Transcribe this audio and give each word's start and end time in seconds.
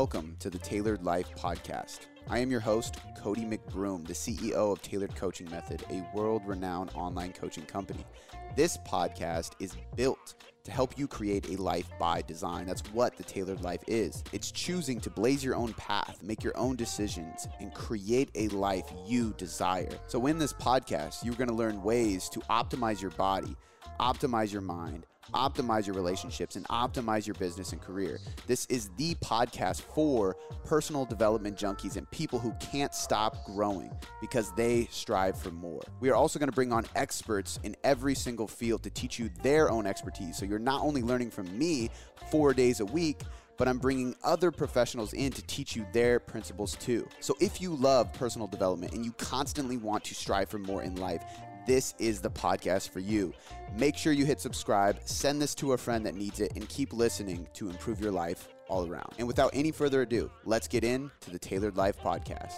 Welcome 0.00 0.36
to 0.38 0.48
the 0.48 0.56
Tailored 0.56 1.04
Life 1.04 1.28
Podcast. 1.36 2.06
I 2.30 2.38
am 2.38 2.50
your 2.50 2.58
host, 2.58 2.96
Cody 3.18 3.44
McBroom, 3.44 4.06
the 4.06 4.14
CEO 4.14 4.72
of 4.72 4.80
Tailored 4.80 5.14
Coaching 5.14 5.50
Method, 5.50 5.84
a 5.90 6.02
world 6.16 6.40
renowned 6.46 6.90
online 6.94 7.34
coaching 7.34 7.66
company. 7.66 8.06
This 8.56 8.78
podcast 8.78 9.50
is 9.60 9.76
built 9.96 10.36
to 10.64 10.70
help 10.70 10.98
you 10.98 11.06
create 11.06 11.50
a 11.50 11.60
life 11.60 11.86
by 11.98 12.22
design. 12.22 12.64
That's 12.64 12.80
what 12.94 13.14
the 13.18 13.24
tailored 13.24 13.60
life 13.60 13.82
is. 13.86 14.24
It's 14.32 14.50
choosing 14.50 15.02
to 15.02 15.10
blaze 15.10 15.44
your 15.44 15.54
own 15.54 15.74
path, 15.74 16.22
make 16.22 16.42
your 16.42 16.56
own 16.56 16.76
decisions, 16.76 17.46
and 17.60 17.74
create 17.74 18.30
a 18.36 18.48
life 18.48 18.90
you 19.06 19.34
desire. 19.36 19.98
So, 20.06 20.26
in 20.28 20.38
this 20.38 20.54
podcast, 20.54 21.26
you're 21.26 21.34
going 21.34 21.50
to 21.50 21.54
learn 21.54 21.82
ways 21.82 22.30
to 22.30 22.40
optimize 22.48 23.02
your 23.02 23.10
body, 23.10 23.54
optimize 24.00 24.50
your 24.50 24.62
mind 24.62 25.04
optimize 25.34 25.86
your 25.86 25.94
relationships 25.94 26.56
and 26.56 26.66
optimize 26.68 27.26
your 27.26 27.34
business 27.34 27.72
and 27.72 27.80
career. 27.80 28.18
This 28.46 28.66
is 28.66 28.90
the 28.96 29.14
podcast 29.16 29.82
for 29.82 30.36
personal 30.64 31.04
development 31.04 31.56
junkies 31.56 31.96
and 31.96 32.10
people 32.10 32.38
who 32.38 32.52
can't 32.60 32.94
stop 32.94 33.44
growing 33.44 33.90
because 34.20 34.52
they 34.52 34.86
strive 34.90 35.38
for 35.38 35.50
more. 35.50 35.82
We 36.00 36.10
are 36.10 36.14
also 36.14 36.38
going 36.38 36.48
to 36.48 36.54
bring 36.54 36.72
on 36.72 36.84
experts 36.96 37.58
in 37.62 37.76
every 37.84 38.14
single 38.14 38.46
field 38.46 38.82
to 38.82 38.90
teach 38.90 39.18
you 39.18 39.30
their 39.42 39.70
own 39.70 39.86
expertise. 39.86 40.36
So 40.36 40.44
you're 40.44 40.58
not 40.58 40.82
only 40.82 41.02
learning 41.02 41.30
from 41.30 41.56
me 41.58 41.90
four 42.30 42.54
days 42.54 42.80
a 42.80 42.86
week, 42.86 43.20
but 43.56 43.68
I'm 43.68 43.78
bringing 43.78 44.16
other 44.24 44.50
professionals 44.50 45.12
in 45.12 45.30
to 45.32 45.42
teach 45.42 45.76
you 45.76 45.84
their 45.92 46.18
principles 46.18 46.76
too. 46.76 47.06
So 47.20 47.36
if 47.40 47.60
you 47.60 47.74
love 47.74 48.10
personal 48.14 48.46
development 48.46 48.94
and 48.94 49.04
you 49.04 49.12
constantly 49.12 49.76
want 49.76 50.02
to 50.04 50.14
strive 50.14 50.48
for 50.48 50.58
more 50.58 50.82
in 50.82 50.96
life, 50.96 51.22
this 51.66 51.94
is 51.98 52.20
the 52.20 52.30
podcast 52.30 52.90
for 52.90 53.00
you. 53.00 53.32
Make 53.76 53.96
sure 53.96 54.12
you 54.12 54.24
hit 54.24 54.40
subscribe, 54.40 54.98
send 55.04 55.40
this 55.40 55.54
to 55.56 55.72
a 55.72 55.78
friend 55.78 56.04
that 56.06 56.14
needs 56.14 56.40
it, 56.40 56.52
and 56.56 56.68
keep 56.68 56.92
listening 56.92 57.46
to 57.54 57.68
improve 57.68 58.00
your 58.00 58.12
life 58.12 58.48
all 58.68 58.88
around. 58.88 59.12
And 59.18 59.26
without 59.26 59.50
any 59.52 59.70
further 59.72 60.02
ado, 60.02 60.30
let's 60.44 60.68
get 60.68 60.84
into 60.84 61.30
the 61.30 61.38
Tailored 61.38 61.76
Life 61.76 61.98
podcast. 61.98 62.56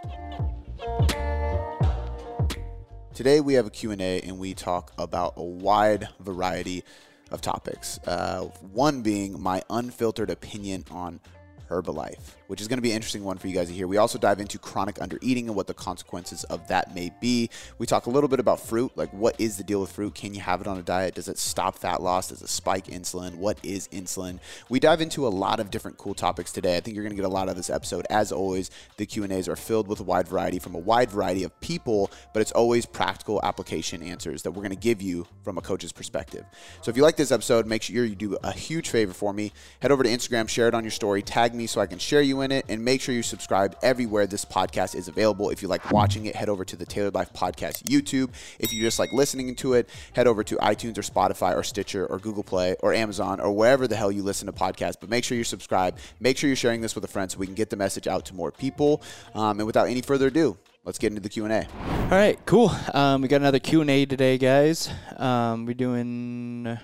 Today 3.14 3.40
we 3.40 3.54
have 3.54 3.66
a 3.66 3.70
Q&A 3.70 4.20
and 4.20 4.38
we 4.38 4.54
talk 4.54 4.92
about 4.98 5.34
a 5.36 5.44
wide 5.44 6.08
variety 6.20 6.82
of 7.30 7.40
topics. 7.40 7.98
Uh, 8.06 8.44
one 8.72 9.02
being 9.02 9.40
my 9.40 9.62
unfiltered 9.68 10.30
opinion 10.30 10.84
on 10.90 11.20
Herbalife, 11.68 12.36
which 12.52 12.60
is 12.60 12.68
going 12.68 12.76
to 12.76 12.82
be 12.82 12.90
an 12.90 12.96
interesting 12.96 13.24
one 13.24 13.38
for 13.38 13.48
you 13.48 13.54
guys 13.54 13.68
to 13.68 13.72
hear. 13.72 13.86
We 13.86 13.96
also 13.96 14.18
dive 14.18 14.38
into 14.38 14.58
chronic 14.58 14.96
undereating 14.96 15.46
and 15.46 15.54
what 15.54 15.66
the 15.66 15.72
consequences 15.72 16.44
of 16.44 16.68
that 16.68 16.94
may 16.94 17.10
be. 17.18 17.48
We 17.78 17.86
talk 17.86 18.04
a 18.04 18.10
little 18.10 18.28
bit 18.28 18.40
about 18.40 18.60
fruit, 18.60 18.92
like 18.94 19.10
what 19.14 19.40
is 19.40 19.56
the 19.56 19.64
deal 19.64 19.80
with 19.80 19.90
fruit? 19.90 20.14
Can 20.14 20.34
you 20.34 20.42
have 20.42 20.60
it 20.60 20.66
on 20.66 20.76
a 20.76 20.82
diet? 20.82 21.14
Does 21.14 21.28
it 21.28 21.38
stop 21.38 21.78
fat 21.78 22.02
loss? 22.02 22.28
Does 22.28 22.42
it 22.42 22.50
spike 22.50 22.88
insulin? 22.88 23.36
What 23.36 23.56
is 23.62 23.88
insulin? 23.88 24.38
We 24.68 24.80
dive 24.80 25.00
into 25.00 25.26
a 25.26 25.30
lot 25.30 25.60
of 25.60 25.70
different 25.70 25.96
cool 25.96 26.12
topics 26.12 26.52
today. 26.52 26.76
I 26.76 26.80
think 26.80 26.94
you're 26.94 27.04
going 27.04 27.16
to 27.16 27.22
get 27.22 27.24
a 27.24 27.32
lot 27.32 27.48
of 27.48 27.56
this 27.56 27.70
episode. 27.70 28.06
As 28.10 28.32
always, 28.32 28.70
the 28.98 29.06
Q&As 29.06 29.48
are 29.48 29.56
filled 29.56 29.88
with 29.88 30.00
a 30.00 30.02
wide 30.02 30.28
variety 30.28 30.58
from 30.58 30.74
a 30.74 30.78
wide 30.78 31.10
variety 31.10 31.44
of 31.44 31.58
people, 31.62 32.10
but 32.34 32.42
it's 32.42 32.52
always 32.52 32.84
practical 32.84 33.40
application 33.42 34.02
answers 34.02 34.42
that 34.42 34.50
we're 34.50 34.60
going 34.60 34.70
to 34.72 34.76
give 34.76 35.00
you 35.00 35.26
from 35.42 35.56
a 35.56 35.62
coach's 35.62 35.92
perspective. 35.92 36.44
So 36.82 36.90
if 36.90 36.98
you 36.98 37.02
like 37.02 37.16
this 37.16 37.32
episode, 37.32 37.66
make 37.66 37.80
sure 37.80 38.04
you 38.04 38.14
do 38.14 38.36
a 38.44 38.52
huge 38.52 38.90
favor 38.90 39.14
for 39.14 39.32
me. 39.32 39.54
Head 39.80 39.90
over 39.90 40.02
to 40.02 40.10
Instagram, 40.10 40.50
share 40.50 40.68
it 40.68 40.74
on 40.74 40.84
your 40.84 40.90
story, 40.90 41.22
tag 41.22 41.54
me 41.54 41.66
so 41.66 41.80
I 41.80 41.86
can 41.86 41.98
share 41.98 42.20
you 42.20 42.41
in 42.42 42.52
it. 42.52 42.66
And 42.68 42.84
make 42.84 43.00
sure 43.00 43.14
you 43.14 43.22
subscribe 43.22 43.76
everywhere 43.82 44.26
this 44.26 44.44
podcast 44.44 44.94
is 44.94 45.08
available. 45.08 45.50
If 45.50 45.62
you 45.62 45.68
like 45.68 45.90
watching 45.90 46.26
it, 46.26 46.36
head 46.36 46.48
over 46.48 46.64
to 46.64 46.76
the 46.76 46.84
Tailored 46.84 47.14
Life 47.14 47.32
Podcast 47.32 47.82
YouTube. 47.84 48.30
If 48.58 48.72
you 48.72 48.82
just 48.82 48.98
like 48.98 49.12
listening 49.12 49.54
to 49.56 49.74
it, 49.74 49.88
head 50.12 50.26
over 50.26 50.44
to 50.44 50.56
iTunes 50.56 50.98
or 50.98 51.02
Spotify 51.02 51.56
or 51.56 51.62
Stitcher 51.62 52.06
or 52.06 52.18
Google 52.18 52.42
Play 52.42 52.76
or 52.80 52.92
Amazon 52.92 53.40
or 53.40 53.52
wherever 53.52 53.88
the 53.88 53.96
hell 53.96 54.12
you 54.12 54.22
listen 54.22 54.46
to 54.46 54.52
podcasts. 54.52 54.96
But 55.00 55.08
make 55.08 55.24
sure 55.24 55.36
you 55.36 55.44
subscribe. 55.44 55.98
Make 56.20 56.36
sure 56.36 56.48
you're 56.48 56.56
sharing 56.56 56.80
this 56.80 56.94
with 56.94 57.04
a 57.04 57.08
friend 57.08 57.30
so 57.30 57.38
we 57.38 57.46
can 57.46 57.54
get 57.54 57.70
the 57.70 57.76
message 57.76 58.06
out 58.06 58.26
to 58.26 58.34
more 58.34 58.52
people. 58.52 59.02
Um, 59.34 59.58
and 59.58 59.66
without 59.66 59.88
any 59.88 60.02
further 60.02 60.26
ado, 60.26 60.58
let's 60.84 60.98
get 60.98 61.08
into 61.08 61.20
the 61.20 61.28
Q&A. 61.28 61.66
All 61.86 62.08
right, 62.10 62.38
cool. 62.46 62.70
Um, 62.92 63.22
we 63.22 63.28
got 63.28 63.40
another 63.40 63.58
Q&A 63.58 64.04
today, 64.06 64.38
guys. 64.38 64.90
Um, 65.16 65.66
we're 65.66 65.74
doing 65.74 66.78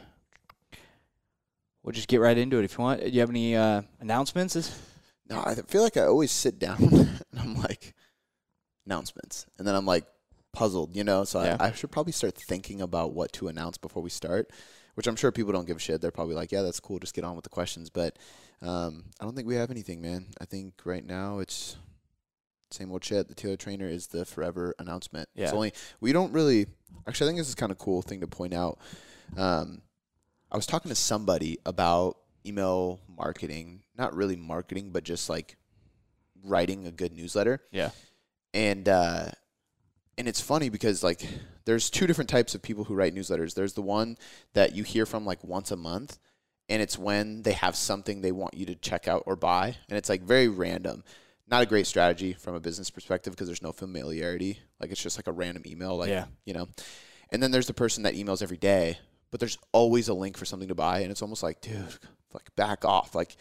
we'll 1.89 1.95
just 1.95 2.09
get 2.09 2.21
right 2.21 2.37
into 2.37 2.59
it 2.59 2.65
if 2.65 2.77
you 2.77 2.85
want. 2.85 3.01
Do 3.01 3.09
you 3.09 3.21
have 3.21 3.31
any 3.31 3.57
uh, 3.57 3.81
announcements? 4.01 4.79
No, 5.29 5.43
I 5.45 5.55
feel 5.55 5.83
like 5.83 5.97
I 5.97 6.05
always 6.05 6.33
sit 6.33 6.59
down 6.59 6.79
and 6.83 7.21
I'm 7.39 7.55
like, 7.55 7.95
announcements. 8.89 9.47
And 9.59 9.67
then 9.67 9.75
I'm 9.75 9.87
like 9.87 10.07
puzzled, 10.53 10.97
you 10.97 11.05
know? 11.05 11.25
So 11.25 11.43
yeah. 11.43 11.57
I, 11.61 11.69
I, 11.69 11.73
should 11.73 11.91
probably 11.91 12.13
start 12.13 12.35
thinking 12.35 12.81
about 12.81 13.13
what 13.13 13.33
to 13.35 13.49
announce 13.49 13.77
before 13.77 14.03
we 14.03 14.11
start, 14.11 14.51
which 14.95 15.07
I'm 15.07 15.17
sure 15.17 15.31
people 15.31 15.53
don't 15.53 15.67
give 15.67 15.77
a 15.77 15.81
shit. 15.81 16.01
They're 16.01 16.11
probably 16.11 16.35
like, 16.35 16.51
yeah, 16.51 16.63
that's 16.63 16.81
cool. 16.81 16.99
Just 16.99 17.15
get 17.15 17.25
on 17.25 17.37
with 17.37 17.45
the 17.45 17.51
questions. 17.51 17.91
But 17.91 18.19
um, 18.63 19.05
I 19.21 19.25
don't 19.25 19.37
think 19.37 19.47
we 19.47 19.57
have 19.57 19.71
anything, 19.71 20.01
man. 20.01 20.27
I 20.41 20.47
think 20.47 20.75
right 20.85 21.05
now 21.05 21.39
it's 21.39 21.77
same 22.71 22.91
old 22.91 23.05
shit. 23.05 23.29
The 23.29 23.35
Taylor 23.35 23.57
Trainer 23.57 23.89
is 23.89 24.09
the 24.09 24.25
forever 24.25 24.75
announcement. 24.79 25.29
Yeah. 25.35 25.45
It's 25.45 25.53
only, 25.53 25.73
we 26.01 26.13
don't 26.13 26.33
really, 26.33 26.67
actually, 27.07 27.27
I 27.27 27.29
think 27.31 27.41
this 27.41 27.49
is 27.49 27.55
kind 27.55 27.73
of 27.73 27.79
cool 27.79 28.03
thing 28.03 28.21
to 28.21 28.27
point 28.27 28.55
out. 28.55 28.79
Um, 29.37 29.83
I 30.51 30.57
was 30.57 30.67
talking 30.67 30.89
to 30.89 30.95
somebody 30.95 31.59
about 31.67 32.17
email 32.47 33.01
marketing, 33.09 33.83
not 33.97 34.15
really 34.15 34.37
marketing, 34.37 34.91
but 34.91 35.05
just 35.05 35.29
like 35.29 35.57
writing 36.45 36.87
a 36.87 36.93
good 36.93 37.13
newsletter. 37.13 37.61
Yeah. 37.71 37.91
And 38.55 38.89
uh 38.89 39.31
and 40.17 40.27
it's 40.27 40.41
funny 40.41 40.69
because 40.69 41.03
like 41.03 41.27
there's 41.65 41.91
two 41.91 42.07
different 42.07 42.31
types 42.31 42.55
of 42.55 42.63
people 42.63 42.85
who 42.85 42.95
write 42.95 43.15
newsletters. 43.15 43.55
There's 43.55 43.75
the 43.75 43.83
one 43.83 44.17
that 44.55 44.75
you 44.75 44.83
hear 44.83 45.07
from 45.07 45.25
like 45.25 45.43
once 45.45 45.71
a 45.71 45.77
month 45.77 46.19
and 46.69 46.83
it's 46.83 46.99
when 46.99 47.43
they 47.43 47.53
have 47.53 47.77
something 47.77 48.21
they 48.21 48.33
want 48.33 48.55
you 48.55 48.67
to 48.67 48.75
check 48.75 49.09
out 49.09 49.23
or 49.27 49.37
buy 49.37 49.77
and 49.89 49.99
it's 49.99 50.09
like 50.09 50.23
very 50.23 50.49
random. 50.49 51.05
Not 51.51 51.63
a 51.63 51.67
great 51.67 51.87
strategy 51.87 52.35
from 52.35 52.55
a 52.55 52.61
business 52.61 52.91
perspective 52.91 53.33
because 53.33 53.49
there's 53.49 53.63
no 53.63 53.73
familiarity. 53.73 54.59
Like 54.81 54.91
it's 54.91 55.03
just 55.03 55.19
like 55.19 55.29
a 55.29 55.33
random 55.33 55.63
email 55.67 55.97
like, 55.97 56.11
yeah. 56.11 56.27
you 56.45 56.53
know. 56.53 56.69
And 57.31 57.43
then 57.43 57.51
there's 57.51 57.67
the 57.67 57.75
person 57.75 58.03
that 58.05 58.15
emails 58.15 58.43
every 58.43 58.57
day 58.57 58.99
but 59.31 59.41
there's 59.41 59.59
always 59.73 60.09
a 60.09 60.15
link 60.15 60.37
for 60.37 60.45
something 60.45 60.69
to 60.69 60.75
buy, 60.75 61.01
and 61.01 61.11
it's 61.11 61.23
almost 61.23 61.43
like, 61.43 61.61
dude, 61.61 61.99
like 62.33 62.55
back 62.57 62.85
off. 62.85 63.15
Like 63.15 63.37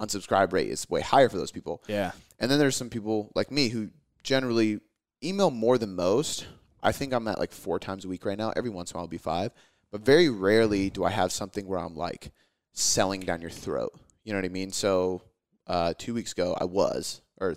unsubscribe 0.00 0.52
rate 0.52 0.68
is 0.70 0.88
way 0.88 1.00
higher 1.00 1.28
for 1.28 1.36
those 1.36 1.50
people. 1.50 1.82
Yeah. 1.86 2.12
And 2.38 2.50
then 2.50 2.58
there's 2.58 2.76
some 2.76 2.90
people 2.90 3.32
like 3.34 3.50
me 3.50 3.68
who 3.68 3.90
generally 4.22 4.80
email 5.22 5.50
more 5.50 5.78
than 5.78 5.94
most. 5.94 6.46
I 6.82 6.92
think 6.92 7.12
I'm 7.12 7.26
at 7.26 7.38
like 7.38 7.52
four 7.52 7.78
times 7.78 8.04
a 8.04 8.08
week 8.08 8.24
right 8.24 8.38
now. 8.38 8.52
Every 8.56 8.70
once 8.70 8.90
in 8.90 8.96
a 8.96 8.98
while, 8.98 9.04
I'll 9.04 9.08
be 9.08 9.18
five, 9.18 9.52
but 9.90 10.02
very 10.02 10.28
rarely 10.28 10.90
do 10.90 11.04
I 11.04 11.10
have 11.10 11.32
something 11.32 11.66
where 11.66 11.80
I'm 11.80 11.96
like 11.96 12.30
selling 12.72 13.20
down 13.20 13.40
your 13.40 13.50
throat. 13.50 13.98
You 14.24 14.32
know 14.32 14.38
what 14.38 14.44
I 14.44 14.50
mean? 14.50 14.70
So 14.70 15.22
uh, 15.66 15.94
two 15.98 16.14
weeks 16.14 16.32
ago, 16.32 16.56
I 16.60 16.64
was, 16.64 17.20
or 17.38 17.56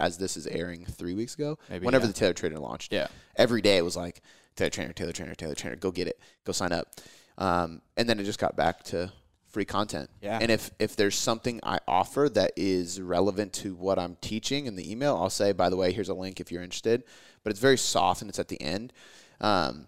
as 0.00 0.16
this 0.16 0.36
is 0.36 0.46
airing, 0.46 0.86
three 0.86 1.14
weeks 1.14 1.34
ago, 1.34 1.58
Maybe, 1.68 1.84
whenever 1.84 2.04
yeah. 2.04 2.12
the 2.12 2.12
Taylor 2.14 2.32
Trainer 2.32 2.58
launched. 2.58 2.92
Yeah. 2.92 3.08
Every 3.36 3.60
day 3.60 3.76
it 3.76 3.84
was 3.84 3.96
like 3.96 4.22
Taylor 4.56 4.70
Trainer, 4.70 4.92
Taylor 4.92 5.12
Trainer, 5.12 5.34
Taylor 5.34 5.54
Trainer. 5.54 5.76
Go 5.76 5.90
get 5.90 6.08
it. 6.08 6.18
Go 6.44 6.52
sign 6.52 6.72
up. 6.72 6.94
Um, 7.36 7.82
and 7.96 8.08
then 8.08 8.18
it 8.20 8.24
just 8.24 8.38
got 8.38 8.56
back 8.56 8.82
to 8.84 9.12
free 9.52 9.64
content. 9.64 10.10
Yeah. 10.20 10.38
And 10.40 10.50
if 10.50 10.70
if 10.78 10.96
there's 10.96 11.18
something 11.18 11.60
I 11.62 11.78
offer 11.86 12.28
that 12.34 12.52
is 12.56 13.00
relevant 13.00 13.52
to 13.54 13.74
what 13.74 13.98
I'm 13.98 14.16
teaching 14.20 14.66
in 14.66 14.76
the 14.76 14.90
email, 14.90 15.16
I'll 15.16 15.30
say, 15.30 15.52
by 15.52 15.68
the 15.68 15.76
way, 15.76 15.92
here's 15.92 16.08
a 16.08 16.14
link 16.14 16.40
if 16.40 16.50
you're 16.50 16.62
interested. 16.62 17.04
But 17.44 17.50
it's 17.50 17.60
very 17.60 17.78
soft 17.78 18.22
and 18.22 18.28
it's 18.28 18.38
at 18.38 18.48
the 18.48 18.60
end. 18.60 18.92
Um, 19.40 19.86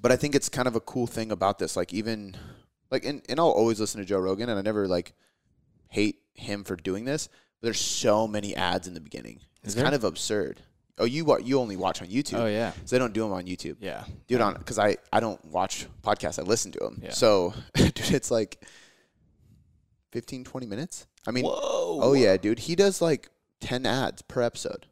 but 0.00 0.12
I 0.12 0.16
think 0.16 0.34
it's 0.34 0.48
kind 0.48 0.68
of 0.68 0.76
a 0.76 0.80
cool 0.80 1.06
thing 1.06 1.30
about 1.32 1.58
this. 1.58 1.76
Like 1.76 1.92
even 1.92 2.36
like 2.90 3.04
and, 3.04 3.22
and 3.28 3.38
I'll 3.38 3.50
always 3.50 3.80
listen 3.80 4.00
to 4.00 4.06
Joe 4.06 4.18
Rogan 4.18 4.48
and 4.48 4.58
I 4.58 4.62
never 4.62 4.88
like 4.88 5.14
hate 5.88 6.20
him 6.34 6.64
for 6.64 6.76
doing 6.76 7.04
this. 7.04 7.28
But 7.60 7.66
there's 7.66 7.80
so 7.80 8.26
many 8.26 8.54
ads 8.54 8.86
in 8.86 8.94
the 8.94 9.00
beginning. 9.00 9.40
It's 9.64 9.74
kind 9.74 9.94
of 9.94 10.04
absurd. 10.04 10.62
Oh, 11.00 11.04
you 11.04 11.38
you 11.44 11.60
only 11.60 11.76
watch 11.76 12.02
on 12.02 12.08
YouTube. 12.08 12.38
Oh 12.38 12.46
yeah. 12.46 12.72
So 12.84 12.96
they 12.96 12.98
don't 12.98 13.12
do 13.12 13.22
them 13.22 13.32
on 13.32 13.44
YouTube. 13.44 13.76
Yeah. 13.80 14.04
Do 14.26 14.36
it 14.36 14.40
on 14.40 14.54
because 14.54 14.78
I 14.78 14.96
I 15.12 15.20
don't 15.20 15.42
watch 15.44 15.86
podcasts. 16.02 16.38
I 16.38 16.42
listen 16.42 16.72
to 16.72 16.78
them. 16.80 17.00
Yeah. 17.02 17.10
So 17.10 17.54
dude, 17.74 18.12
it's 18.12 18.30
like 18.30 18.64
15, 20.12 20.44
20 20.44 20.66
minutes. 20.66 21.06
I 21.28 21.30
mean, 21.30 21.44
Whoa. 21.44 22.00
oh 22.02 22.12
yeah, 22.14 22.38
dude. 22.38 22.58
He 22.58 22.74
does 22.74 23.02
like 23.02 23.28
ten 23.60 23.84
ads 23.84 24.22
per 24.22 24.40
episode. 24.40 24.86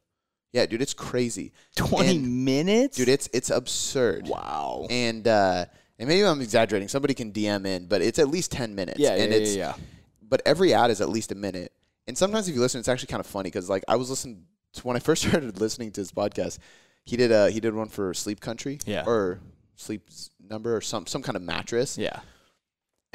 Yeah, 0.52 0.66
dude, 0.66 0.82
it's 0.82 0.94
crazy. 0.94 1.52
Twenty 1.74 2.16
and, 2.16 2.44
minutes, 2.44 2.98
dude. 2.98 3.08
It's 3.08 3.28
it's 3.32 3.48
absurd. 3.48 4.28
Wow. 4.28 4.86
And 4.90 5.26
uh, 5.26 5.64
and 5.98 6.08
maybe 6.08 6.26
I'm 6.26 6.42
exaggerating. 6.42 6.88
Somebody 6.88 7.14
can 7.14 7.32
DM 7.32 7.66
in, 7.66 7.86
but 7.86 8.02
it's 8.02 8.18
at 8.18 8.28
least 8.28 8.52
ten 8.52 8.74
minutes. 8.74 8.98
Yeah, 8.98 9.14
and 9.14 9.32
yeah, 9.32 9.38
it's, 9.38 9.56
yeah, 9.56 9.74
yeah. 9.76 9.84
But 10.22 10.42
every 10.44 10.74
ad 10.74 10.90
is 10.90 11.00
at 11.00 11.08
least 11.08 11.32
a 11.32 11.34
minute. 11.34 11.72
And 12.06 12.16
sometimes 12.16 12.48
if 12.48 12.54
you 12.54 12.60
listen, 12.60 12.80
it's 12.80 12.88
actually 12.88 13.08
kind 13.08 13.20
of 13.20 13.26
funny 13.26 13.48
because 13.48 13.70
like 13.70 13.84
I 13.88 13.96
was 13.96 14.10
listening 14.10 14.44
to, 14.74 14.82
when 14.82 14.96
I 14.96 15.00
first 15.00 15.22
started 15.28 15.58
listening 15.58 15.90
to 15.92 16.02
his 16.02 16.12
podcast, 16.12 16.58
he 17.04 17.16
did 17.16 17.32
a 17.32 17.50
he 17.50 17.60
did 17.60 17.74
one 17.74 17.88
for 17.88 18.12
Sleep 18.12 18.40
Country, 18.40 18.78
yeah, 18.84 19.04
or 19.06 19.40
Sleep 19.76 20.02
Number 20.48 20.76
or 20.76 20.82
some 20.82 21.06
some 21.06 21.22
kind 21.22 21.36
of 21.36 21.42
mattress, 21.42 21.96
yeah. 21.96 22.20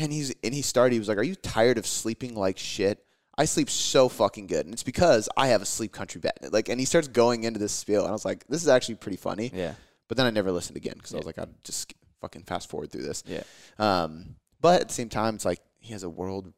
And 0.01 0.11
he's 0.11 0.33
and 0.43 0.53
he 0.53 0.61
started. 0.61 0.93
He 0.93 0.99
was 0.99 1.07
like, 1.07 1.17
"Are 1.17 1.23
you 1.23 1.35
tired 1.35 1.77
of 1.77 1.85
sleeping 1.85 2.33
like 2.33 2.57
shit?" 2.57 3.05
I 3.37 3.45
sleep 3.45 3.69
so 3.69 4.09
fucking 4.09 4.47
good, 4.47 4.65
and 4.65 4.73
it's 4.73 4.83
because 4.83 5.29
I 5.37 5.47
have 5.47 5.61
a 5.61 5.65
Sleep 5.65 5.91
Country 5.91 6.19
bed. 6.19 6.33
Like, 6.51 6.69
and 6.69 6.79
he 6.79 6.85
starts 6.85 7.07
going 7.07 7.43
into 7.43 7.59
this 7.59 7.71
spiel, 7.71 8.01
and 8.01 8.09
I 8.09 8.11
was 8.11 8.25
like, 8.25 8.45
"This 8.47 8.61
is 8.63 8.67
actually 8.67 8.95
pretty 8.95 9.17
funny." 9.17 9.51
Yeah. 9.53 9.73
But 10.07 10.17
then 10.17 10.25
I 10.25 10.31
never 10.31 10.51
listened 10.51 10.75
again 10.75 10.95
because 10.97 11.11
yeah. 11.11 11.17
I 11.17 11.19
was 11.19 11.25
like, 11.27 11.39
"I'd 11.39 11.63
just 11.63 11.93
fucking 12.19 12.43
fast 12.43 12.69
forward 12.69 12.91
through 12.91 13.03
this." 13.03 13.23
Yeah. 13.27 13.43
Um, 13.79 14.35
but 14.59 14.81
at 14.81 14.87
the 14.87 14.93
same 14.93 15.09
time, 15.09 15.35
it's 15.35 15.45
like 15.45 15.59
he 15.79 15.93
has 15.93 16.03
a 16.03 16.09
world 16.09 16.51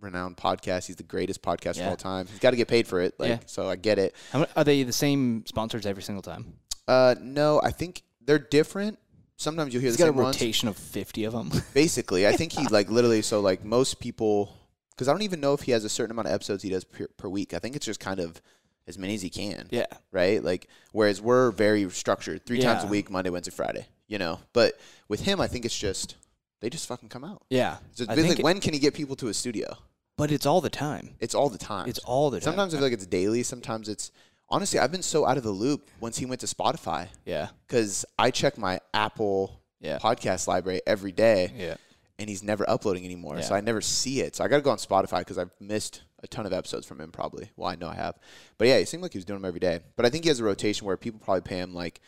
renowned 0.00 0.36
podcast. 0.36 0.86
He's 0.86 0.96
the 0.96 1.02
greatest 1.02 1.42
podcast 1.42 1.80
of 1.80 1.88
all 1.88 1.96
time. 1.96 2.26
He's 2.26 2.38
got 2.38 2.50
to 2.50 2.56
get 2.56 2.68
paid 2.68 2.86
for 2.86 3.00
it. 3.00 3.14
Like, 3.18 3.28
Yeah. 3.28 3.38
so 3.46 3.68
I 3.68 3.76
get 3.76 3.98
it. 3.98 4.14
Many, 4.32 4.46
are 4.56 4.64
they 4.64 4.82
the 4.82 4.92
same 4.92 5.44
sponsors 5.46 5.86
every 5.86 6.02
single 6.02 6.22
time? 6.22 6.54
Uh, 6.88 7.14
no, 7.20 7.60
I 7.62 7.70
think 7.70 8.02
they're 8.20 8.38
different. 8.38 8.98
Sometimes 9.40 9.72
you'll 9.72 9.80
hear 9.80 9.88
He's 9.88 9.96
the 9.96 10.04
got 10.04 10.10
a 10.10 10.12
ones. 10.12 10.36
rotation 10.36 10.68
of 10.68 10.76
fifty 10.76 11.24
of 11.24 11.32
them. 11.32 11.50
Basically, 11.74 12.26
I 12.28 12.32
think 12.32 12.52
he 12.52 12.66
like 12.68 12.90
literally. 12.90 13.22
So 13.22 13.40
like 13.40 13.64
most 13.64 13.98
people, 13.98 14.54
because 14.90 15.08
I 15.08 15.12
don't 15.12 15.22
even 15.22 15.40
know 15.40 15.54
if 15.54 15.62
he 15.62 15.72
has 15.72 15.82
a 15.82 15.88
certain 15.88 16.10
amount 16.10 16.28
of 16.28 16.34
episodes 16.34 16.62
he 16.62 16.68
does 16.68 16.84
per, 16.84 17.06
per 17.16 17.28
week. 17.28 17.54
I 17.54 17.58
think 17.58 17.74
it's 17.74 17.86
just 17.86 18.00
kind 18.00 18.20
of 18.20 18.42
as 18.86 18.98
many 18.98 19.14
as 19.14 19.22
he 19.22 19.30
can. 19.30 19.66
yeah, 19.70 19.86
right? 20.12 20.44
Like 20.44 20.68
whereas 20.92 21.22
we're 21.22 21.52
very 21.52 21.88
structured, 21.88 22.44
three 22.44 22.60
times 22.60 22.84
a 22.84 22.86
week, 22.86 23.10
Monday, 23.10 23.30
Wednesday, 23.30 23.50
Friday. 23.50 23.86
You 24.08 24.18
know, 24.18 24.40
but 24.52 24.78
with 25.08 25.20
him, 25.20 25.40
I 25.40 25.46
think 25.46 25.64
it's 25.64 25.78
just 25.78 26.16
they 26.60 26.68
just 26.68 26.86
fucking 26.86 27.08
come 27.08 27.24
out. 27.24 27.42
yeah. 27.48 27.78
So 27.94 28.02
it's 28.02 28.12
I 28.12 28.16
been 28.16 28.26
think 28.26 28.38
like, 28.40 28.44
when 28.44 28.60
can 28.60 28.74
he 28.74 28.78
get 28.78 28.92
people 28.92 29.16
to 29.16 29.26
his 29.26 29.38
studio? 29.38 29.74
but 30.18 30.30
it's 30.30 30.44
all 30.44 30.60
the 30.60 30.68
time. 30.68 31.14
It's 31.18 31.34
all 31.34 31.48
the 31.48 31.56
time. 31.56 31.88
It's 31.88 31.98
all 32.00 32.28
the 32.28 32.40
time. 32.40 32.44
Sometimes 32.44 32.74
I 32.74 32.76
feel 32.76 32.84
like 32.84 32.92
it's 32.92 33.06
daily. 33.06 33.42
Sometimes 33.42 33.88
it's 33.88 34.12
honestly 34.50 34.78
I've 34.78 34.92
been 34.92 35.02
so 35.02 35.26
out 35.26 35.36
of 35.36 35.42
the 35.42 35.50
loop 35.50 35.88
once 36.00 36.18
he 36.18 36.26
went 36.26 36.40
to 36.40 36.46
Spotify 36.46 37.08
yeah, 37.24 37.48
because 37.66 38.04
I 38.18 38.30
check 38.30 38.58
my 38.58 38.80
Apple 38.94 39.60
Yeah. 39.80 39.98
podcast 39.98 40.46
library 40.48 40.80
every 40.86 41.12
day 41.12 41.52
yeah, 41.56 41.74
and 42.18 42.28
he's 42.28 42.42
never 42.42 42.68
uploading 42.68 43.04
anymore. 43.04 43.40
So 43.42 43.54
I 43.54 43.60
never 43.60 43.80
see 43.80 44.20
it. 44.20 44.36
So 44.36 44.44
I 44.44 44.48
got 44.48 44.56
to 44.56 44.62
go 44.62 44.70
on 44.70 44.78
Spotify 44.78 45.20
because 45.20 45.38
I've 45.38 45.50
missed 45.60 46.02
a 46.22 46.26
ton 46.26 46.44
of 46.46 46.52
episodes 46.52 46.86
from 46.86 47.00
him 47.00 47.10
probably. 47.12 47.50
Well, 47.56 47.68
I 47.70 47.76
know 47.76 47.88
I 47.88 47.94
have. 47.94 48.18
But 48.58 48.68
yeah, 48.68 48.74
it 48.76 48.88
seemed 48.88 49.02
like 49.02 49.12
he 49.12 49.18
was 49.18 49.24
doing 49.24 49.40
them 49.40 49.48
every 49.48 49.60
day. 49.60 49.80
But 49.96 50.04
I 50.04 50.10
think 50.10 50.24
he 50.24 50.28
has 50.28 50.38
a 50.40 50.44
rotation 50.44 50.86
where 50.86 50.98
people 50.98 51.18
probably 51.18 51.40
pay 51.40 51.58
him 51.58 51.72
like 51.74 52.00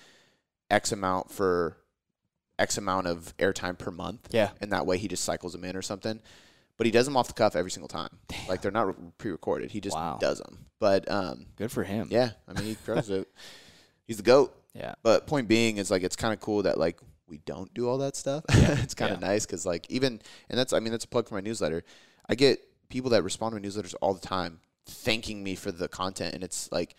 X 0.70 0.92
amount 0.92 1.30
for 1.30 1.78
X 2.58 2.76
amount 2.76 3.06
of 3.06 3.34
airtime 3.38 3.78
per 3.78 3.90
month. 3.90 4.28
yeah. 4.30 4.50
And 4.60 4.70
that 4.72 4.84
way 4.84 4.98
he 4.98 5.08
just 5.08 5.24
cycles 5.24 5.52
them 5.54 5.64
in 5.64 5.76
or 5.76 5.82
something. 5.82 6.20
But 6.78 6.86
he 6.86 6.90
does 6.90 7.04
them 7.06 7.16
off 7.16 7.28
the 7.28 7.34
cuff 7.34 7.54
every 7.54 7.70
single 7.70 7.88
time. 7.88 8.08
Like 8.48 8.60
they're 8.62 8.72
not 8.72 8.94
pre-recorded. 9.18 9.70
He 9.70 9.80
just 9.80 9.96
Wow. 9.96 10.18
does 10.20 10.38
them. 10.38 10.66
But 10.80 11.08
um, 11.10 11.46
Good 11.56 11.70
for 11.70 11.84
him. 11.84 12.08
yeah, 12.10 12.30
I 12.48 12.54
mean 12.54 12.64
he 12.64 12.74
throws 12.74 13.08
it. 13.10 13.28
He's 14.06 14.16
the 14.16 14.22
goat. 14.24 14.54
yeah, 14.74 14.94
But 15.02 15.26
point 15.26 15.46
being 15.48 15.76
is 15.76 15.90
like 15.90 16.02
it's 16.02 16.16
kind 16.16 16.34
of 16.34 16.40
cool 16.40 16.62
that 16.64 16.78
like 16.78 16.98
we 17.28 17.38
don't 17.38 17.72
do 17.72 17.88
all 17.88 17.98
that 17.98 18.16
stuff. 18.16 18.44
Yeah. 18.54 18.72
it's 18.82 18.94
kind 18.94 19.12
of 19.12 19.20
Yeah. 19.20 19.28
nice 19.28 19.46
because 19.46 19.64
like 19.64 19.88
even 19.90 20.20
and 20.50 20.58
that's 20.58 20.72
I 20.72 20.80
mean 20.80 20.90
that's 20.92 21.04
a 21.04 21.08
plug 21.08 21.28
for 21.28 21.34
my 21.34 21.40
newsletter. 21.40 21.84
I 22.28 22.34
get 22.34 22.60
people 22.88 23.10
that 23.10 23.22
respond 23.22 23.54
to 23.54 23.60
my 23.60 23.66
newsletters 23.66 23.94
all 24.00 24.12
the 24.14 24.20
time 24.26 24.60
thanking 24.86 25.42
me 25.44 25.54
for 25.54 25.70
the 25.70 25.88
content, 25.88 26.34
and 26.34 26.42
it's 26.42 26.70
like 26.72 26.96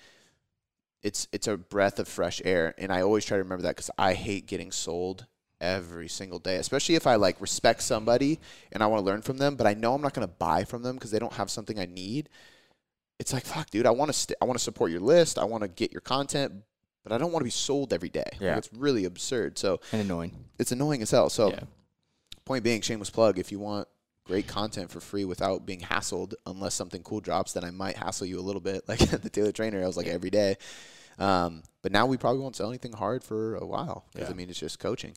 it's 1.02 1.28
it's 1.34 1.48
a 1.48 1.58
breath 1.58 2.00
of 2.00 2.08
fresh 2.08 2.42
air. 2.46 2.74
And 2.78 2.92
I 2.92 3.02
always 3.02 3.26
try 3.26 3.38
to 3.38 3.44
remember 3.44 3.64
that 3.64 3.76
because 3.76 3.92
I 3.98 4.14
hate 4.14 4.46
getting 4.48 4.72
sold 4.72 5.26
every 5.64 6.08
single 6.10 6.40
day, 6.40 6.58
especially 6.58 6.96
if 6.96 7.08
I 7.08 7.16
like 7.16 7.40
respect 7.42 7.82
somebody 7.82 8.40
and 8.72 8.84
I 8.84 8.88
want 8.88 9.00
to 9.00 9.06
learn 9.06 9.22
from 9.22 9.38
them, 9.38 9.56
but 9.56 9.66
I 9.66 9.74
know 9.74 9.94
I'm 9.96 10.02
not 10.02 10.14
going 10.14 10.28
to 10.28 10.34
buy 10.34 10.66
from 10.66 10.84
them 10.84 10.96
because 10.96 11.10
they 11.12 11.20
don't 11.20 11.34
have 11.34 11.50
something 11.50 11.80
I 11.80 11.86
need. 11.86 12.30
It's 13.20 13.32
like 13.34 13.46
fuck, 13.46 13.70
dude. 13.70 13.86
I 13.86 13.92
want 13.92 14.10
to 14.10 14.14
st- 14.14 14.38
I 14.42 14.46
want 14.46 14.58
to 14.60 14.64
support 14.64 14.92
your 14.92 15.00
list. 15.00 15.40
I 15.40 15.46
want 15.46 15.62
to 15.64 15.68
get 15.70 15.92
your 15.92 16.02
content, 16.02 16.52
but 17.04 17.14
I 17.14 17.18
don't 17.18 17.32
want 17.32 17.42
to 17.42 17.46
be 17.46 17.52
sold 17.52 17.94
every 17.94 18.10
day. 18.10 18.24
Like, 18.34 18.42
Yeah. 18.42 18.58
it's 18.58 18.70
really 18.74 19.06
absurd. 19.06 19.58
So 19.58 19.80
and 19.92 20.02
annoying. 20.02 20.36
it's 20.60 20.72
annoying 20.72 21.02
as 21.02 21.12
hell. 21.12 21.30
So 21.30 21.52
yeah, 21.52 21.62
point 22.46 22.64
being, 22.64 22.82
shameless 22.82 23.10
plug. 23.10 23.40
If 23.40 23.52
you 23.52 23.60
want 23.60 23.88
great 24.26 24.48
content 24.48 24.90
for 24.90 25.00
free 25.00 25.26
without 25.26 25.66
being 25.66 25.80
hassled, 25.82 26.34
unless 26.46 26.74
something 26.74 27.04
cool 27.04 27.20
drops, 27.22 27.54
then 27.54 27.64
I 27.64 27.72
might 27.72 27.98
hassle 27.98 28.26
you 28.28 28.40
a 28.40 28.42
little 28.42 28.62
bit. 28.62 28.84
Like 28.88 29.00
the 29.00 29.30
Taylor 29.30 29.52
Trainer, 29.52 29.82
I 29.84 29.88
was 29.88 29.96
like 29.98 30.08
Yeah. 30.08 30.14
every 30.14 30.30
day. 30.30 30.56
Um, 31.20 31.62
but 31.84 31.92
now 31.92 32.08
we 32.08 32.18
probably 32.18 32.42
won't 32.42 32.56
sell 32.56 32.70
anything 32.70 32.94
hard 32.94 33.24
for 33.24 33.56
a 33.58 33.66
while 33.66 34.06
because 34.14 34.30
Yeah. 34.30 34.34
I 34.34 34.36
mean 34.38 34.50
it's 34.50 34.60
just 34.60 34.80
coaching. 34.80 35.14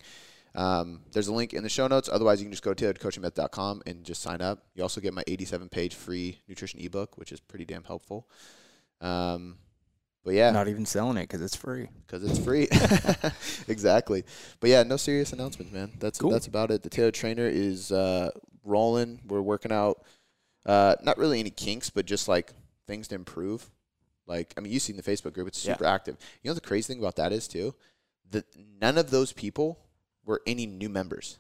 Um, 0.57 1.01
there's 1.13 1.29
a 1.29 1.33
link 1.35 1.53
in 1.55 1.63
the 1.63 1.69
show 1.69 1.87
notes. 1.87 2.09
Otherwise, 2.11 2.41
you 2.41 2.47
can 2.47 2.53
just 2.53 2.63
go 2.63 2.73
to 2.75 2.93
tailoredcoachingmethod.com 2.95 3.83
and 3.87 4.05
just 4.05 4.23
sign 4.23 4.41
up. 4.41 4.65
You 4.75 4.83
also 4.83 5.01
get 5.01 5.13
my 5.15 5.23
87 5.27 5.69
page 5.69 5.95
free 5.95 6.41
nutrition 6.49 6.81
ebook, 6.81 7.19
which 7.19 7.31
is 7.33 7.41
pretty 7.41 7.65
damn 7.65 7.85
helpful. 7.85 8.29
Um, 9.01 9.59
but 10.25 10.35
yeah, 10.35 10.51
not 10.51 10.67
even 10.69 10.87
selling 10.87 11.19
it 11.19 11.23
because 11.23 11.41
it's 11.43 11.55
free. 11.55 11.89
because 12.07 12.25
it's 12.25 12.39
free. 12.39 12.67
exactly. 13.69 14.25
But 14.61 14.71
yeah, 14.71 14.83
no 14.83 14.97
serious 14.97 15.33
announcements, 15.33 15.73
man. 15.73 15.93
That's 15.99 16.19
Cool. 16.19 16.31
that's 16.31 16.47
about 16.47 16.71
it. 16.71 16.83
The 16.83 16.91
Taylor 16.91 17.11
Trainer 17.13 17.47
is 17.47 17.93
uh, 17.93 18.31
rolling. 18.65 19.21
We're 19.27 19.43
working 19.43 19.73
out. 19.73 20.03
Uh, 20.65 20.97
not 21.03 21.17
really 21.19 21.39
any 21.39 21.51
kinks, 21.51 21.91
but 21.91 22.07
just 22.07 22.27
like 22.29 22.53
things 22.89 23.07
to 23.09 23.15
improve. 23.15 23.71
Like 24.27 24.53
I 24.57 24.61
mean, 24.61 24.73
you 24.73 24.81
seen 24.81 24.97
the 24.97 25.03
Facebook 25.03 25.33
group; 25.33 25.47
it's 25.47 25.65
Yeah. 25.65 25.75
super 25.75 25.85
active. 25.85 26.17
You 26.43 26.51
know 26.51 26.55
the 26.55 26.61
crazy 26.61 26.93
thing 26.93 26.99
about 27.01 27.15
that 27.17 27.33
is 27.33 27.47
too, 27.47 27.75
that 28.31 28.47
none 28.81 28.99
of 28.99 29.11
those 29.11 29.33
people 29.33 29.79
were 30.27 30.43
any 30.47 30.67
new 30.67 30.91
members, 30.91 31.39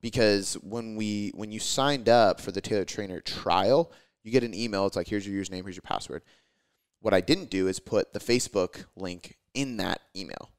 because 0.00 0.54
when 0.62 0.94
we 0.94 1.32
when 1.34 1.50
you 1.50 1.58
signed 1.58 2.08
up 2.08 2.40
for 2.40 2.52
the 2.52 2.60
Taylor 2.60 2.84
Trainer 2.84 3.20
trial, 3.20 3.90
you 4.22 4.30
get 4.30 4.44
an 4.44 4.54
email. 4.54 4.86
It's 4.86 4.96
like 4.96 5.08
here's 5.08 5.26
your 5.26 5.42
username, 5.42 5.64
here's 5.64 5.76
your 5.76 5.82
password. 5.82 6.22
What 7.00 7.14
I 7.14 7.20
didn't 7.20 7.50
do 7.50 7.66
is 7.66 7.80
put 7.80 8.12
the 8.12 8.20
Facebook 8.20 8.84
link 8.94 9.38
in 9.54 9.78
that 9.78 10.02
email 10.14 10.50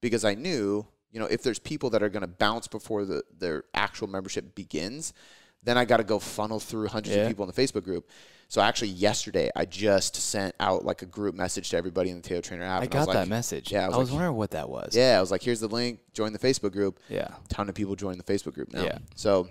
because 0.00 0.24
I 0.24 0.34
knew, 0.34 0.86
you 1.12 1.20
know, 1.20 1.26
if 1.26 1.42
there's 1.42 1.58
people 1.58 1.90
that 1.90 2.02
are 2.02 2.08
going 2.08 2.22
to 2.22 2.26
bounce 2.26 2.66
before 2.66 3.04
the 3.04 3.22
their 3.36 3.64
actual 3.74 4.08
membership 4.08 4.54
begins, 4.54 5.12
then 5.62 5.76
I 5.78 5.84
got 5.84 5.98
to 5.98 6.04
go 6.04 6.18
funnel 6.18 6.58
through 6.60 6.88
hundreds 6.88 7.14
Yeah. 7.16 7.22
of 7.22 7.28
people 7.28 7.44
in 7.48 7.52
the 7.54 7.60
Facebook 7.62 7.84
group. 7.84 8.08
So 8.48 8.60
actually, 8.60 8.88
yesterday 8.88 9.48
I 9.54 9.64
just 9.64 10.16
sent 10.16 10.54
out 10.58 10.84
like 10.84 11.02
a 11.02 11.06
group 11.06 11.34
message 11.36 11.70
to 11.70 11.76
everybody 11.76 12.10
in 12.10 12.16
the 12.16 12.22
Taylor 12.22 12.40
Trainer 12.42 12.64
app. 12.64 12.78
I 12.78 12.80
was 12.80 12.88
got 12.88 13.06
that 13.08 13.14
like- 13.20 13.28
message. 13.28 13.70
yeah, 13.70 13.82
I 13.82 13.84
I 13.84 13.88
was 13.88 13.96
was, 13.98 14.10
like- 14.10 14.14
wondering 14.16 14.36
what 14.36 14.50
that 14.52 14.68
was. 14.68 14.96
Yeah, 14.96 15.16
I 15.18 15.20
was 15.20 15.30
like, 15.30 15.42
here's 15.42 15.60
the 15.60 15.68
link. 15.68 16.00
Join 16.14 16.32
the 16.32 16.38
Facebook 16.38 16.72
group. 16.72 16.98
yeah, 17.08 17.28
ton 17.48 17.68
of 17.68 17.74
people 17.74 17.94
join 17.94 18.18
the 18.18 18.24
Facebook 18.24 18.54
group 18.54 18.72
now. 18.72 18.82
Yeah. 18.82 18.98
So, 19.14 19.48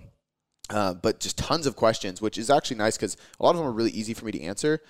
uh, 0.68 0.94
but 0.94 1.18
just 1.20 1.38
tons 1.38 1.66
of 1.66 1.76
questions, 1.76 2.20
which 2.20 2.36
is 2.36 2.50
actually 2.50 2.76
nice 2.76 2.96
because 2.96 3.16
a 3.38 3.42
lot 3.44 3.50
of 3.52 3.56
them 3.56 3.66
are 3.66 3.72
really 3.72 3.90
easy 3.92 4.12
for 4.14 4.24
me 4.26 4.32
to 4.32 4.40
answer, 4.42 4.82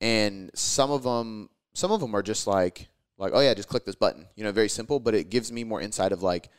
and 0.00 0.50
some 0.54 0.90
of 0.90 1.02
them, 1.04 1.48
some 1.74 1.90
of 1.90 2.00
them 2.00 2.14
are 2.14 2.22
just 2.22 2.46
like, 2.46 2.88
like, 3.18 3.32
oh 3.34 3.40
yeah, 3.40 3.54
just 3.54 3.68
click 3.68 3.84
this 3.86 3.94
button. 3.94 4.26
You 4.36 4.44
know, 4.44 4.52
very 4.52 4.68
simple, 4.68 5.00
but 5.00 5.14
it 5.14 5.30
gives 5.30 5.50
me 5.50 5.64
more 5.64 5.80
insight 5.80 6.12
of 6.12 6.22
like 6.22 6.50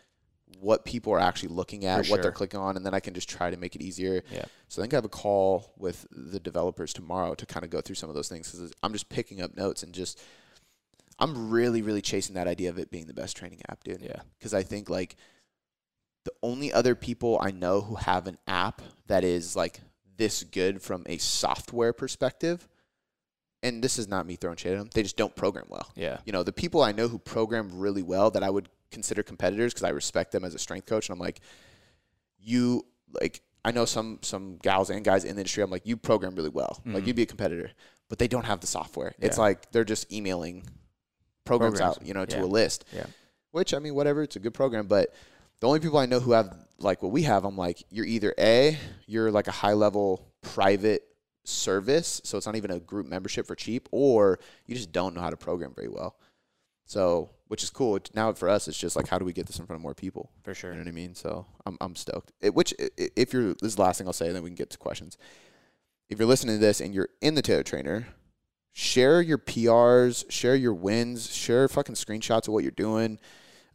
what 0.60 0.86
people 0.86 1.14
are 1.14 1.20
actually 1.20 1.50
looking 1.50 1.86
at, 1.86 2.06
For 2.06 2.12
what 2.12 2.22
they're 2.22 2.32
clicking 2.32 2.60
on, 2.60 2.78
and 2.78 2.86
then 2.86 2.94
I 2.94 3.00
can 3.00 3.14
just 3.14 3.30
try 3.30 3.50
to 3.50 3.58
make 3.58 3.76
it 3.76 3.82
easier. 3.82 4.24
Yeah. 4.32 4.46
So 4.68 4.82
I 4.82 4.84
think 4.84 4.94
I 4.94 4.98
have 4.98 5.06
a 5.06 5.10
call 5.10 5.74
with 5.78 6.06
the 6.12 6.40
developers 6.40 6.94
tomorrow 6.94 7.36
to 7.36 7.46
kind 7.46 7.64
of 7.64 7.70
go 7.70 7.82
through 7.82 7.96
some 7.96 8.10
of 8.10 8.16
those 8.16 8.28
things 8.30 8.52
because 8.52 8.74
I'm 8.84 8.94
just 8.94 9.10
picking 9.10 9.42
up 9.42 9.56
notes 9.56 9.84
and 9.84 9.94
just. 9.94 10.22
I'm 11.20 11.50
really, 11.50 11.82
really 11.82 12.04
chasing 12.04 12.36
that 12.36 12.48
idea 12.48 12.70
of 12.70 12.78
it 12.78 12.92
being 12.92 13.08
the 13.08 13.14
best 13.14 13.36
training 13.36 13.62
app, 13.70 13.84
dude 13.84 14.04
yeah, 14.04 14.22
because 14.38 14.54
I 14.54 14.62
think 14.62 14.88
like 14.88 15.16
the 16.26 16.32
only 16.44 16.72
other 16.72 16.94
people 16.94 17.40
I 17.42 17.50
know 17.50 17.82
who 17.82 17.96
have 17.96 18.28
an 18.28 18.38
app 18.48 18.84
that 19.08 19.24
is 19.24 19.56
like 19.56 19.80
this 20.18 20.44
good 20.44 20.80
from 20.82 21.04
a 21.08 21.18
software 21.18 21.92
perspective, 21.92 22.68
and 23.64 23.84
this 23.84 23.98
is 23.98 24.08
not 24.08 24.28
me 24.28 24.36
throwing 24.36 24.58
shade 24.58 24.74
at 24.74 24.78
them, 24.78 24.90
they 24.94 25.02
just 25.02 25.18
don't 25.18 25.36
program 25.36 25.66
well. 25.70 25.92
yeah, 25.96 26.20
You 26.26 26.34
know, 26.34 26.44
the 26.44 26.54
people 26.54 26.84
I 26.84 26.92
know 26.92 27.08
who 27.08 27.18
program 27.18 27.80
really 27.80 28.04
well 28.04 28.30
that 28.32 28.44
I 28.44 28.50
would 28.52 28.70
consider 28.92 29.24
competitors 29.24 29.74
because 29.74 29.84
I 29.84 29.90
respect 29.90 30.32
them 30.32 30.44
as 30.44 30.56
a 30.56 30.60
strength 30.60 30.86
coach, 30.88 31.10
and 31.10 31.14
I'm 31.16 31.20
like, 31.20 31.42
you 32.40 32.86
like 33.22 33.42
I 33.66 33.72
know 33.72 33.86
some 33.86 34.20
some 34.22 34.58
gals 34.58 34.90
and 34.90 35.04
guys 35.04 35.24
in 35.24 35.36
the 35.36 35.42
industry. 35.42 35.64
I'm 35.64 35.70
like, 35.72 35.86
you 35.86 35.98
program 35.98 36.36
really 36.36 36.50
well, 36.50 36.82
like 36.86 37.04
Mhm. 37.04 37.08
you'd 37.08 37.16
be 37.16 37.24
a 37.24 37.28
competitor, 37.28 37.72
but 38.10 38.18
they 38.20 38.28
don't 38.28 38.46
have 38.46 38.60
the 38.62 38.68
software. 38.68 39.14
It's 39.20 39.38
like 39.38 39.72
they're 39.72 39.84
just 39.84 40.12
emailing 40.12 40.64
programs, 41.46 41.76
Programs. 41.80 41.98
out, 41.98 42.06
you 42.06 42.14
know, 42.14 42.26
to 42.26 42.38
Yeah. 42.38 42.44
a 42.44 42.46
list. 42.46 42.86
Yeah. 42.94 43.06
Which 43.52 43.74
I 43.74 43.80
mean, 43.80 43.96
whatever, 43.96 44.22
it's 44.24 44.36
a 44.36 44.40
good 44.40 44.54
program, 44.54 44.88
but 44.88 45.14
the 45.60 45.68
only 45.68 45.80
people 45.80 45.98
I 45.98 46.06
know 46.06 46.20
who 46.20 46.32
have 46.34 46.56
like 46.80 47.02
what 47.02 47.12
we 47.12 47.24
have, 47.24 47.44
I'm 47.46 47.58
like, 47.58 47.84
you're 47.90 48.06
either 48.06 48.34
a, 48.38 48.78
you're 49.08 49.32
like 49.32 49.48
a 49.48 49.52
high 49.52 49.74
level 49.74 50.32
private 50.42 51.04
service, 51.44 52.22
so 52.24 52.38
it's 52.38 52.46
not 52.46 52.56
even 52.56 52.72
a 52.72 52.80
group 52.80 53.08
membership 53.08 53.48
for 53.48 53.56
cheap, 53.56 53.88
or 53.92 54.38
you 54.68 54.76
just 54.76 54.92
don't 54.92 55.16
know 55.16 55.22
how 55.22 55.30
to 55.30 55.38
program 55.38 55.74
very 55.74 55.88
well. 55.88 56.18
So, 56.86 57.30
which 57.48 57.64
is 57.64 57.70
cool. 57.70 58.00
Now 58.14 58.34
for 58.34 58.50
us, 58.50 58.68
it's 58.68 58.78
just 58.78 58.96
like, 58.96 59.08
how 59.08 59.18
do 59.18 59.26
we 59.26 59.34
get 59.34 59.48
this 59.48 59.60
in 59.60 59.66
front 59.66 59.80
of 59.80 59.84
more 59.84 59.94
people? 59.94 60.32
for 60.44 60.54
sure. 60.54 60.72
You 60.72 60.78
know 60.78 60.84
what 60.84 60.90
I 60.90 60.94
mean? 60.94 61.16
So 61.16 61.46
I'm 61.66 61.78
I'm 61.82 61.96
stoked. 61.96 62.32
It, 62.42 62.54
which 62.54 62.74
if 62.98 63.34
you're 63.34 63.54
this 63.54 63.70
is 63.70 63.76
the 63.76 63.82
last 63.82 63.98
thing 63.98 64.08
I'll 64.08 64.14
say, 64.14 64.32
then 64.32 64.44
we 64.44 64.50
can 64.50 64.56
get 64.56 64.70
to 64.72 64.78
questions. 64.78 65.18
If 66.10 66.20
you're 66.20 66.28
listening 66.28 66.56
to 66.56 66.62
this 66.66 66.80
and 66.80 66.94
you're 66.94 67.10
in 67.22 67.36
the 67.36 67.42
Taylor 67.42 67.64
Trainer, 67.64 68.08
share 68.74 69.22
your 69.22 69.38
PRs, 69.38 70.30
share 70.32 70.56
your 70.56 70.74
wins, 70.74 71.34
share 71.34 71.68
fucking 71.68 71.96
screenshots 71.96 72.48
of 72.48 72.54
what 72.54 72.64
you're 72.64 72.72
doing, 72.72 73.20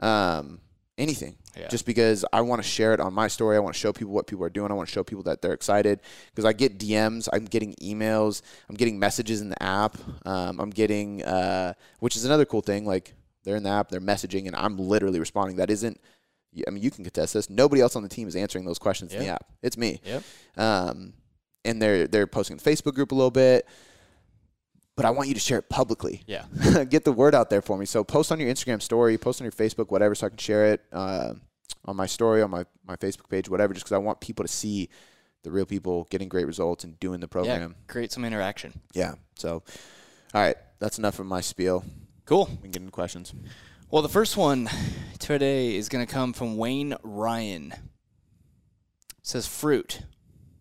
um, 0.00 0.60
anything. 0.96 1.36
Yeah. 1.58 1.68
Just 1.68 1.84
because 1.84 2.24
I 2.32 2.40
want 2.40 2.62
to 2.62 2.68
share 2.68 2.94
it 2.94 3.00
on 3.00 3.12
my 3.12 3.28
story, 3.28 3.56
I 3.56 3.60
want 3.60 3.74
to 3.74 3.78
show 3.80 3.92
people 3.92 4.14
what 4.14 4.26
people 4.26 4.44
are 4.44 4.50
doing. 4.50 4.70
I 4.70 4.74
want 4.74 4.88
to 4.88 4.92
show 4.92 5.04
people 5.04 5.24
that 5.24 5.42
they're 5.42 5.52
excited 5.52 6.00
because 6.30 6.46
I 6.46 6.54
get 6.54 6.78
DMs, 6.78 7.28
I'm 7.30 7.44
getting 7.44 7.74
emails, 7.74 8.40
I'm 8.70 8.76
getting 8.76 8.98
messages 8.98 9.42
in 9.42 9.50
the 9.50 9.62
app, 9.62 9.98
um, 10.24 10.58
I'm 10.60 10.70
getting, 10.70 11.22
uh, 11.22 11.74
which 11.98 12.16
is 12.16 12.24
another 12.24 12.46
cool 12.46 12.62
thing. 12.62 12.86
Like 12.86 13.14
they're 13.44 13.56
in 13.56 13.62
the 13.62 13.70
app, 13.70 13.88
they're 13.88 14.00
messaging, 14.00 14.46
and 14.46 14.56
I'm 14.56 14.78
literally 14.78 15.18
responding. 15.18 15.56
That 15.56 15.70
isn't 15.70 16.00
I 16.66 16.70
mean, 16.70 16.82
you 16.82 16.90
can 16.90 17.02
contest 17.02 17.32
this. 17.34 17.49
Nobody 17.49 17.80
else 17.80 17.96
on 17.96 18.02
the 18.02 18.08
team 18.11 18.28
is 18.28 18.37
answering 18.37 18.64
those 18.66 18.78
questions 18.78 19.14
in 19.14 19.20
the 19.20 19.28
app. 19.28 19.46
It's 19.62 19.78
me. 19.78 20.00
Yep. 20.04 20.22
Um, 20.58 21.14
and 21.64 21.80
they're 21.80 22.06
they're 22.06 22.26
posting 22.26 22.58
in 22.58 22.62
the 22.62 22.70
Facebook 22.70 22.94
group 22.94 23.12
a 23.12 23.14
little 23.14 23.30
bit. 23.30 23.66
But 24.94 25.06
I 25.06 25.11
want 25.11 25.28
you 25.28 25.34
to 25.34 25.40
share 25.40 25.58
it 25.58 25.70
publicly. 25.70 26.22
Yeah. 26.26 26.44
Get 26.90 27.04
the 27.04 27.12
word 27.12 27.34
out 27.34 27.49
there 27.49 27.62
for 27.62 27.78
me. 27.78 27.87
So 27.87 28.04
post 28.04 28.30
on 28.30 28.38
your 28.38 28.50
Instagram 28.52 28.82
story, 28.82 29.16
post 29.16 29.40
on 29.40 29.46
your 29.46 29.52
Facebook, 29.52 29.90
whatever, 29.90 30.14
so 30.14 30.26
I 30.26 30.28
can 30.28 30.37
share 30.37 30.66
it 30.66 30.82
uh, 30.92 31.32
on 31.87 31.96
my 31.96 32.04
story, 32.04 32.42
on 32.42 32.50
my, 32.50 32.66
my 32.87 32.96
Facebook 32.96 33.30
page, 33.30 33.49
whatever, 33.49 33.72
just 33.72 33.87
because 33.87 33.94
I 33.94 33.99
want 33.99 34.20
people 34.20 34.44
to 34.44 34.52
see 34.52 34.90
the 35.44 35.50
real 35.50 35.64
people 35.64 36.06
getting 36.11 36.28
great 36.28 36.46
results 36.46 36.84
and 36.84 37.00
doing 37.00 37.20
the 37.20 37.25
Yeah, 37.25 37.28
program. 37.28 37.75
create 37.88 38.12
some 38.12 38.25
interaction. 38.26 38.75
Yeah. 38.92 39.14
So, 39.37 39.62
all 40.34 40.40
right, 40.42 40.56
that's 40.78 40.99
enough 40.99 41.18
of 41.18 41.25
my 41.25 41.40
spiel. 41.40 41.84
Cool. 42.32 42.48
We 42.50 42.56
can 42.62 42.70
get 42.70 42.80
into 42.80 42.92
questions. 42.92 43.34
Well, 43.90 44.00
the 44.00 44.08
first 44.08 44.38
one 44.38 44.66
today 45.18 45.76
is 45.76 45.90
going 45.90 46.06
to 46.06 46.10
come 46.10 46.32
from 46.32 46.56
Wayne 46.56 46.94
Ryan. 47.02 47.72
It 47.72 47.80
says 49.20 49.46
fruit. 49.46 50.00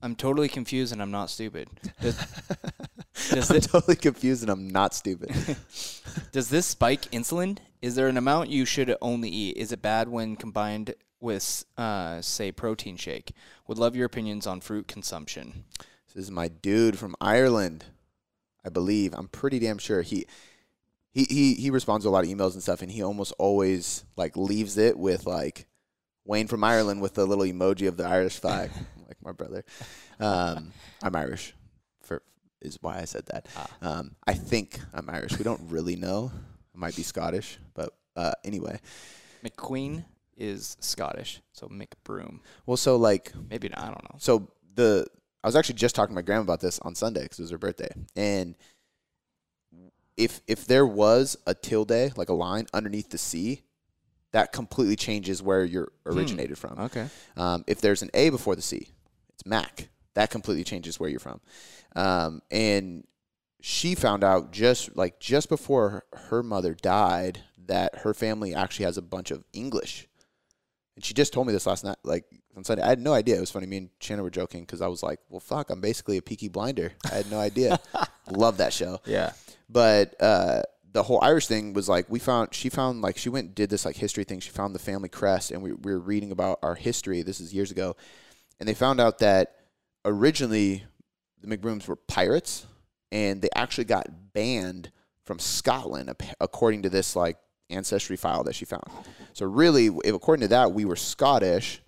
I'm 0.02 0.18
totally 0.18 0.50
confused 0.50 0.92
and 0.92 1.02
I'm 1.02 1.12
not 1.12 1.30
stupid. 1.30 1.70
Does, 2.02 2.18
does, 3.30 3.50
I'm 3.50 3.62
totally 3.62 3.96
confused 3.96 4.42
and 4.42 4.52
I'm 4.52 4.70
not 4.70 4.94
stupid. 4.94 5.30
does 6.34 6.50
this 6.50 6.66
spike 6.66 7.04
insulin? 7.12 7.58
Is 7.82 7.96
there 7.96 8.10
an 8.10 8.18
amount 8.18 8.50
you 8.50 8.66
should 8.66 8.94
only 9.02 9.30
eat? 9.30 9.56
Is 9.56 9.72
it 9.72 9.82
bad 9.82 10.10
when 10.10 10.36
combined 10.36 10.94
with, 11.22 11.64
uh, 11.78 12.20
say, 12.20 12.52
protein 12.52 12.98
shake? 12.98 13.32
Would 13.68 13.78
love 13.78 13.96
your 13.96 14.08
opinions 14.08 14.46
on 14.46 14.60
fruit 14.60 14.90
consumption. 14.90 15.64
This 16.14 16.26
is 16.26 16.32
my 16.32 16.50
dude 16.50 17.00
from 17.00 17.16
Ireland, 17.22 17.86
I 18.66 18.68
believe. 18.68 19.14
I'm 19.14 19.30
pretty 19.30 19.60
damn 19.60 19.78
sure 19.78 20.02
he 20.02 20.26
he 21.12 21.26
he 21.26 21.54
he 21.56 21.70
responds 21.70 22.06
to 22.06 22.10
a 22.10 22.12
lot 22.12 22.24
of 22.24 22.30
emails 22.30 22.54
and 22.54 22.64
stuff, 22.64 22.82
and 22.82 22.92
he 22.92 23.04
almost 23.04 23.34
always 23.38 24.06
like 24.16 24.38
leaves 24.38 24.78
it 24.78 24.98
with 24.98 25.26
like 25.26 25.68
Wayne 26.26 26.48
from 26.48 26.64
Ireland 26.64 27.02
with 27.02 27.14
the 27.16 27.26
little 27.26 27.44
emoji 27.44 27.88
of 27.88 27.98
the 27.98 28.06
Irish 28.06 28.40
flag, 28.40 28.72
like 29.08 29.18
my 29.22 29.32
brother. 29.32 29.64
Um, 30.20 30.72
I'm 31.04 31.16
Irish, 31.16 31.54
for 32.02 32.22
is 32.62 32.78
why 32.82 33.00
I 33.00 33.06
said 33.06 33.26
that. 33.28 33.48
Um, 33.82 34.16
I 34.26 34.34
think 34.34 34.80
I'm 34.94 35.10
Irish. 35.10 35.38
We 35.38 35.44
don't 35.44 35.62
really 35.70 35.96
know. 35.96 36.32
I 36.74 36.78
might 36.78 36.96
be 36.96 37.04
Scottish, 37.04 37.60
but 37.74 37.94
uh, 38.16 38.34
anyway. 38.46 38.80
McQueen 39.44 40.06
is 40.38 40.78
Scottish, 40.80 41.42
so 41.52 41.68
McBroom. 41.68 42.40
Well, 42.66 42.78
so 42.78 42.96
like 42.96 43.34
Maybe 43.50 43.70
not. 43.70 43.80
I 43.80 43.86
don't 43.86 44.04
know. 44.04 44.18
so 44.20 44.50
the 44.76 45.06
I 45.44 45.48
was 45.48 45.56
actually 45.56 45.76
just 45.76 45.96
talking 45.96 46.14
to 46.14 46.16
my 46.16 46.22
grandma 46.22 46.44
about 46.44 46.62
this 46.62 46.80
on 46.80 46.96
Sunday 46.96 47.24
because 47.24 47.40
it 47.40 47.44
was 47.44 47.52
her 47.52 47.58
birthday, 47.58 47.90
and 48.16 48.56
if 50.22 50.40
if 50.48 50.68
there 50.68 50.86
was 50.86 51.36
a 51.48 51.54
tilde 51.56 52.16
like 52.16 52.30
a 52.30 52.34
line 52.34 52.68
underneath 52.74 53.10
the 53.10 53.18
C, 53.18 53.64
that 54.32 54.52
completely 54.52 54.96
changes 54.96 55.42
where 55.42 55.66
you're 55.66 55.92
originated 56.06 56.58
from. 56.58 56.78
Okay. 56.80 57.08
Um, 57.36 57.64
if 57.68 57.82
there's 57.82 58.04
an 58.04 58.12
A 58.14 58.30
before 58.30 58.56
the 58.56 58.62
C, 58.62 58.90
it's 59.34 59.46
Mac. 59.46 59.90
That 60.14 60.30
completely 60.30 60.64
changes 60.64 61.00
where 61.00 61.10
you're 61.10 61.20
from. 61.20 61.42
Um, 61.96 62.42
and 62.52 63.06
she 63.62 63.96
found 63.96 64.24
out 64.24 64.52
just 64.52 64.96
like 64.96 65.20
just 65.20 65.50
before 65.50 65.90
her, 65.90 66.04
her 66.30 66.44
mother 66.44 66.76
died 66.76 67.40
that 67.66 68.00
her 68.00 68.14
family 68.14 68.54
actually 68.54 68.86
has 68.86 68.98
a 68.98 69.02
bunch 69.02 69.32
of 69.32 69.44
English. 69.54 70.08
And 70.96 71.04
she 71.04 71.14
just 71.14 71.34
told 71.34 71.48
me 71.48 71.54
this 71.54 71.66
last 71.66 71.84
night, 71.84 71.98
like 72.04 72.26
on 72.56 72.64
Sunday. 72.64 72.84
I 72.84 72.90
had 72.90 73.00
no 73.00 73.14
idea. 73.14 73.38
It 73.38 73.40
was 73.40 73.52
funny. 73.52 73.66
Me 73.66 73.78
and 73.78 73.90
Shannon 74.00 74.24
were 74.24 74.30
joking 74.30 74.62
because 74.62 74.82
I 74.82 74.88
was 74.88 75.02
like, 75.02 75.20
"Well, 75.30 75.40
fuck, 75.40 75.70
I'm 75.70 75.82
basically 75.82 76.18
a 76.18 76.22
Peaky 76.22 76.50
Blinder." 76.50 76.92
I 77.10 77.16
had 77.16 77.32
no 77.32 77.40
idea. 77.40 77.80
Love 78.30 78.58
that 78.58 78.74
show 78.74 79.00
Yeah. 79.06 79.32
But 79.72 80.16
uh, 80.22 80.64
the 80.92 81.04
whole 81.04 81.20
Irish 81.24 81.48
thing 81.48 81.74
was 81.74 81.88
like 81.88 82.10
we 82.10 82.20
found 82.20 82.54
she 82.54 82.70
found 82.70 83.02
like 83.02 83.18
she 83.18 83.30
went 83.30 83.48
and 83.48 83.56
did 83.56 83.70
this 83.70 83.86
like 83.86 83.96
history 83.96 84.24
thing. 84.24 84.40
She 84.40 84.50
found 84.50 84.76
the 84.76 84.80
family 84.80 85.10
crest, 85.10 85.52
and 85.52 85.62
we, 85.62 85.74
we 85.74 85.94
were 85.94 86.00
reading 86.00 86.32
about 86.32 86.60
our 86.62 86.76
history. 86.76 87.22
This 87.22 87.40
is 87.40 87.54
years 87.54 87.72
ago, 87.72 87.96
and 88.60 88.68
they 88.68 88.74
found 88.74 89.00
out 89.00 89.20
that 89.20 89.56
originally 90.04 90.84
the 91.42 91.56
McBrooms 91.56 91.88
were 91.88 91.96
pirates, 91.96 92.66
and 93.12 93.42
they 93.42 93.50
actually 93.56 93.86
got 93.86 94.08
banned 94.34 94.92
from 95.24 95.40
Scotland 95.40 96.14
according 96.40 96.82
to 96.82 96.90
this 96.90 97.16
like 97.16 97.38
ancestry 97.70 98.18
file 98.18 98.44
that 98.44 98.56
she 98.56 98.66
found. 98.66 98.84
So 99.34 99.46
really, 99.46 99.88
according 100.06 100.42
to 100.42 100.48
that, 100.50 100.74
we 100.74 100.84
were 100.84 100.98
Scottish 100.98 101.82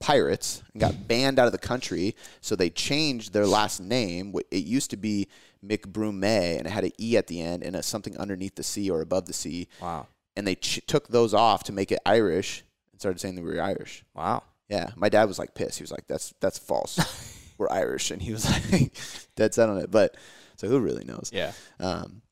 pirates 0.00 0.64
and 0.72 0.80
got 0.80 1.06
banned 1.06 1.38
out 1.38 1.46
of 1.46 1.52
the 1.52 1.58
country. 1.58 2.16
So 2.40 2.56
they 2.56 2.70
changed 2.70 3.32
their 3.32 3.46
last 3.46 3.80
name. 3.80 4.34
It 4.50 4.64
used 4.64 4.90
to 4.90 4.96
be 4.96 5.28
McBroome, 5.64 6.24
and 6.24 6.66
it 6.66 6.70
had 6.70 6.84
an 6.84 6.92
E 6.98 7.16
at 7.16 7.26
the 7.26 7.40
end 7.40 7.62
and 7.62 7.76
a 7.76 7.82
something 7.82 8.16
underneath 8.16 8.56
the 8.56 8.62
C 8.62 8.90
or 8.90 9.00
above 9.00 9.26
the 9.26 9.32
C. 9.32 9.68
Wow. 9.80 10.06
And 10.36 10.46
they 10.46 10.54
ch- 10.54 10.80
took 10.86 11.08
those 11.08 11.34
off 11.34 11.64
to 11.64 11.72
make 11.72 11.92
it 11.92 12.00
Irish 12.06 12.64
and 12.92 13.00
started 13.00 13.20
saying 13.20 13.34
that 13.36 13.42
we 13.42 13.54
were 13.54 13.62
Irish. 13.62 14.04
Wow. 14.14 14.44
Yeah, 14.68 14.90
my 14.96 15.08
dad 15.08 15.24
was 15.28 15.38
like 15.38 15.54
pissed. 15.54 15.78
He 15.78 15.82
was 15.82 15.90
like, 15.90 16.06
"That's 16.08 16.32
that's 16.40 16.58
false. 16.58 16.98
we're 17.58 17.70
Irish," 17.70 18.10
and 18.10 18.22
he 18.22 18.32
was 18.32 18.48
like, 18.48 18.96
"Dead 19.36 19.52
set 19.52 19.68
on 19.68 19.78
it." 19.78 19.90
But 19.90 20.16
so 20.56 20.66
who 20.66 20.80
really 20.80 21.04
knows? 21.04 21.30
Yeah. 21.32 21.52
Um, 21.78 22.22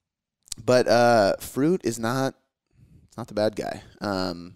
but 0.64 0.88
uh, 0.88 1.36
fruit 1.36 1.82
is 1.84 1.98
not 1.98 2.34
it's 3.08 3.16
not 3.18 3.28
the 3.28 3.34
bad 3.34 3.56
guy. 3.56 3.82
Um, 4.00 4.54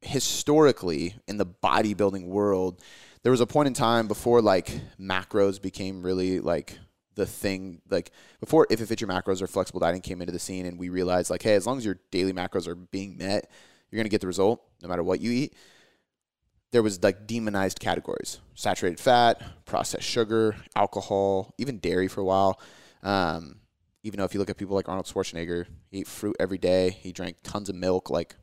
historically, 0.00 1.14
in 1.28 1.36
the 1.36 1.46
bodybuilding 1.46 2.26
world, 2.26 2.80
there 3.22 3.30
was 3.30 3.40
a 3.40 3.46
point 3.46 3.68
in 3.68 3.74
time 3.74 4.08
before 4.08 4.42
like 4.42 4.72
macros 4.98 5.60
became 5.60 6.02
really 6.02 6.40
like 6.40 6.78
the 7.14 7.26
thing. 7.26 7.80
Like 7.90 8.10
before, 8.40 8.66
if 8.70 8.80
it 8.80 8.86
fit 8.86 9.00
your 9.00 9.08
macros 9.08 9.42
or 9.42 9.46
flexible 9.46 9.80
dieting 9.80 10.00
came 10.00 10.20
into 10.20 10.32
the 10.32 10.38
scene, 10.38 10.66
and 10.66 10.78
we 10.78 10.88
realized 10.88 11.30
like, 11.30 11.42
hey, 11.42 11.54
as 11.54 11.66
long 11.66 11.78
as 11.78 11.84
your 11.84 11.98
daily 12.10 12.32
macros 12.32 12.66
are 12.66 12.74
being 12.74 13.16
met, 13.16 13.50
you're 13.90 13.98
gonna 13.98 14.08
get 14.08 14.20
the 14.20 14.26
result 14.26 14.62
no 14.82 14.88
matter 14.88 15.02
what 15.02 15.20
you 15.20 15.30
eat. 15.30 15.54
There 16.70 16.82
was 16.82 17.02
like 17.02 17.26
demonized 17.26 17.80
categories: 17.80 18.40
saturated 18.54 18.98
fat, 18.98 19.42
processed 19.64 20.08
sugar, 20.08 20.56
alcohol, 20.74 21.54
even 21.58 21.78
dairy 21.78 22.08
for 22.08 22.20
a 22.20 22.24
while. 22.24 22.60
Um, 23.02 23.56
even 24.02 24.18
though 24.18 24.24
if 24.24 24.34
you 24.34 24.40
look 24.40 24.50
at 24.50 24.56
people 24.56 24.74
like 24.74 24.88
Arnold 24.88 25.06
Schwarzenegger, 25.06 25.66
he 25.90 26.00
ate 26.00 26.08
fruit 26.08 26.36
every 26.40 26.58
day. 26.58 26.90
He 26.90 27.12
drank 27.12 27.36
tons 27.42 27.68
of 27.68 27.76
milk. 27.76 28.10
Like 28.10 28.34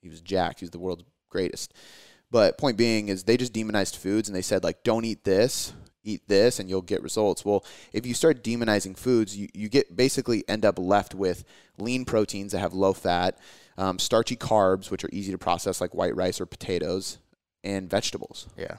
he 0.00 0.08
was 0.08 0.20
jacked. 0.20 0.60
He 0.60 0.64
was 0.64 0.70
the 0.70 0.78
world's 0.78 1.04
greatest. 1.28 1.74
But 2.30 2.58
point 2.58 2.76
being 2.76 3.08
is 3.08 3.24
they 3.24 3.36
just 3.36 3.52
demonized 3.52 3.96
foods 3.96 4.28
and 4.28 4.34
they 4.34 4.42
said 4.42 4.64
like 4.64 4.82
don't 4.82 5.04
eat 5.04 5.24
this, 5.24 5.72
eat 6.04 6.22
this, 6.28 6.58
and 6.58 6.68
you'll 6.68 6.82
get 6.82 7.02
results. 7.02 7.44
Well, 7.44 7.64
if 7.92 8.06
you 8.06 8.14
start 8.14 8.44
demonizing 8.44 8.96
foods, 8.96 9.36
you, 9.36 9.48
you 9.54 9.68
get 9.68 9.96
basically 9.96 10.44
end 10.48 10.64
up 10.64 10.78
left 10.78 11.14
with 11.14 11.44
lean 11.78 12.04
proteins 12.04 12.52
that 12.52 12.60
have 12.60 12.74
low 12.74 12.92
fat, 12.92 13.38
um, 13.76 13.98
starchy 13.98 14.36
carbs 14.36 14.90
which 14.90 15.04
are 15.04 15.10
easy 15.12 15.32
to 15.32 15.38
process 15.38 15.80
like 15.80 15.94
white 15.94 16.14
rice 16.14 16.40
or 16.40 16.46
potatoes, 16.46 17.18
and 17.64 17.88
vegetables 17.88 18.46
Yeah. 18.58 18.76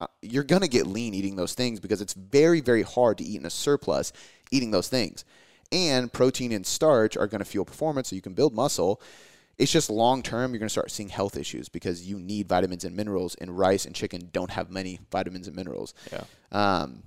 uh, 0.00 0.06
you're 0.22 0.44
going 0.44 0.62
to 0.62 0.68
get 0.68 0.86
lean 0.86 1.14
eating 1.14 1.36
those 1.36 1.54
things 1.54 1.80
because 1.80 2.00
it's 2.00 2.14
very, 2.14 2.60
very 2.60 2.82
hard 2.82 3.18
to 3.18 3.24
eat 3.24 3.40
in 3.40 3.46
a 3.46 3.50
surplus 3.50 4.12
eating 4.50 4.70
those 4.70 4.88
things. 4.88 5.24
And 5.72 6.12
protein 6.12 6.52
and 6.52 6.64
starch 6.64 7.16
are 7.16 7.26
going 7.26 7.40
to 7.40 7.44
fuel 7.44 7.64
performance 7.64 8.08
so 8.10 8.16
you 8.16 8.22
can 8.22 8.34
build 8.34 8.54
muscle. 8.54 9.00
It's 9.58 9.70
just 9.70 9.90
long 9.90 10.22
term, 10.22 10.52
you're 10.52 10.58
going 10.58 10.66
to 10.66 10.72
start 10.72 10.90
seeing 10.90 11.08
health 11.08 11.36
issues 11.36 11.68
because 11.68 12.06
you 12.06 12.18
need 12.18 12.48
vitamins 12.48 12.84
and 12.84 12.96
minerals, 12.96 13.34
and 13.36 13.56
rice 13.56 13.86
and 13.86 13.94
chicken 13.94 14.30
don't 14.32 14.50
have 14.50 14.70
many 14.70 15.00
vitamins 15.10 15.46
and 15.46 15.56
minerals. 15.56 15.94
Yeah. 16.12 16.24
Um, 16.50 17.04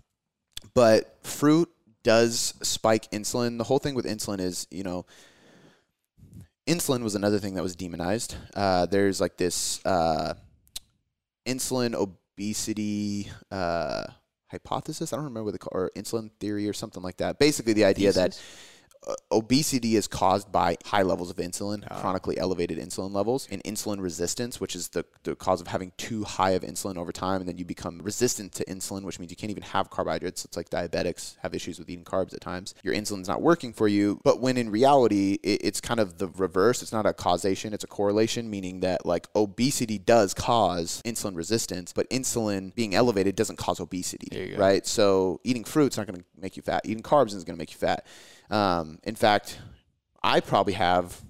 but 0.73 1.17
fruit 1.23 1.69
does 2.03 2.53
spike 2.61 3.11
insulin. 3.11 3.57
The 3.57 3.63
whole 3.65 3.79
thing 3.79 3.95
with 3.95 4.05
insulin 4.05 4.39
is, 4.39 4.67
you 4.71 4.83
know, 4.83 5.05
insulin 6.65 7.03
was 7.03 7.15
another 7.15 7.39
thing 7.39 7.55
that 7.55 7.63
was 7.63 7.75
demonized. 7.75 8.35
Uh, 8.53 8.85
there's 8.85 9.19
like 9.19 9.37
this 9.37 9.85
uh, 9.85 10.33
insulin 11.45 11.95
obesity 11.95 13.29
uh, 13.51 14.03
hypothesis. 14.47 15.11
I 15.11 15.15
don't 15.15 15.25
remember 15.25 15.45
what 15.45 15.51
they 15.51 15.57
call 15.57 15.71
or 15.73 15.91
insulin 15.95 16.31
theory 16.39 16.67
or 16.69 16.73
something 16.73 17.03
like 17.03 17.17
that. 17.17 17.39
Basically, 17.39 17.73
the 17.73 17.85
idea 17.85 18.11
that 18.13 18.41
uh, 19.05 19.13
obesity 19.31 19.95
is 19.95 20.07
caused 20.07 20.51
by 20.51 20.77
high 20.85 21.01
levels 21.03 21.29
of 21.29 21.37
insulin, 21.37 21.87
chronically 21.99 22.37
elevated 22.37 22.77
insulin 22.77 23.13
levels, 23.13 23.47
and 23.51 23.63
insulin 23.63 24.01
resistance, 24.01 24.59
which 24.59 24.75
is 24.75 24.89
the, 24.89 25.05
the 25.23 25.35
cause 25.35 25.61
of 25.61 25.67
having 25.67 25.91
too 25.97 26.23
high 26.23 26.51
of 26.51 26.63
insulin 26.63 26.97
over 26.97 27.11
time. 27.11 27.41
And 27.41 27.47
then 27.47 27.57
you 27.57 27.65
become 27.65 27.99
resistant 28.01 28.53
to 28.53 28.65
insulin, 28.65 29.03
which 29.03 29.19
means 29.19 29.31
you 29.31 29.35
can't 29.37 29.51
even 29.51 29.63
have 29.63 29.89
carbohydrates. 29.89 30.45
It's 30.45 30.57
like 30.57 30.69
diabetics 30.69 31.35
have 31.41 31.53
issues 31.53 31.79
with 31.79 31.89
eating 31.89 32.05
carbs 32.05 32.33
at 32.33 32.41
times. 32.41 32.73
Your 32.83 32.93
insulin's 32.93 33.27
not 33.27 33.41
working 33.41 33.73
for 33.73 33.87
you. 33.87 34.19
But 34.23 34.39
when 34.41 34.57
in 34.57 34.69
reality, 34.69 35.37
it, 35.43 35.61
it's 35.63 35.81
kind 35.81 35.99
of 35.99 36.17
the 36.17 36.27
reverse. 36.29 36.81
It's 36.81 36.91
not 36.93 37.05
a 37.05 37.13
causation, 37.13 37.73
it's 37.73 37.83
a 37.83 37.87
correlation, 37.87 38.49
meaning 38.49 38.79
that 38.81 39.05
like 39.05 39.27
obesity 39.35 39.97
does 39.97 40.33
cause 40.33 41.01
insulin 41.05 41.35
resistance, 41.35 41.93
but 41.93 42.09
insulin 42.09 42.73
being 42.75 42.95
elevated 42.95 43.35
doesn't 43.35 43.57
cause 43.57 43.79
obesity, 43.79 44.27
There 44.31 44.45
you 44.45 44.55
go. 44.55 44.61
right? 44.61 44.85
So 44.85 45.39
eating 45.43 45.63
fruit's 45.63 45.97
not 45.97 46.07
going 46.07 46.19
to 46.19 46.25
make 46.39 46.57
you 46.57 46.63
fat. 46.63 46.81
Eating 46.85 47.03
carbs 47.03 47.33
is 47.33 47.43
going 47.43 47.55
to 47.55 47.59
make 47.59 47.71
you 47.71 47.77
fat. 47.77 48.05
Um, 48.49 48.99
in 49.03 49.15
fact, 49.15 49.59
I 50.23 50.39
probably 50.39 50.73
have. 50.73 51.21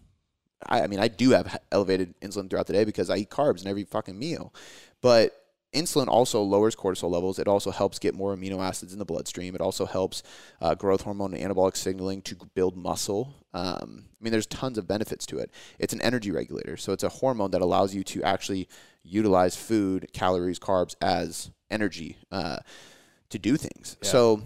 I, 0.65 0.81
I 0.81 0.87
mean, 0.87 0.99
I 0.99 1.07
do 1.07 1.31
have 1.31 1.57
elevated 1.71 2.19
insulin 2.21 2.49
throughout 2.49 2.67
the 2.67 2.73
day 2.73 2.83
because 2.83 3.09
I 3.09 3.17
eat 3.17 3.29
carbs 3.29 3.61
in 3.61 3.67
every 3.67 3.83
fucking 3.83 4.17
meal. 4.17 4.53
But 5.01 5.33
insulin 5.73 6.07
also 6.07 6.41
lowers 6.41 6.75
cortisol 6.75 7.11
levels. 7.11 7.39
It 7.39 7.47
also 7.47 7.71
helps 7.71 7.99
get 7.99 8.15
more 8.15 8.35
amino 8.35 8.59
acids 8.59 8.93
in 8.93 8.99
the 8.99 9.05
bloodstream. 9.05 9.53
It 9.53 9.61
also 9.61 9.85
helps 9.85 10.23
uh, 10.61 10.75
growth 10.75 11.01
hormone 11.01 11.33
and 11.33 11.53
anabolic 11.53 11.75
signaling 11.75 12.21
to 12.23 12.35
build 12.55 12.75
muscle. 12.75 13.35
Um, 13.53 14.05
I 14.19 14.23
mean, 14.23 14.31
there's 14.31 14.47
tons 14.47 14.77
of 14.77 14.87
benefits 14.87 15.25
to 15.27 15.37
it. 15.39 15.51
It's 15.77 15.93
an 15.93 16.01
energy 16.01 16.31
regulator, 16.31 16.77
so 16.77 16.93
it's 16.93 17.03
a 17.03 17.09
hormone 17.09 17.51
that 17.51 17.61
allows 17.61 17.93
you 17.93 18.03
to 18.05 18.23
actually 18.23 18.67
utilize 19.03 19.55
food, 19.55 20.09
calories, 20.13 20.59
carbs 20.59 20.95
as 21.01 21.51
energy 21.69 22.17
uh, 22.31 22.57
to 23.29 23.39
do 23.39 23.57
things. 23.57 23.97
So 24.01 24.41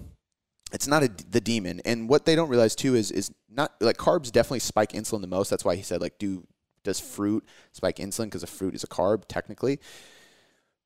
it's 0.71 0.87
not 0.87 1.03
a, 1.03 1.11
the 1.29 1.41
demon. 1.41 1.81
And 1.85 2.07
what 2.07 2.25
they 2.25 2.35
don't 2.35 2.49
realize 2.49 2.75
too 2.75 2.95
is 2.95 3.11
is 3.11 3.31
not 3.49 3.73
like 3.81 3.97
carbs 3.97 4.31
definitely 4.31 4.59
spike 4.59 4.93
insulin 4.93 5.21
the 5.21 5.27
most. 5.27 5.49
That's 5.49 5.65
why 5.65 5.75
he 5.75 5.81
said 5.81 6.01
like 6.01 6.17
do 6.17 6.45
does 6.83 6.99
fruit 6.99 7.45
spike 7.71 7.97
insulin 7.97 8.25
because 8.25 8.43
a 8.43 8.47
fruit 8.47 8.75
is 8.75 8.83
a 8.83 8.87
carb 8.87 9.23
technically. 9.27 9.79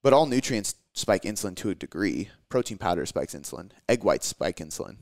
But 0.04 0.14
all 0.14 0.26
nutrients 0.26 0.76
spike 0.94 1.24
insulin 1.24 1.56
to 1.58 1.70
a 1.70 1.76
degree. 1.76 2.30
Protein 2.50 2.78
powder 2.78 3.06
spikes 3.06 3.34
insulin. 3.34 3.72
Egg 3.90 4.04
whites 4.04 4.28
spike 4.28 4.58
insulin. 4.58 4.98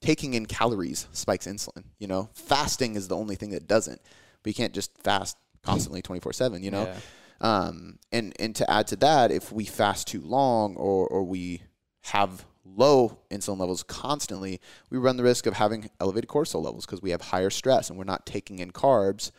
Taking 0.00 0.34
in 0.34 0.46
calories 0.46 1.08
spikes 1.12 1.46
insulin. 1.46 1.84
You 1.98 2.06
know, 2.06 2.30
fasting 2.34 2.96
is 2.96 3.08
the 3.08 3.16
only 3.16 3.34
thing 3.34 3.50
that 3.50 3.66
doesn't. 3.66 4.00
But 4.42 4.50
you 4.50 4.54
can't 4.54 4.74
just 4.74 4.96
fast 5.02 5.36
constantly 5.62 6.02
24 6.02 6.32
7, 6.32 6.62
you 6.62 6.70
know? 6.70 6.84
Yeah. 6.84 6.98
Um, 7.40 7.98
and, 8.12 8.34
and 8.38 8.54
to 8.56 8.70
add 8.70 8.86
to 8.88 8.96
that, 8.96 9.30
if 9.30 9.52
we 9.52 9.64
fast 9.64 10.06
too 10.06 10.20
long 10.20 10.76
or, 10.76 11.06
or 11.06 11.24
we 11.24 11.62
have 12.04 12.44
low 12.74 13.18
insulin 13.30 13.58
levels 13.58 13.82
constantly, 13.82 14.60
we 14.90 14.98
run 14.98 15.16
the 15.16 15.22
risk 15.22 15.46
of 15.46 15.54
having 15.54 15.90
elevated 16.00 16.28
cortisol 16.28 16.62
levels 16.62 16.86
because 16.86 17.02
we 17.02 17.10
have 17.10 17.20
higher 17.20 17.50
stress 17.50 17.88
and 17.88 17.98
we're 17.98 18.04
not 18.04 18.26
taking 18.26 18.58
in 18.58 18.72
carbs 18.72 19.30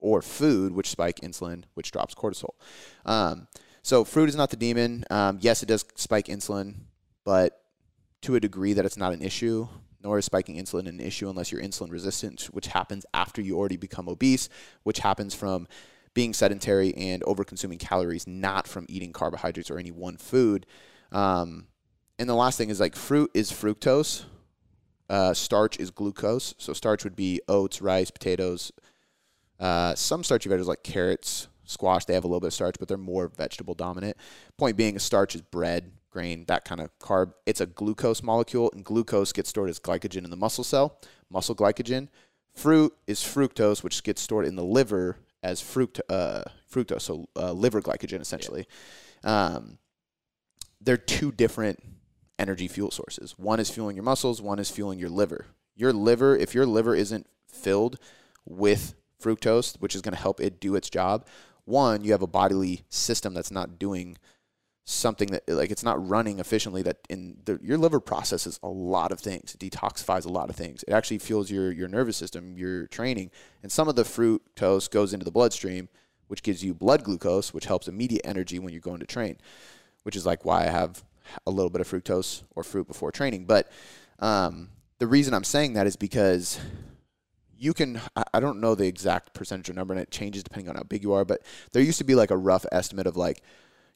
or 0.00 0.22
food, 0.22 0.72
which 0.72 0.88
spike 0.88 1.20
insulin, 1.20 1.64
which 1.74 1.90
drops 1.90 2.14
cortisol. 2.14 2.54
Um, 3.04 3.48
so 3.82 4.04
fruit 4.04 4.28
is 4.28 4.36
not 4.36 4.50
the 4.50 4.56
demon. 4.56 5.04
Um, 5.10 5.38
yes, 5.40 5.62
it 5.62 5.66
does 5.66 5.84
spike 5.96 6.26
insulin, 6.26 6.74
but 7.24 7.62
to 8.22 8.34
a 8.34 8.40
degree 8.40 8.72
that 8.74 8.84
it's 8.84 8.96
not 8.96 9.12
an 9.12 9.22
issue. 9.22 9.68
Nor 10.00 10.18
is 10.18 10.26
spiking 10.26 10.56
insulin 10.56 10.88
an 10.88 11.00
issue 11.00 11.28
unless 11.28 11.50
you're 11.50 11.60
insulin 11.60 11.90
resistant, 11.90 12.42
which 12.52 12.68
happens 12.68 13.04
after 13.12 13.42
you 13.42 13.58
already 13.58 13.76
become 13.76 14.08
obese, 14.08 14.48
which 14.84 15.00
happens 15.00 15.34
from 15.34 15.66
being 16.14 16.32
sedentary 16.32 16.94
and 16.94 17.22
over 17.24 17.42
consuming 17.42 17.78
calories, 17.78 18.24
not 18.24 18.68
from 18.68 18.86
eating 18.88 19.12
carbohydrates 19.12 19.72
or 19.72 19.78
any 19.78 19.90
one 19.90 20.16
food. 20.16 20.66
Um, 21.10 21.66
and 22.18 22.28
the 22.28 22.34
last 22.34 22.58
thing 22.58 22.70
is 22.70 22.80
like 22.80 22.96
fruit 22.96 23.30
is 23.34 23.50
fructose, 23.50 24.24
uh, 25.08 25.32
starch 25.34 25.78
is 25.78 25.90
glucose. 25.90 26.54
So 26.58 26.72
starch 26.72 27.04
would 27.04 27.16
be 27.16 27.40
oats, 27.48 27.80
rice, 27.80 28.10
potatoes. 28.10 28.72
Uh, 29.58 29.94
some 29.94 30.22
starchy 30.22 30.48
vegetables 30.48 30.68
like 30.68 30.82
carrots, 30.82 31.48
squash, 31.64 32.04
they 32.04 32.14
have 32.14 32.24
a 32.24 32.26
little 32.26 32.40
bit 32.40 32.48
of 32.48 32.54
starch, 32.54 32.76
but 32.78 32.88
they're 32.88 32.96
more 32.96 33.28
vegetable 33.28 33.74
dominant. 33.74 34.16
Point 34.56 34.76
being, 34.76 34.96
a 34.96 35.00
starch 35.00 35.34
is 35.34 35.42
bread, 35.42 35.90
grain, 36.10 36.44
that 36.46 36.64
kind 36.64 36.80
of 36.80 36.96
carb. 36.98 37.32
It's 37.46 37.60
a 37.60 37.66
glucose 37.66 38.22
molecule, 38.22 38.70
and 38.72 38.84
glucose 38.84 39.32
gets 39.32 39.48
stored 39.48 39.70
as 39.70 39.78
glycogen 39.80 40.24
in 40.24 40.30
the 40.30 40.36
muscle 40.36 40.64
cell, 40.64 41.00
muscle 41.30 41.54
glycogen. 41.54 42.08
Fruit 42.54 42.94
is 43.06 43.20
fructose, 43.20 43.82
which 43.82 44.02
gets 44.02 44.20
stored 44.22 44.46
in 44.46 44.56
the 44.56 44.64
liver 44.64 45.18
as 45.42 45.60
fruct- 45.60 46.00
uh, 46.08 46.42
fructose, 46.70 47.02
so 47.02 47.28
uh, 47.36 47.52
liver 47.52 47.80
glycogen 47.80 48.20
essentially. 48.20 48.66
Um, 49.24 49.78
they're 50.80 50.96
two 50.96 51.32
different 51.32 51.82
energy 52.38 52.68
fuel 52.68 52.90
sources. 52.90 53.34
One 53.38 53.60
is 53.60 53.70
fueling 53.70 53.96
your 53.96 54.04
muscles, 54.04 54.40
one 54.40 54.58
is 54.58 54.70
fueling 54.70 54.98
your 54.98 55.10
liver. 55.10 55.46
Your 55.74 55.92
liver, 55.92 56.36
if 56.36 56.54
your 56.54 56.66
liver 56.66 56.94
isn't 56.94 57.26
filled 57.46 57.98
with 58.44 58.94
fructose, 59.22 59.76
which 59.80 59.94
is 59.94 60.02
going 60.02 60.14
to 60.14 60.20
help 60.20 60.40
it 60.40 60.60
do 60.60 60.74
its 60.74 60.90
job, 60.90 61.26
one, 61.64 62.02
you 62.02 62.12
have 62.12 62.22
a 62.22 62.26
bodily 62.26 62.82
system 62.88 63.34
that's 63.34 63.50
not 63.50 63.78
doing 63.78 64.16
something 64.90 65.28
that 65.28 65.46
like 65.50 65.70
it's 65.70 65.84
not 65.84 66.08
running 66.08 66.38
efficiently 66.38 66.80
that 66.80 66.96
in 67.10 67.36
the, 67.44 67.58
your 67.62 67.76
liver 67.76 68.00
processes 68.00 68.58
a 68.62 68.68
lot 68.68 69.12
of 69.12 69.20
things 69.20 69.54
it 69.54 69.60
detoxifies 69.60 70.24
a 70.24 70.30
lot 70.30 70.48
of 70.48 70.56
things 70.56 70.82
it 70.88 70.94
actually 70.94 71.18
fuels 71.18 71.50
your 71.50 71.70
your 71.70 71.88
nervous 71.88 72.16
system 72.16 72.56
your 72.56 72.86
training 72.86 73.30
and 73.62 73.70
some 73.70 73.86
of 73.86 73.96
the 73.96 74.02
fructose 74.02 74.90
goes 74.90 75.12
into 75.12 75.26
the 75.26 75.30
bloodstream 75.30 75.90
which 76.28 76.42
gives 76.42 76.64
you 76.64 76.72
blood 76.72 77.04
glucose 77.04 77.52
which 77.52 77.66
helps 77.66 77.86
immediate 77.86 78.22
energy 78.24 78.58
when 78.58 78.72
you're 78.72 78.80
going 78.80 78.98
to 78.98 79.04
train 79.04 79.36
which 80.04 80.16
is 80.16 80.24
like 80.24 80.46
why 80.46 80.62
i 80.62 80.70
have 80.70 81.04
a 81.46 81.50
little 81.50 81.70
bit 81.70 81.80
of 81.80 81.88
fructose 81.88 82.42
or 82.56 82.62
fruit 82.62 82.86
before 82.86 83.12
training 83.12 83.44
but 83.44 83.70
um, 84.20 84.68
the 84.98 85.06
reason 85.06 85.34
i'm 85.34 85.44
saying 85.44 85.74
that 85.74 85.86
is 85.86 85.96
because 85.96 86.58
you 87.56 87.74
can 87.74 88.00
I- 88.34 88.40
don't 88.40 88.60
know 88.60 88.74
the 88.74 88.86
exact 88.86 89.34
percentage 89.34 89.68
or 89.68 89.72
number 89.72 89.94
and 89.94 90.00
it 90.00 90.10
changes 90.10 90.42
depending 90.42 90.68
on 90.68 90.76
how 90.76 90.82
big 90.82 91.02
you 91.02 91.12
are 91.12 91.24
but 91.24 91.42
there 91.72 91.82
used 91.82 91.98
to 91.98 92.04
be 92.04 92.14
like 92.14 92.30
a 92.30 92.36
rough 92.36 92.66
estimate 92.72 93.06
of 93.06 93.16
like 93.16 93.42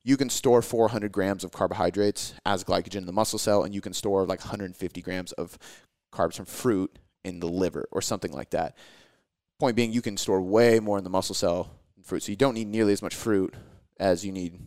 you 0.04 0.16
can 0.16 0.28
store 0.28 0.62
400 0.62 1.12
grams 1.12 1.44
of 1.44 1.52
carbohydrates 1.52 2.34
as 2.44 2.64
glycogen 2.64 2.96
in 2.96 3.06
the 3.06 3.12
muscle 3.12 3.38
cell, 3.38 3.62
and 3.62 3.74
you 3.74 3.80
can 3.80 3.92
store 3.92 4.26
like 4.26 4.40
150 4.40 5.02
grams 5.02 5.32
of 5.32 5.58
carbs 6.12 6.34
from 6.34 6.46
fruit 6.46 6.98
in 7.24 7.40
the 7.40 7.48
liver 7.48 7.86
or 7.92 8.02
something 8.02 8.32
like 8.32 8.50
that. 8.50 8.76
Point 9.60 9.76
being, 9.76 9.92
you 9.92 10.02
can 10.02 10.16
store 10.16 10.42
way 10.42 10.80
more 10.80 10.98
in 10.98 11.04
the 11.04 11.10
muscle 11.10 11.34
cell 11.34 11.70
fruit, 12.02 12.24
so 12.24 12.32
you 12.32 12.36
don't 12.36 12.54
need 12.54 12.66
nearly 12.66 12.92
as 12.92 13.02
much 13.02 13.14
fruit 13.14 13.54
as 14.00 14.24
you 14.26 14.32
need 14.32 14.58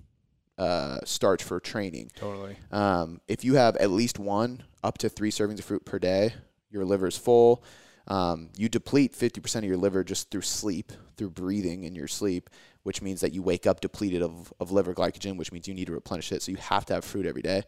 uh, 0.58 1.00
starch 1.04 1.44
for 1.44 1.60
training. 1.60 2.12
Totally. 2.16 2.58
Um, 2.72 3.20
if 3.28 3.44
you 3.44 3.56
have 3.56 3.76
at 3.78 3.92
least 3.92 4.20
one 4.20 4.64
up 4.84 4.98
to 5.00 5.10
three 5.10 5.32
servings 5.32 5.60
of 5.60 5.66
fruit 5.66 5.86
per 5.86 6.00
day, 6.00 6.34
your 6.70 6.86
liver 6.86 7.08
is 7.08 7.18
full. 7.18 7.64
Um, 8.08 8.50
you 8.56 8.70
deplete 8.70 9.14
50% 9.14 9.56
of 9.58 9.64
your 9.64 9.78
liver 9.78 10.04
just 10.04 10.30
through 10.30 10.42
sleep, 10.42 10.92
through 11.18 11.32
breathing 11.32 11.84
in 11.86 11.96
your 11.96 12.08
sleep, 12.08 12.50
which 12.84 13.02
means 13.02 13.22
that 13.22 13.34
you 13.34 13.42
wake 13.42 13.66
up 13.66 13.82
depleted 13.82 14.22
of, 14.22 14.54
of 14.60 14.72
liver 14.72 14.94
glycogen, 14.94 15.38
which 15.38 15.52
means 15.52 15.68
you 15.68 15.74
need 15.74 15.88
to 15.88 15.94
replenish 15.94 16.32
it. 16.32 16.42
So 16.44 16.52
you 16.52 16.58
have 16.58 16.86
to 16.86 16.94
have 16.94 17.04
fruit 17.04 17.26
every 17.26 17.42
day. 17.42 17.64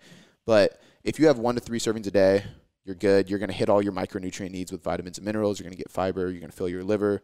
But 0.45 0.79
if 1.03 1.19
you 1.19 1.27
have 1.27 1.39
one 1.39 1.55
to 1.55 1.61
three 1.61 1.79
servings 1.79 2.05
a 2.07 2.11
day, 2.11 2.43
you're 2.85 2.95
good. 2.95 3.29
You're 3.29 3.39
going 3.39 3.49
to 3.49 3.55
hit 3.55 3.67
all 3.67 3.81
your 3.81 3.91
micronutrient 3.93 4.51
needs 4.51 4.71
with 4.71 4.83
vitamins 4.83 5.17
and 5.17 5.25
minerals. 5.25 5.59
You're 5.59 5.65
going 5.65 5.75
to 5.75 5.83
get 5.83 5.89
fiber. 5.91 6.29
You're 6.29 6.39
going 6.39 6.51
to 6.51 6.55
fill 6.55 6.69
your 6.69 6.83
liver. 6.83 7.21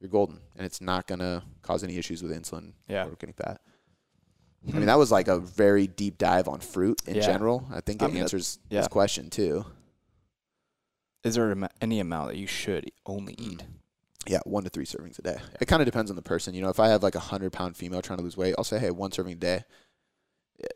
You're 0.00 0.10
golden. 0.10 0.38
And 0.56 0.64
it's 0.64 0.80
not 0.80 1.06
going 1.06 1.20
to 1.20 1.42
cause 1.62 1.84
any 1.84 1.98
issues 1.98 2.22
with 2.22 2.32
insulin 2.32 2.72
Yeah. 2.88 3.04
or 3.06 3.10
getting 3.10 3.34
fat. 3.34 3.60
I 4.66 4.72
mean, 4.72 4.86
that 4.86 4.98
was 4.98 5.10
like 5.12 5.28
a 5.28 5.38
very 5.38 5.86
deep 5.86 6.18
dive 6.18 6.48
on 6.48 6.60
fruit 6.60 7.00
in 7.06 7.16
Yeah. 7.16 7.22
general. 7.26 7.66
I 7.72 7.80
think 7.80 8.02
it 8.02 8.04
I 8.04 8.08
mean, 8.08 8.16
that- 8.16 8.20
answers 8.22 8.58
yeah. 8.70 8.80
this 8.80 8.88
question 8.88 9.30
too. 9.30 9.64
Is 11.24 11.34
there 11.34 11.50
am- 11.50 11.68
any 11.80 12.00
amount 12.00 12.28
that 12.30 12.36
you 12.36 12.46
should 12.46 12.90
only 13.06 13.34
eat? 13.38 13.62
Yeah, 14.26 14.40
one 14.44 14.64
to 14.64 14.70
three 14.70 14.84
servings 14.84 15.18
a 15.18 15.22
day. 15.22 15.38
It 15.60 15.66
kind 15.66 15.80
of 15.80 15.86
depends 15.86 16.10
on 16.10 16.16
the 16.16 16.22
person. 16.22 16.54
You 16.54 16.60
know, 16.62 16.68
if 16.68 16.80
I 16.80 16.88
have 16.88 17.02
like 17.02 17.14
a 17.14 17.20
hundred 17.20 17.52
pound 17.52 17.76
female 17.76 18.02
trying 18.02 18.18
to 18.18 18.22
lose 18.22 18.36
weight, 18.36 18.54
I'll 18.58 18.64
say, 18.64 18.78
hey, 18.78 18.90
one 18.90 19.10
serving 19.12 19.32
a 19.32 19.36
day. 19.36 19.64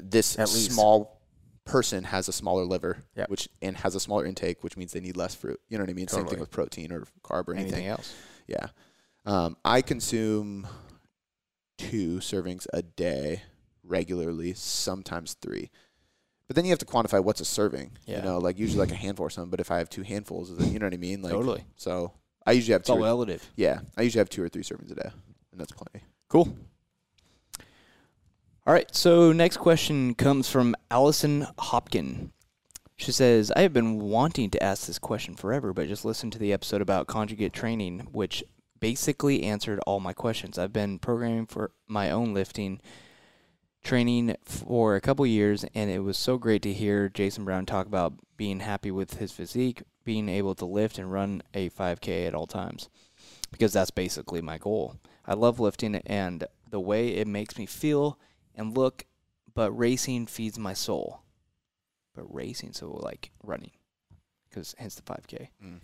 This 0.02 0.38
At 0.38 0.48
least. 0.52 0.72
small 0.72 1.20
person 1.64 2.04
has 2.04 2.28
a 2.28 2.32
smaller 2.32 2.64
liver, 2.64 3.04
which 3.28 3.48
and 3.60 3.76
has 3.78 3.94
a 3.94 4.00
smaller 4.00 4.24
intake, 4.24 4.64
which 4.64 4.76
means 4.76 4.92
they 4.92 5.00
need 5.00 5.16
less 5.16 5.34
fruit. 5.34 5.60
You 5.68 5.76
know 5.78 5.82
what 5.84 5.90
I 5.90 5.94
mean? 5.94 6.08
Same 6.08 6.20
Totally. 6.20 6.30
thing 6.36 6.40
with 6.40 6.50
protein 6.50 6.92
or 6.92 7.04
carb 7.22 7.46
or 7.48 7.54
anything. 7.54 7.72
Anything 7.74 7.86
else? 7.88 8.14
Yeah. 8.46 8.68
Um, 9.26 9.56
I 9.64 9.82
consume 9.82 10.66
two 11.78 12.18
servings 12.18 12.66
a 12.72 12.82
day 12.82 13.42
regularly, 13.92 14.54
sometimes 14.54 15.34
three. 15.34 15.70
But 16.48 16.56
then 16.56 16.64
you 16.64 16.70
have 16.70 16.80
to 16.80 16.86
quantify 16.86 17.22
what's 17.22 17.40
a 17.40 17.44
serving. 17.44 17.92
Yeah. 18.06 18.16
You 18.18 18.22
know, 18.24 18.38
like 18.38 18.58
usually 18.58 18.80
like 18.80 18.90
a 18.90 18.96
handful 18.96 19.24
or 19.26 19.30
something. 19.30 19.50
But 19.50 19.60
if 19.60 19.70
I 19.70 19.78
have 19.78 19.88
two 19.88 20.02
handfuls, 20.02 20.50
you 20.50 20.78
know 20.80 20.86
what 20.86 20.94
I 20.94 20.96
mean? 20.98 21.22
Like, 21.22 21.32
totally. 21.32 21.64
So 21.76 22.12
I 22.44 22.52
usually 22.52 22.72
have 22.72 22.80
It's 22.80 22.88
two. 22.88 22.94
all 22.94 22.98
or- 22.98 23.04
relative. 23.04 23.48
yeah, 23.56 23.80
I 23.96 24.02
usually 24.02 24.18
have 24.20 24.28
two 24.28 24.42
or 24.42 24.48
three 24.48 24.62
servings 24.64 24.90
a 24.90 24.96
day, 24.96 25.10
and 25.52 25.60
that's 25.60 25.72
plenty. 25.72 26.04
Cool. 26.28 26.54
All 28.66 28.72
right. 28.74 28.92
So 28.94 29.32
next 29.32 29.56
question 29.58 30.14
comes 30.14 30.48
from 30.48 30.74
Allison 30.90 31.46
Hopkin. 31.58 32.30
She 32.96 33.10
says, 33.12 33.50
I 33.56 33.62
have 33.62 33.72
been 33.72 33.98
wanting 34.00 34.50
to 34.50 34.62
ask 34.62 34.86
this 34.86 34.98
question 34.98 35.34
forever, 35.34 35.72
but 35.72 35.88
just 35.88 36.04
listened 36.04 36.32
to 36.34 36.38
the 36.38 36.52
episode 36.52 36.80
about 36.80 37.08
conjugate 37.08 37.52
training, 37.52 38.00
which 38.12 38.44
basically 38.78 39.42
answered 39.42 39.80
all 39.86 39.98
my 39.98 40.12
questions. 40.12 40.58
I've 40.58 40.72
been 40.72 40.98
programming 41.00 41.46
for 41.46 41.72
my 41.88 42.10
own 42.10 42.32
lifting 42.34 42.80
training 43.82 44.36
for 44.44 44.94
a 44.94 45.00
couple 45.00 45.26
years, 45.26 45.64
and 45.74 45.90
it 45.90 46.00
was 46.00 46.16
so 46.16 46.38
great 46.38 46.62
to 46.62 46.72
hear 46.72 47.08
Jason 47.08 47.44
Brown 47.44 47.66
talk 47.66 47.86
about 47.86 48.14
being 48.36 48.60
happy 48.60 48.90
with 48.90 49.18
his 49.18 49.32
physique, 49.32 49.82
being 50.04 50.28
able 50.28 50.54
to 50.54 50.64
lift 50.64 50.98
and 50.98 51.12
run 51.12 51.42
a 51.54 51.70
5K 51.70 52.26
at 52.26 52.34
all 52.34 52.46
times, 52.46 52.88
because 53.50 53.72
that's 53.72 53.90
basically 53.90 54.40
my 54.40 54.58
goal. 54.58 54.96
I 55.26 55.34
love 55.34 55.60
lifting 55.60 55.96
and 56.06 56.44
the 56.68 56.80
way 56.80 57.08
it 57.08 57.26
makes 57.26 57.58
me 57.58 57.66
feel 57.66 58.18
and 58.54 58.76
look, 58.76 59.04
but 59.54 59.70
racing 59.72 60.26
feeds 60.26 60.58
my 60.58 60.74
soul. 60.74 61.22
But 62.14 62.32
racing, 62.32 62.72
so 62.74 62.90
like 62.90 63.30
running, 63.42 63.70
because 64.48 64.74
hence 64.78 64.94
the 64.94 65.02
5K. 65.02 65.48
Mm. 65.64 65.80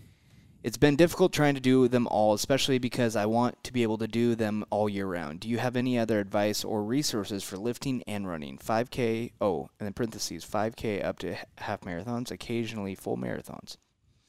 It's 0.64 0.76
been 0.76 0.96
difficult 0.96 1.32
trying 1.32 1.54
to 1.54 1.60
do 1.60 1.86
them 1.86 2.08
all, 2.08 2.34
especially 2.34 2.78
because 2.78 3.14
I 3.14 3.26
want 3.26 3.62
to 3.62 3.72
be 3.72 3.84
able 3.84 3.98
to 3.98 4.08
do 4.08 4.34
them 4.34 4.64
all 4.70 4.88
year 4.88 5.06
round. 5.06 5.40
Do 5.40 5.48
you 5.48 5.58
have 5.58 5.76
any 5.76 5.96
other 5.96 6.18
advice 6.18 6.64
or 6.64 6.82
resources 6.82 7.44
for 7.44 7.56
lifting 7.56 8.02
and 8.08 8.26
running? 8.26 8.58
5K, 8.58 9.32
oh, 9.40 9.70
and 9.78 9.86
then 9.86 9.92
parentheses, 9.92 10.44
5K 10.44 11.04
up 11.04 11.20
to 11.20 11.36
half 11.58 11.82
marathons, 11.82 12.32
occasionally 12.32 12.96
full 12.96 13.16
marathons. 13.16 13.76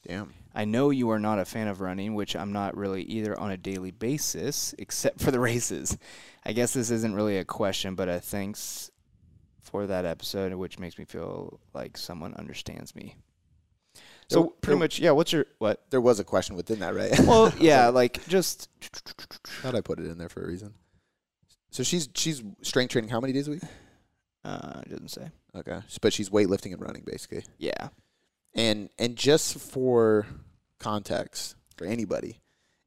Damn. 0.06 0.32
I 0.54 0.64
know 0.64 0.90
you 0.90 1.10
are 1.10 1.18
not 1.18 1.40
a 1.40 1.44
fan 1.44 1.66
of 1.66 1.80
running, 1.80 2.14
which 2.14 2.36
I'm 2.36 2.52
not 2.52 2.76
really 2.76 3.02
either 3.02 3.38
on 3.38 3.50
a 3.50 3.56
daily 3.56 3.90
basis, 3.90 4.72
except 4.78 5.20
for 5.20 5.32
the 5.32 5.40
races. 5.40 5.98
I 6.44 6.52
guess 6.52 6.72
this 6.72 6.92
isn't 6.92 7.14
really 7.14 7.38
a 7.38 7.44
question, 7.44 7.96
but 7.96 8.08
a 8.08 8.20
thanks 8.20 8.92
for 9.62 9.86
that 9.88 10.04
episode, 10.04 10.54
which 10.54 10.78
makes 10.78 10.96
me 10.96 11.04
feel 11.04 11.58
like 11.74 11.96
someone 11.96 12.34
understands 12.34 12.94
me. 12.94 13.16
So 14.30 14.40
There- 14.42 14.50
pretty 14.50 14.66
there- 14.66 14.76
much, 14.78 14.98
yeah. 15.00 15.10
What's 15.10 15.32
your 15.32 15.46
what? 15.58 15.82
There 15.90 16.00
was 16.00 16.20
a 16.20 16.24
question 16.24 16.54
within 16.56 16.78
that, 16.80 16.94
right? 16.94 17.18
Well, 17.20 17.52
yeah, 17.60 17.88
like 17.88 18.26
just 18.28 18.68
Thought 19.62 19.74
I 19.74 19.80
put 19.80 19.98
it 19.98 20.06
in 20.06 20.18
there 20.18 20.28
for 20.28 20.42
a 20.42 20.46
reason. 20.46 20.74
So 21.70 21.82
she's 21.82 22.08
she's 22.14 22.42
strength 22.62 22.92
training 22.92 23.10
how 23.10 23.20
many 23.20 23.32
days 23.32 23.48
a 23.48 23.52
week? 23.52 23.62
uh, 24.44 24.80
doesn't 24.88 25.10
say. 25.10 25.30
Okay, 25.54 25.80
but 26.00 26.12
she's 26.12 26.30
weightlifting 26.30 26.72
and 26.72 26.80
running 26.80 27.02
basically. 27.04 27.44
Yeah, 27.58 27.88
And 28.54 28.88
and 28.98 29.16
just 29.16 29.58
for 29.58 30.26
context 30.78 31.56
for 31.76 31.84
anybody, 31.86 32.38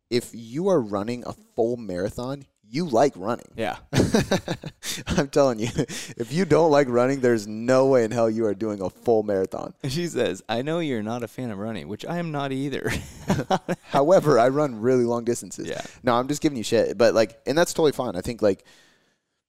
if 0.09 0.31
you 0.33 0.69
are 0.69 0.79
running 0.81 1.23
a 1.27 1.33
full 1.33 1.75
marathon, 1.77 2.45
you 2.69 2.85
like 2.85 3.13
running. 3.15 3.45
Yeah. 3.55 3.77
I'm 5.07 5.27
telling 5.29 5.59
you, 5.59 5.67
if 6.17 6.31
you 6.31 6.45
don't 6.45 6.71
like 6.71 6.87
running, 6.89 7.19
there's 7.21 7.45
no 7.47 7.87
way 7.87 8.03
in 8.03 8.11
hell 8.11 8.29
you 8.29 8.45
are 8.45 8.53
doing 8.55 8.81
a 8.81 8.89
full 8.89 9.23
marathon. 9.23 9.73
She 9.89 10.07
says, 10.07 10.41
I 10.49 10.61
know 10.63 10.79
you're 10.79 11.03
not 11.03 11.23
a 11.23 11.27
fan 11.27 11.51
of 11.51 11.57
running, 11.59 11.87
which 11.87 12.05
I 12.05 12.17
am 12.17 12.31
not 12.31 12.51
either. 12.51 12.91
However, 13.83 14.39
I 14.39 14.47
run 14.49 14.79
really 14.81 15.03
long 15.03 15.23
distances. 15.23 15.67
Yeah. 15.67 15.81
No, 16.03 16.15
I'm 16.15 16.27
just 16.27 16.41
giving 16.41 16.57
you 16.57 16.63
shit. 16.63 16.97
But 16.97 17.13
like, 17.13 17.39
and 17.45 17.57
that's 17.57 17.73
totally 17.73 17.91
fine. 17.91 18.15
I 18.15 18.21
think 18.21 18.41
like, 18.41 18.63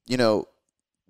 you 0.07 0.17
know, 0.17 0.47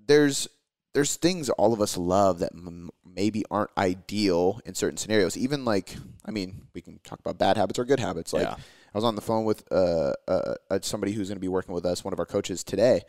there's 0.07 0.47
there's 0.93 1.17
things 1.17 1.51
all 1.51 1.73
of 1.73 1.81
us 1.81 1.97
love 1.97 2.39
that 2.41 2.53
m- 2.55 2.91
maybe 3.05 3.45
aren't 3.51 3.71
ideal 3.77 4.61
in 4.65 4.75
certain 4.75 4.97
scenarios. 4.97 5.37
Even 5.37 5.65
like, 5.65 5.97
I 6.25 6.31
mean, 6.31 6.63
we 6.75 6.81
can 6.81 7.01
talk 7.03 7.19
about 7.19 7.39
bad 7.39 7.57
habits 7.57 7.79
or 7.81 7.85
good 7.85 7.99
habits. 7.99 8.33
Like, 8.33 8.45
Yeah. 8.45 8.57
I 8.95 8.99
was 8.99 9.05
on 9.05 9.17
the 9.17 9.21
phone 9.21 9.45
with 9.45 9.65
uh, 9.73 10.13
uh, 10.29 10.55
uh, 10.71 10.79
somebody 10.83 11.13
who's 11.13 11.29
going 11.29 11.37
to 11.37 11.41
be 11.41 11.49
working 11.49 11.75
with 11.75 11.85
us, 11.85 12.05
one 12.05 12.13
of 12.13 12.21
our 12.21 12.27
coaches 12.27 12.63
today, 12.63 13.03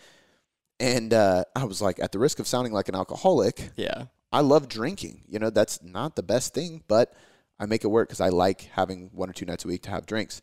and 0.80 1.14
uh, 1.14 1.44
I 1.56 1.66
was 1.66 1.82
like, 1.82 2.00
at 2.00 2.12
the 2.12 2.20
risk 2.20 2.40
of 2.40 2.48
sounding 2.48 2.74
like 2.74 2.90
an 2.90 2.96
alcoholic, 2.96 3.72
yeah. 3.76 4.06
I 4.32 4.42
love 4.42 4.68
drinking. 4.68 5.22
You 5.28 5.40
know, 5.40 5.50
that's 5.50 5.82
not 5.84 6.16
the 6.16 6.24
best 6.24 6.54
thing, 6.54 6.84
but 6.88 7.14
I 7.60 7.68
make 7.68 7.84
it 7.84 7.88
work 7.88 8.10
because 8.10 8.20
I 8.20 8.30
like 8.30 8.70
having 8.74 9.10
one 9.14 9.30
or 9.30 9.34
two 9.34 9.46
nights 9.46 9.64
a 9.64 9.68
week 9.68 9.84
to 9.84 9.92
have 9.92 10.06
drinks, 10.06 10.42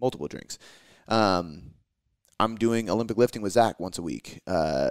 multiple 0.00 0.28
drinks. 0.28 0.58
Um, 1.08 1.74
I'm 2.40 2.56
doing 2.56 2.90
Olympic 2.90 3.16
lifting 3.16 3.42
with 3.42 3.52
Zach 3.52 3.78
once 3.78 3.98
a 3.98 4.02
week. 4.02 4.40
Uh, 4.46 4.90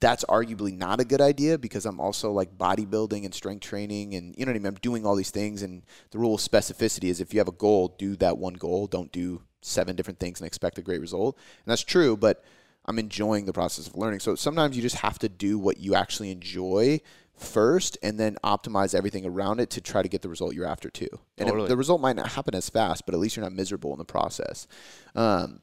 that's 0.00 0.24
arguably 0.26 0.76
not 0.76 1.00
a 1.00 1.04
good 1.04 1.20
idea 1.20 1.56
because 1.58 1.86
I'm 1.86 2.00
also 2.00 2.30
like 2.30 2.56
bodybuilding 2.58 3.24
and 3.24 3.34
strength 3.34 3.62
training 3.62 4.14
and 4.14 4.34
you 4.36 4.44
know 4.44 4.50
what 4.50 4.56
I 4.56 4.58
mean. 4.58 4.66
I'm 4.66 4.74
doing 4.74 5.06
all 5.06 5.14
these 5.16 5.30
things, 5.30 5.62
and 5.62 5.82
the 6.10 6.18
rule 6.18 6.34
of 6.34 6.40
specificity 6.40 7.04
is 7.08 7.20
if 7.20 7.32
you 7.32 7.40
have 7.40 7.48
a 7.48 7.52
goal, 7.52 7.94
do 7.98 8.14
that 8.16 8.36
one 8.38 8.54
goal. 8.54 8.86
Don't 8.86 9.10
do 9.10 9.42
seven 9.62 9.96
different 9.96 10.20
things 10.20 10.40
and 10.40 10.46
expect 10.46 10.78
a 10.78 10.82
great 10.82 11.00
result. 11.00 11.36
And 11.64 11.70
that's 11.72 11.82
true, 11.82 12.16
but 12.16 12.44
I'm 12.84 12.98
enjoying 12.98 13.46
the 13.46 13.52
process 13.52 13.88
of 13.88 13.96
learning. 13.96 14.20
So 14.20 14.34
sometimes 14.34 14.76
you 14.76 14.82
just 14.82 14.96
have 14.96 15.18
to 15.20 15.28
do 15.28 15.58
what 15.58 15.78
you 15.78 15.94
actually 15.94 16.30
enjoy 16.30 17.00
first 17.34 17.98
and 18.02 18.18
then 18.20 18.36
optimize 18.44 18.94
everything 18.94 19.26
around 19.26 19.60
it 19.60 19.70
to 19.70 19.80
try 19.80 20.02
to 20.02 20.08
get 20.08 20.22
the 20.22 20.28
result 20.28 20.54
you're 20.54 20.66
after 20.66 20.88
too. 20.88 21.08
And 21.36 21.48
it- 21.48 21.52
the 21.68 21.76
result 21.76 22.00
might 22.00 22.16
not 22.16 22.28
happen 22.28 22.54
as 22.54 22.70
fast, 22.70 23.04
but 23.06 23.14
at 23.14 23.20
least 23.20 23.34
you're 23.36 23.44
not 23.44 23.52
miserable 23.52 23.92
in 23.92 23.98
the 23.98 24.04
process. 24.04 24.66
Um, 25.14 25.60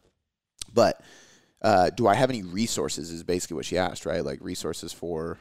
but 0.73 1.01
uh, 1.63 1.89
do 1.91 2.07
I 2.07 2.15
have 2.15 2.29
any 2.29 2.43
resources? 2.43 3.11
Is 3.11 3.23
basically 3.23 3.55
what 3.55 3.65
she 3.65 3.77
asked, 3.77 4.05
right? 4.05 4.23
Like 4.23 4.39
resources 4.41 4.91
for 4.91 5.39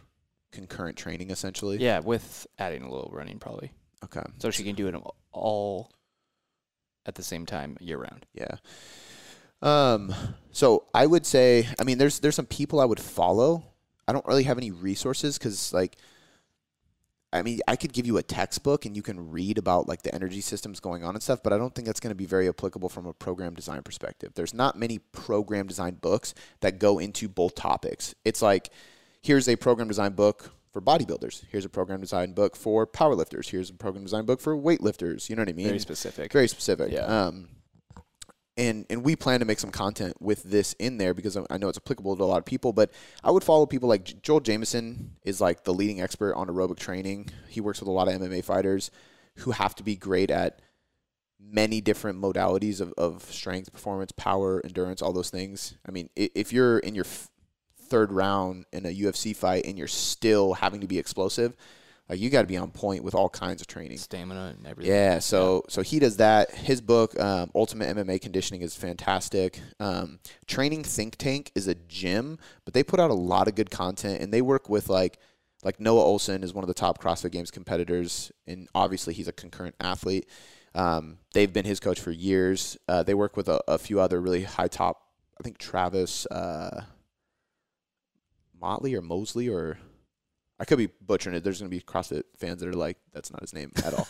concurrent 0.53 0.97
training, 0.97 1.31
essentially. 1.31 1.79
Yeah, 1.79 2.01
with 2.01 2.47
adding 2.59 2.83
a 2.83 2.91
little 2.91 3.11
running 3.13 3.39
probably. 3.39 3.73
Okay. 4.05 4.23
So 4.39 4.51
she 4.51 4.65
can 4.65 4.75
do 4.75 4.89
it 4.89 4.95
all 5.33 5.91
at 7.07 7.15
the 7.15 7.23
same 7.23 7.47
time 7.47 7.77
year 7.81 7.99
round. 7.99 8.27
Yeah. 8.35 8.57
Um. 9.61 10.15
So 10.53 10.85
I 10.95 11.07
would 11.07 11.27
say, 11.27 11.69
I 11.79 11.85
mean, 11.85 11.99
there's 11.99 12.21
there's 12.21 12.35
some 12.37 12.47
people 12.47 12.81
I 12.81 12.85
would 12.85 13.01
follow. 13.01 13.65
I 14.07 14.13
don't 14.13 14.27
really 14.27 14.43
have 14.45 14.59
any 14.59 14.73
resources 14.73 15.39
because, 15.39 15.73
like, 15.73 15.97
I 17.33 17.43
mean, 17.43 17.61
I 17.67 17.77
could 17.77 17.93
give 17.93 18.07
you 18.07 18.19
a 18.19 18.23
textbook 18.23 18.85
and 18.85 18.95
you 18.95 19.03
can 19.03 19.31
read 19.31 19.57
about 19.57 19.89
like 19.89 20.03
the 20.03 20.15
energy 20.15 20.41
systems 20.41 20.81
going 20.81 21.03
on 21.03 21.15
and 21.15 21.23
stuff, 21.23 21.43
but 21.43 21.53
I 21.53 21.59
don't 21.59 21.75
think 21.75 21.87
that's 21.87 22.01
going 22.01 22.11
to 22.11 22.15
be 22.15 22.27
very 22.27 22.49
applicable 22.49 22.89
from 22.89 23.07
a 23.07 23.13
program 23.15 23.55
design 23.55 23.83
perspective. 23.83 24.33
There's 24.35 24.53
not 24.53 24.79
many 24.79 24.99
program 24.99 25.67
design 25.67 25.95
books 25.95 26.35
that 26.61 26.79
go 26.79 26.99
into 26.99 27.29
both 27.29 27.55
topics. 27.55 28.15
It's 28.25 28.43
like, 28.43 28.71
here's 29.23 29.49
a 29.49 29.57
program 29.57 29.89
design 29.89 30.13
book 30.13 30.53
for 30.73 30.81
bodybuilders. 30.81 31.45
Here's 31.51 31.65
a 31.65 31.71
program 31.71 32.01
design 32.01 32.33
book 32.33 32.57
for 32.57 32.87
powerlifters. 32.87 33.49
Here's 33.49 33.71
a 33.71 33.75
program 33.75 34.05
design 34.05 34.25
book 34.25 34.41
for 34.41 34.57
weightlifters. 34.57 35.31
You 35.31 35.37
know 35.37 35.43
what 35.43 35.49
I 35.49 35.53
mean? 35.53 35.67
Very 35.67 35.79
specific. 35.79 36.33
very 36.33 36.49
specific. 36.49 36.93
Yeah. 36.93 37.01
Um, 37.01 37.49
and 38.57 38.85
and 38.91 39.03
we 39.03 39.17
plan 39.17 39.41
to 39.41 39.47
make 39.47 39.59
some 39.59 39.71
content 39.71 40.21
with 40.21 40.43
this 40.43 40.75
in 40.75 40.99
there 40.99 41.15
because 41.15 41.37
I 41.37 41.57
know 41.57 41.69
it's 41.69 41.79
applicable 41.79 42.17
to 42.17 42.23
a 42.23 42.27
lot 42.27 42.39
of 42.39 42.45
people. 42.45 42.73
But 42.73 42.91
I 43.25 43.31
would 43.31 43.45
follow 43.45 43.67
people 43.67 43.89
like 43.89 44.23
Joel 44.23 44.41
Jamieson 44.41 45.17
is 45.23 45.41
like 45.41 45.65
the 45.65 45.75
leading 45.75 46.01
expert 46.01 46.35
on 46.35 46.49
aerobic 46.49 46.79
training. 46.79 47.31
He 47.49 47.61
works 47.61 47.81
with 47.81 47.89
a 47.89 47.93
lot 47.93 48.09
of 48.09 48.15
MMA 48.15 48.45
fighters 48.45 48.91
who 49.37 49.53
have 49.53 49.75
to 49.77 49.83
be 49.83 49.97
great 49.97 50.31
at 50.31 50.61
many 51.41 51.81
different 51.81 52.21
modalities 52.21 52.81
of, 52.81 52.93
of 52.97 53.23
strength, 53.25 53.73
performance, 53.73 54.13
power, 54.13 54.61
endurance, 54.65 55.03
all 55.03 55.13
those 55.13 55.31
things. 55.31 55.77
I 55.87 55.91
mean, 55.91 56.09
if 56.15 56.53
you're 56.53 56.79
in 56.79 56.95
your 56.95 57.07
third 57.77 58.13
round 58.13 58.67
in 58.73 58.87
a 58.87 58.95
UFC 58.95 59.35
fight 59.35 59.67
and 59.67 59.77
you're 59.77 59.89
still 59.89 60.55
having 60.55 60.81
to 60.83 60.87
be 60.87 60.99
explosive, 60.99 61.57
like 62.13 62.21
you 62.21 62.29
got 62.29 62.43
to 62.43 62.47
be 62.47 62.59
on 62.59 62.71
point 62.71 63.03
with 63.03 63.15
all 63.15 63.31
kinds 63.31 63.63
of 63.63 63.67
training. 63.67 63.97
Stamina 63.97 64.55
and 64.59 64.67
everything. 64.67 64.93
Yeah, 64.93 65.19
so 65.19 65.65
so 65.71 65.81
he 65.81 65.99
does 65.99 66.19
that. 66.19 66.51
His 66.51 66.83
book, 66.83 67.19
um, 67.19 67.51
Ultimate 67.55 67.97
MMA 67.97 68.21
Conditioning, 68.21 68.61
is 68.61 68.77
fantastic. 68.77 69.59
Um, 69.81 70.19
Training 70.47 70.85
Think 70.85 71.17
Tank 71.17 71.51
is 71.55 71.69
a 71.69 71.75
gym, 71.75 72.39
but 72.67 72.75
they 72.75 72.83
put 72.83 73.01
out 73.01 73.11
a 73.11 73.15
lot 73.15 73.49
of 73.49 73.55
good 73.55 73.71
content, 73.71 74.21
and 74.21 74.31
they 74.31 74.43
work 74.43 74.69
with 74.69 74.91
like 74.91 75.19
like 75.65 75.81
Noah 75.81 76.05
Ohlsen 76.05 76.45
is 76.45 76.53
one 76.53 76.63
of 76.63 76.69
the 76.69 76.75
top 76.75 77.03
CrossFit 77.03 77.33
Games 77.33 77.51
competitors, 77.51 78.31
and 78.47 78.69
obviously 78.75 79.15
he's 79.15 79.29
a 79.29 79.33
concurrent 79.33 79.77
athlete. 79.81 80.29
Um, 80.75 81.17
they've 81.33 81.53
been 81.53 81.65
his 81.65 81.81
coach 81.81 81.99
for 81.99 82.11
years. 82.11 82.77
Uh, 82.89 83.03
they 83.03 83.15
work 83.15 83.39
with 83.39 83.49
a, 83.49 83.63
a 83.67 83.79
few 83.79 84.01
other 84.01 84.21
really 84.21 84.43
high 84.43 84.69
top. 84.69 85.01
I 85.41 85.43
think 85.43 85.57
Travis 85.57 86.27
uh, 86.27 86.85
Motley 88.61 88.95
or 88.95 89.01
Mosley 89.01 89.49
or 89.49 89.79
I 90.63 90.65
could 90.65 90.79
be 90.79 90.87
butchering 91.05 91.35
it. 91.35 91.43
There's 91.43 91.59
going 91.61 91.69
to 91.71 91.77
be 91.77 91.83
CrossFit 91.83 92.23
fans 92.39 92.61
that 92.61 92.69
are 92.69 92.73
like, 92.73 92.97
that's 93.13 93.33
not 93.33 93.41
his 93.41 93.53
name 93.53 93.73
at 93.85 93.95
all. 93.95 94.07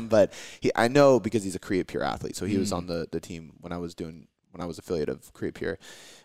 but 0.00 0.32
he, 0.60 0.72
I 0.74 0.88
know 0.88 1.20
because 1.20 1.44
he's 1.44 1.54
a 1.54 1.60
Create 1.60 1.86
Pure 1.86 2.02
athlete. 2.02 2.34
So 2.34 2.44
he 2.44 2.58
was 2.58 2.72
Mm. 2.72 2.76
on 2.78 2.86
the, 2.88 3.06
the 3.12 3.20
team 3.20 3.52
when 3.60 3.72
I 3.72 3.78
was 3.78 3.94
doing, 3.94 4.26
when 4.50 4.60
I 4.60 4.66
was 4.66 4.78
affiliate 4.78 5.08
of 5.08 5.32
Create 5.32 5.54
Pure. 5.54 5.78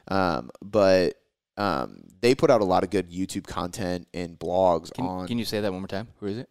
Um, 0.08 0.50
but 0.64 1.22
um, 1.58 2.02
they 2.22 2.34
put 2.34 2.50
out 2.50 2.62
a 2.62 2.66
lot 2.66 2.84
of 2.84 2.90
good 2.90 3.12
YouTube 3.12 3.46
content 3.46 4.08
and 4.16 4.38
blogs 4.40 4.92
Can, 4.92 5.06
on 5.06 5.28
can 5.28 5.38
you 5.38 5.46
say 5.46 5.62
that 5.62 5.72
one 5.72 5.82
more 5.82 5.88
time? 5.88 6.08
Who 6.22 6.26
is 6.26 6.38
it? 6.40 6.50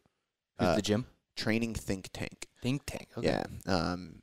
Who's 0.60 0.68
Uh, 0.68 0.74
the 0.76 0.82
gym? 0.82 1.06
Training 1.36 1.74
Think 1.74 2.10
Tank. 2.12 2.46
Think 2.62 2.82
tank. 2.86 3.08
Okay. 3.18 3.26
Yeah. 3.26 3.72
Um, 3.74 4.22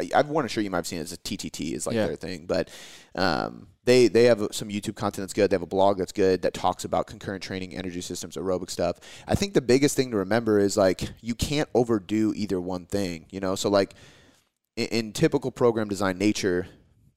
I, 0.00 0.18
I've 0.18 0.28
worn 0.28 0.46
a 0.46 0.60
you 0.60 0.70
might 0.70 0.78
have 0.78 0.86
seen. 0.86 1.00
It's 1.00 1.12
a 1.12 1.16
TTT 1.16 1.72
is 1.74 1.86
like 1.86 1.94
Yeah. 1.94 2.06
their 2.06 2.16
thing, 2.16 2.46
but 2.46 2.68
um, 3.14 3.68
they 3.84 4.08
they 4.08 4.24
have 4.24 4.48
some 4.52 4.68
YouTube 4.68 4.94
content 4.96 5.22
that's 5.24 5.32
good. 5.32 5.50
They 5.50 5.54
have 5.54 5.62
a 5.62 5.66
blog 5.66 5.98
that's 5.98 6.12
good 6.12 6.42
that 6.42 6.54
talks 6.54 6.84
about 6.84 7.06
concurrent 7.06 7.42
training, 7.42 7.74
energy 7.76 8.00
systems, 8.00 8.36
aerobic 8.36 8.70
stuff. 8.70 8.98
I 9.26 9.34
think 9.34 9.54
the 9.54 9.60
biggest 9.60 9.96
thing 9.96 10.10
to 10.12 10.16
remember 10.18 10.58
is 10.58 10.76
like 10.76 11.02
you 11.20 11.34
can't 11.34 11.68
overdo 11.74 12.32
either 12.36 12.60
one 12.60 12.86
thing. 12.86 13.26
You 13.30 13.40
know, 13.40 13.54
so 13.54 13.68
like 13.68 13.94
in, 14.76 14.86
in 14.86 15.12
typical 15.12 15.50
program 15.50 15.88
design 15.88 16.18
nature, 16.18 16.66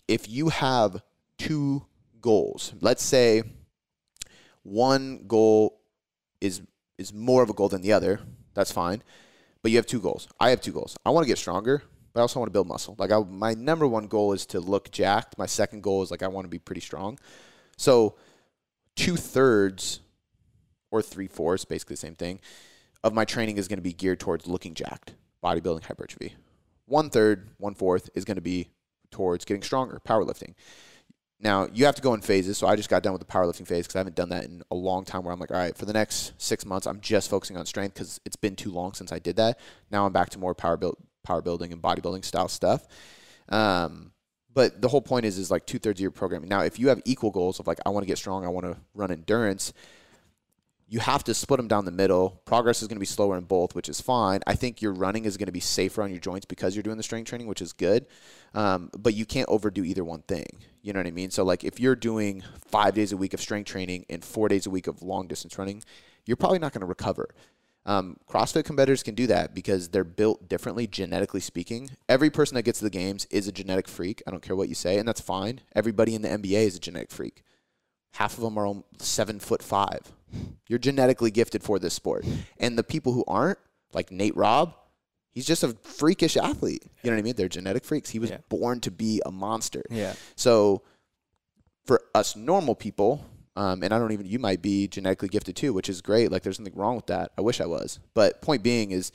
if 0.07 0.29
you 0.29 0.49
have 0.49 1.01
two 1.37 1.85
goals, 2.21 2.73
let's 2.81 3.03
say 3.03 3.43
one 4.63 5.25
goal 5.27 5.79
is 6.41 6.61
is 6.97 7.13
more 7.13 7.43
of 7.43 7.49
a 7.49 7.53
goal 7.53 7.69
than 7.69 7.81
the 7.81 7.91
other, 7.93 8.19
that's 8.53 8.71
fine. 8.71 9.01
But 9.61 9.71
you 9.71 9.77
have 9.77 9.85
two 9.85 9.99
goals. 10.01 10.27
I 10.39 10.49
have 10.49 10.61
two 10.61 10.71
goals. 10.73 10.95
I 11.05 11.09
want 11.09 11.23
to 11.23 11.27
get 11.27 11.37
stronger, 11.37 11.83
but 12.13 12.19
I 12.19 12.21
also 12.21 12.39
want 12.39 12.47
to 12.47 12.53
build 12.53 12.67
muscle. 12.67 12.95
Like 12.97 13.11
I, 13.11 13.19
my 13.19 13.53
number 13.53 13.87
one 13.87 14.07
goal 14.07 14.33
is 14.33 14.45
to 14.47 14.59
look 14.59 14.91
jacked. 14.91 15.37
My 15.37 15.45
second 15.45 15.81
goal 15.81 16.03
is 16.03 16.11
like 16.11 16.23
I 16.23 16.27
want 16.27 16.45
to 16.45 16.49
be 16.49 16.59
pretty 16.59 16.81
strong. 16.81 17.17
So 17.77 18.15
two 18.95 19.15
thirds 19.15 19.99
or 20.91 21.01
three 21.01 21.27
fourths, 21.27 21.65
basically 21.65 21.95
the 21.95 22.01
same 22.01 22.15
thing, 22.15 22.39
of 23.03 23.13
my 23.13 23.25
training 23.25 23.57
is 23.57 23.67
going 23.67 23.79
to 23.79 23.83
be 23.83 23.93
geared 23.93 24.19
towards 24.19 24.47
looking 24.47 24.75
jacked, 24.75 25.15
bodybuilding, 25.43 25.85
hypertrophy. 25.85 26.35
One 26.85 27.09
third, 27.09 27.49
one 27.57 27.73
fourth 27.73 28.09
is 28.13 28.25
going 28.25 28.35
to 28.35 28.41
be 28.41 28.69
towards 29.09 29.45
getting 29.45 29.63
stronger, 29.63 29.99
powerlifting. 30.07 30.53
Now 31.39 31.67
you 31.73 31.85
have 31.85 31.95
to 31.95 32.01
go 32.01 32.13
in 32.13 32.21
phases. 32.21 32.57
So 32.57 32.67
I 32.67 32.75
just 32.75 32.89
got 32.89 33.03
done 33.03 33.13
with 33.13 33.21
the 33.21 33.31
powerlifting 33.31 33.67
phase 33.67 33.85
because 33.85 33.95
I 33.95 33.99
haven't 33.99 34.15
done 34.15 34.29
that 34.29 34.45
in 34.45 34.61
a 34.71 34.75
long 34.75 35.03
time. 35.03 35.23
Where 35.23 35.33
I'm 35.33 35.39
like, 35.39 35.51
all 35.51 35.57
right, 35.57 35.75
for 35.75 35.85
the 35.85 35.93
next 35.93 36.33
six 36.37 36.65
months, 36.65 36.87
I'm 36.87 37.01
just 37.01 37.29
focusing 37.29 37.57
on 37.57 37.65
strength 37.65 37.95
because 37.95 38.21
it's 38.23 38.35
been 38.35 38.55
too 38.55 38.71
long 38.71 38.93
since 38.93 39.11
I 39.11 39.19
did 39.19 39.35
that. 39.37 39.59
Now 39.91 40.05
I'm 40.05 40.13
back 40.13 40.29
to 40.31 40.39
more 40.39 40.55
power 40.55 40.77
build, 40.77 40.97
power 41.23 41.41
building 41.41 41.71
and 41.73 41.81
bodybuilding 41.81 42.25
style 42.25 42.47
stuff. 42.47 42.87
Um, 43.49 44.11
but 44.53 44.81
the 44.81 44.87
whole 44.87 45.01
point 45.01 45.25
is, 45.25 45.37
is 45.37 45.49
like 45.49 45.65
two 45.65 45.79
thirds 45.79 45.99
of 45.99 46.01
your 46.01 46.11
programming. 46.11 46.49
Now, 46.49 46.61
if 46.61 46.79
you 46.79 46.89
have 46.89 47.01
equal 47.05 47.31
goals 47.31 47.59
of 47.59 47.67
like, 47.67 47.79
I 47.85 47.89
want 47.89 48.03
to 48.03 48.07
get 48.07 48.17
strong, 48.17 48.45
I 48.45 48.49
want 48.49 48.65
to 48.65 48.77
run 48.93 49.11
endurance, 49.11 49.73
you 50.87 50.99
have 50.99 51.23
to 51.23 51.33
split 51.33 51.57
them 51.57 51.67
down 51.67 51.85
the 51.85 51.91
middle. 51.91 52.41
Progress 52.45 52.83
is 52.83 52.87
going 52.87 52.97
to 52.97 52.99
be 52.99 53.05
slower 53.07 53.35
in 53.35 53.45
both, 53.45 53.73
which 53.73 53.89
is 53.89 53.99
fine. 53.99 54.41
I 54.45 54.53
think 54.53 54.79
your 54.79 54.93
running 54.93 55.25
is 55.25 55.37
going 55.37 55.47
to 55.47 55.51
be 55.51 55.59
safer 55.59 56.03
on 56.03 56.11
your 56.11 56.19
joints 56.19 56.45
because 56.45 56.75
you're 56.75 56.83
doing 56.83 56.97
the 56.97 57.03
strength 57.03 57.29
training, 57.29 57.47
which 57.47 57.63
is 57.63 57.73
good. 57.73 58.05
Um, 58.53 58.91
but 58.95 59.15
you 59.15 59.25
can't 59.25 59.49
overdo 59.49 59.83
either 59.83 60.03
one 60.03 60.21
thing. 60.21 60.45
You 60.83 60.93
know 60.93 60.99
what 60.99 61.07
I 61.07 61.11
mean? 61.11 61.31
So, 61.31 61.43
like, 61.43 61.63
if 61.63 61.79
you're 61.79 61.95
doing 61.95 62.43
five 62.67 62.93
days 62.93 63.11
a 63.11 63.17
week 63.17 63.33
of 63.33 63.41
strength 63.41 63.67
training 63.67 64.05
and 64.07 64.23
four 64.23 64.49
days 64.49 64.67
a 64.67 64.69
week 64.69 64.85
of 64.85 65.01
long 65.01 65.27
distance 65.27 65.57
running, 65.57 65.81
you're 66.25 66.37
probably 66.37 66.59
not 66.59 66.73
going 66.73 66.81
to 66.81 66.85
recover. 66.85 67.33
Um, 67.85 68.17
CrossFit 68.29 68.63
competitors 68.63 69.03
can 69.03 69.13
do 69.13 69.27
that 69.27 69.53
because 69.53 69.89
they're 69.89 70.05
built 70.05 70.47
differently, 70.47 70.87
genetically 70.87 71.41
speaking. 71.41 71.89
Every 72.07 72.29
person 72.29 72.55
that 72.55 72.63
gets 72.63 72.79
to 72.79 72.85
the 72.85 72.89
games 72.89 73.25
is 73.29 73.47
a 73.47 73.51
genetic 73.51 73.87
freak. 73.89 74.23
I 74.25 74.31
don't 74.31 74.41
care 74.41 74.55
what 74.55 74.69
you 74.69 74.75
say, 74.75 74.97
and 74.97 75.07
that's 75.07 75.19
fine. 75.19 75.59
Everybody 75.75 76.15
in 76.15 76.21
the 76.21 76.29
NBA 76.29 76.65
is 76.65 76.77
a 76.77 76.79
genetic 76.79 77.11
freak. 77.11 77.43
Half 78.13 78.37
of 78.37 78.43
them 78.43 78.57
are 78.57 78.73
seven 78.99 79.39
foot 79.39 79.61
five. 79.61 80.13
You're 80.67 80.79
genetically 80.79 81.29
gifted 81.31 81.61
for 81.63 81.77
this 81.79 81.93
sport, 81.93 82.25
and 82.57 82.77
the 82.77 82.83
people 82.83 83.11
who 83.13 83.23
aren't, 83.27 83.59
like 83.93 84.11
Nate 84.11 84.35
Robb, 84.37 84.75
he's 85.31 85.45
just 85.45 85.63
a 85.63 85.69
freakish 85.83 86.37
athlete. 86.37 86.83
You 87.03 87.09
know 87.11 87.17
what 87.17 87.19
I 87.19 87.23
mean? 87.23 87.35
They're 87.35 87.49
genetic 87.49 87.83
freaks. 87.83 88.11
He 88.11 88.19
was 88.19 88.29
Yeah. 88.29 88.37
born 88.49 88.79
to 88.81 88.91
be 88.91 89.21
a 89.25 89.31
monster. 89.31 89.83
Yeah. 89.89 90.13
So 90.35 90.83
for 91.85 92.01
us 92.15 92.35
normal 92.35 92.75
people, 92.75 93.25
um, 93.55 93.83
and 93.83 93.93
I 93.93 93.99
don't 93.99 94.11
even, 94.11 94.25
you 94.25 94.39
might 94.39 94.61
be 94.61 94.87
genetically 94.87 95.29
gifted 95.29 95.55
too, 95.55 95.73
which 95.73 95.89
is 95.89 96.01
great. 96.01 96.31
Like 96.31 96.43
there's 96.43 96.59
nothing 96.59 96.75
wrong 96.75 96.95
with 96.95 97.07
that. 97.07 97.31
I 97.37 97.41
wish 97.41 97.61
I 97.61 97.65
was. 97.65 97.99
But 98.13 98.41
point 98.41 98.63
being 98.63 98.91
is 98.91 99.11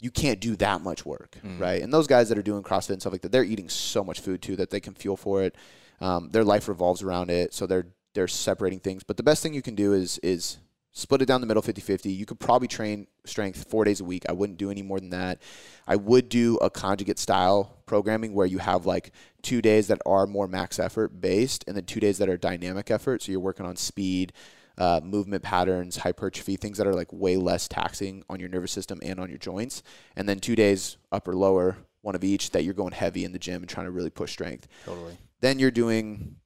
you 0.00 0.10
can't 0.10 0.40
do 0.40 0.54
that 0.56 0.80
much 0.82 1.04
work, 1.06 1.38
Mm. 1.44 1.58
right? 1.60 1.82
And 1.82 1.92
those 1.92 2.06
guys 2.06 2.28
that 2.28 2.38
are 2.38 2.42
doing 2.42 2.62
CrossFit 2.62 2.90
and 2.90 3.00
stuff 3.00 3.12
like 3.12 3.22
that, 3.22 3.32
they're 3.32 3.44
eating 3.44 3.68
so 3.68 4.04
much 4.04 4.20
food 4.20 4.42
too 4.42 4.56
that 4.56 4.70
they 4.70 4.80
can 4.80 4.94
fuel 4.94 5.16
for 5.16 5.42
it. 5.42 5.54
Um, 6.00 6.30
their 6.30 6.44
life 6.44 6.68
revolves 6.68 7.02
around 7.02 7.30
it. 7.30 7.54
So 7.54 7.66
they're, 7.66 7.86
they're 8.14 8.28
separating 8.28 8.80
things. 8.80 9.02
But 9.02 9.16
the 9.16 9.22
best 9.22 9.42
thing 9.42 9.54
you 9.54 9.62
can 9.62 9.74
do 9.74 9.92
is, 9.92 10.18
is 10.18 10.58
split 10.92 11.22
it 11.22 11.26
down 11.26 11.40
the 11.40 11.46
middle 11.46 11.62
50-50. 11.62 12.14
You 12.16 12.26
could 12.26 12.38
probably 12.40 12.68
train 12.68 13.06
strength 13.26 13.70
four 13.70 13.84
days 13.84 14.00
a 14.00 14.04
week. 14.04 14.24
I 14.28 14.32
wouldn't 14.32 14.58
do 14.58 14.70
any 14.70 14.82
more 14.82 15.00
than 15.00 15.10
that. 15.10 15.40
I 15.86 15.96
would 15.96 16.28
do 16.28 16.56
a 16.58 16.70
conjugate 16.70 17.18
style 17.18 17.78
programming 17.86 18.34
where 18.34 18.46
you 18.46 18.58
have 18.58 18.86
like 18.86 19.12
two 19.42 19.62
days 19.62 19.88
that 19.88 20.00
are 20.06 20.26
more 20.26 20.48
max 20.48 20.78
effort 20.78 21.20
based 21.20 21.64
and 21.66 21.76
then 21.76 21.84
two 21.84 22.00
days 22.00 22.18
that 22.18 22.28
are 22.28 22.36
dynamic 22.36 22.90
effort. 22.90 23.22
So 23.22 23.32
you're 23.32 23.40
working 23.40 23.66
on 23.66 23.76
speed, 23.76 24.32
uh, 24.78 25.00
movement 25.02 25.42
patterns, 25.42 25.98
hypertrophy, 25.98 26.56
things 26.56 26.78
that 26.78 26.86
are 26.86 26.94
like 26.94 27.12
way 27.12 27.36
less 27.36 27.68
taxing 27.68 28.24
on 28.28 28.40
your 28.40 28.48
nervous 28.48 28.72
system 28.72 28.98
and 29.02 29.20
on 29.20 29.28
your 29.28 29.38
joints. 29.38 29.82
And 30.16 30.28
then 30.28 30.40
two 30.40 30.56
days 30.56 30.96
upper 31.12 31.34
lower, 31.34 31.76
one 32.02 32.14
of 32.14 32.24
each 32.24 32.50
that 32.50 32.64
you're 32.64 32.74
going 32.74 32.92
heavy 32.92 33.24
in 33.24 33.32
the 33.32 33.38
gym 33.38 33.62
and 33.62 33.68
trying 33.68 33.86
to 33.86 33.92
really 33.92 34.10
push 34.10 34.32
strength. 34.32 34.68
Totally. 34.84 35.16
Then 35.40 35.58
you're 35.58 35.70
doing 35.70 36.36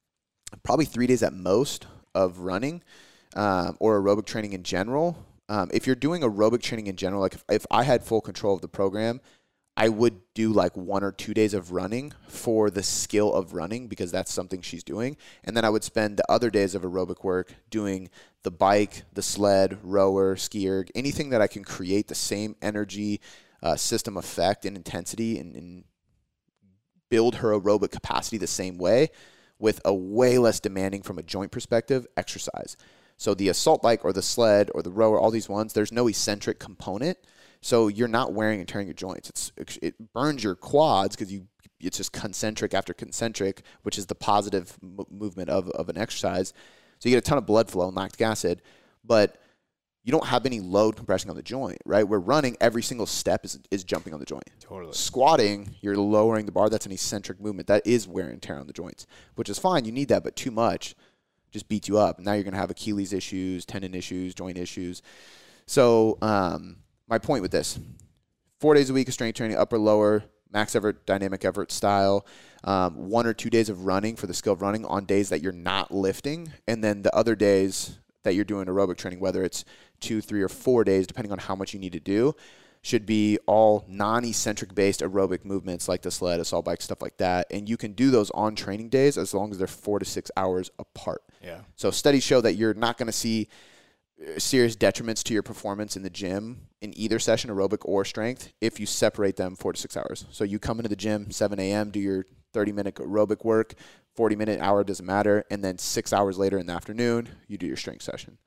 probably 0.63 0.85
three 0.85 1.07
days 1.07 1.23
at 1.23 1.33
most 1.33 1.87
of 2.15 2.39
running 2.39 2.81
um, 3.35 3.77
or 3.79 3.99
aerobic 4.01 4.25
training 4.25 4.53
in 4.53 4.63
general. 4.63 5.25
Um, 5.49 5.69
if 5.73 5.87
you're 5.87 5.95
doing 5.95 6.21
aerobic 6.21 6.61
training 6.61 6.87
in 6.87 6.95
general, 6.95 7.21
like 7.21 7.33
if, 7.33 7.43
if 7.49 7.65
I 7.71 7.83
had 7.83 8.03
full 8.03 8.21
control 8.21 8.53
of 8.53 8.61
the 8.61 8.67
program, 8.67 9.19
I 9.75 9.89
would 9.89 10.21
do 10.33 10.51
like 10.51 10.75
one 10.77 11.03
or 11.03 11.11
two 11.11 11.33
days 11.33 11.53
of 11.53 11.71
running 11.71 12.13
for 12.27 12.69
the 12.69 12.83
skill 12.83 13.33
of 13.33 13.53
running 13.53 13.87
because 13.87 14.11
that's 14.11 14.31
something 14.31 14.61
she's 14.61 14.83
doing. 14.83 15.17
And 15.43 15.57
then 15.57 15.65
I 15.65 15.69
would 15.69 15.83
spend 15.83 16.17
the 16.17 16.31
other 16.31 16.49
days 16.49 16.75
of 16.75 16.83
aerobic 16.83 17.23
work 17.23 17.55
doing 17.69 18.09
the 18.43 18.51
bike, 18.51 19.03
the 19.13 19.21
sled, 19.21 19.79
rower, 19.81 20.35
skier, 20.35 20.87
anything 20.93 21.29
that 21.29 21.41
I 21.41 21.47
can 21.47 21.63
create 21.63 22.09
the 22.09 22.15
same 22.15 22.55
energy 22.61 23.21
uh, 23.63 23.75
system 23.75 24.17
effect 24.17 24.65
and 24.65 24.77
intensity 24.77 25.39
and, 25.39 25.55
and 25.55 25.83
build 27.09 27.35
her 27.35 27.57
aerobic 27.57 27.91
capacity 27.91 28.37
the 28.37 28.47
same 28.47 28.77
way 28.77 29.09
with 29.57 29.81
a 29.83 29.93
way 29.93 30.37
less 30.37 30.59
demanding 30.59 31.01
from 31.01 31.17
a 31.17 31.23
joint 31.23 31.51
perspective 31.51 32.05
exercise. 32.15 32.77
So 33.19 33.33
the 33.33 33.49
assault 33.49 33.81
bike 33.81 34.05
or 34.05 34.13
the 34.13 34.21
sled 34.21 34.71
or 34.73 34.81
the 34.81 34.91
rower, 34.91 35.19
all 35.19 35.29
these 35.29 35.49
ones, 35.49 35.73
there's 35.73 35.91
no 35.91 36.07
eccentric 36.07 36.57
component. 36.57 37.17
So 37.59 37.89
you're 37.89 38.07
not 38.07 38.31
wearing 38.31 38.59
and 38.61 38.67
tearing 38.67 38.87
your 38.87 38.93
joints. 38.93 39.51
It's 39.57 39.77
it 39.81 40.13
burns 40.13 40.41
your 40.41 40.55
quads 40.55 41.17
because 41.17 41.31
you 41.31 41.47
it's 41.81 41.97
just 41.97 42.13
concentric 42.13 42.73
after 42.73 42.93
concentric, 42.93 43.63
which 43.83 43.97
is 43.97 44.05
the 44.05 44.15
positive 44.15 44.77
m- 44.81 45.05
movement 45.11 45.49
of, 45.49 45.69
of 45.71 45.89
an 45.89 45.97
exercise. 45.97 46.53
So 46.99 47.09
you 47.09 47.15
get 47.15 47.25
a 47.25 47.29
ton 47.29 47.37
of 47.37 47.45
blood 47.45 47.69
flow 47.69 47.87
and 47.87 47.95
lactic 47.95 48.21
acid, 48.21 48.61
but 49.03 49.37
you 50.05 50.11
don't 50.13 50.25
have 50.25 50.45
any 50.45 50.61
load 50.61 50.95
compressing 50.95 51.29
on 51.29 51.35
the 51.35 51.43
joint, 51.43 51.79
right? 51.85 52.07
We're 52.07 52.19
running 52.19 52.55
every 52.61 52.81
single 52.81 53.05
step 53.05 53.43
is, 53.43 53.59
is 53.69 53.83
jumping 53.83 54.13
on 54.13 54.21
the 54.21 54.25
joint. 54.25 54.49
Totally. 54.61 54.93
Squatting, 54.93 55.75
you're 55.81 55.97
lowering 55.97 56.45
the 56.45 56.53
bar. 56.53 56.69
That's 56.69 56.85
an 56.85 56.93
eccentric 56.93 57.41
movement. 57.41 57.67
That 57.67 57.85
is 57.85 58.07
wear 58.07 58.29
and 58.29 58.41
tear 58.41 58.57
on 58.57 58.67
the 58.67 58.73
joints, 58.73 59.05
which 59.35 59.49
is 59.49 59.59
fine. 59.59 59.83
You 59.83 59.91
need 59.91 60.07
that, 60.07 60.23
but 60.23 60.37
too 60.37 60.51
much 60.51 60.95
just 61.51 61.67
beats 61.67 61.87
you 61.87 61.97
up. 61.97 62.19
Now 62.19 62.33
you're 62.33 62.43
going 62.43 62.53
to 62.53 62.59
have 62.59 62.71
Achilles 62.71 63.13
issues, 63.13 63.65
tendon 63.65 63.95
issues, 63.95 64.33
joint 64.33 64.57
issues. 64.57 65.01
So, 65.65 66.17
um, 66.21 66.77
my 67.07 67.17
point 67.17 67.41
with 67.41 67.51
this 67.51 67.79
four 68.59 68.73
days 68.73 68.89
a 68.89 68.93
week 68.93 69.07
of 69.07 69.13
strength 69.13 69.35
training, 69.35 69.57
upper, 69.57 69.77
lower, 69.77 70.23
max 70.51 70.75
effort, 70.75 71.05
dynamic 71.05 71.45
effort 71.45 71.71
style, 71.71 72.25
um, 72.63 73.09
one 73.09 73.25
or 73.25 73.33
two 73.33 73.49
days 73.49 73.69
of 73.69 73.85
running 73.85 74.15
for 74.15 74.27
the 74.27 74.33
skill 74.33 74.53
of 74.53 74.61
running 74.61 74.85
on 74.85 75.05
days 75.05 75.29
that 75.29 75.41
you're 75.41 75.51
not 75.51 75.91
lifting, 75.91 76.51
and 76.67 76.83
then 76.83 77.01
the 77.01 77.15
other 77.15 77.35
days 77.35 77.99
that 78.23 78.35
you're 78.35 78.45
doing 78.45 78.65
aerobic 78.65 78.97
training, 78.97 79.19
whether 79.19 79.43
it's 79.43 79.63
two, 79.99 80.21
three, 80.21 80.41
or 80.41 80.49
four 80.49 80.83
days, 80.83 81.07
depending 81.07 81.31
on 81.31 81.39
how 81.39 81.55
much 81.55 81.73
you 81.73 81.79
need 81.79 81.93
to 81.93 81.99
do, 81.99 82.35
should 82.89 83.05
be 83.05 83.37
all 83.45 83.85
non-eccentric 83.87 84.73
based 84.73 85.01
aerobic 85.01 85.45
movements 85.45 85.87
like 85.87 86.01
the 86.01 86.09
sled, 86.09 86.39
assault 86.39 86.65
bike, 86.65 86.81
stuff 86.81 87.01
like 87.01 87.17
that. 87.17 87.45
And 87.51 87.69
you 87.69 87.77
can 87.77 87.93
do 87.93 88.09
those 88.09 88.31
on 88.31 88.55
training 88.55 88.89
days 88.89 89.17
as 89.17 89.33
long 89.33 89.51
as 89.51 89.59
they're 89.59 89.67
four 89.67 89.99
to 89.99 90.05
six 90.05 90.31
hours 90.35 90.71
apart. 90.79 91.21
Yeah. 91.41 91.61
So 91.75 91.91
studies 91.91 92.23
show 92.23 92.41
that 92.41 92.55
you're 92.55 92.73
not 92.73 92.97
going 92.97 93.05
to 93.05 93.13
see 93.13 93.47
uh, 94.19 94.39
serious 94.39 94.75
detriments 94.75 95.23
to 95.25 95.33
your 95.33 95.43
performance 95.43 95.95
in 95.95 96.01
the 96.01 96.09
gym 96.09 96.67
in 96.81 96.97
either 96.97 97.19
session, 97.19 97.51
aerobic 97.51 97.79
or 97.83 98.03
strength, 98.03 98.51
if 98.59 98.79
you 98.79 98.87
separate 98.87 99.35
them 99.35 99.55
four 99.55 99.71
to 99.71 99.79
six 99.79 99.95
hours. 99.95 100.25
So 100.31 100.43
you 100.43 100.57
come 100.57 100.79
into 100.79 100.89
the 100.89 100.95
gym 100.95 101.29
7 101.29 101.59
a.m., 101.59 101.91
do 101.91 101.99
your 101.99 102.25
30 102.53 102.71
minute 102.71 102.95
aerobic 102.95 103.45
work, 103.45 103.75
40 104.15 104.35
minute 104.35 104.59
hour 104.59 104.83
doesn't 104.83 105.05
matter, 105.05 105.45
and 105.51 105.63
then 105.63 105.77
six 105.77 106.11
hours 106.11 106.39
later 106.39 106.57
in 106.57 106.65
the 106.65 106.73
afternoon, 106.73 107.29
you 107.47 107.59
do 107.59 107.67
your 107.67 107.77
strength 107.77 108.01
session, 108.01 108.39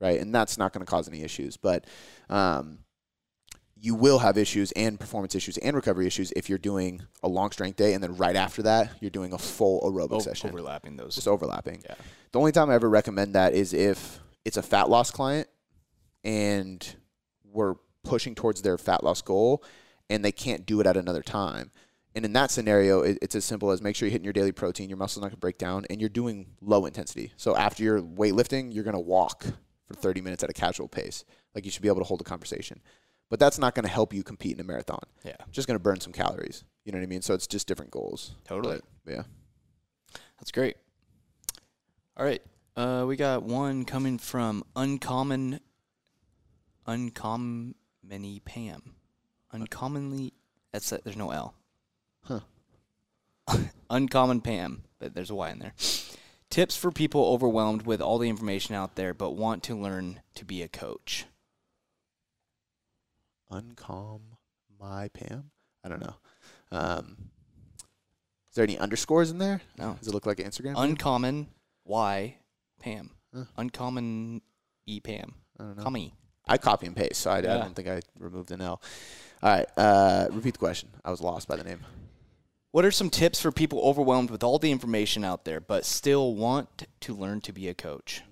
right? 0.00 0.20
And 0.20 0.34
that's 0.34 0.58
not 0.58 0.72
going 0.72 0.84
to 0.84 0.90
cause 0.90 1.06
any 1.08 1.22
issues, 1.22 1.56
but 1.56 1.86
um, 2.28 2.80
you 3.78 3.94
will 3.94 4.18
have 4.20 4.38
issues 4.38 4.72
and 4.72 4.98
performance 4.98 5.34
issues 5.34 5.58
and 5.58 5.76
recovery 5.76 6.06
issues 6.06 6.32
if 6.34 6.48
you're 6.48 6.58
doing 6.58 7.02
a 7.22 7.28
long 7.28 7.50
strength 7.50 7.76
day 7.76 7.92
and 7.94 8.02
then 8.02 8.16
right 8.16 8.36
after 8.36 8.62
that 8.62 8.90
you're 9.00 9.10
doing 9.10 9.32
a 9.34 9.38
full 9.38 9.80
aerobic 9.82 10.12
O- 10.12 10.18
session 10.20 10.48
overlapping 10.50 10.96
those. 10.96 11.14
just 11.14 11.28
overlapping. 11.28 11.82
Yeah. 11.86 11.94
The 12.32 12.38
only 12.38 12.52
time 12.52 12.70
I 12.70 12.74
ever 12.74 12.88
recommend 12.88 13.34
that 13.34 13.52
is 13.52 13.74
if 13.74 14.18
it's 14.44 14.56
a 14.56 14.62
fat 14.62 14.88
loss 14.88 15.10
client 15.10 15.46
and 16.24 16.96
we're 17.44 17.74
pushing 18.02 18.34
towards 18.34 18.62
their 18.62 18.78
fat 18.78 19.02
loss 19.04 19.20
goal 19.22 19.62
and 20.08 20.24
they 20.24 20.32
can't 20.32 20.64
do 20.66 20.80
it 20.80 20.86
at 20.86 20.96
another 20.96 21.22
time. 21.22 21.70
And 22.14 22.24
in 22.24 22.32
that 22.32 22.50
scenario, 22.50 23.00
it, 23.02 23.18
it's 23.20 23.34
as 23.34 23.44
simple 23.44 23.70
as 23.72 23.82
make 23.82 23.94
sure 23.94 24.06
you're 24.06 24.12
hitting 24.12 24.24
your 24.24 24.32
daily 24.32 24.52
protein, 24.52 24.88
your 24.88 24.96
muscle's 24.96 25.22
not 25.22 25.28
gonna 25.28 25.36
break 25.38 25.58
down, 25.58 25.84
and 25.90 26.00
you're 26.00 26.08
doing 26.08 26.46
low 26.62 26.86
intensity. 26.86 27.32
So 27.36 27.54
after 27.56 27.82
your 27.82 28.00
weightlifting, 28.00 28.72
you're 28.72 28.84
gonna 28.84 29.00
walk 29.00 29.44
for 29.86 29.94
30 29.94 30.22
minutes 30.22 30.42
at 30.42 30.48
a 30.48 30.54
casual 30.54 30.88
pace. 30.88 31.24
Like 31.54 31.64
you 31.66 31.70
should 31.70 31.82
be 31.82 31.88
able 31.88 31.98
to 32.00 32.04
hold 32.04 32.20
a 32.22 32.24
conversation. 32.24 32.80
But 33.28 33.40
that's 33.40 33.58
not 33.58 33.74
gonna 33.74 33.88
help 33.88 34.12
you 34.14 34.22
compete 34.22 34.54
in 34.54 34.60
a 34.60 34.64
marathon. 34.64 35.02
Yeah. 35.24 35.36
Just 35.50 35.66
gonna 35.66 35.78
burn 35.78 36.00
some 36.00 36.12
calories. 36.12 36.64
You 36.84 36.92
know 36.92 36.98
what 36.98 37.04
I 37.04 37.08
mean? 37.08 37.22
So 37.22 37.34
it's 37.34 37.46
just 37.46 37.66
different 37.66 37.90
goals. 37.90 38.36
Totally. 38.44 38.80
But, 39.04 39.12
yeah. 39.12 39.22
That's 40.38 40.52
great. 40.52 40.76
All 42.16 42.24
right. 42.24 42.42
Uh, 42.76 43.04
we 43.08 43.16
got 43.16 43.42
one 43.42 43.84
coming 43.84 44.18
from 44.18 44.62
Uncommon 44.76 45.60
Uncommon 46.86 47.74
Pam. 48.44 48.94
Uncommonly 49.52 50.32
that's 50.76 50.92
it, 50.92 51.04
there's 51.04 51.16
no 51.16 51.30
L. 51.30 51.54
Huh. 52.24 52.40
Uncommon 53.90 54.42
Pam, 54.42 54.82
but 54.98 55.14
there's 55.14 55.30
a 55.30 55.34
Y 55.34 55.48
in 55.48 55.58
there. 55.58 55.72
Tips 56.50 56.76
for 56.76 56.92
people 56.92 57.24
overwhelmed 57.24 57.86
with 57.86 58.02
all 58.02 58.18
the 58.18 58.28
information 58.28 58.74
out 58.74 58.94
there 58.94 59.14
but 59.14 59.30
want 59.30 59.62
to 59.62 59.74
learn 59.74 60.20
to 60.34 60.44
be 60.44 60.60
a 60.60 60.68
coach. 60.68 61.24
Uncalm 63.50 64.20
my 64.78 65.08
Pam. 65.08 65.50
I 65.84 65.88
don't 65.88 66.00
know. 66.00 66.14
Um, 66.72 67.16
is 68.50 68.54
there 68.54 68.64
any 68.64 68.78
underscores 68.78 69.30
in 69.30 69.38
there? 69.38 69.60
No. 69.78 69.96
Does 69.98 70.08
it 70.08 70.14
look 70.14 70.26
like 70.26 70.40
an 70.40 70.46
Instagram? 70.46 70.74
Uncommon 70.76 71.48
Y 71.84 72.36
Pam. 72.80 73.10
Huh. 73.34 73.44
Uncommon 73.56 74.42
E 74.86 75.00
Pam. 75.00 75.34
I 75.58 75.62
don't 75.64 75.76
know. 75.76 75.84
Commie. 75.84 76.14
I 76.48 76.58
copy 76.58 76.86
and 76.86 76.94
paste, 76.94 77.20
so 77.20 77.30
I, 77.30 77.38
I 77.38 77.40
don't 77.40 77.74
think 77.74 77.88
I 77.88 78.00
removed 78.18 78.50
an 78.52 78.60
L. 78.60 78.80
All 79.42 79.50
right. 79.50 79.66
Uh, 79.76 80.28
repeat 80.30 80.52
the 80.52 80.58
question. 80.58 80.90
I 81.04 81.10
was 81.10 81.20
lost 81.20 81.48
by 81.48 81.56
the 81.56 81.64
name. 81.64 81.80
What 82.70 82.84
are 82.84 82.90
some 82.90 83.10
tips 83.10 83.40
for 83.40 83.50
people 83.50 83.80
overwhelmed 83.80 84.30
with 84.30 84.44
all 84.44 84.58
the 84.58 84.70
information 84.70 85.24
out 85.24 85.44
there 85.44 85.60
but 85.60 85.84
still 85.84 86.34
want 86.34 86.86
to 87.00 87.14
learn 87.14 87.40
to 87.42 87.52
be 87.52 87.68
a 87.68 87.74
coach? 87.74 88.22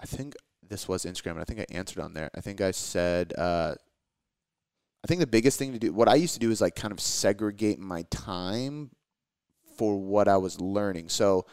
I 0.00 0.06
think 0.06 0.34
this 0.68 0.88
was 0.88 1.04
Instagram, 1.04 1.32
and 1.32 1.40
I 1.40 1.44
think 1.44 1.60
I 1.60 1.66
answered 1.70 2.02
on 2.02 2.14
there. 2.14 2.30
I 2.34 2.40
think 2.40 2.60
I 2.60 2.70
said, 2.70 3.32
uh, 3.36 3.74
I 5.02 5.06
think 5.06 5.20
the 5.20 5.26
biggest 5.26 5.58
thing 5.58 5.72
to 5.72 5.78
do, 5.78 5.92
what 5.92 6.08
I 6.08 6.14
used 6.14 6.34
to 6.34 6.40
do 6.40 6.50
is 6.50 6.60
like 6.60 6.76
kind 6.76 6.92
of 6.92 7.00
segregate 7.00 7.78
my 7.78 8.02
time 8.10 8.90
for 9.76 9.96
what 9.96 10.28
I 10.28 10.36
was 10.36 10.60
learning. 10.60 11.08
So 11.08 11.46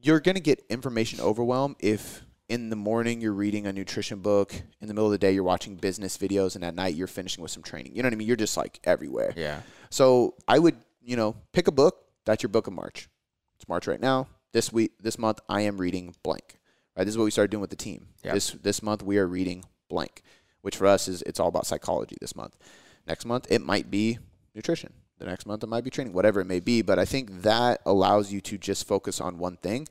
you're 0.00 0.20
going 0.20 0.36
to 0.36 0.40
get 0.40 0.64
information 0.70 1.20
overwhelm 1.20 1.76
if 1.80 2.22
in 2.48 2.70
the 2.70 2.76
morning 2.76 3.20
you're 3.20 3.32
reading 3.32 3.66
a 3.66 3.72
nutrition 3.72 4.20
book, 4.20 4.54
in 4.80 4.86
the 4.86 4.94
middle 4.94 5.06
of 5.06 5.12
the 5.12 5.18
day 5.18 5.32
you're 5.32 5.42
watching 5.42 5.74
business 5.74 6.16
videos, 6.16 6.54
and 6.54 6.64
at 6.64 6.74
night 6.74 6.94
you're 6.94 7.08
finishing 7.08 7.42
with 7.42 7.50
some 7.50 7.62
training. 7.62 7.94
You 7.96 8.02
know 8.02 8.06
what 8.06 8.12
I 8.12 8.16
mean? 8.16 8.28
You're 8.28 8.36
just 8.36 8.56
like 8.56 8.78
everywhere. 8.84 9.34
Yeah. 9.36 9.62
So 9.90 10.34
I 10.46 10.58
would, 10.58 10.76
you 11.02 11.16
know, 11.16 11.36
pick 11.52 11.66
a 11.66 11.72
book. 11.72 11.98
That's 12.24 12.42
your 12.42 12.50
book 12.50 12.68
of 12.68 12.72
March. 12.72 13.08
It's 13.56 13.68
March 13.68 13.86
right 13.86 14.00
now. 14.00 14.28
This 14.52 14.72
week, 14.72 14.92
this 15.00 15.18
month, 15.18 15.40
I 15.48 15.62
am 15.62 15.78
reading 15.78 16.14
blank. 16.22 16.58
Right. 16.96 17.04
This 17.04 17.12
is 17.12 17.18
what 17.18 17.24
we 17.24 17.30
started 17.30 17.50
doing 17.50 17.60
with 17.60 17.70
the 17.70 17.76
team. 17.76 18.08
Yeah. 18.24 18.34
This 18.34 18.50
this 18.52 18.82
month 18.82 19.02
we 19.02 19.18
are 19.18 19.26
reading 19.26 19.64
blank, 19.88 20.22
which 20.62 20.76
for 20.76 20.86
us 20.86 21.08
is 21.08 21.22
it's 21.22 21.38
all 21.38 21.48
about 21.48 21.66
psychology. 21.66 22.16
This 22.20 22.34
month, 22.34 22.56
next 23.06 23.24
month 23.24 23.46
it 23.50 23.60
might 23.60 23.90
be 23.90 24.18
nutrition. 24.54 24.92
The 25.18 25.26
next 25.26 25.46
month 25.46 25.62
it 25.62 25.68
might 25.68 25.84
be 25.84 25.90
training, 25.90 26.12
whatever 26.12 26.40
it 26.40 26.46
may 26.46 26.60
be. 26.60 26.82
But 26.82 26.98
I 26.98 27.04
think 27.04 27.42
that 27.42 27.80
allows 27.86 28.32
you 28.32 28.40
to 28.42 28.58
just 28.58 28.86
focus 28.86 29.20
on 29.20 29.38
one 29.38 29.56
thing. 29.56 29.88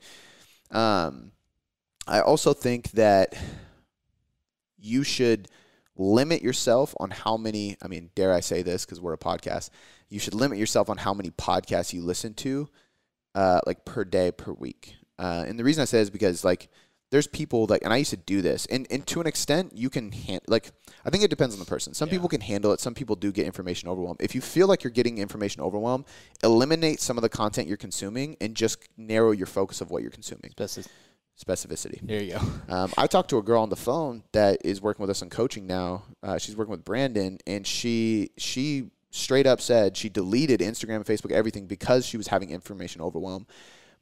Um, 0.70 1.32
I 2.06 2.20
also 2.20 2.52
think 2.52 2.92
that 2.92 3.34
you 4.78 5.02
should 5.02 5.48
limit 5.96 6.42
yourself 6.42 6.94
on 7.00 7.10
how 7.10 7.36
many, 7.36 7.76
I 7.82 7.88
mean, 7.88 8.10
dare 8.14 8.32
I 8.32 8.40
say 8.40 8.62
this 8.62 8.84
because 8.84 9.00
we're 9.00 9.14
a 9.14 9.18
podcast, 9.18 9.70
you 10.08 10.18
should 10.18 10.34
limit 10.34 10.58
yourself 10.58 10.88
on 10.88 10.98
how 10.98 11.14
many 11.14 11.30
podcasts 11.30 11.92
you 11.92 12.02
listen 12.02 12.34
to, 12.34 12.68
uh, 13.34 13.60
like 13.66 13.84
per 13.84 14.04
day, 14.04 14.30
per 14.30 14.52
week. 14.52 14.94
Uh, 15.18 15.44
and 15.46 15.58
the 15.58 15.64
reason 15.64 15.82
I 15.82 15.86
say 15.86 16.00
is 16.00 16.10
because, 16.10 16.44
like, 16.44 16.68
there's 17.10 17.26
people 17.28 17.66
that, 17.68 17.82
and 17.82 17.92
I 17.92 17.98
used 17.98 18.10
to 18.10 18.16
do 18.16 18.42
this, 18.42 18.66
and, 18.66 18.86
and 18.90 19.06
to 19.06 19.20
an 19.20 19.26
extent, 19.26 19.72
you 19.74 19.88
can 19.90 20.10
hand 20.12 20.40
like 20.48 20.72
I 21.04 21.10
think 21.10 21.22
it 21.22 21.30
depends 21.30 21.54
on 21.54 21.60
the 21.60 21.64
person. 21.66 21.94
Some 21.94 22.08
Yeah. 22.08 22.14
people 22.14 22.28
can 22.28 22.40
handle 22.40 22.72
it. 22.72 22.80
Some 22.80 22.94
people 22.94 23.14
do 23.16 23.30
get 23.32 23.46
information 23.46 23.88
overwhelmed. 23.88 24.20
If 24.20 24.34
you 24.34 24.40
feel 24.40 24.66
like 24.66 24.82
you're 24.82 24.90
getting 24.90 25.18
information 25.18 25.62
overwhelmed, 25.62 26.04
eliminate 26.42 27.00
some 27.00 27.16
of 27.16 27.22
the 27.22 27.28
content 27.28 27.68
you're 27.68 27.76
consuming 27.76 28.36
and 28.40 28.54
just 28.56 28.78
narrow 28.96 29.30
your 29.30 29.46
focus 29.46 29.80
of 29.80 29.90
what 29.90 30.02
you're 30.02 30.10
consuming. 30.10 30.50
Speci- 30.56 30.86
Specificity. 31.38 32.00
There 32.02 32.22
you 32.22 32.32
go. 32.32 32.40
Um, 32.68 32.92
I 32.98 33.06
talked 33.06 33.30
to 33.30 33.38
a 33.38 33.42
girl 33.42 33.62
on 33.62 33.68
the 33.68 33.76
phone 33.76 34.24
that 34.32 34.58
is 34.64 34.82
working 34.82 35.02
with 35.02 35.10
us 35.10 35.22
on 35.22 35.30
coaching 35.30 35.66
now. 35.66 36.02
Uh, 36.22 36.38
she's 36.38 36.56
working 36.56 36.72
with 36.72 36.84
Brandon, 36.84 37.38
and 37.46 37.64
she 37.66 38.30
she 38.36 38.90
straight 39.10 39.46
up 39.46 39.60
said 39.60 39.96
she 39.96 40.08
deleted 40.08 40.60
Instagram 40.60 40.96
and 40.96 41.04
Facebook 41.06 41.30
everything 41.30 41.66
because 41.66 42.04
she 42.04 42.16
was 42.16 42.26
having 42.28 42.50
information 42.50 43.00
overwhelm. 43.00 43.46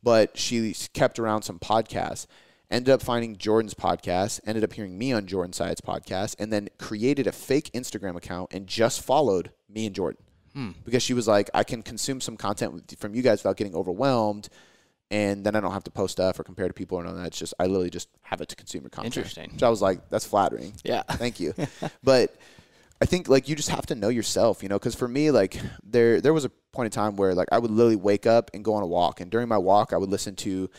But 0.02 0.36
she 0.38 0.74
kept 0.94 1.18
around 1.18 1.42
some 1.42 1.58
podcasts. 1.58 2.26
Ended 2.70 2.92
up 2.94 3.02
finding 3.02 3.36
Jordan's 3.36 3.74
podcast. 3.74 4.40
Ended 4.46 4.64
up 4.64 4.72
hearing 4.72 4.96
me 4.98 5.12
on 5.12 5.26
Jordan 5.26 5.52
Syatt's 5.52 5.80
podcast, 5.80 6.36
and 6.38 6.52
then 6.52 6.68
created 6.78 7.26
a 7.26 7.32
fake 7.32 7.70
Instagram 7.74 8.16
account 8.16 8.52
and 8.52 8.66
just 8.66 9.02
followed 9.02 9.50
me 9.68 9.86
and 9.86 9.94
Jordan 9.94 10.22
because 10.84 11.02
she 11.02 11.14
was 11.14 11.26
like, 11.26 11.50
I 11.52 11.64
can 11.64 11.82
consume 11.82 12.20
some 12.20 12.36
content 12.36 12.72
with- 12.72 12.98
from 13.00 13.12
you 13.14 13.22
guys 13.22 13.40
without 13.42 13.56
getting 13.56 13.74
overwhelmed. 13.74 14.48
And 15.10 15.44
then 15.44 15.54
I 15.56 15.60
don't 15.60 15.72
have 15.72 15.84
to 15.84 15.90
post 15.90 16.12
stuff 16.12 16.38
or 16.40 16.44
compare 16.44 16.68
to 16.68 16.72
people 16.74 16.96
or 16.98 17.02
none 17.02 17.12
of 17.12 17.18
that. 17.18 17.26
It's 17.28 17.38
just 17.38 17.54
I 17.58 17.66
literally 17.66 17.90
just 17.90 18.08
have 18.22 18.40
it 18.40 18.48
to 18.50 18.56
consume 18.56 18.82
your 18.82 18.90
content. 18.90 19.16
Interesting. 19.16 19.58
So 19.58 19.66
I 19.66 19.70
was 19.70 19.82
like, 19.82 20.08
that's 20.10 20.24
flattering. 20.24 20.72
Yeah. 20.84 21.02
Thank 21.10 21.40
you. 21.40 21.54
but 22.02 22.34
I 23.02 23.06
think 23.06 23.28
like 23.28 23.48
you 23.48 23.56
just 23.56 23.68
have 23.70 23.84
to 23.86 23.94
know 23.96 24.08
yourself, 24.08 24.62
you 24.62 24.68
know, 24.68 24.78
because 24.78 24.94
for 24.94 25.06
me, 25.08 25.30
like 25.30 25.60
there 25.82 26.20
there 26.20 26.32
was 26.32 26.44
a 26.44 26.48
point 26.72 26.86
in 26.86 26.90
time 26.92 27.16
where 27.16 27.34
like 27.34 27.48
I 27.52 27.58
would 27.58 27.70
literally 27.70 27.96
wake 27.96 28.24
up 28.26 28.50
and 28.54 28.64
go 28.64 28.74
on 28.74 28.82
a 28.82 28.86
walk, 28.86 29.20
and 29.20 29.30
during 29.30 29.48
my 29.48 29.58
walk, 29.58 29.92
I 29.92 29.96
would 29.98 30.08
listen 30.10 30.36
to 30.36 30.70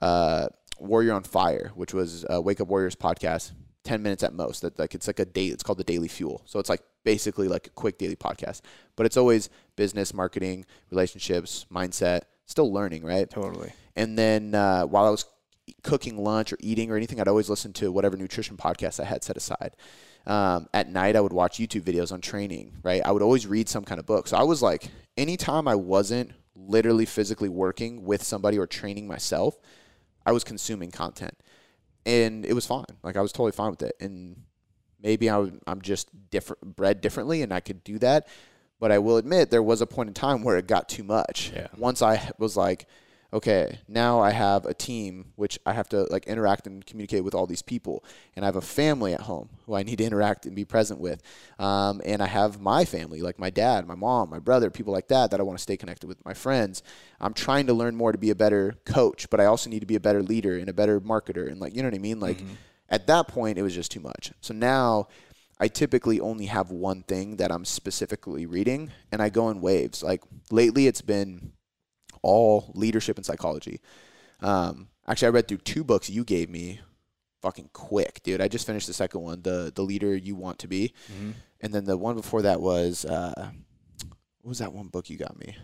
uh, 0.00 0.46
Warrior 0.78 1.12
on 1.14 1.22
Fire, 1.22 1.72
which 1.74 1.94
was 1.94 2.24
a 2.28 2.40
Wake 2.40 2.60
Up 2.60 2.68
Warriors 2.68 2.96
podcast, 2.96 3.52
ten 3.84 4.02
minutes 4.02 4.22
at 4.22 4.34
most. 4.34 4.62
That 4.62 4.78
like 4.78 4.94
it's 4.94 5.06
like 5.06 5.18
a 5.18 5.24
day. 5.24 5.46
It's 5.46 5.62
called 5.62 5.78
the 5.78 5.84
Daily 5.84 6.08
Fuel. 6.08 6.42
So 6.46 6.58
it's 6.58 6.68
like 6.68 6.82
basically 7.04 7.48
like 7.48 7.66
a 7.66 7.70
quick 7.70 7.98
daily 7.98 8.16
podcast, 8.16 8.62
but 8.96 9.06
it's 9.06 9.16
always 9.16 9.50
business, 9.76 10.14
marketing, 10.14 10.64
relationships, 10.90 11.66
mindset. 11.72 12.22
Still 12.46 12.72
learning, 12.72 13.04
right? 13.04 13.28
Totally. 13.30 13.72
And 13.96 14.18
then 14.18 14.54
uh, 14.54 14.84
while 14.84 15.06
I 15.06 15.10
was 15.10 15.24
cooking 15.82 16.18
lunch 16.18 16.52
or 16.52 16.58
eating 16.60 16.90
or 16.90 16.96
anything, 16.96 17.20
I'd 17.20 17.28
always 17.28 17.48
listen 17.48 17.72
to 17.74 17.90
whatever 17.90 18.16
nutrition 18.16 18.56
podcast 18.56 19.00
I 19.00 19.04
had 19.04 19.24
set 19.24 19.36
aside. 19.36 19.76
Um, 20.26 20.68
at 20.72 20.88
night, 20.90 21.16
I 21.16 21.20
would 21.20 21.32
watch 21.32 21.58
YouTube 21.58 21.82
videos 21.82 22.12
on 22.12 22.20
training, 22.20 22.72
right? 22.82 23.02
I 23.04 23.12
would 23.12 23.22
always 23.22 23.46
read 23.46 23.68
some 23.68 23.84
kind 23.84 23.98
of 23.98 24.06
book. 24.06 24.28
So 24.28 24.36
I 24.36 24.42
was 24.42 24.62
like, 24.62 24.88
anytime 25.16 25.68
I 25.68 25.74
wasn't 25.74 26.32
literally 26.54 27.04
physically 27.04 27.48
working 27.48 28.04
with 28.04 28.22
somebody 28.22 28.58
or 28.58 28.66
training 28.66 29.06
myself, 29.06 29.58
I 30.26 30.32
was 30.32 30.44
consuming 30.44 30.90
content. 30.90 31.36
And 32.06 32.44
it 32.44 32.52
was 32.52 32.66
fine. 32.66 32.84
Like 33.02 33.16
I 33.16 33.20
was 33.22 33.32
totally 33.32 33.52
fine 33.52 33.70
with 33.70 33.82
it. 33.82 33.96
And 34.00 34.42
maybe 35.02 35.30
I, 35.30 35.38
would- 35.38 35.60
I'm 35.66 35.80
just 35.80 36.08
different, 36.30 36.76
bred 36.76 37.00
differently 37.00 37.42
and 37.42 37.52
I 37.52 37.60
could 37.60 37.82
do 37.84 37.98
that. 38.00 38.28
But 38.80 38.90
I 38.92 38.98
will 38.98 39.16
admit 39.16 39.50
there 39.50 39.62
was 39.62 39.80
a 39.80 39.86
point 39.86 40.08
in 40.08 40.14
time 40.14 40.42
where 40.42 40.56
it 40.58 40.66
got 40.66 40.88
too 40.88 41.04
much. 41.04 41.52
Yeah. 41.54 41.68
Once 41.76 42.02
I 42.02 42.30
was 42.38 42.56
like, 42.56 42.86
okay, 43.34 43.80
now 43.88 44.20
I 44.20 44.30
have 44.30 44.64
a 44.64 44.72
team 44.72 45.32
which 45.34 45.58
I 45.66 45.72
have 45.72 45.88
to 45.88 46.04
like 46.04 46.26
interact 46.26 46.68
and 46.68 46.86
communicate 46.86 47.24
with 47.24 47.34
all 47.34 47.46
these 47.46 47.62
people, 47.62 48.04
and 48.36 48.44
I 48.44 48.48
have 48.48 48.56
a 48.56 48.60
family 48.60 49.12
at 49.12 49.22
home 49.22 49.48
who 49.66 49.74
I 49.74 49.82
need 49.82 49.98
to 49.98 50.04
interact 50.04 50.46
and 50.46 50.54
be 50.54 50.64
present 50.64 51.00
with, 51.00 51.20
um, 51.58 52.00
and 52.04 52.22
I 52.22 52.26
have 52.26 52.60
my 52.60 52.84
family 52.84 53.20
like 53.20 53.38
my 53.40 53.50
dad, 53.50 53.88
my 53.88 53.96
mom, 53.96 54.30
my 54.30 54.38
brother, 54.38 54.70
people 54.70 54.92
like 54.92 55.08
that 55.08 55.32
that 55.32 55.40
I 55.40 55.42
want 55.42 55.58
to 55.58 55.62
stay 55.62 55.76
connected 55.76 56.06
with, 56.06 56.24
my 56.24 56.32
friends. 56.32 56.84
I'm 57.20 57.34
trying 57.34 57.66
to 57.66 57.74
learn 57.74 57.96
more 57.96 58.12
to 58.12 58.18
be 58.18 58.30
a 58.30 58.36
better 58.36 58.76
coach, 58.84 59.28
but 59.28 59.40
I 59.40 59.46
also 59.46 59.68
need 59.68 59.80
to 59.80 59.86
be 59.86 59.96
a 59.96 60.00
better 60.00 60.22
leader 60.22 60.56
and 60.56 60.68
a 60.68 60.74
better 60.74 61.00
marketer, 61.00 61.50
and 61.50 61.60
like 61.60 61.74
you 61.74 61.82
know 61.82 61.88
what 61.88 61.96
I 61.96 61.98
mean, 61.98 62.20
like. 62.20 62.38
At 62.90 63.06
that 63.06 63.28
point, 63.28 63.56
it 63.56 63.62
was 63.62 63.74
just 63.74 63.90
too 63.90 63.98
much. 63.98 64.32
So 64.42 64.52
now 64.52 65.08
I 65.58 65.68
typically 65.68 66.20
only 66.20 66.46
have 66.46 66.70
one 66.70 67.02
thing 67.02 67.36
that 67.36 67.50
I'm 67.50 67.64
specifically 67.64 68.44
reading, 68.44 68.92
and 69.10 69.22
I 69.22 69.30
go 69.30 69.48
in 69.48 69.62
waves. 69.62 70.02
Like 70.02 70.22
lately, 70.50 70.86
it's 70.86 71.00
been 71.00 71.52
all 72.24 72.72
leadership 72.74 73.16
and 73.16 73.24
psychology. 73.26 73.80
Um, 74.40 74.88
actually, 75.06 75.26
I 75.26 75.30
read 75.30 75.48
through 75.48 75.58
two 75.58 75.84
books 75.84 76.10
you 76.10 76.24
gave 76.24 76.50
me, 76.50 76.80
fucking 77.42 77.70
quick, 77.72 78.20
dude. 78.22 78.40
I 78.40 78.48
just 78.48 78.66
finished 78.66 78.86
the 78.86 78.92
second 78.94 79.20
one, 79.22 79.42
the 79.42 79.72
the 79.74 79.82
leader 79.82 80.14
you 80.16 80.34
want 80.34 80.58
to 80.60 80.68
be, 80.68 80.92
Mm-hmm. 81.12 81.30
and 81.60 81.72
then 81.72 81.84
the 81.84 81.96
one 81.96 82.16
before 82.16 82.42
that 82.42 82.60
was 82.60 83.04
uh, 83.04 83.50
what 84.40 84.48
was 84.48 84.58
that 84.58 84.72
one 84.72 84.88
book 84.88 85.08
you 85.10 85.16
got 85.16 85.38
me? 85.38 85.56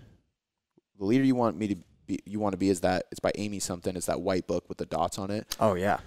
The 0.98 1.04
leader 1.04 1.24
you 1.24 1.34
want 1.34 1.56
me 1.56 1.68
to 1.68 1.76
be, 2.06 2.18
you 2.26 2.38
want 2.40 2.52
to 2.52 2.58
be 2.58 2.68
is 2.68 2.80
that 2.80 3.04
it's 3.10 3.20
by 3.20 3.32
Amy 3.36 3.58
something. 3.58 3.96
It's 3.96 4.06
that 4.06 4.20
white 4.20 4.46
book 4.46 4.68
with 4.68 4.78
the 4.78 4.86
dots 4.86 5.18
on 5.18 5.30
it. 5.30 5.56
Oh 5.60 5.74
yeah. 5.74 5.98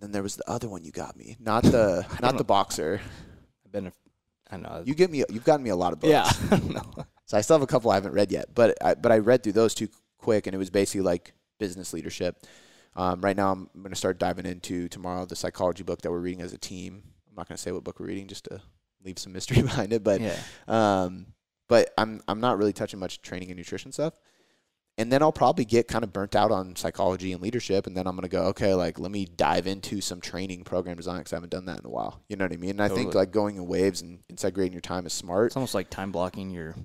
Then 0.00 0.10
there 0.12 0.22
was 0.22 0.36
the 0.36 0.48
other 0.50 0.68
one 0.68 0.84
you 0.84 0.90
got 0.90 1.16
me, 1.16 1.36
not 1.40 1.62
the 1.62 2.04
not 2.20 2.32
know. 2.32 2.38
the 2.38 2.44
boxer. 2.44 3.00
I've 3.64 3.72
been. 3.72 3.86
A, 3.88 3.92
I 4.50 4.56
know. 4.58 4.82
You 4.84 4.94
give 4.94 5.10
me 5.10 5.24
you've 5.30 5.44
gotten 5.44 5.62
me 5.64 5.70
a 5.70 5.76
lot 5.76 5.92
of 5.92 6.00
books. 6.00 6.10
yeah. 6.50 6.58
no. 6.68 6.82
So 7.26 7.38
I 7.38 7.40
still 7.40 7.56
have 7.56 7.62
a 7.62 7.66
couple 7.66 7.90
I 7.90 7.94
haven't 7.94 8.12
read 8.12 8.30
yet, 8.30 8.54
but 8.54 8.76
I, 8.82 8.94
but 8.94 9.12
I 9.12 9.18
read 9.18 9.42
through 9.42 9.52
those 9.52 9.74
two 9.74 9.88
quick, 10.18 10.46
and 10.46 10.54
it 10.54 10.58
was 10.58 10.70
basically 10.70 11.02
like 11.02 11.32
business 11.58 11.92
leadership. 11.92 12.46
Um, 12.96 13.20
right 13.20 13.36
now, 13.36 13.52
I'm 13.52 13.68
going 13.76 13.90
to 13.90 13.96
start 13.96 14.18
diving 14.18 14.46
into 14.46 14.88
tomorrow 14.88 15.24
the 15.24 15.36
psychology 15.36 15.82
book 15.82 16.02
that 16.02 16.10
we're 16.10 16.20
reading 16.20 16.42
as 16.42 16.52
a 16.52 16.58
team. 16.58 17.02
I'm 17.28 17.34
not 17.36 17.48
going 17.48 17.56
to 17.56 17.62
say 17.62 17.72
what 17.72 17.82
book 17.82 17.98
we're 17.98 18.06
reading 18.06 18.28
just 18.28 18.44
to 18.44 18.60
leave 19.04 19.18
some 19.18 19.32
mystery 19.32 19.62
behind 19.62 19.92
it, 19.92 20.04
but 20.04 20.20
yeah. 20.20 20.36
um, 20.68 21.26
but 21.68 21.92
I'm 21.98 22.20
I'm 22.28 22.40
not 22.40 22.58
really 22.58 22.72
touching 22.72 23.00
much 23.00 23.22
training 23.22 23.50
and 23.50 23.56
nutrition 23.56 23.92
stuff. 23.92 24.14
And 24.96 25.10
then 25.10 25.22
I'll 25.22 25.32
probably 25.32 25.64
get 25.64 25.88
kind 25.88 26.04
of 26.04 26.12
burnt 26.12 26.36
out 26.36 26.52
on 26.52 26.76
psychology 26.76 27.32
and 27.32 27.42
leadership, 27.42 27.88
and 27.88 27.96
then 27.96 28.06
I'm 28.06 28.14
gonna 28.14 28.28
go, 28.28 28.44
okay, 28.46 28.74
like 28.74 28.98
let 28.98 29.10
me 29.10 29.24
dive 29.24 29.66
into 29.66 30.00
some 30.00 30.20
training 30.20 30.62
program 30.62 30.96
design 30.96 31.18
because 31.18 31.32
I 31.32 31.36
haven't 31.36 31.50
done 31.50 31.64
that 31.64 31.80
in 31.80 31.86
a 31.86 31.90
while. 31.90 32.22
You 32.28 32.36
know 32.36 32.44
what 32.44 32.52
I 32.52 32.56
mean? 32.56 32.70
And 32.70 32.82
I 32.82 32.88
think 32.88 33.12
like 33.14 33.32
going 33.32 33.56
in 33.56 33.66
waves 33.66 34.02
and 34.02 34.20
integrating 34.28 34.72
your 34.72 34.80
time 34.80 35.04
is 35.04 35.12
smart, 35.12 35.46
It's 35.46 35.56
almost 35.56 35.74
like 35.74 35.90
time 35.90 36.12
blocking 36.12 36.50
your. 36.50 36.76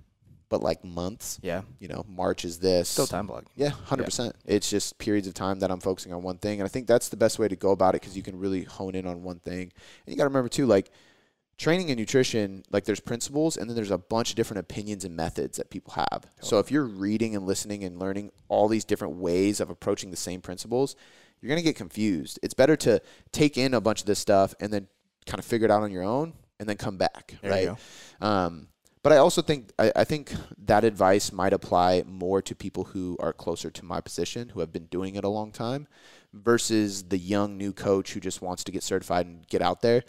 But 0.49 0.61
like 0.61 0.83
months, 0.83 1.39
Yeah. 1.41 1.61
you 1.79 1.87
know, 1.87 2.03
March 2.07 2.43
is 2.43 2.59
this. 2.59 2.89
Still 2.89 3.07
time 3.07 3.27
blocking. 3.27 3.49
Yeah, 3.55 3.69
hundred 3.69 4.05
percent. 4.05 4.35
It's 4.45 4.69
just 4.69 4.97
periods 4.97 5.27
of 5.27 5.33
time 5.35 5.59
that 5.59 5.71
I'm 5.71 5.79
focusing 5.79 6.11
on 6.13 6.21
one 6.23 6.37
thing, 6.37 6.59
and 6.59 6.65
I 6.65 6.69
think 6.69 6.87
that's 6.87 7.09
the 7.09 7.17
best 7.17 7.39
way 7.39 7.47
to 7.47 7.55
go 7.55 7.71
about 7.71 7.95
it 7.95 8.01
because 8.01 8.17
you 8.17 8.23
can 8.23 8.37
really 8.39 8.63
hone 8.63 8.95
in 8.95 9.05
on 9.05 9.23
one 9.23 9.39
thing. 9.39 9.61
And 9.61 9.71
you 10.07 10.15
got 10.15 10.23
to 10.23 10.29
remember 10.29 10.49
too, 10.49 10.65
like 10.65 10.91
training 11.57 11.89
and 11.91 11.99
nutrition, 11.99 12.63
like 12.71 12.85
there's 12.85 12.99
principles, 13.01 13.57
and 13.57 13.69
then 13.69 13.75
there's 13.75 13.91
a 13.91 13.97
bunch 13.97 14.29
of 14.29 14.35
different 14.37 14.59
opinions 14.61 15.03
and 15.05 15.15
methods 15.15 15.57
that 15.57 15.69
people 15.69 15.93
have. 15.93 16.23
So 16.41 16.59
if 16.59 16.71
you're 16.71 16.85
reading 16.85 17.35
and 17.35 17.45
listening 17.45 17.83
and 17.83 17.99
learning 17.99 18.31
all 18.47 18.67
these 18.69 18.85
different 18.85 19.15
ways 19.17 19.59
of 19.59 19.69
approaching 19.69 20.09
the 20.09 20.17
same 20.17 20.39
principles, 20.41 20.95
you're 21.41 21.49
gonna 21.49 21.61
get 21.61 21.75
confused. 21.75 22.39
It's 22.41 22.53
better 22.53 22.75
to 22.77 23.01
take 23.31 23.57
in 23.57 23.73
a 23.73 23.81
bunch 23.81 23.99
of 24.01 24.05
this 24.07 24.19
stuff 24.19 24.53
and 24.59 24.71
then 24.71 24.87
kind 25.25 25.39
of 25.39 25.45
figure 25.45 25.65
it 25.65 25.71
out 25.71 25.83
on 25.83 25.91
your 25.91 26.03
own, 26.03 26.33
and 26.59 26.67
then 26.67 26.77
come 26.77 26.97
back, 26.97 27.35
There 27.41 27.51
right? 27.51 27.77
Um, 28.21 28.67
but 29.03 29.13
I 29.13 29.17
also 29.17 29.41
think 29.41 29.71
I, 29.79 29.91
I 29.95 30.03
think 30.03 30.33
that 30.57 30.83
advice 30.83 31.31
might 31.31 31.53
apply 31.53 32.03
more 32.05 32.41
to 32.41 32.55
people 32.55 32.85
who 32.85 33.17
are 33.19 33.33
closer 33.33 33.69
to 33.71 33.85
my 33.85 34.01
position, 34.01 34.49
who 34.49 34.59
have 34.59 34.71
been 34.71 34.85
doing 34.85 35.15
it 35.15 35.23
a 35.23 35.29
long 35.29 35.51
time, 35.51 35.87
versus 36.33 37.03
the 37.03 37.17
young 37.17 37.57
new 37.57 37.73
coach 37.73 38.13
who 38.13 38.19
just 38.19 38.41
wants 38.41 38.63
to 38.65 38.71
get 38.71 38.83
certified 38.83 39.25
and 39.25 39.47
get 39.47 39.61
out 39.61 39.81
there. 39.81 40.03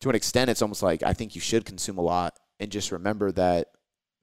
To 0.00 0.08
an 0.08 0.14
extent, 0.14 0.50
it's 0.50 0.62
almost 0.62 0.82
like 0.82 1.02
I 1.02 1.12
think 1.12 1.34
you 1.34 1.40
should 1.40 1.64
consume 1.64 1.98
a 1.98 2.02
lot 2.02 2.38
and 2.58 2.70
just 2.70 2.92
remember 2.92 3.32
that 3.32 3.68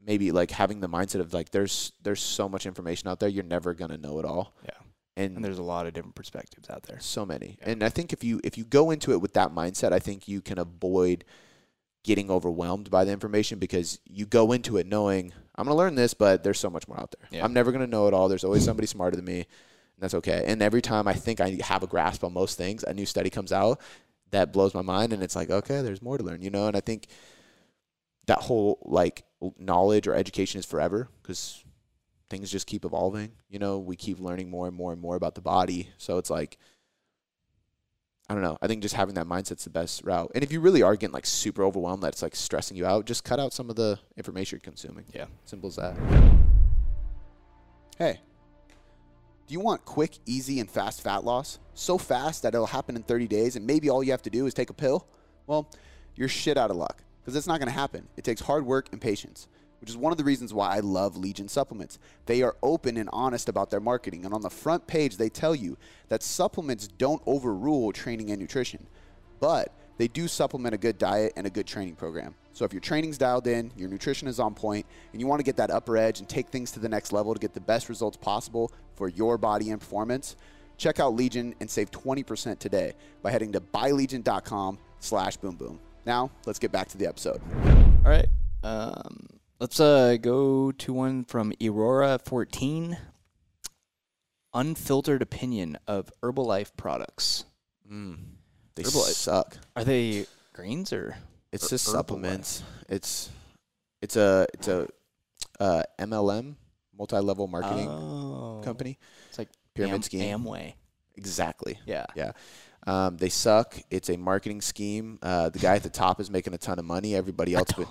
maybe 0.01 0.31
like 0.31 0.51
having 0.51 0.79
the 0.79 0.89
mindset 0.89 1.19
of 1.19 1.33
like 1.33 1.51
there's 1.51 1.91
there's 2.01 2.21
so 2.21 2.47
much 2.47 2.65
information 2.65 3.09
out 3.09 3.19
there, 3.19 3.29
you're 3.29 3.43
never 3.43 3.73
gonna 3.73 3.97
know 3.97 4.19
it 4.19 4.25
all. 4.25 4.55
Yeah. 4.63 4.71
And, 5.17 5.35
And 5.35 5.43
there's 5.43 5.57
a 5.57 5.63
lot 5.63 5.85
of 5.85 5.93
different 5.93 6.15
perspectives 6.15 6.69
out 6.69 6.83
there. 6.83 6.97
so 7.01 7.25
many. 7.25 7.57
Yeah. 7.59 7.71
And 7.71 7.83
I 7.83 7.89
think 7.89 8.13
if 8.13 8.23
you 8.23 8.39
if 8.43 8.57
you 8.57 8.63
go 8.63 8.91
into 8.91 9.12
it 9.12 9.19
with 9.19 9.33
that 9.33 9.51
mindset, 9.51 9.91
I 9.91 9.99
think 9.99 10.27
you 10.27 10.41
can 10.41 10.57
avoid 10.57 11.25
getting 12.03 12.31
overwhelmed 12.31 12.89
by 12.89 13.03
the 13.03 13.12
information 13.12 13.59
because 13.59 13.99
you 14.05 14.26
go 14.26 14.51
into 14.51 14.78
it 14.78 14.88
knowing 14.88 15.34
I'm 15.55 15.65
going 15.65 15.76
to 15.76 15.78
learn 15.78 15.95
this, 15.95 16.13
but 16.13 16.43
there's 16.43 16.59
so 16.59 16.69
much 16.69 16.88
more 16.88 16.99
out 16.99 17.13
there. 17.19 17.28
Yeah. 17.32 17.43
I'm 17.43 17.53
never 17.53 17.71
going 17.71 17.84
to 17.84 17.91
know 17.91 18.07
it 18.07 18.13
all. 18.13 18.30
There's 18.30 18.45
always 18.45 18.63
somebody 18.63 18.88
smarter 18.88 19.17
than 19.17 19.26
me, 19.26 19.39
and 19.39 19.45
that's 19.99 20.13
okay. 20.13 20.45
And 20.47 20.61
every 20.61 20.82
time 20.82 21.05
I 21.07 21.13
think 21.13 21.41
I 21.41 21.59
have 21.61 21.84
a 21.84 21.88
grasp 21.88 22.24
on 22.24 22.32
most 22.32 22.57
things, 22.57 22.84
a 22.84 22.93
new 22.93 23.05
study 23.05 23.30
comes 23.30 23.51
out 23.51 23.82
that 24.32 24.53
blows 24.53 24.74
my 24.74 24.82
mind 24.82 25.11
and 25.11 25.24
it's 25.24 25.36
like, 25.36 25.49
okay, 25.49 25.82
there's 25.82 26.01
more 26.01 26.17
to 26.17 26.24
learn, 26.24 26.41
you 26.41 26.49
know? 26.49 26.67
And 26.67 26.78
I 26.78 26.82
think 26.82 27.07
that 28.28 28.39
whole 28.39 28.80
like 28.86 29.26
knowledge 29.57 30.07
or 30.07 30.13
education 30.13 30.59
is 30.59 30.65
forever 30.65 31.09
because 31.21 31.63
things 32.30 32.51
just 32.51 32.67
keep 32.67 32.86
evolving. 32.86 33.32
You 33.49 33.59
know, 33.59 33.80
we 33.80 33.95
keep 33.95 34.19
learning 34.19 34.49
more 34.49 34.67
and 34.67 34.76
more 34.76 34.91
and 34.91 35.01
more 35.01 35.15
about 35.15 35.36
the 35.36 35.41
body. 35.41 35.89
So 35.97 36.17
it's 36.17 36.30
like, 36.30 36.57
I 38.30 38.36
don't 38.36 38.43
know. 38.43 38.59
I 38.61 38.67
think 38.67 38.84
just 38.84 38.93
having 38.93 39.15
that 39.15 39.25
mindset's 39.25 39.63
the 39.63 39.71
best 39.71 40.03
route. 40.03 40.32
And 40.36 40.43
if 40.43 40.51
you 40.51 40.59
really 40.59 40.84
are 40.84 40.95
getting 40.95 41.13
like 41.13 41.25
super 41.25 41.63
overwhelmed, 41.63 42.03
that's 42.03 42.21
like 42.21 42.36
stressing 42.36 42.77
you 42.77 42.86
out, 42.86 43.05
just 43.05 43.23
cut 43.23 43.39
out 43.39 43.53
some 43.53 43.71
of 43.71 43.75
the 43.75 43.97
information 44.17 44.57
you're 44.57 44.61
consuming. 44.61 45.05
Yeah. 45.11 45.25
Simple 45.45 45.69
as 45.69 45.77
that. 45.77 45.95
Hey, 47.97 48.19
do 49.47 49.53
you 49.53 49.59
want 49.59 49.84
quick, 49.84 50.19
easy, 50.27 50.59
and 50.59 50.69
fast 50.69 51.01
fat 51.01 51.23
loss? 51.23 51.57
So 51.73 51.97
fast 51.97 52.43
that 52.43 52.53
it'll 52.53 52.67
happen 52.67 52.95
in 52.95 53.01
30 53.01 53.27
days, 53.27 53.55
and 53.55 53.65
maybe 53.65 53.89
all 53.89 54.03
you 54.03 54.11
have 54.11 54.21
to 54.21 54.30
do 54.30 54.45
is 54.45 54.53
take 54.53 54.69
a 54.69 54.73
pill? 54.73 55.07
Well, 55.47 55.67
you're 56.15 56.27
shit 56.27 56.55
out 56.55 56.69
of 56.69 56.77
luck 56.77 57.01
because 57.19 57.36
it's 57.36 57.47
not 57.47 57.59
going 57.59 57.67
to 57.67 57.73
happen. 57.73 58.07
It 58.15 58.23
takes 58.23 58.41
hard 58.41 58.63
work 58.63 58.89
and 58.91 59.01
patience, 59.01 59.47
which 59.82 59.89
is 59.89 59.97
one 59.97 60.11
of 60.11 60.17
the 60.17 60.23
reasons 60.23 60.53
why 60.53 60.75
I 60.75 60.80
love 60.80 61.17
Legion 61.17 61.47
supplements. 61.47 61.99
They 62.25 62.41
are 62.41 62.55
open 62.61 62.97
and 62.97 63.09
honest 63.11 63.49
about 63.49 63.69
their 63.69 63.80
marketing, 63.80 64.25
and 64.25 64.34
on 64.34 64.41
the 64.41 64.49
front 64.49 64.88
page, 64.88 65.17
they 65.17 65.30
tell 65.30 65.55
you 65.55 65.77
that 66.09 66.23
supplements 66.23 66.88
don't 66.88 67.21
overrule 67.25 67.91
training 67.91 68.32
and 68.32 68.39
nutrition, 68.39 68.88
but 69.39 69.73
they 69.97 70.07
do 70.07 70.27
supplement 70.27 70.73
a 70.73 70.77
good 70.77 70.97
diet 70.97 71.34
and 71.36 71.45
a 71.45 71.49
good 71.49 71.67
training 71.67 71.95
program. 71.95 72.34
So 72.53 72.65
if 72.65 72.73
your 72.73 72.82
training's 72.82 73.17
dialed 73.17 73.47
in, 73.47 73.71
your 73.77 73.89
nutrition 73.89 74.27
is 74.27 74.39
on 74.39 74.53
point, 74.53 74.86
and 75.11 75.21
you 75.21 75.27
want 75.27 75.39
to 75.39 75.43
get 75.43 75.57
that 75.57 75.71
upper 75.71 75.97
edge 75.97 76.19
and 76.19 76.27
take 76.27 76.49
things 76.49 76.71
to 76.71 76.80
the 76.80 76.89
next 76.89 77.11
level 77.11 77.34
to 77.34 77.39
get 77.39 77.53
the 77.53 77.61
best 77.61 77.89
results 77.89 78.17
possible 78.17 78.71
for 78.95 79.07
your 79.09 79.38
body 79.38 79.69
and 79.71 79.80
performance, 79.80 80.36
check 80.77 80.99
out 80.99 81.13
Legion 81.15 81.53
and 81.59 81.69
save 81.69 81.91
20% 81.91 82.59
today 82.59 82.93
by 83.21 83.32
heading 83.32 83.51
to 83.51 83.61
buylegion.com 83.61 84.77
slash 84.99 85.38
boom 85.38 85.55
boom. 85.55 85.80
Now, 86.05 86.32
let's 86.45 86.59
get 86.59 86.71
back 86.71 86.88
to 86.89 86.97
the 86.97 87.07
episode. 87.07 87.41
All 88.05 88.11
right. 88.11 88.27
Um, 88.63 89.38
let's 89.60 89.80
uh, 89.80 90.18
go 90.22 90.72
to 90.72 90.93
one 90.93 91.24
from 91.26 91.51
Aurora14. 91.53 92.97
Unfiltered 94.53 95.22
opinion 95.22 95.78
of 95.88 96.12
Herbalife 96.24 96.72
products. 96.76 97.45
They 97.88 98.84
Herbalife. 98.84 99.14
suck. 99.14 99.57
Are 99.76 99.84
they 99.84 100.26
greens 100.53 100.91
or? 100.91 101.18
It's 101.51 101.64
Her- 101.66 101.70
just 101.70 101.88
Herbalife. 101.88 101.91
supplements. 101.91 102.64
It's 102.88 103.30
it's 104.01 104.16
a 104.16 104.47
it's 104.53 104.68
a 104.68 104.88
uh, 105.60 105.84
MLM 105.99 106.55
multi-level 106.97 107.47
marketing 107.47 107.89
Oh. 107.89 108.62
company. 108.64 108.97
It's 109.30 109.38
like 109.38 109.49
Pyramid 109.76 109.95
Am- 109.95 110.01
scheme. 110.01 110.22
Amway. 110.39 110.74
Exactly. 111.16 111.78
Yeah. 111.86 112.05
Yeah. 112.16 112.32
Um, 112.89 113.17
they 113.17 113.29
suck. 113.29 113.75
It's 113.91 114.09
a 114.09 114.17
marketing 114.17 114.61
scheme. 114.61 115.19
Uh, 115.21 115.49
the 115.49 115.59
guy 115.59 115.75
at 115.75 115.83
the 115.83 115.89
top 115.89 116.19
is 116.19 116.29
making 116.31 116.53
a 116.53 116.57
ton 116.57 116.79
of 116.79 116.85
money. 116.85 117.13
Everybody 117.15 117.53
else, 117.53 117.71
be- 117.73 117.85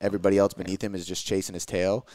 everybody 0.00 0.38
else 0.38 0.54
beneath 0.54 0.82
him 0.82 0.94
is 0.94 1.04
just 1.06 1.26
chasing 1.26 1.54
his 1.54 1.66
tail. 1.66 2.06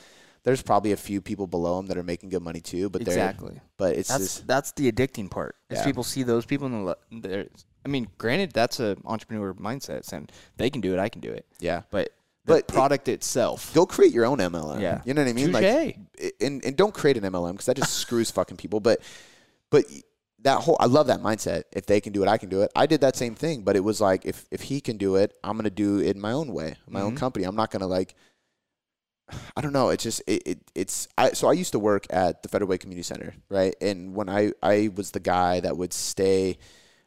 There's 0.43 0.61
probably 0.61 0.91
a 0.91 0.97
few 0.97 1.21
people 1.21 1.47
below 1.47 1.79
him 1.79 1.85
that 1.87 1.97
are 1.97 2.03
making 2.03 2.29
good 2.29 2.41
money 2.43 2.59
too, 2.59 2.89
but 2.89 3.05
they're 3.05 3.13
Exactly. 3.13 3.61
but 3.77 3.95
it's 3.95 4.09
That's 4.09 4.23
just 4.23 4.47
that's 4.47 4.71
the 4.73 4.91
addicting 4.91 5.29
part. 5.29 5.55
Is 5.69 5.77
Yeah. 5.79 5.85
people 5.85 6.03
see 6.03 6.23
those 6.23 6.45
people 6.45 6.67
and 6.67 7.23
they're. 7.23 7.47
I 7.85 7.89
mean, 7.89 8.07
granted, 8.17 8.51
that's 8.51 8.79
a 8.79 8.97
entrepreneur 9.05 9.53
mindset, 9.53 10.03
saying 10.05 10.29
they 10.57 10.69
can 10.69 10.81
do 10.81 10.93
it, 10.93 10.99
I 10.99 11.09
can 11.09 11.21
do 11.21 11.31
it. 11.31 11.45
yeah. 11.59 11.83
But 11.91 12.09
the 12.45 12.53
But 12.53 12.59
it- 12.59 12.67
product 12.67 13.07
itself. 13.07 13.73
Go 13.73 13.85
create 13.85 14.11
your 14.11 14.25
own 14.25 14.39
MLM. 14.39 14.81
Yeah. 14.81 15.01
You 15.05 15.13
know 15.13 15.21
what 15.23 15.29
I 15.29 15.33
mean? 15.33 15.51
Like, 15.53 15.63
Touche. 15.65 15.95
i- 16.21 16.31
and 16.45 16.65
and 16.65 16.75
don't 16.75 16.93
create 16.93 17.15
an 17.15 17.23
MLM 17.23 17.51
because 17.53 17.67
that 17.67 17.77
just 17.77 17.93
screws 17.93 18.29
fucking 18.31 18.57
people. 18.57 18.79
But 18.81 19.01
but 19.69 19.85
that 20.43 20.59
whole 20.61 20.77
I 20.79 20.85
love 20.85 21.07
that 21.07 21.21
mindset. 21.21 21.63
If 21.71 21.85
they 21.85 21.99
can 22.01 22.13
do 22.13 22.23
it, 22.23 22.27
I 22.29 22.37
can 22.37 22.49
do 22.49 22.61
it. 22.61 22.71
I 22.75 22.85
did 22.85 23.01
that 23.01 23.15
same 23.15 23.35
thing, 23.35 23.63
but 23.63 23.75
it 23.75 23.83
was 23.83 23.99
like 24.01 24.25
if 24.25 24.45
if 24.51 24.61
he 24.63 24.81
can 24.81 24.97
do 24.97 25.15
it, 25.15 25.35
I'm 25.43 25.57
gonna 25.57 25.69
do 25.69 25.99
it 25.99 26.15
in 26.15 26.21
my 26.21 26.31
own 26.31 26.53
way, 26.53 26.75
my 26.87 27.01
own 27.01 27.13
Mhm. 27.15 27.17
company. 27.17 27.45
I'm 27.45 27.55
not 27.55 27.71
gonna 27.71 27.87
like. 27.87 28.15
I 29.57 29.61
don't 29.61 29.73
know. 29.73 29.89
It's 29.89 30.03
just 30.03 30.21
it, 30.27 30.43
it 30.45 30.59
it's 30.75 31.07
I 31.17 31.31
so 31.31 31.47
I 31.47 31.53
used 31.53 31.71
to 31.71 31.79
work 31.79 32.05
at 32.09 32.43
the 32.43 32.49
Federal 32.49 32.69
Way 32.69 32.77
Community 32.77 33.03
Center, 33.03 33.33
right? 33.49 33.75
And 33.81 34.15
when 34.15 34.29
I 34.29 34.51
I 34.61 34.89
was 34.95 35.11
the 35.11 35.19
guy 35.19 35.59
that 35.61 35.77
would 35.77 35.93
stay 35.93 36.57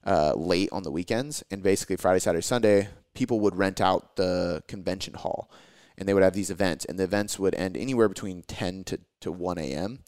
uh, 0.06 0.32
late 0.34 0.68
on 0.72 0.82
the 0.84 0.90
weekends, 0.90 1.42
and 1.50 1.62
basically 1.62 1.96
Friday, 1.96 2.20
Saturday, 2.20 2.42
Sunday, 2.42 2.88
people 3.14 3.40
would 3.40 3.56
rent 3.56 3.80
out 3.80 4.14
the 4.16 4.62
convention 4.68 5.14
hall, 5.14 5.50
and 5.98 6.08
they 6.08 6.14
would 6.14 6.22
have 6.22 6.32
these 6.34 6.48
events, 6.50 6.84
and 6.84 6.96
the 6.98 7.02
events 7.04 7.38
would 7.40 7.54
end 7.56 7.76
anywhere 7.76 8.08
between 8.08 8.42
10 8.42 8.84
to, 8.84 9.00
to 9.20 9.32
1 9.32 9.58
a.m. 9.58 10.04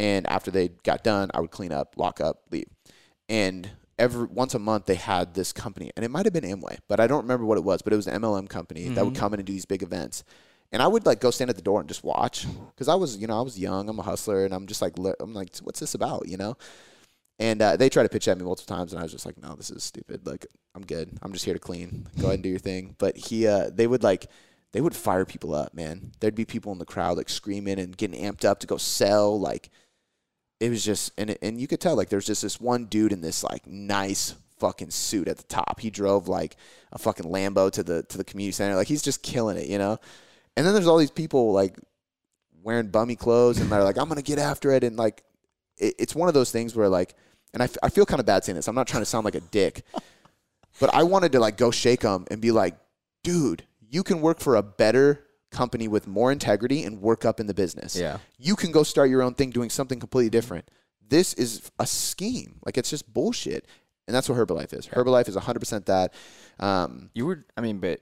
And 0.00 0.26
after 0.26 0.50
they 0.50 0.68
got 0.68 1.04
done, 1.04 1.30
I 1.34 1.40
would 1.40 1.50
clean 1.50 1.72
up, 1.72 1.98
lock 1.98 2.22
up, 2.22 2.44
leave. 2.50 2.70
And 3.28 3.68
every 3.98 4.24
once 4.24 4.54
a 4.54 4.58
month, 4.58 4.86
they 4.86 4.94
had 4.94 5.34
this 5.34 5.52
company, 5.52 5.90
and 5.94 6.06
it 6.06 6.10
might 6.10 6.24
have 6.24 6.32
been 6.32 6.42
Amway, 6.42 6.78
but 6.88 7.00
I 7.00 7.06
don't 7.06 7.20
remember 7.20 7.44
what 7.44 7.58
it 7.58 7.64
was. 7.64 7.82
But 7.82 7.92
it 7.92 7.96
was 7.96 8.06
an 8.06 8.22
MLM 8.22 8.48
company 8.48 8.88
that 8.88 9.04
would 9.04 9.14
come 9.14 9.34
in 9.34 9.40
and 9.40 9.46
do 9.46 9.52
these 9.52 9.66
big 9.66 9.82
events. 9.82 10.24
And 10.72 10.80
I 10.80 10.86
would 10.86 11.04
like 11.04 11.20
go 11.20 11.30
stand 11.30 11.50
at 11.50 11.56
the 11.56 11.62
door 11.62 11.80
and 11.80 11.88
just 11.88 12.02
watch 12.02 12.46
because 12.70 12.88
I 12.88 12.94
was, 12.94 13.18
you 13.18 13.26
know, 13.26 13.38
I 13.38 13.42
was 13.42 13.58
young. 13.58 13.90
I'm 13.90 13.98
a 13.98 14.02
hustler, 14.02 14.46
and 14.46 14.54
I'm 14.54 14.66
just 14.66 14.80
like, 14.80 14.94
I'm 15.20 15.34
like, 15.34 15.54
what's 15.58 15.80
this 15.80 15.94
about, 15.94 16.26
you 16.26 16.38
know? 16.38 16.56
And 17.38 17.60
uh, 17.60 17.76
they 17.76 17.90
tried 17.90 18.04
to 18.04 18.08
pitch 18.08 18.26
at 18.26 18.38
me 18.38 18.44
multiple 18.44 18.74
times, 18.74 18.94
and 18.94 19.00
I 19.00 19.02
was 19.02 19.12
just 19.12 19.26
like, 19.26 19.36
no, 19.36 19.54
this 19.54 19.70
is 19.70 19.84
stupid. 19.84 20.26
Like, 20.26 20.46
I'm 20.74 20.86
good. 20.86 21.18
I'm 21.20 21.34
just 21.34 21.44
here 21.44 21.54
to 21.54 21.60
clean. 21.60 22.08
Go 22.18 22.26
ahead 22.26 22.34
and 22.34 22.42
do 22.42 22.48
your 22.48 22.58
thing. 22.58 22.96
But 22.98 23.18
he, 23.18 23.46
uh, 23.46 23.68
they 23.70 23.86
would 23.86 24.02
like, 24.02 24.30
they 24.72 24.80
would 24.80 24.94
fire 24.96 25.24
people 25.26 25.54
up, 25.54 25.74
man. 25.74 26.12
There'd 26.20 26.34
be 26.34 26.44
people 26.46 26.72
in 26.72 26.78
the 26.78 26.86
crowd 26.86 27.18
like 27.18 27.28
screaming 27.28 27.78
and 27.78 27.96
getting 27.96 28.22
amped 28.22 28.46
up 28.46 28.60
to 28.60 28.66
go 28.66 28.76
sell. 28.76 29.38
Like, 29.38 29.68
it 30.60 30.68
was 30.68 30.84
just, 30.84 31.12
and 31.18 31.36
and 31.42 31.60
you 31.60 31.66
could 31.66 31.80
tell 31.80 31.96
like 31.96 32.10
there's 32.10 32.26
just 32.26 32.42
this 32.42 32.60
one 32.60 32.84
dude 32.84 33.12
in 33.12 33.22
this 33.22 33.42
like 33.42 33.66
nice 33.66 34.34
fucking 34.58 34.90
suit 34.90 35.26
at 35.26 35.38
the 35.38 35.42
top. 35.44 35.80
He 35.80 35.90
drove 35.90 36.28
like 36.28 36.56
a 36.92 36.98
fucking 36.98 37.26
Lambo 37.26 37.72
to 37.72 37.82
the 37.82 38.02
to 38.04 38.18
the 38.18 38.24
community 38.24 38.52
center. 38.52 38.76
Like 38.76 38.86
he's 38.86 39.02
just 39.02 39.22
killing 39.22 39.56
it, 39.56 39.66
you 39.66 39.78
know. 39.78 39.98
And 40.56 40.66
then 40.66 40.74
there's 40.74 40.86
all 40.86 40.98
these 40.98 41.10
people 41.10 41.52
like 41.52 41.76
wearing 42.62 42.88
bummy 42.88 43.16
clothes, 43.16 43.58
and 43.58 43.72
they're 43.72 43.82
like, 43.82 43.98
I'm 43.98 44.08
gonna 44.08 44.22
get 44.22 44.38
after 44.38 44.70
it, 44.72 44.84
and 44.84 44.96
like, 44.96 45.24
it, 45.78 45.94
it's 45.98 46.14
one 46.14 46.28
of 46.28 46.34
those 46.34 46.50
things 46.50 46.76
where 46.76 46.88
like, 46.88 47.14
and 47.54 47.62
I, 47.62 47.64
f- 47.64 47.78
I 47.82 47.88
feel 47.88 48.04
kind 48.04 48.20
of 48.20 48.26
bad 48.26 48.44
saying 48.44 48.56
this. 48.56 48.68
I'm 48.68 48.74
not 48.74 48.86
trying 48.86 49.02
to 49.02 49.06
sound 49.06 49.24
like 49.24 49.34
a 49.34 49.40
dick, 49.40 49.82
but 50.78 50.94
I 50.94 51.04
wanted 51.04 51.32
to 51.32 51.40
like 51.40 51.56
go 51.56 51.70
shake 51.70 52.02
him 52.02 52.26
and 52.30 52.40
be 52.40 52.50
like, 52.50 52.76
dude, 53.24 53.64
you 53.88 54.02
can 54.02 54.20
work 54.20 54.40
for 54.40 54.56
a 54.56 54.62
better 54.62 55.24
company 55.50 55.88
with 55.88 56.06
more 56.06 56.30
integrity 56.32 56.84
and 56.84 57.00
work 57.00 57.24
up 57.24 57.40
in 57.40 57.46
the 57.46 57.54
business. 57.54 57.96
Yeah. 57.96 58.18
You 58.38 58.56
can 58.56 58.70
go 58.72 58.82
start 58.82 59.10
your 59.10 59.22
own 59.22 59.34
thing 59.34 59.50
doing 59.50 59.70
something 59.70 59.98
completely 59.98 60.30
different. 60.30 60.70
This 61.06 61.34
is 61.34 61.70
a 61.78 61.86
scheme. 61.86 62.60
Like 62.64 62.78
it's 62.78 62.90
just 62.90 63.12
bullshit. 63.12 63.66
And 64.06 64.14
that's 64.14 64.28
what 64.28 64.38
Herbalife 64.38 64.72
is. 64.72 64.86
Herbalife 64.88 65.28
is 65.28 65.36
100% 65.36 65.86
that. 65.86 66.14
Um, 66.58 67.10
You 67.14 67.26
were, 67.26 67.44
I 67.56 67.60
mean, 67.60 67.78
but 67.78 68.00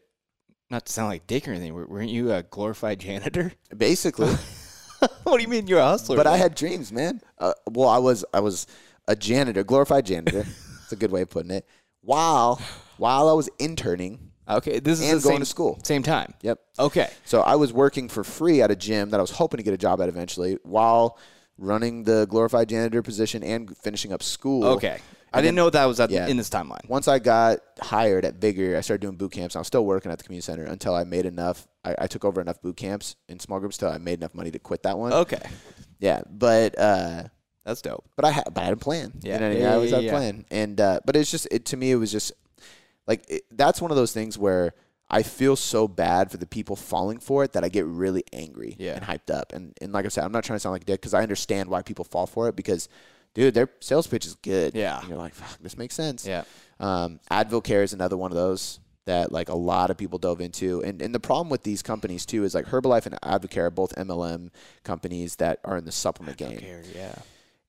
not 0.70 0.86
to 0.86 0.92
sound 0.92 1.09
like 1.09 1.26
dick 1.26 1.46
or 1.49 1.53
anything. 1.53 1.74
Weren't 1.74 2.11
you 2.11 2.32
a 2.32 2.42
glorified 2.42 2.99
janitor? 3.01 3.53
basically, 3.76 4.32
what 5.24 5.36
do 5.36 5.42
you 5.42 5.49
mean 5.49 5.66
you're 5.66 5.80
a 5.80 5.84
hustler? 5.84 6.16
but 6.16 6.26
I 6.26 6.36
had 6.36 6.55
dreams, 6.55 6.92
man. 6.92 7.20
Uh, 7.38 7.53
well, 7.70 7.88
I 7.88 7.99
was 7.99 8.24
I 8.32 8.40
was 8.40 8.66
a 9.07 9.16
janitor, 9.16 9.64
glorified 9.64 10.07
janitor. 10.07 10.44
It's 10.82 10.92
a 10.94 10.96
good 10.96 11.11
way 11.12 11.20
of 11.20 11.28
putting 11.28 11.51
it. 11.51 11.66
While 12.01 12.62
while 12.96 13.28
I 13.28 13.32
was 13.32 13.51
interning 13.59 14.28
okay. 14.49 14.78
This 14.80 15.01
is 15.01 15.11
and 15.11 15.20
the 15.20 15.22
going 15.24 15.34
same, 15.36 15.40
to 15.40 15.46
school. 15.46 15.78
Same 15.82 16.03
time. 16.03 16.34
Yep. 16.42 16.59
Okay. 16.78 17.11
So 17.24 17.40
I 17.42 17.57
was 17.57 17.72
working 17.72 18.09
for 18.09 18.24
free 18.24 18.62
at 18.62 18.70
a 18.70 18.76
gym 18.76 19.11
that 19.11 19.18
I 19.18 19.20
was 19.20 19.30
hoping 19.30 19.59
to 19.59 19.64
get 19.64 19.74
a 19.74 19.78
job 19.78 20.01
at 20.01 20.09
eventually, 20.09 20.59
while 20.62 21.18
running 21.59 22.05
the 22.05 22.26
glorified 22.30 22.68
janitor 22.68 23.03
position 23.03 23.42
and 23.42 23.76
finishing 23.78 24.12
up 24.12 24.22
school. 24.22 24.64
Okay. 24.64 24.99
I 25.32 25.38
And 25.38 25.44
didn't 25.44 25.44
then- 25.44 25.55
know 25.57 25.70
that 25.70 25.84
was 25.84 26.01
at, 26.01 26.11
yeah. 26.11 26.26
in 26.26 26.36
this 26.38 26.49
timeline. 26.49 26.88
Once 26.88 27.07
I 27.07 27.18
got 27.18 27.59
hired 27.80 28.24
at 28.24 28.36
Vigor, 28.36 28.76
I 28.78 28.80
started 28.80 29.03
doing 29.03 29.16
boot 29.16 29.32
camps. 29.32 29.57
I 29.57 29.59
was 29.59 29.66
still 29.66 29.84
working 29.84 30.11
at 30.11 30.16
the 30.18 30.24
community 30.24 30.44
center 30.44 30.64
until 30.64 30.94
I 30.94 31.05
made 31.05 31.26
enough. 31.26 31.66
I, 31.84 31.94
I 31.99 32.07
took 32.07 32.24
over 32.24 32.40
enough 32.40 32.62
boot 32.62 32.76
camps 32.76 33.16
in 33.28 33.38
small 33.38 33.61
groups 33.61 33.76
till 33.76 33.90
I 33.90 33.99
made 33.99 34.20
enough 34.20 34.34
money 34.34 34.51
to 34.53 34.59
quit 34.59 34.84
that 34.84 34.96
one. 34.99 35.12
Okay. 35.12 35.42
Yeah, 35.99 36.22
but 36.30 36.78
uh, 36.78 37.24
That's 37.64 37.82
dope. 37.82 38.05
but 38.16 38.24
I 38.24 38.30
had 38.30 38.44
but 38.55 38.62
I 38.62 38.64
had 38.64 38.72
a 38.72 38.76
plan. 38.78 39.12
Yeah. 39.20 39.34
you 39.34 39.40
know. 39.40 39.51
Yeah, 39.61 39.70
I 39.70 39.74
always 39.74 39.90
yeah, 39.90 39.96
had 39.99 40.07
a 40.07 40.11
plan, 40.11 40.44
and 40.51 40.80
uh, 40.80 41.01
but 41.05 41.16
it's 41.16 41.30
just 41.30 41.46
it 41.51 41.66
to 41.66 41.76
me. 41.76 41.90
It 41.90 41.96
was 41.96 42.11
just 42.12 42.32
like 43.09 43.24
it, 43.28 43.42
that's 43.50 43.82
one 43.82 43.90
of 43.90 43.96
those 43.96 44.12
things 44.12 44.38
where 44.38 44.74
I 45.11 45.22
feel 45.24 45.56
so 45.56 45.88
bad 45.88 46.30
for 46.30 46.36
the 46.36 46.46
people 46.46 46.76
falling 46.76 47.18
for 47.18 47.42
it 47.42 47.54
that 47.54 47.64
I 47.64 47.68
get 47.70 47.84
really 47.86 48.22
angry 48.32 48.76
Yeah. 48.78 48.94
and 48.94 49.04
hyped 49.04 49.34
up. 49.34 49.52
And 49.52 49.74
and 49.80 49.92
like 49.92 50.04
I 50.04 50.09
said, 50.09 50.22
I'm 50.22 50.30
not 50.32 50.44
trying 50.44 50.56
to 50.56 50.61
sound 50.61 50.74
like 50.74 50.82
a 50.82 50.84
dick 50.84 51.00
because 51.00 51.14
I 51.14 51.22
understand 51.22 51.68
why 51.68 51.82
people 51.82 52.04
fall 52.04 52.26
for 52.28 52.48
it 52.48 52.54
because. 52.54 52.88
Dude, 53.34 53.54
their 53.54 53.68
sales 53.80 54.06
pitch 54.06 54.26
is 54.26 54.34
good. 54.36 54.74
Yeah. 54.74 54.98
And 54.98 55.09
you're 55.11 55.18
like, 55.18 55.34
fuck, 55.34 55.59
this 55.61 55.76
makes 55.76 55.94
sense. 55.94 56.26
Yeah. 56.26 56.42
Um, 56.80 57.20
Advocare 57.30 57.84
is 57.84 57.92
another 57.92 58.16
one 58.16 58.32
of 58.32 58.36
those 58.36 58.80
that 59.04 59.30
like 59.30 59.48
a 59.48 59.54
lot 59.54 59.90
of 59.90 59.96
people 59.98 60.18
dove 60.18 60.40
into. 60.40 60.82
And 60.82 61.00
and 61.02 61.14
the 61.14 61.20
problem 61.20 61.48
with 61.50 61.62
these 61.62 61.82
companies 61.82 62.26
too 62.26 62.42
is 62.44 62.54
like 62.54 62.64
Herbalife 62.64 63.06
and 63.06 63.14
Advocare 63.20 63.64
are 63.66 63.70
both 63.70 63.94
MLM 63.94 64.48
companies 64.82 65.36
that 65.36 65.61
are 65.62 65.76
in 65.76 65.84
the 65.84 65.92
supplement 65.92 66.36
game. 66.38 66.59
Yeah. 66.96 67.14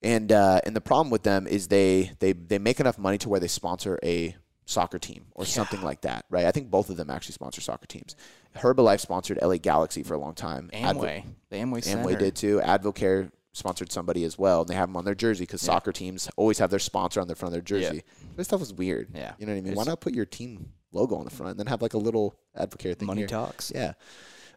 And 0.02 0.32
uh, 0.32 0.62
and 0.66 0.76
the 0.76 0.82
problem 0.82 1.12
with 1.12 1.24
them 1.24 1.46
is 1.46 1.68
they 1.68 2.14
they 2.20 2.32
they 2.34 2.58
make 2.58 2.80
enough 2.80 2.98
money 2.98 3.18
to 3.20 3.30
where 3.30 3.42
they 3.42 3.48
sponsor 3.50 4.00
a 4.02 4.36
soccer 4.70 5.00
team 5.00 5.26
or 5.34 5.46
something 5.46 5.82
like 5.82 6.02
that, 6.02 6.26
right? 6.30 6.46
I 6.46 6.52
think 6.52 6.70
both 6.70 6.90
of 6.92 6.98
them 6.98 7.10
actually 7.10 7.34
sponsor 7.34 7.60
soccer 7.60 7.88
teams. 7.88 8.16
Herbalife 8.58 9.00
sponsored 9.00 9.40
LA 9.42 9.58
Galaxy 9.58 10.04
for 10.04 10.14
a 10.14 10.20
long 10.20 10.36
time. 10.36 10.70
Advo- 10.74 10.94
Amway. 11.02 11.24
the 11.50 11.56
Amway 11.58 11.84
Center. 11.84 12.04
Amway 12.04 12.20
did 12.20 12.36
too. 12.36 12.60
Advocare 12.64 13.32
sponsored 13.52 13.92
somebody 13.92 14.24
as 14.24 14.38
well, 14.38 14.62
and 14.62 14.70
they 14.70 14.76
have 14.76 14.88
them 14.90 14.96
on 14.96 15.06
their 15.06 15.16
jersey 15.16 15.44
because 15.44 15.62
soccer 15.62 15.92
teams 15.92 16.30
always 16.38 16.60
have 16.60 16.70
their 16.70 16.78
sponsor 16.80 17.20
on 17.20 17.28
the 17.28 17.36
front 17.36 17.56
of 17.56 17.66
their 17.66 17.78
Yeah. 17.80 17.88
jersey. 17.90 18.04
This 18.36 18.48
stuff 18.48 18.60
was 18.60 18.72
weird. 18.72 19.10
Yeah. 19.14 19.34
you 19.40 19.46
know 19.48 19.54
what 19.54 19.58
I 19.58 19.62
mean. 19.62 19.74
Why 19.76 19.84
not 19.86 20.02
put 20.02 20.14
your 20.14 20.26
team 20.26 20.72
logo 20.92 21.16
on 21.16 21.26
the 21.26 21.32
front 21.32 21.52
and 21.52 21.60
then 21.60 21.68
have 21.68 21.82
like 21.82 21.94
a 21.96 21.98
little 21.98 22.36
Advocare 22.58 22.96
thing 22.98 23.08
Money 23.08 23.22
here? 23.22 23.28
talks. 23.28 23.72
Yeah. 23.74 23.94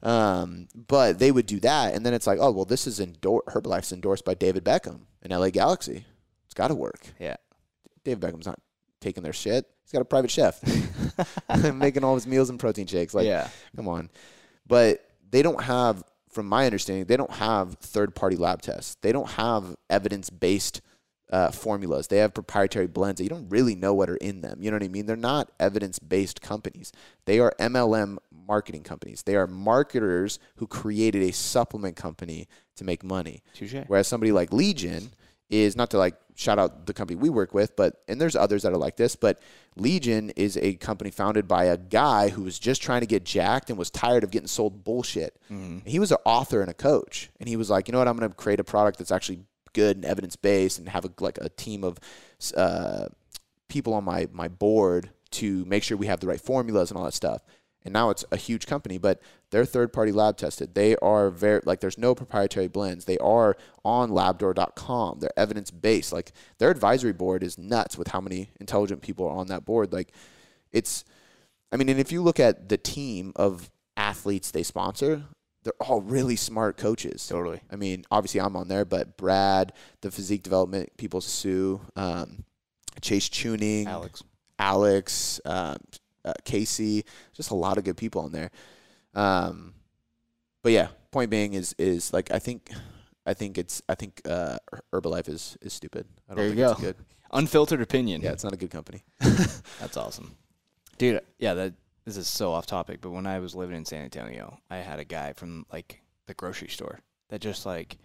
Um, 0.03 0.69
but 0.75 1.19
they 1.19 1.31
would 1.31 1.47
do 1.47 1.59
that, 1.61 1.95
and 1.95 2.05
then 2.05 2.13
it's 2.13 2.27
like, 2.27 2.39
oh 2.41 2.51
well, 2.51 2.65
this 2.65 2.87
is 2.87 3.01
endor- 3.01 3.45
Herbalife's 3.49 3.93
endorsed 3.93 4.25
by 4.25 4.35
David 4.35 4.65
Beckham 4.65 5.01
and 5.23 5.33
LA 5.33 5.49
Galaxy. 5.51 6.05
It's 6.45 6.55
got 6.55 6.69
to 6.69 6.75
work. 6.75 7.01
Yeah. 7.19 7.37
David 8.05 8.21
Beckham's 8.21 8.47
not 8.47 8.59
taking 9.03 9.23
their 9.23 9.33
shit. 9.33 9.67
He's 9.83 9.93
got 9.93 10.03
a 10.03 10.07
private 10.07 10.31
chef 10.31 10.61
making 11.75 12.05
all 12.05 12.15
his 12.15 12.27
meals 12.27 12.51
and 12.51 12.59
protein 12.59 12.87
shakes. 12.87 13.15
Like, 13.15 13.27
yeah. 13.27 13.49
come 13.77 13.89
on. 13.89 14.09
But 14.67 15.05
they 15.31 15.43
don't 15.43 15.63
have, 15.63 16.03
from 16.31 16.47
my 16.47 16.67
understanding, 16.67 17.05
they 17.05 17.17
don't 17.17 17.33
have 17.33 17.75
third 17.75 18.15
party 18.15 18.37
lab 18.37 18.63
tests. 18.63 18.97
They 19.03 19.13
don't 19.13 19.29
have 19.31 19.77
evidence 19.91 20.31
based 20.31 20.81
uh, 21.33 21.51
formulas. 21.51 22.09
They 22.09 22.19
have 22.19 22.35
proprietary 22.35 22.87
blends 22.87 23.19
that 23.19 23.25
you 23.25 23.31
don't 23.31 23.49
really 23.49 23.75
know 23.75 23.95
what 23.95 24.11
are 24.11 24.17
in 24.17 24.43
them. 24.43 24.63
You 24.63 24.71
know 24.71 24.77
what 24.77 24.85
I 24.85 24.89
mean? 24.89 25.07
They're 25.07 25.17
not 25.17 25.51
evidence 25.59 25.99
based 25.99 26.43
companies. 26.43 26.93
They 27.25 27.41
are 27.41 27.55
MLM 27.59 28.19
marketing 28.47 28.83
companies. 28.83 29.23
They 29.23 29.37
are 29.37 29.47
marketers 29.47 30.39
who 30.57 30.67
created 30.67 31.23
a 31.23 31.33
supplement 31.33 31.97
company 31.97 32.49
to 32.77 32.85
make 32.85 33.03
money. 33.03 33.43
Touche. 33.55 33.77
Whereas 33.87 34.07
somebody 34.07 34.31
like 34.31 34.53
Legion 34.53 35.11
is 35.53 35.77
not 35.77 35.91
to 35.91 35.99
like 35.99 36.17
shout 36.35 36.59
out 36.59 36.87
the 36.87 36.95
company 36.95 37.15
we 37.15 37.29
work 37.29 37.53
with, 37.53 37.77
but 37.77 38.03
and 38.09 38.19
there's 38.19 38.35
others 38.35 38.63
that 38.63 38.73
are 38.73 38.79
like 38.79 38.97
this, 38.97 39.15
but 39.15 39.41
Legion 39.77 40.31
is 40.31 40.57
a 40.57 40.75
company 40.77 41.11
founded 41.11 41.47
by 41.47 41.65
a 41.65 41.77
guy 41.77 42.31
who 42.31 42.43
was 42.43 42.59
just 42.59 42.83
trying 42.83 43.03
to 43.03 43.07
get 43.07 43.23
jacked 43.23 43.69
and 43.69 43.79
was 43.79 43.91
tired 43.91 44.25
of 44.25 44.31
getting 44.31 44.49
sold 44.49 44.83
bullshit. 44.83 45.39
Mm-hmm. 45.51 45.87
He 45.87 45.99
was 45.99 46.11
an 46.11 46.19
author 46.25 46.63
and 46.63 46.71
a 46.71 46.75
coach, 46.75 47.31
and 47.39 47.49
he 47.49 47.57
was 47.57 47.69
like, 47.69 47.87
you 47.87 47.93
know 47.93 47.99
what, 47.99 48.09
I'm 48.09 48.17
going 48.17 48.31
to 48.31 48.35
create 48.35 48.61
a 48.61 48.65
product 48.65 48.99
that's 48.99 49.13
actually 49.13 49.41
good 49.75 49.97
and 49.97 50.07
evidence 50.07 50.37
based, 50.37 50.79
and 50.79 50.89
have 50.89 51.05
a, 51.05 51.11
like 51.21 51.37
a 51.39 51.51
team 51.51 51.85
of 51.85 51.99
uh, 52.57 53.09
people 53.69 53.93
on 53.93 54.05
my 54.05 54.29
my 54.33 54.49
board 54.49 55.11
to 55.33 55.67
make 55.67 55.83
sure 55.83 55.99
we 55.99 56.07
have 56.07 56.21
the 56.21 56.27
right 56.27 56.41
formulas 56.41 56.91
and 56.91 56.97
all 56.97 57.05
that 57.05 57.15
stuff. 57.15 57.43
And 57.85 57.93
now 57.93 58.11
it's 58.11 58.25
a 58.31 58.37
huge 58.37 58.67
company, 58.67 58.99
but 58.99 59.21
they're 59.51 59.65
third 59.65 59.93
party 59.93 60.13
lab 60.13 60.37
tested. 60.37 60.75
They 60.75 60.97
are 60.97 61.31
very 61.31 61.61
like 61.65 61.81
there's 61.81 61.99
no 61.99 62.15
proprietary 62.15 62.69
blends. 62.69 63.05
They 63.05 63.19
are 63.19 63.57
on 63.85 64.11
labdoor.com. 64.11 65.19
They're 65.21 65.39
evidence 65.39 65.71
based. 65.71 66.13
Like 66.13 66.33
their 66.59 66.71
advisory 66.71 67.13
board 67.13 67.43
is 67.43 67.59
nuts 67.59 67.99
with 67.99 68.09
how 68.09 68.21
many 68.21 68.51
intelligent 68.61 69.03
people 69.03 69.27
are 69.27 69.37
on 69.37 69.49
that 69.49 69.65
board. 69.65 69.93
Like 69.93 70.13
it's 70.71 71.05
I 71.73 71.77
mean, 71.77 71.89
and 71.89 71.99
if 71.99 72.13
you 72.13 72.23
look 72.23 72.39
at 72.39 72.69
the 72.69 72.77
team 72.77 73.33
of 73.37 73.71
athletes 73.97 74.51
they 74.51 74.63
sponsor, 74.63 75.25
they're 75.65 75.73
all 75.81 76.01
really 76.01 76.37
smart 76.37 76.77
coaches. 76.77 77.27
Totally. 77.27 77.61
I 77.71 77.77
mean, 77.77 78.05
obviously 78.11 78.41
I'm 78.41 78.57
on 78.57 78.69
there, 78.69 78.85
but 78.85 79.17
Brad, 79.17 79.73
the 80.01 80.11
physique 80.11 80.43
development 80.43 80.97
people, 80.97 81.21
Sue, 81.21 81.81
um, 81.97 82.45
Chase 83.01 83.29
Tuning, 83.29 83.87
Alex. 83.87 84.23
Alex, 84.59 85.41
um, 85.45 85.77
uh, 86.25 86.33
Casey, 86.45 87.05
just 87.33 87.51
a 87.51 87.55
lot 87.55 87.79
of 87.79 87.85
good 87.85 87.97
people 87.97 88.23
on 88.23 88.33
there. 88.33 88.51
Um, 89.15 89.75
but 90.63 90.73
yeah, 90.73 90.89
point 91.11 91.31
being 91.31 91.55
is 91.55 91.75
is 91.79 92.13
like 92.13 92.31
I 92.31 92.39
think 92.39 92.71
I 93.27 93.35
think 93.35 93.59
it's 93.59 93.83
I 93.89 93.95
think 93.95 94.21
uh, 94.29 94.59
Herbalife 94.93 95.29
is 95.29 95.57
is 95.61 95.73
stupid. 95.73 96.07
I 96.29 96.35
don't 96.35 96.37
There 96.37 96.47
you 96.49 96.55
think 96.55 96.71
it's 96.71 96.81
go. 96.81 96.87
good. 96.87 96.97
Unfiltered 97.33 97.81
opinion. 97.81 98.21
Yeah, 98.21 98.33
it's 98.33 98.45
not 98.45 98.53
a 98.53 98.57
good 98.59 98.71
company. 98.71 99.05
That's 99.21 99.97
awesome. 99.97 100.37
Dude, 100.99 101.21
yeah, 101.39 101.55
that 101.55 101.75
this 102.05 102.17
is 102.17 102.29
so 102.29 102.53
off 102.53 102.67
topic, 102.67 103.01
but 103.01 103.11
when 103.11 103.27
I 103.27 103.39
was 103.39 103.55
living 103.55 103.77
in 103.77 103.85
San 103.85 104.03
Antonio, 104.05 104.59
I 104.71 104.77
had 104.77 104.99
a 104.99 105.05
guy 105.05 105.33
from 105.33 105.65
like 105.73 106.03
the 106.27 106.35
grocery 106.35 106.69
store 106.69 107.01
that 107.31 107.41
just 107.41 107.65
like 107.65 107.97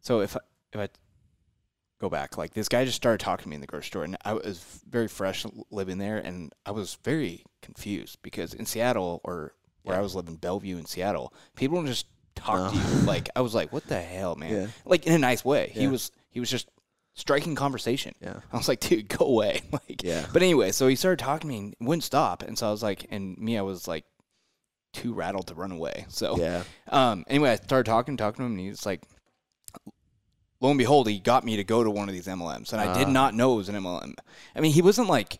so 0.00 0.20
if 0.20 0.36
I, 0.36 0.40
if 0.72 0.80
I 0.80 0.88
go 2.04 2.10
back, 2.10 2.36
like 2.36 2.52
this 2.54 2.68
guy 2.68 2.84
just 2.84 2.96
started 2.96 3.20
talking 3.24 3.44
to 3.44 3.48
me 3.48 3.54
in 3.54 3.60
the 3.60 3.66
grocery 3.66 3.86
store 3.86 4.04
and 4.04 4.16
I 4.24 4.34
was 4.34 4.62
very 4.88 5.08
fresh 5.08 5.44
living 5.70 5.98
there 5.98 6.18
and 6.18 6.52
I 6.66 6.70
was 6.72 6.98
very 7.02 7.44
confused 7.62 8.18
because 8.22 8.52
in 8.54 8.66
Seattle 8.66 9.20
or 9.24 9.54
where 9.82 9.94
Yeah. 9.96 10.00
I 10.00 10.02
was 10.02 10.14
living 10.14 10.36
Bellevue 10.36 10.76
in 10.76 10.86
Seattle, 10.86 11.32
people 11.56 11.76
don't 11.76 11.86
just 11.86 12.06
talk 12.34 12.72
to 12.72 12.76
you. 12.78 12.84
Like 13.06 13.30
I 13.34 13.40
was 13.40 13.54
like, 13.54 13.72
What 13.72 13.86
the 13.86 14.00
hell, 14.00 14.34
man? 14.36 14.52
Yeah. 14.52 14.66
Like 14.84 15.06
in 15.06 15.12
a 15.14 15.18
nice 15.18 15.44
way. 15.44 15.70
He 15.74 15.86
was 15.86 16.10
he 16.30 16.40
was 16.40 16.50
just 16.50 16.68
striking 17.14 17.54
conversation. 17.54 18.14
Yeah. 18.20 18.40
I 18.52 18.56
was 18.56 18.68
like, 18.68 18.80
dude, 18.80 19.08
go 19.08 19.24
away. 19.26 19.62
Like, 19.72 20.02
Yeah. 20.02 20.26
But 20.32 20.42
anyway, 20.42 20.72
so 20.72 20.88
he 20.88 20.96
started 20.96 21.20
talking 21.24 21.48
to 21.48 21.54
me 21.56 21.58
and 21.78 21.88
wouldn't 21.88 22.04
stop, 22.04 22.42
and 22.42 22.58
so 22.58 22.68
I 22.68 22.70
was 22.70 22.82
like, 22.82 23.06
and 23.10 23.38
me, 23.38 23.56
I 23.56 23.62
was 23.62 23.86
like, 23.88 24.04
too 24.92 25.12
rattled 25.14 25.46
to 25.48 25.54
run 25.54 25.72
away. 25.72 26.06
So, 26.08 26.36
Yeah. 26.38 26.64
um, 26.88 27.24
anyway, 27.28 27.50
I 27.52 27.56
started 27.56 27.86
talking, 27.88 28.16
talking 28.16 28.38
to 28.38 28.44
him, 28.44 28.52
and 28.52 28.60
he's 28.60 28.84
like, 28.84 29.00
lo 30.64 30.70
and 30.70 30.78
behold, 30.78 31.08
he 31.08 31.18
got 31.20 31.44
me 31.44 31.56
to 31.56 31.64
go 31.64 31.84
to 31.84 31.90
one 31.90 32.08
of 32.08 32.14
these 32.14 32.26
MLMs, 32.26 32.72
and 32.72 32.80
I 32.80 32.92
did 32.98 33.08
Ah. 33.08 33.12
not 33.12 33.34
know 33.34 33.54
it 33.54 33.56
was 33.56 33.68
an 33.68 33.76
MLM. 33.76 34.14
I 34.56 34.60
mean, 34.60 34.72
he 34.72 34.82
wasn't 34.82 35.08
like 35.08 35.38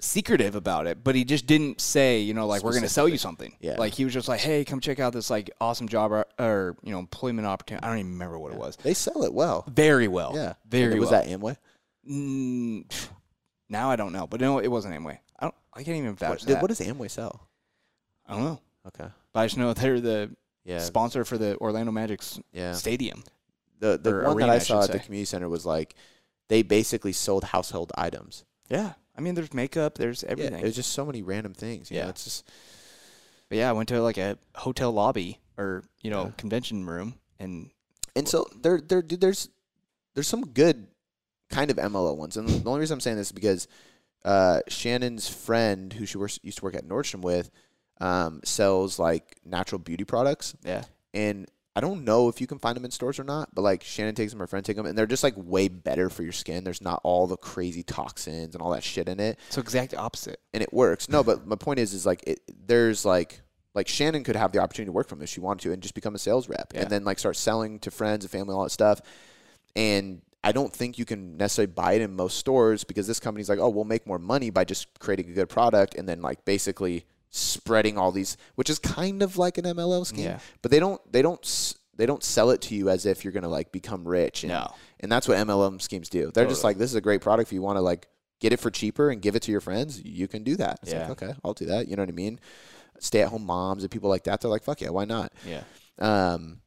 secretive 0.00 0.56
about 0.56 0.86
it, 0.88 1.04
but 1.04 1.14
he 1.14 1.24
just 1.24 1.46
didn't 1.46 1.80
say, 1.80 2.18
you 2.18 2.34
know, 2.34 2.46
like 2.46 2.62
we're 2.64 2.72
going 2.72 2.82
to 2.82 2.88
sell 2.88 3.08
you 3.08 3.18
something. 3.18 3.56
Yeah. 3.60 3.76
Like 3.78 3.94
he 3.94 4.04
was 4.04 4.12
just 4.12 4.26
like, 4.28 4.40
hey, 4.40 4.64
come 4.64 4.80
check 4.80 4.98
out 4.98 5.12
this 5.12 5.30
like 5.30 5.50
awesome 5.60 5.88
job 5.88 6.10
or, 6.12 6.26
or 6.40 6.76
you 6.82 6.90
know 6.92 6.98
employment 6.98 7.46
opportunity. 7.46 7.84
I 7.84 7.88
don't 7.88 7.98
even 8.00 8.12
remember 8.12 8.38
what 8.38 8.52
it 8.52 8.58
was. 8.58 8.76
They 8.76 8.94
sell 8.94 9.22
it 9.22 9.32
well. 9.32 9.64
Very 9.68 10.08
well. 10.08 10.32
Yeah. 10.34 10.54
Very 10.68 10.98
was 10.98 11.10
well. 11.10 11.22
that 11.22 11.30
Amway? 11.30 11.56
Mm, 12.10 13.08
now 13.68 13.90
I 13.90 13.96
don't 13.96 14.12
know, 14.12 14.26
but 14.26 14.40
no, 14.40 14.58
it 14.58 14.66
wasn't 14.68 14.94
Amway. 14.94 15.18
I 15.38 15.44
don't. 15.46 15.54
I 15.72 15.84
can't 15.84 15.96
even 15.98 16.14
vouch 16.16 16.40
What, 16.40 16.48
that. 16.48 16.62
what 16.62 16.68
does 16.68 16.80
Amway 16.80 17.10
sell? 17.10 17.48
I 18.26 18.32
don't 18.34 18.44
know, 18.44 18.60
Okay. 18.88 19.06
but 19.32 19.40
I 19.40 19.46
just 19.46 19.56
know 19.56 19.72
they're 19.72 20.00
the 20.00 20.34
Yeah. 20.64 20.78
sponsor 20.80 21.24
for 21.24 21.38
the 21.38 21.56
Orlando 21.58 21.92
Magic's 21.92 22.40
Yeah. 22.52 22.72
stadium. 22.74 23.22
The 23.82 23.98
the 23.98 24.20
one 24.22 24.38
that 24.38 24.48
I 24.48 24.54
I 24.54 24.58
saw 24.58 24.84
at 24.84 24.92
the 24.92 25.00
community 25.00 25.24
center 25.24 25.48
was 25.48 25.66
like 25.66 25.96
they 26.48 26.62
basically 26.62 27.12
sold 27.12 27.42
household 27.42 27.90
items. 27.96 28.44
Yeah, 28.68 28.92
I 29.18 29.20
mean, 29.20 29.34
there's 29.34 29.52
makeup, 29.52 29.96
there's 29.98 30.22
everything. 30.22 30.54
Yeah, 30.54 30.60
there's 30.62 30.76
just 30.76 30.92
so 30.92 31.04
many 31.04 31.20
random 31.22 31.52
things. 31.52 31.90
Yeah. 31.90 32.04
know, 32.04 32.10
it's 32.10 32.22
just 32.24 32.48
but 33.48 33.58
yeah, 33.58 33.68
I 33.68 33.72
went 33.72 33.88
to 33.88 34.00
like 34.00 34.18
a 34.18 34.38
hotel 34.54 34.92
lobby 34.92 35.40
or 35.58 35.82
you 36.00 36.10
know 36.10 36.26
Yeah. 36.26 36.30
convention 36.38 36.86
room, 36.86 37.14
and 37.40 37.70
and 38.14 38.28
so 38.28 38.46
there 38.62 38.80
there 38.80 39.02
dude, 39.02 39.20
there's 39.20 39.48
there's 40.14 40.28
some 40.28 40.46
good 40.46 40.86
kind 41.50 41.70
of 41.70 41.76
MLO 41.76 42.16
ones, 42.16 42.36
and 42.36 42.48
the 42.48 42.68
only 42.68 42.80
reason 42.80 42.94
I'm 42.94 43.00
saying 43.00 43.16
this 43.16 43.28
is 43.28 43.32
because 43.32 43.66
uh, 44.24 44.60
Shannon's 44.68 45.28
friend, 45.28 45.92
who 45.92 46.06
she 46.06 46.16
works, 46.18 46.38
used 46.44 46.58
to 46.58 46.64
work 46.64 46.76
at 46.76 46.86
Nordstrom 46.86 47.22
with, 47.22 47.50
um, 48.00 48.40
sells 48.44 48.98
like 49.00 49.36
natural 49.44 49.80
beauty 49.80 50.04
products, 50.04 50.54
yeah, 50.64 50.84
and 51.12 51.48
I 51.74 51.80
don't 51.80 52.04
know 52.04 52.28
if 52.28 52.40
you 52.40 52.46
can 52.46 52.58
find 52.58 52.76
them 52.76 52.84
in 52.84 52.90
stores 52.90 53.18
or 53.18 53.24
not, 53.24 53.54
but 53.54 53.62
like 53.62 53.82
Shannon 53.82 54.14
takes 54.14 54.32
them, 54.32 54.40
her 54.40 54.46
friend 54.46 54.64
take 54.64 54.76
them, 54.76 54.84
and 54.86 54.96
they're 54.96 55.06
just 55.06 55.22
like 55.22 55.34
way 55.36 55.68
better 55.68 56.10
for 56.10 56.22
your 56.22 56.32
skin. 56.32 56.64
There's 56.64 56.82
not 56.82 57.00
all 57.02 57.26
the 57.26 57.36
crazy 57.38 57.82
toxins 57.82 58.54
and 58.54 58.60
all 58.60 58.70
that 58.72 58.82
shit 58.84 59.08
in 59.08 59.18
it. 59.20 59.38
so 59.48 59.60
exact 59.60 59.94
opposite. 59.94 60.40
and 60.52 60.62
it 60.62 60.72
works. 60.72 61.08
No, 61.08 61.24
but 61.24 61.46
my 61.46 61.56
point 61.56 61.78
is, 61.78 61.94
is 61.94 62.04
like 62.04 62.22
it, 62.26 62.40
there's 62.66 63.04
like 63.06 63.40
like 63.74 63.88
Shannon 63.88 64.22
could 64.22 64.36
have 64.36 64.52
the 64.52 64.58
opportunity 64.58 64.88
to 64.88 64.92
work 64.92 65.08
from 65.08 65.18
this 65.18 65.30
if 65.30 65.34
she 65.34 65.40
wanted 65.40 65.62
to, 65.62 65.72
and 65.72 65.80
just 65.82 65.94
become 65.94 66.14
a 66.14 66.18
sales 66.18 66.46
rep, 66.46 66.72
Yeah. 66.74 66.82
and 66.82 66.90
then 66.90 67.04
like 67.04 67.18
start 67.18 67.36
selling 67.36 67.78
to 67.80 67.90
friends 67.90 68.22
and 68.24 68.30
family, 68.30 68.52
all 68.54 68.64
that 68.64 68.70
stuff. 68.70 69.00
And 69.74 70.20
I 70.44 70.52
don't 70.52 70.72
think 70.74 70.98
you 70.98 71.04
can 71.04 71.36
necessarily 71.38 71.72
buy 71.72 71.94
it 71.94 72.02
in 72.02 72.14
most 72.14 72.36
stores 72.36 72.84
because 72.84 73.06
this 73.06 73.20
company's 73.20 73.48
like, 73.48 73.60
oh, 73.60 73.68
we'll 73.70 73.84
make 73.84 74.06
more 74.06 74.18
money 74.18 74.50
by 74.50 74.64
just 74.64 74.88
creating 74.98 75.30
a 75.30 75.32
good 75.32 75.48
product, 75.48 75.94
and 75.94 76.06
then 76.08 76.20
like 76.20 76.44
basically 76.44 77.06
spreading 77.32 77.98
all 77.98 78.12
these, 78.12 78.36
which 78.54 78.70
is 78.70 78.78
kind 78.78 79.22
of 79.22 79.36
like 79.38 79.58
an 79.58 79.64
MLM 79.64 80.06
scheme. 80.06 80.24
Yeah. 80.26 80.38
But 80.60 80.70
they 80.70 80.78
don't 80.78 81.00
they 81.10 81.22
don't 81.22 81.74
they 81.96 82.06
don't 82.06 82.22
sell 82.22 82.50
it 82.50 82.60
to 82.62 82.74
you 82.74 82.88
as 82.88 83.04
if 83.06 83.24
you're 83.24 83.32
gonna 83.32 83.48
like 83.48 83.72
become 83.72 84.06
rich. 84.06 84.44
And, 84.44 84.52
No. 84.52 84.72
and 85.00 85.10
that's 85.10 85.26
what 85.26 85.36
MLM 85.38 85.80
schemes 85.82 86.08
do. 86.08 86.30
They're 86.32 86.46
just 86.46 86.62
like, 86.62 86.78
this 86.78 86.90
is 86.90 86.94
a 86.96 87.00
great 87.00 87.20
product. 87.22 87.48
If 87.48 87.52
you 87.52 87.62
want 87.62 87.76
to 87.76 87.80
like 87.80 88.06
get 88.40 88.52
it 88.52 88.60
for 88.60 88.70
cheaper 88.70 89.10
and 89.10 89.20
give 89.20 89.34
it 89.36 89.42
to 89.42 89.50
your 89.52 89.60
friends, 89.60 90.00
you 90.02 90.28
can 90.28 90.42
do 90.44 90.56
that. 90.56 90.78
It's 90.82 90.92
Yeah. 90.92 91.08
like, 91.08 91.22
okay, 91.22 91.34
I'll 91.44 91.54
do 91.54 91.66
that. 91.66 91.88
You 91.88 91.96
know 91.96 92.02
what 92.02 92.08
I 92.08 92.12
mean? 92.12 92.38
Stay 92.98 93.22
at 93.22 93.28
home 93.28 93.44
moms 93.46 93.82
and 93.82 93.90
people 93.90 94.08
like 94.10 94.24
that. 94.24 94.40
They're 94.40 94.50
like, 94.50 94.62
fuck 94.64 94.80
yeah, 94.80 94.90
why 94.90 95.04
not? 95.06 95.32
Yeah, 95.46 95.62
Um, 95.98 96.60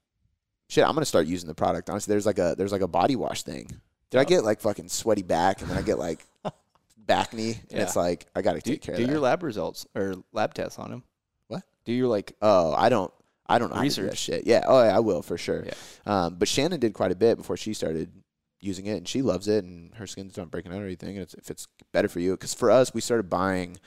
shit, 0.67 0.83
I'm 0.85 0.93
gonna 0.93 1.05
start 1.05 1.27
using 1.27 1.47
the 1.47 1.55
product. 1.55 1.89
Honestly, 1.89 2.11
there's 2.11 2.25
like 2.25 2.39
a 2.39 2.55
there's 2.57 2.71
like 2.71 2.81
a 2.81 2.87
body 2.87 3.15
wash 3.15 3.43
thing. 3.43 3.67
Did 4.09 4.19
I 4.19 4.21
Oh. 4.21 4.25
get 4.25 4.43
like 4.43 4.61
fucking 4.61 4.89
sweaty 4.89 5.23
back 5.23 5.61
and 5.61 5.69
then 5.69 5.77
I 5.77 5.81
get 5.81 5.97
like 5.99 6.25
back 7.05 7.33
knee 7.33 7.51
and 7.69 7.71
Yeah. 7.71 7.83
it's 7.83 7.95
like 7.95 8.25
I 8.35 8.41
gotta 8.41 8.59
do, 8.59 8.71
take 8.71 8.81
care 8.81 8.95
do 8.95 9.01
of 9.01 9.07
that. 9.07 9.07
Do 9.07 9.11
your 9.13 9.21
lab 9.21 9.43
results 9.43 9.85
or 9.95 10.15
lab 10.33 10.53
tests 10.53 10.79
on 10.79 10.91
him. 10.91 11.03
What? 11.47 11.63
Do 11.85 11.93
your 11.93 12.07
like 12.07 12.35
oh, 12.41 12.73
I 12.73 12.89
don't. 12.89 13.11
I 13.47 13.59
don't 13.59 13.69
know 13.69 13.75
to 13.75 13.81
do 13.81 13.89
that 14.01 14.01
Research. 14.07 14.17
shit. 14.17 14.47
Yeah. 14.47 14.63
Oh, 14.67 14.83
yeah, 14.83 14.95
I 14.95 14.99
will 15.01 15.21
for 15.21 15.37
sure. 15.37 15.65
Yeah. 15.67 15.73
Um, 16.07 16.35
but 16.39 16.47
Shannon 16.47 16.79
did 16.79 16.95
quite 16.95 17.11
a 17.11 17.15
bit 17.15 17.37
before 17.37 17.57
she 17.57 17.75
started 17.75 18.11
using 18.59 18.87
it, 18.87 18.97
and 18.97 19.07
she 19.07 19.21
loves 19.21 19.47
it, 19.47 19.63
and 19.63 19.93
her 19.93 20.07
skin's 20.07 20.35
not 20.35 20.49
breaking 20.49 20.71
out 20.73 20.81
or 20.81 20.85
anything. 20.85 21.09
And 21.09 21.19
it's, 21.19 21.35
if 21.35 21.51
it's 21.51 21.67
better 21.93 22.07
for 22.07 22.19
you, 22.19 22.31
because 22.31 22.55
for 22.55 22.71
us, 22.71 22.91
we 22.95 23.01
started 23.01 23.29
buying 23.29 23.77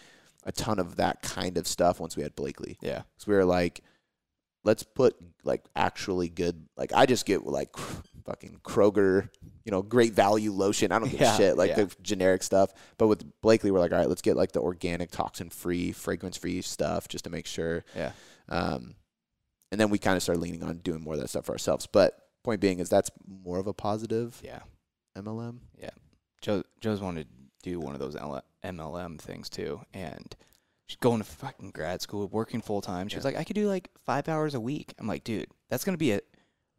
a 0.44 0.52
ton 0.52 0.78
of 0.78 0.94
that 0.96 1.22
kind 1.22 1.58
of 1.58 1.66
stuff 1.66 1.98
once 1.98 2.16
we 2.16 2.22
had 2.22 2.36
Blakely. 2.36 2.78
yeah 2.80 3.02
Because 3.16 3.26
we 3.26 3.34
were 3.34 3.44
like, 3.44 3.80
let's 4.62 4.84
put 4.84 5.16
like 5.42 5.64
actually 5.74 6.28
good. 6.28 6.68
Like 6.76 6.92
I 6.94 7.06
just 7.06 7.26
get 7.26 7.44
like 7.44 7.76
fucking 8.26 8.60
Kroger, 8.62 9.28
you 9.68 9.70
know, 9.72 9.82
great 9.82 10.14
value 10.14 10.50
lotion. 10.50 10.92
I 10.92 10.98
don't 10.98 11.10
give 11.10 11.20
Yeah, 11.20 11.34
a 11.34 11.36
shit 11.36 11.58
like 11.58 11.68
yeah. 11.76 11.84
the 11.84 11.94
generic 12.02 12.42
stuff. 12.42 12.72
But 12.96 13.08
with 13.08 13.22
Blakely, 13.42 13.70
we're 13.70 13.80
like, 13.80 13.92
all 13.92 13.98
right, 13.98 14.08
let's 14.08 14.22
get 14.22 14.34
like 14.34 14.52
the 14.52 14.60
organic, 14.60 15.10
toxin 15.10 15.50
free, 15.50 15.92
fragrance 15.92 16.38
free 16.38 16.62
stuff 16.62 17.06
just 17.06 17.24
to 17.24 17.30
make 17.30 17.44
sure. 17.46 17.84
yeah 17.94 18.12
Um, 18.48 18.94
and 19.70 19.78
then 19.78 19.90
we 19.90 19.98
kind 19.98 20.16
of 20.16 20.22
started 20.22 20.40
leaning 20.40 20.62
on 20.62 20.78
doing 20.78 21.02
more 21.02 21.12
of 21.12 21.20
that 21.20 21.28
stuff 21.28 21.44
for 21.44 21.52
ourselves. 21.52 21.86
But 21.86 22.18
point 22.44 22.62
being 22.62 22.78
is 22.78 22.88
that's 22.88 23.10
more 23.26 23.58
of 23.58 23.66
a 23.66 23.74
positive 23.74 24.40
yeah. 24.42 24.60
MLM. 25.18 25.58
Yeah. 25.78 25.90
Joe 26.40 26.62
Joe's 26.80 27.02
wanted 27.02 27.26
to 27.28 27.34
do 27.70 27.78
one 27.78 27.92
of 27.92 28.00
those 28.00 28.16
L- 28.16 28.42
MLM 28.64 29.20
things 29.20 29.50
too, 29.50 29.82
and 29.92 30.34
she's 30.86 30.96
going 30.96 31.18
to 31.18 31.24
fucking 31.24 31.72
grad 31.72 32.00
school, 32.00 32.26
working 32.28 32.62
full 32.62 32.80
time. 32.80 33.08
She 33.08 33.16
was 33.16 33.24
like, 33.26 33.36
I 33.36 33.44
could 33.44 33.56
do 33.56 33.68
like 33.68 33.90
five 34.06 34.28
hours 34.30 34.54
a 34.54 34.60
week. 34.60 34.94
I'm 34.98 35.06
like, 35.06 35.24
dude, 35.24 35.48
that's 35.68 35.84
gonna 35.84 35.98
be 35.98 36.12
a 36.12 36.20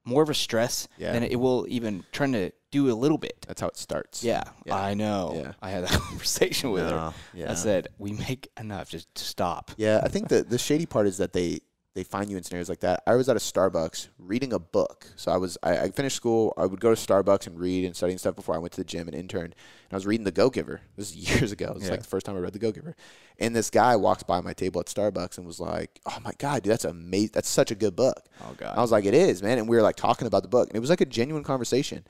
more 0.06 0.24
of 0.24 0.30
a 0.30 0.34
stress 0.34 0.88
Yeah. 0.98 1.12
than 1.12 1.22
it 1.24 1.36
will 1.40 1.68
even 1.70 2.04
trying 2.12 2.32
to 2.32 2.52
do 2.72 2.92
a 2.92 2.94
little 2.94 3.18
bit. 3.18 3.46
That's 3.48 3.62
how 3.62 3.68
it 3.68 3.78
starts. 3.78 4.24
Yeah, 4.24 4.44
Yeah. 4.66 4.76
I 4.76 4.94
know. 4.94 5.34
Yeah. 5.36 5.54
I 5.62 5.70
had 5.70 5.84
that 5.86 5.92
conversation 6.02 6.72
with 6.72 6.90
her. 6.90 7.14
Yeah. 7.34 7.52
I 7.52 7.56
said, 7.56 7.88
we 7.98 8.14
make 8.14 8.50
enough, 8.60 8.90
just 8.90 9.18
stop. 9.18 9.72
Yeah, 9.78 10.02
I 10.04 10.08
think 10.10 10.28
the 10.30 10.44
the 10.44 10.58
shady 10.58 10.86
part 10.86 11.08
is 11.08 11.18
that 11.18 11.34
they 11.34 11.60
they 11.96 12.04
find 12.04 12.30
you 12.30 12.38
in 12.38 12.44
scenarios 12.44 12.70
like 12.70 12.82
that. 12.82 13.02
I 13.08 13.16
was 13.16 13.28
at 13.30 13.36
a 13.36 13.40
Starbucks 13.40 14.10
reading 14.20 14.54
a 14.54 14.60
book. 14.60 15.08
So 15.16 15.32
I 15.32 15.38
was 15.38 15.58
I, 15.64 15.78
I 15.80 15.90
finished 15.90 16.16
school. 16.16 16.54
I 16.56 16.68
would 16.68 16.80
go 16.80 16.94
to 16.94 16.96
Starbucks 17.08 17.48
and 17.48 17.60
read 17.60 17.84
and 17.84 17.96
study 17.96 18.14
and 18.14 18.20
stuff 18.20 18.36
before 18.36 18.54
I 18.54 18.60
went 18.60 18.74
to 18.74 18.80
the 18.82 18.86
gym 18.86 19.08
and 19.08 19.16
interned. 19.16 19.56
And 19.56 19.94
I 19.94 19.96
was 19.96 20.06
reading 20.06 20.24
The 20.24 20.32
Go 20.32 20.52
Giver. 20.52 20.82
This 20.96 21.10
is 21.10 21.16
years 21.40 21.52
ago. 21.52 21.74
It's 21.76 21.86
Yeah. 21.86 21.92
like 21.92 22.02
the 22.02 22.08
first 22.08 22.28
time 22.28 22.36
I 22.38 22.40
read 22.40 22.54
The 22.54 22.60
Go 22.60 22.72
Giver. 22.72 22.96
And 23.40 23.56
this 23.56 23.72
guy 23.72 23.96
walks 23.96 24.22
by 24.22 24.40
my 24.42 24.54
table 24.54 24.80
at 24.80 24.86
Starbucks 24.86 25.38
and 25.40 25.48
was 25.48 25.60
like, 25.60 26.00
"Oh 26.06 26.18
my 26.24 26.32
god, 26.38 26.62
dude, 26.62 26.72
that's 26.72 26.86
amazing. 26.86 27.32
That's 27.34 27.50
such 27.50 27.72
a 27.72 27.76
good 27.76 27.96
book." 27.96 28.22
Oh 28.44 28.54
god. 28.56 28.78
I 28.78 28.82
was 28.82 28.92
like, 28.92 29.06
"It 29.06 29.16
is, 29.16 29.42
man." 29.42 29.58
And 29.58 29.68
we 29.68 29.76
were 29.76 29.82
like 29.84 29.96
talking 29.96 30.28
about 30.28 30.44
the 30.44 30.50
book, 30.50 30.70
and 30.70 30.78
it 30.78 30.82
was 30.82 30.92
like 30.92 31.02
a 31.02 31.06
genuine 31.06 31.44
conversation. 31.44 32.06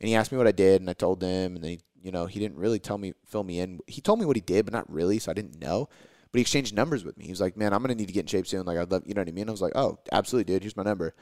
And 0.00 0.08
he 0.08 0.14
asked 0.14 0.32
me 0.32 0.38
what 0.38 0.46
I 0.48 0.52
did, 0.52 0.80
and 0.80 0.90
I 0.90 0.94
told 0.94 1.22
him, 1.22 1.54
and 1.54 1.62
then 1.64 1.70
he, 1.72 1.80
you 2.02 2.10
know, 2.10 2.26
he 2.26 2.40
didn't 2.40 2.58
really 2.58 2.78
tell 2.80 2.98
me, 2.98 3.14
fill 3.24 3.44
me 3.44 3.60
in. 3.60 3.80
He 3.86 4.00
told 4.00 4.18
me 4.18 4.26
what 4.26 4.36
he 4.36 4.42
did, 4.42 4.64
but 4.64 4.74
not 4.74 4.90
really, 4.92 5.18
so 5.18 5.30
I 5.30 5.34
didn't 5.34 5.60
know. 5.60 5.88
But 6.32 6.38
he 6.38 6.40
exchanged 6.42 6.74
numbers 6.74 7.04
with 7.04 7.16
me. 7.18 7.26
He 7.26 7.30
was 7.30 7.40
like, 7.40 7.56
"Man, 7.56 7.72
I'm 7.72 7.82
gonna 7.82 7.94
need 7.94 8.08
to 8.08 8.12
get 8.12 8.20
in 8.22 8.26
shape 8.26 8.46
soon. 8.46 8.64
Like, 8.64 8.78
I'd 8.78 8.90
love, 8.90 9.02
you 9.06 9.14
know 9.14 9.20
what 9.20 9.28
I 9.28 9.32
mean?" 9.32 9.48
I 9.48 9.52
was 9.52 9.60
like, 9.62 9.74
"Oh, 9.76 9.98
absolutely, 10.10 10.52
dude. 10.52 10.62
Here's 10.62 10.76
my 10.76 10.82
number." 10.82 11.14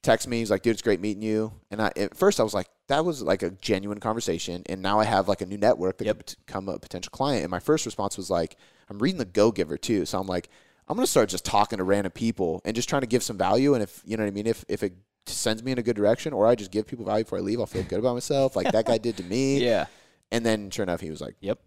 Text 0.00 0.28
me. 0.28 0.38
He's 0.38 0.50
like, 0.50 0.62
"Dude, 0.62 0.72
it's 0.72 0.82
great 0.82 1.00
meeting 1.00 1.22
you." 1.22 1.52
And 1.70 1.82
I, 1.82 1.92
at 1.96 2.16
first, 2.16 2.40
I 2.40 2.44
was 2.44 2.54
like, 2.54 2.68
"That 2.86 3.04
was 3.04 3.20
like 3.22 3.42
a 3.42 3.50
genuine 3.50 4.00
conversation." 4.00 4.62
And 4.66 4.80
now 4.80 4.98
I 5.00 5.04
have 5.04 5.28
like 5.28 5.40
a 5.42 5.46
new 5.46 5.58
network 5.58 5.98
that 5.98 6.06
Yep. 6.06 6.16
could 6.18 6.36
become 6.46 6.68
a 6.68 6.78
potential 6.78 7.10
client. 7.10 7.42
And 7.44 7.50
my 7.50 7.58
first 7.58 7.84
response 7.84 8.16
was 8.16 8.30
like, 8.30 8.56
"I'm 8.88 8.98
reading 9.00 9.18
the 9.18 9.24
Go 9.24 9.50
Giver 9.52 9.76
too," 9.76 10.06
so 10.06 10.18
I'm 10.18 10.26
like, 10.26 10.48
"I'm 10.88 10.96
gonna 10.96 11.06
start 11.06 11.28
just 11.28 11.44
talking 11.44 11.78
to 11.78 11.84
random 11.84 12.12
people 12.12 12.62
and 12.64 12.74
just 12.74 12.88
trying 12.88 13.02
to 13.02 13.06
give 13.08 13.22
some 13.22 13.36
value." 13.36 13.74
And 13.74 13.82
if 13.82 14.02
you 14.06 14.16
know 14.16 14.22
what 14.22 14.28
I 14.28 14.32
mean, 14.32 14.46
if 14.46 14.64
if 14.68 14.82
it 14.82 14.94
sends 15.36 15.62
me 15.62 15.72
in 15.72 15.78
a 15.78 15.82
good 15.82 15.96
direction, 15.96 16.32
or 16.32 16.46
I 16.46 16.54
just 16.54 16.70
give 16.70 16.86
people 16.86 17.04
value 17.04 17.24
before 17.24 17.38
I 17.38 17.42
leave, 17.42 17.60
I'll 17.60 17.66
feel 17.66 17.82
good 17.82 17.98
about 17.98 18.14
myself, 18.14 18.56
like 18.56 18.70
that 18.72 18.84
guy 18.86 18.98
did 18.98 19.16
to 19.18 19.22
me. 19.24 19.58
yeah. 19.64 19.86
And 20.30 20.44
then, 20.44 20.70
sure 20.70 20.82
enough, 20.82 21.00
he 21.00 21.10
was 21.10 21.20
like, 21.20 21.36
Yep. 21.40 21.58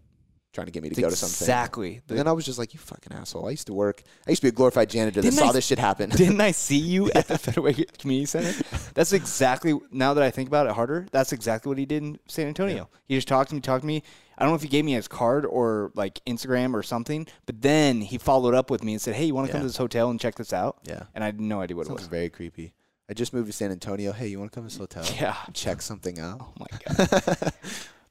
trying 0.52 0.66
to 0.66 0.70
get 0.70 0.82
me 0.82 0.88
to 0.90 0.92
It's 0.92 1.00
go 1.00 1.08
to 1.10 1.16
something. 1.16 1.44
exactly. 1.44 2.00
And 2.08 2.18
then 2.18 2.28
I 2.28 2.32
was 2.32 2.44
just 2.44 2.58
like, 2.58 2.74
"You 2.74 2.78
fucking 2.78 3.12
asshole!" 3.12 3.46
I 3.46 3.50
used 3.52 3.66
to 3.68 3.72
work. 3.74 4.02
I 4.26 4.30
used 4.30 4.42
to 4.42 4.46
be 4.46 4.50
a 4.50 4.52
glorified 4.52 4.90
janitor 4.90 5.22
that 5.22 5.32
saw 5.32 5.48
I- 5.48 5.52
this 5.52 5.66
shit 5.66 5.78
happen. 5.78 6.10
Didn't 6.24 6.40
I 6.40 6.50
see 6.52 6.76
you 6.76 7.10
at 7.14 7.26
the 7.26 7.38
Federal 7.38 7.72
Community 7.98 8.26
Center? 8.26 8.52
That's 8.94 9.12
exactly 9.14 9.78
now 9.90 10.12
that 10.14 10.22
I 10.22 10.30
think 10.30 10.48
about 10.48 10.66
it 10.66 10.74
harder. 10.74 11.06
That's 11.10 11.32
exactly 11.32 11.70
what 11.70 11.78
he 11.78 11.86
did 11.86 12.02
in 12.02 12.18
San 12.28 12.46
Antonio. 12.48 12.88
He 13.06 13.14
just 13.16 13.28
talked 13.28 13.48
to 13.48 13.54
me, 13.54 13.60
talked 13.62 13.80
to 13.82 13.86
me. 13.86 14.02
I 14.38 14.44
don't 14.44 14.52
know 14.52 14.56
if 14.56 14.62
he 14.62 14.68
gave 14.68 14.84
me 14.84 14.92
his 14.92 15.08
card 15.08 15.46
or 15.46 15.90
like 15.94 16.20
Instagram 16.26 16.74
or 16.74 16.82
something, 16.82 17.26
but 17.46 17.60
then 17.62 18.00
he 18.00 18.18
followed 18.18 18.54
up 18.54 18.70
with 18.70 18.84
me 18.84 18.92
and 18.92 19.00
said, 19.00 19.14
"Hey, 19.14 19.24
you 19.24 19.34
want 19.34 19.46
to 19.46 19.52
come 19.52 19.60
to 19.62 19.66
this 19.66 19.76
hotel 19.76 20.10
and 20.10 20.20
check 20.20 20.34
this 20.36 20.52
out?" 20.52 20.78
yeah, 20.84 21.04
And 21.14 21.24
I 21.24 21.28
had 21.28 21.40
no 21.40 21.60
idea 21.62 21.76
what 21.76 21.86
it 21.86 21.92
was. 21.92 22.06
very 22.08 22.28
creepy. 22.28 22.74
I 23.12 23.14
just 23.14 23.34
moved 23.34 23.48
to 23.48 23.52
San 23.52 23.70
Antonio. 23.70 24.10
Hey, 24.10 24.28
you 24.28 24.38
want 24.38 24.52
to 24.52 24.54
come 24.54 24.66
to 24.66 24.70
this 24.70 24.78
hotel? 24.78 25.04
Yeah. 25.20 25.36
Check 25.52 25.82
something 25.82 26.18
out. 26.18 26.38
Oh 26.40 26.52
my 26.58 26.94
god. 26.96 27.52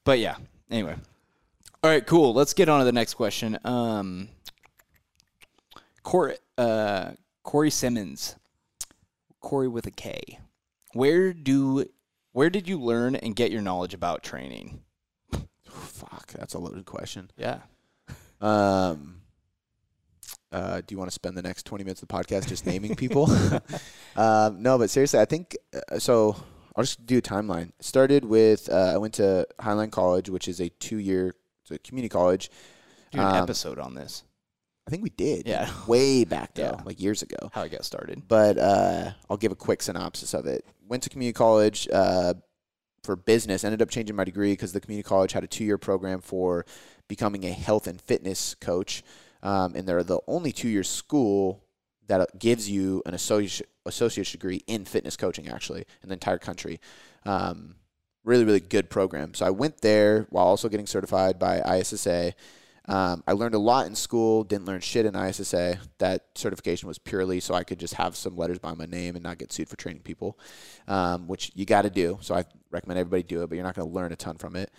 but 0.03 0.19
yeah. 0.19 0.35
Anyway. 0.69 0.95
All 1.81 1.89
right. 1.89 2.05
Cool. 2.05 2.35
Let's 2.35 2.53
get 2.53 2.69
on 2.69 2.77
to 2.77 2.85
the 2.85 2.91
next 2.91 3.15
question. 3.15 3.57
Um, 3.65 4.29
Corey, 6.03 6.37
uh, 6.55 7.13
Corey 7.41 7.71
Simmons, 7.71 8.35
Corey 9.39 9.67
with 9.67 9.87
a 9.87 9.91
K. 9.91 10.37
Where 10.93 11.33
do 11.33 11.89
where 12.33 12.51
did 12.51 12.69
you 12.69 12.79
learn 12.79 13.15
and 13.15 13.35
get 13.35 13.51
your 13.51 13.63
knowledge 13.63 13.95
about 13.95 14.21
training? 14.21 14.83
Fuck, 15.65 16.27
that's 16.33 16.53
a 16.53 16.59
loaded 16.59 16.85
question. 16.85 17.31
Yeah. 17.37 17.61
Um, 18.39 19.20
uh, 20.51 20.81
do 20.81 20.93
you 20.93 20.97
want 20.97 21.09
to 21.09 21.13
spend 21.13 21.37
the 21.37 21.41
next 21.41 21.65
20 21.65 21.83
minutes 21.83 22.01
of 22.01 22.07
the 22.07 22.13
podcast 22.13 22.47
just 22.47 22.65
naming 22.65 22.95
people? 22.95 23.29
um, 24.15 24.61
no, 24.61 24.77
but 24.77 24.89
seriously, 24.89 25.19
I 25.19 25.25
think 25.25 25.57
uh, 25.91 25.99
so. 25.99 26.35
I'll 26.73 26.85
just 26.85 27.05
do 27.05 27.17
a 27.17 27.21
timeline. 27.21 27.73
Started 27.81 28.23
with 28.23 28.69
uh, 28.71 28.93
I 28.93 28.97
went 28.97 29.15
to 29.15 29.45
Highline 29.59 29.91
College, 29.91 30.29
which 30.29 30.47
is 30.47 30.61
a 30.61 30.69
two-year 30.69 31.35
it's 31.63 31.71
a 31.71 31.77
community 31.79 32.07
college. 32.07 32.49
Do 33.11 33.19
an 33.19 33.25
Um, 33.25 33.35
episode 33.43 33.77
on 33.77 33.93
this. 33.93 34.23
I 34.87 34.89
think 34.89 35.03
we 35.03 35.09
did. 35.09 35.47
Yeah. 35.47 35.69
way 35.87 36.23
back 36.23 36.53
though, 36.55 36.77
Yeah. 36.77 36.81
like 36.85 37.01
years 37.01 37.23
ago. 37.23 37.49
How 37.51 37.63
I 37.63 37.67
got 37.67 37.83
started. 37.83 38.23
But 38.25 38.57
uh, 38.57 39.11
I'll 39.29 39.35
give 39.35 39.51
a 39.51 39.55
quick 39.55 39.81
synopsis 39.81 40.33
of 40.33 40.45
it. 40.45 40.65
Went 40.87 41.03
to 41.03 41.09
community 41.09 41.33
college 41.33 41.89
uh, 41.91 42.35
for 43.03 43.17
business. 43.17 43.65
Ended 43.65 43.81
up 43.81 43.89
changing 43.89 44.15
my 44.15 44.23
degree 44.23 44.53
because 44.53 44.71
the 44.71 44.79
community 44.79 45.05
college 45.07 45.33
had 45.33 45.43
a 45.43 45.47
two-year 45.47 45.77
program 45.77 46.21
for 46.21 46.65
becoming 47.09 47.43
a 47.43 47.51
health 47.51 47.85
and 47.85 47.99
fitness 47.99 48.55
coach, 48.55 49.03
um, 49.43 49.75
and 49.75 49.87
they're 49.87 50.03
the 50.03 50.19
only 50.27 50.51
two-year 50.51 50.83
school 50.83 51.63
that 52.07 52.21
uh, 52.21 52.25
gives 52.37 52.69
you 52.69 53.01
an 53.05 53.13
associate 53.13 53.69
associate's 53.85 54.31
degree 54.31 54.61
in 54.67 54.85
fitness 54.85 55.17
coaching, 55.17 55.47
actually, 55.47 55.85
in 56.03 56.09
the 56.09 56.13
entire 56.13 56.37
country. 56.37 56.79
Um, 57.25 57.75
really, 58.23 58.43
really 58.43 58.59
good 58.59 58.89
program. 58.89 59.33
So 59.33 59.45
I 59.45 59.49
went 59.49 59.81
there 59.81 60.27
while 60.29 60.45
also 60.45 60.69
getting 60.69 60.87
certified 60.87 61.39
by 61.39 61.61
ISSA. 61.79 62.33
Um, 62.87 63.23
I 63.27 63.33
learned 63.33 63.55
a 63.55 63.59
lot 63.59 63.87
in 63.87 63.95
school, 63.95 64.43
didn't 64.43 64.65
learn 64.65 64.81
shit 64.81 65.05
in 65.05 65.15
ISSA. 65.15 65.79
That 65.99 66.25
certification 66.35 66.87
was 66.87 66.97
purely 66.97 67.39
so 67.39 67.53
I 67.53 67.63
could 67.63 67.79
just 67.79 67.93
have 67.95 68.15
some 68.15 68.35
letters 68.35 68.59
by 68.59 68.73
my 68.73 68.85
name 68.85 69.15
and 69.15 69.23
not 69.23 69.37
get 69.37 69.53
sued 69.53 69.69
for 69.69 69.75
training 69.75 70.01
people, 70.01 70.37
um, 70.87 71.27
which 71.27 71.51
you 71.55 71.65
got 71.65 71.83
to 71.83 71.89
do. 71.89 72.17
So 72.21 72.35
I 72.35 72.43
recommend 72.71 72.99
everybody 72.99 73.23
do 73.23 73.43
it, 73.43 73.49
but 73.49 73.55
you're 73.55 73.65
not 73.65 73.75
going 73.75 73.87
to 73.87 73.93
learn 73.93 74.11
a 74.11 74.15
ton 74.15 74.37
from 74.37 74.55
it. 74.55 74.71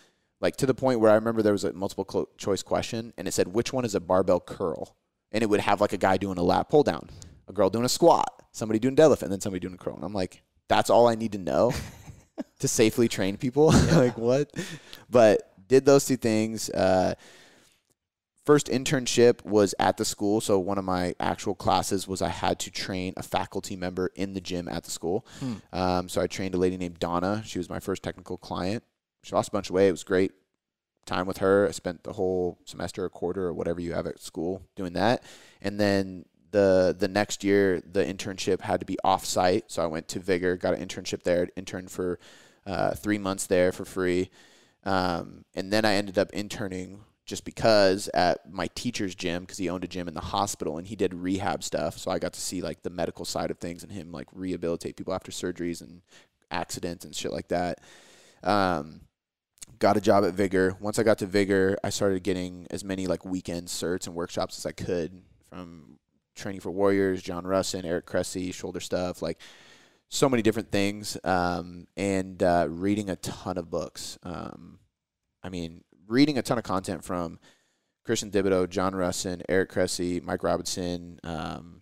Like 0.43 0.57
to 0.57 0.67
the 0.67 0.75
point 0.75 1.01
where 1.01 1.11
I 1.11 1.15
remember 1.15 1.41
there 1.41 1.53
was 1.53 1.65
a 1.65 1.73
multiple 1.73 2.05
clo- 2.05 2.29
choice 2.37 2.63
question 2.63 3.15
and 3.17 3.29
it 3.29 3.33
said, 3.33 3.49
which 3.49 3.73
one 3.73 3.85
is 3.85 3.95
a 3.95 4.01
barbell 4.01 4.41
curl? 4.41 4.97
And 5.31 5.43
it 5.43 5.47
would 5.49 5.61
have 5.61 5.81
like 5.81 5.93
a 5.93 5.97
guy 5.97 6.17
doing 6.19 6.37
a 6.37 6.43
lat 6.43 6.69
pull 6.69 6.83
down, 6.83 7.09
a 7.49 7.53
girl 7.53 7.71
doing 7.71 7.85
a 7.85 7.89
squat, 7.89 8.29
somebody 8.51 8.79
doing 8.79 8.97
deadlift, 8.97 9.23
and 9.23 9.33
then 9.33 9.41
somebody 9.41 9.61
doing 9.61 9.75
a 9.75 9.79
curl. 9.79 9.95
And 9.95 10.05
I'm 10.05 10.13
like, 10.13 10.43
that's 10.69 10.91
all 10.91 11.09
I 11.09 11.15
need 11.15 11.33
to 11.33 11.39
know 11.39 11.73
to 12.59 12.69
safely 12.69 13.09
train 13.09 13.37
people. 13.37 13.67
like 13.93 14.19
what? 14.19 14.53
But 15.09 15.55
did 15.69 15.87
those 15.87 16.05
two 16.05 16.17
things. 16.17 16.69
Uh, 16.71 17.15
first 18.45 18.67
internship 18.67 19.45
was 19.45 19.75
at 19.79 19.97
the 19.97 20.05
school. 20.05 20.41
So 20.41 20.59
one 20.59 20.77
of 20.77 20.85
my 20.85 21.15
actual 21.21 21.55
classes 21.55 22.09
was 22.09 22.21
I 22.21 22.29
had 22.29 22.59
to 22.61 22.71
train 22.71 23.15
a 23.17 23.23
faculty 23.23 23.77
member 23.77 24.11
in 24.17 24.35
the 24.35 24.41
gym 24.41 24.69
at 24.69 24.83
the 24.83 24.91
school. 24.91 25.25
Hmm. 25.39 25.55
Um, 25.73 26.09
so 26.09 26.21
I 26.21 26.27
trained 26.27 26.55
a 26.57 26.59
lady 26.59 26.77
named 26.77 26.99
Donna. 26.99 27.43
She 27.47 27.59
was 27.59 27.71
my 27.71 27.79
first 27.79 28.03
technical 28.03 28.37
client. 28.37 28.83
She 29.23 29.35
lost 29.35 29.49
a 29.49 29.53
bunch 29.53 29.71
of 29.71 29.75
weight. 29.75 29.89
It 29.89 29.93
was 29.93 30.05
great 30.05 30.33
time 31.07 31.27
with 31.27 31.39
her. 31.39 31.67
I 31.69 31.73
spent 31.73 32.05
the 32.05 32.13
whole 32.13 32.59
semester, 32.65 33.05
a 33.05 33.11
quarter, 33.11 33.47
or 33.47 33.55
whatever 33.55 33.81
you 33.81 33.93
have 33.93 34.07
at 34.07 34.21
school 34.21 34.63
doing 34.77 34.93
that. 34.95 35.23
And 35.61 35.79
then 35.79 36.25
the 36.51 36.95
the 36.99 37.09
next 37.09 37.45
year, 37.45 37.81
the 37.81 38.05
internship 38.05 38.61
had 38.61 38.81
to 38.81 38.87
be 38.87 38.99
off 39.05 39.25
site. 39.25 39.71
So 39.71 39.83
I 39.83 39.87
went 39.87 40.09
to 40.09 40.21
Vigor, 40.21 40.57
got 40.57 40.75
an 40.75 40.87
internship 40.87 41.23
there, 41.23 41.49
interned 41.57 41.91
for 41.91 42.19
uh, 42.67 42.95
three 42.95 43.19
months 43.19 43.47
there 43.47 43.73
for 43.73 43.85
free. 43.85 44.31
Um, 44.85 45.45
and 45.55 45.73
then 45.73 45.85
I 45.85 45.95
ended 45.95 46.19
up 46.19 46.31
interning 46.33 47.05
just 47.25 47.45
because 47.45 48.09
at 48.15 48.53
my 48.53 48.69
teacher's 48.75 49.15
gym 49.15 49.45
because 49.45 49.59
he 49.59 49.71
owned 49.71 49.85
a 49.85 49.89
gym 49.89 50.09
in 50.09 50.15
the 50.15 50.21
hospital 50.21 50.77
and 50.77 50.87
he 50.87 50.97
did 50.97 51.15
rehab 51.15 51.63
stuff. 51.63 51.97
So 51.97 52.11
I 52.11 52.19
got 52.19 52.33
to 52.33 52.41
see 52.41 52.61
like 52.61 52.83
the 52.83 52.91
medical 52.91 53.25
side 53.25 53.51
of 53.51 53.59
things 53.59 53.83
and 53.83 53.93
him 53.93 54.11
like 54.11 54.27
rehabilitate 54.33 54.97
people 54.97 55.15
after 55.15 55.31
surgeries 55.31 55.81
and 55.81 56.03
accidents 56.51 57.05
and 57.05 57.15
shit 57.15 57.33
like 57.33 57.49
that. 57.49 57.79
Um, 58.43 59.03
got 59.79 59.97
a 59.97 60.01
job 60.01 60.25
at 60.25 60.35
Vigor. 60.35 60.77
Once 60.81 60.99
I 60.99 61.03
got 61.03 61.19
to 61.19 61.27
Vigor, 61.27 61.77
I 61.83 61.91
started 61.91 62.23
getting 62.23 62.67
as 62.71 62.85
many 62.85 63.07
like 63.07 63.25
weekend 63.25 63.69
certs 63.69 64.07
and 64.07 64.15
workshops 64.15 64.59
as 64.59 64.67
I 64.67 64.73
could 64.73 65.23
from 65.51 65.99
training 66.35 66.61
for 66.61 66.71
Warriors, 66.71 67.23
John 67.23 67.45
Rusin, 67.45 67.85
Eric 67.85 68.07
Cressey, 68.07 68.53
shoulder 68.53 68.81
stuff, 68.81 69.23
like 69.23 69.39
so 70.09 70.29
many 70.29 70.43
different 70.43 70.71
things, 70.71 71.17
um, 71.25 71.87
and 71.97 72.43
uh, 72.43 72.67
reading 72.69 73.11
a 73.11 73.17
ton 73.17 73.59
of 73.59 73.71
books. 73.71 74.19
Um, 74.23 74.79
I 75.43 75.49
mean, 75.49 75.83
reading 76.07 76.39
a 76.39 76.43
ton 76.43 76.59
of 76.59 76.65
content 76.65 77.05
from 77.05 77.39
Christian 78.05 78.31
Thibaudeau, 78.31 78.69
John 78.69 78.93
Rusin, 78.93 79.43
Eric 79.49 79.71
Cressey, 79.71 80.21
Mike 80.23 80.43
Robertson, 80.43 81.19
um, 81.25 81.81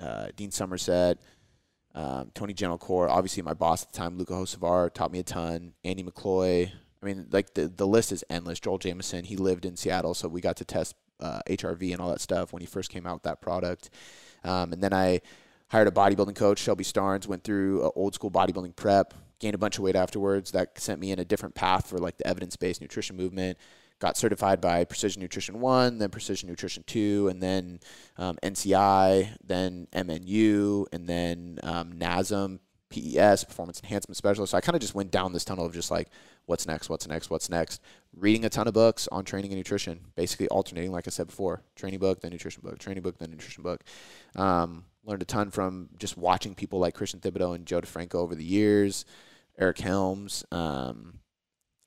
uh, 0.00 0.28
Dean 0.36 0.50
Somerset, 0.50 1.18
um, 1.98 2.30
Tony 2.32 2.54
Gentilcore. 2.54 3.10
Obviously, 3.10 3.42
my 3.42 3.54
boss 3.54 3.82
at 3.82 3.92
the 3.92 3.98
time, 3.98 4.16
Luka 4.16 4.32
Hocevar, 4.32 4.94
taught 4.94 5.10
me 5.10 5.18
a 5.18 5.24
ton. 5.24 5.72
Andy 5.84 6.04
McCloy. 6.04 6.70
I 7.02 7.06
mean, 7.06 7.26
like 7.32 7.54
the 7.54 7.66
the 7.66 7.86
list 7.88 8.12
is 8.12 8.24
endless. 8.30 8.60
Joel 8.60 8.78
Jamieson. 8.78 9.24
He 9.24 9.36
lived 9.36 9.64
in 9.64 9.76
Seattle, 9.76 10.14
so 10.14 10.28
we 10.28 10.40
got 10.40 10.56
to 10.58 10.64
test 10.64 10.94
uh, 11.18 11.40
HRV 11.50 11.92
and 11.92 12.00
all 12.00 12.10
that 12.10 12.20
stuff 12.20 12.52
when 12.52 12.60
he 12.60 12.66
first 12.66 12.90
came 12.90 13.04
out 13.04 13.14
with 13.14 13.22
that 13.24 13.40
product. 13.40 13.90
Um, 14.44 14.72
and 14.72 14.80
then 14.80 14.92
I 14.92 15.20
hired 15.70 15.88
a 15.88 15.90
bodybuilding 15.90 16.36
coach, 16.36 16.60
Shelby 16.60 16.84
Starnes. 16.84 17.26
Went 17.26 17.42
through 17.42 17.82
a 17.82 17.90
old 17.90 18.14
school 18.14 18.30
bodybuilding 18.30 18.76
prep. 18.76 19.12
Gained 19.40 19.56
a 19.56 19.58
bunch 19.58 19.78
of 19.78 19.82
weight 19.82 19.96
afterwards. 19.96 20.52
That 20.52 20.78
sent 20.78 21.00
me 21.00 21.10
in 21.10 21.18
a 21.18 21.24
different 21.24 21.56
path 21.56 21.88
for 21.88 21.98
like 21.98 22.16
the 22.18 22.26
evidence 22.28 22.54
based 22.54 22.80
nutrition 22.80 23.16
movement 23.16 23.58
got 24.00 24.16
certified 24.16 24.60
by 24.60 24.84
Precision 24.84 25.22
Nutrition 25.22 25.60
One, 25.60 25.98
then 25.98 26.10
Precision 26.10 26.48
Nutrition 26.48 26.84
Two, 26.86 27.28
and 27.28 27.42
then 27.42 27.80
um, 28.16 28.38
NCI, 28.42 29.36
then 29.44 29.88
MNU, 29.92 30.86
and 30.92 31.08
then 31.08 31.58
um, 31.62 31.92
NASM, 31.94 32.60
PES, 32.90 33.44
Performance 33.44 33.80
Enhancement 33.82 34.16
Specialist. 34.16 34.52
So 34.52 34.58
I 34.58 34.60
kind 34.60 34.76
of 34.76 34.80
just 34.80 34.94
went 34.94 35.10
down 35.10 35.32
this 35.32 35.44
tunnel 35.44 35.66
of 35.66 35.72
just 35.72 35.90
like, 35.90 36.08
what's 36.46 36.66
next, 36.66 36.88
what's 36.88 37.06
next, 37.06 37.30
what's 37.30 37.50
next. 37.50 37.82
Reading 38.16 38.44
a 38.44 38.48
ton 38.48 38.66
of 38.66 38.74
books 38.74 39.08
on 39.12 39.24
training 39.24 39.50
and 39.50 39.58
nutrition, 39.58 40.00
basically 40.16 40.48
alternating, 40.48 40.92
like 40.92 41.06
I 41.06 41.10
said 41.10 41.26
before, 41.26 41.62
training 41.76 41.98
book, 41.98 42.20
then 42.20 42.32
nutrition 42.32 42.62
book, 42.64 42.78
training 42.78 43.02
book, 43.02 43.18
then 43.18 43.30
nutrition 43.30 43.62
book. 43.62 43.84
Um, 44.34 44.84
learned 45.04 45.22
a 45.22 45.26
ton 45.26 45.50
from 45.50 45.90
just 45.98 46.16
watching 46.16 46.54
people 46.54 46.78
like 46.78 46.94
Christian 46.94 47.20
Thibaudeau 47.20 47.54
and 47.54 47.66
Joe 47.66 47.80
DeFranco 47.80 48.16
over 48.16 48.34
the 48.34 48.44
years, 48.44 49.04
Eric 49.58 49.78
Helms. 49.78 50.44
Um, 50.50 51.20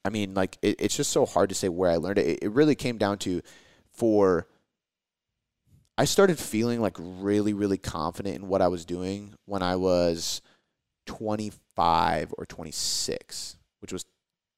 I 0.04 0.10
mean, 0.10 0.34
like 0.34 0.58
it, 0.62 0.76
it's 0.80 0.96
just 0.96 1.12
so 1.12 1.26
hard 1.26 1.50
to 1.50 1.56
say 1.56 1.70
where 1.70 1.92
I 1.92 1.98
learned 1.98 2.18
it. 2.20 2.28
it. 2.28 2.40
It 2.44 2.52
really 2.52 2.76
came 2.76 2.98
down 2.98 3.18
to 3.20 3.42
for. 3.92 4.48
I 5.98 6.06
started 6.06 6.40
feeling 6.40 6.82
like 6.82 6.96
really, 6.98 7.54
really 7.54 7.78
confident 7.78 8.36
in 8.38 8.48
what 8.48 8.62
I 8.62 8.68
was 8.70 8.86
doing 8.86 9.36
when 9.46 9.62
I 9.62 9.76
was 9.76 10.42
25 11.06 12.34
or 12.38 12.46
26, 12.46 13.58
which 13.80 13.94
was 13.94 14.06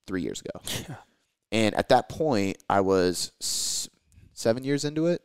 three 0.08 0.22
years 0.22 0.42
ago. 0.42 0.62
Yeah. 0.90 0.96
And 1.52 1.76
at 1.76 1.90
that 1.90 2.10
point, 2.10 2.58
I 2.68 2.82
was 2.82 3.32
s- 3.40 3.88
seven 4.34 4.64
years 4.64 4.86
into 4.86 5.06
it. 5.06 5.22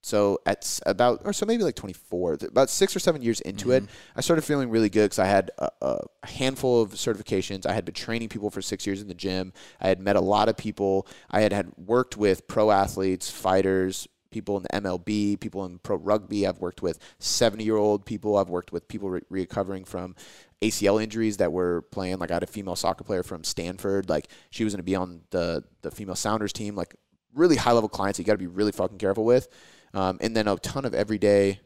So 0.00 0.38
at 0.46 0.78
about, 0.86 1.22
or 1.24 1.32
so 1.32 1.44
maybe 1.44 1.64
like 1.64 1.74
24 1.74 2.38
about 2.48 2.70
six 2.70 2.94
or 2.94 2.98
seven 3.00 3.20
years 3.20 3.40
into 3.40 3.72
it, 3.72 3.82
Mhm. 3.82 3.88
I 4.16 4.20
started 4.20 4.42
feeling 4.42 4.70
really 4.70 4.88
good 4.88 5.06
because 5.06 5.18
I 5.18 5.26
had 5.26 5.50
a, 5.58 5.70
a 5.82 6.06
handful 6.26 6.80
of 6.80 6.92
certifications. 6.92 7.66
I 7.66 7.72
had 7.72 7.84
been 7.84 7.94
training 7.94 8.28
people 8.28 8.50
for 8.50 8.62
six 8.62 8.86
years 8.86 9.02
in 9.02 9.08
the 9.08 9.14
gym. 9.14 9.52
I 9.80 9.88
had 9.88 10.00
met 10.00 10.16
a 10.16 10.20
lot 10.20 10.48
of 10.48 10.56
people. 10.56 11.06
I 11.30 11.40
had 11.40 11.52
had 11.52 11.72
worked 11.76 12.16
with 12.16 12.46
pro 12.46 12.70
athletes, 12.70 13.28
fighters, 13.30 14.06
people 14.30 14.56
in 14.56 14.62
the 14.62 14.68
MLB, 14.82 15.40
people 15.40 15.64
in 15.64 15.78
pro 15.78 15.96
rugby. 15.96 16.46
I've 16.46 16.60
worked 16.60 16.80
with 16.82 16.98
70 17.18 17.64
year 17.64 17.76
old 17.76 18.04
people. 18.06 18.36
I've 18.36 18.50
worked 18.50 18.72
with 18.72 18.86
people 18.86 19.10
re- 19.10 19.22
recovering 19.30 19.84
from 19.84 20.14
ACL 20.62 21.02
injuries 21.02 21.38
that 21.38 21.50
were 21.52 21.82
playing. 21.90 22.18
Like 22.18 22.30
I 22.30 22.34
had 22.34 22.42
a 22.42 22.46
female 22.46 22.76
soccer 22.76 23.04
player 23.04 23.22
from 23.22 23.42
Stanford. 23.42 24.08
Like 24.08 24.28
she 24.50 24.64
was 24.64 24.74
going 24.74 24.78
to 24.80 24.84
be 24.84 24.94
on 24.96 25.22
the 25.30 25.64
the 25.82 25.90
female 25.90 26.14
Sounders 26.14 26.52
team. 26.52 26.76
Like 26.76 26.94
really 27.34 27.56
high 27.56 27.72
level 27.72 27.88
clients 27.88 28.16
that 28.18 28.22
you 28.22 28.26
got 28.26 28.34
to 28.34 28.38
be 28.38 28.46
really 28.46 28.72
fucking 28.72 28.98
careful 28.98 29.24
with. 29.24 29.48
Um, 29.94 30.18
and 30.20 30.36
then 30.36 30.48
a 30.48 30.56
ton 30.56 30.84
of 30.84 30.94
everyday 30.94 31.60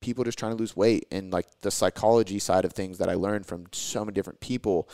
people 0.00 0.22
just 0.22 0.38
trying 0.38 0.52
to 0.52 0.58
lose 0.58 0.76
weight 0.76 1.06
and 1.10 1.32
like 1.32 1.46
the 1.62 1.70
psychology 1.70 2.38
side 2.38 2.64
of 2.64 2.72
things 2.72 2.98
that 2.98 3.08
I 3.08 3.14
learned 3.14 3.46
from 3.46 3.66
so 3.72 4.04
many 4.04 4.14
different 4.14 4.40
people. 4.40 4.88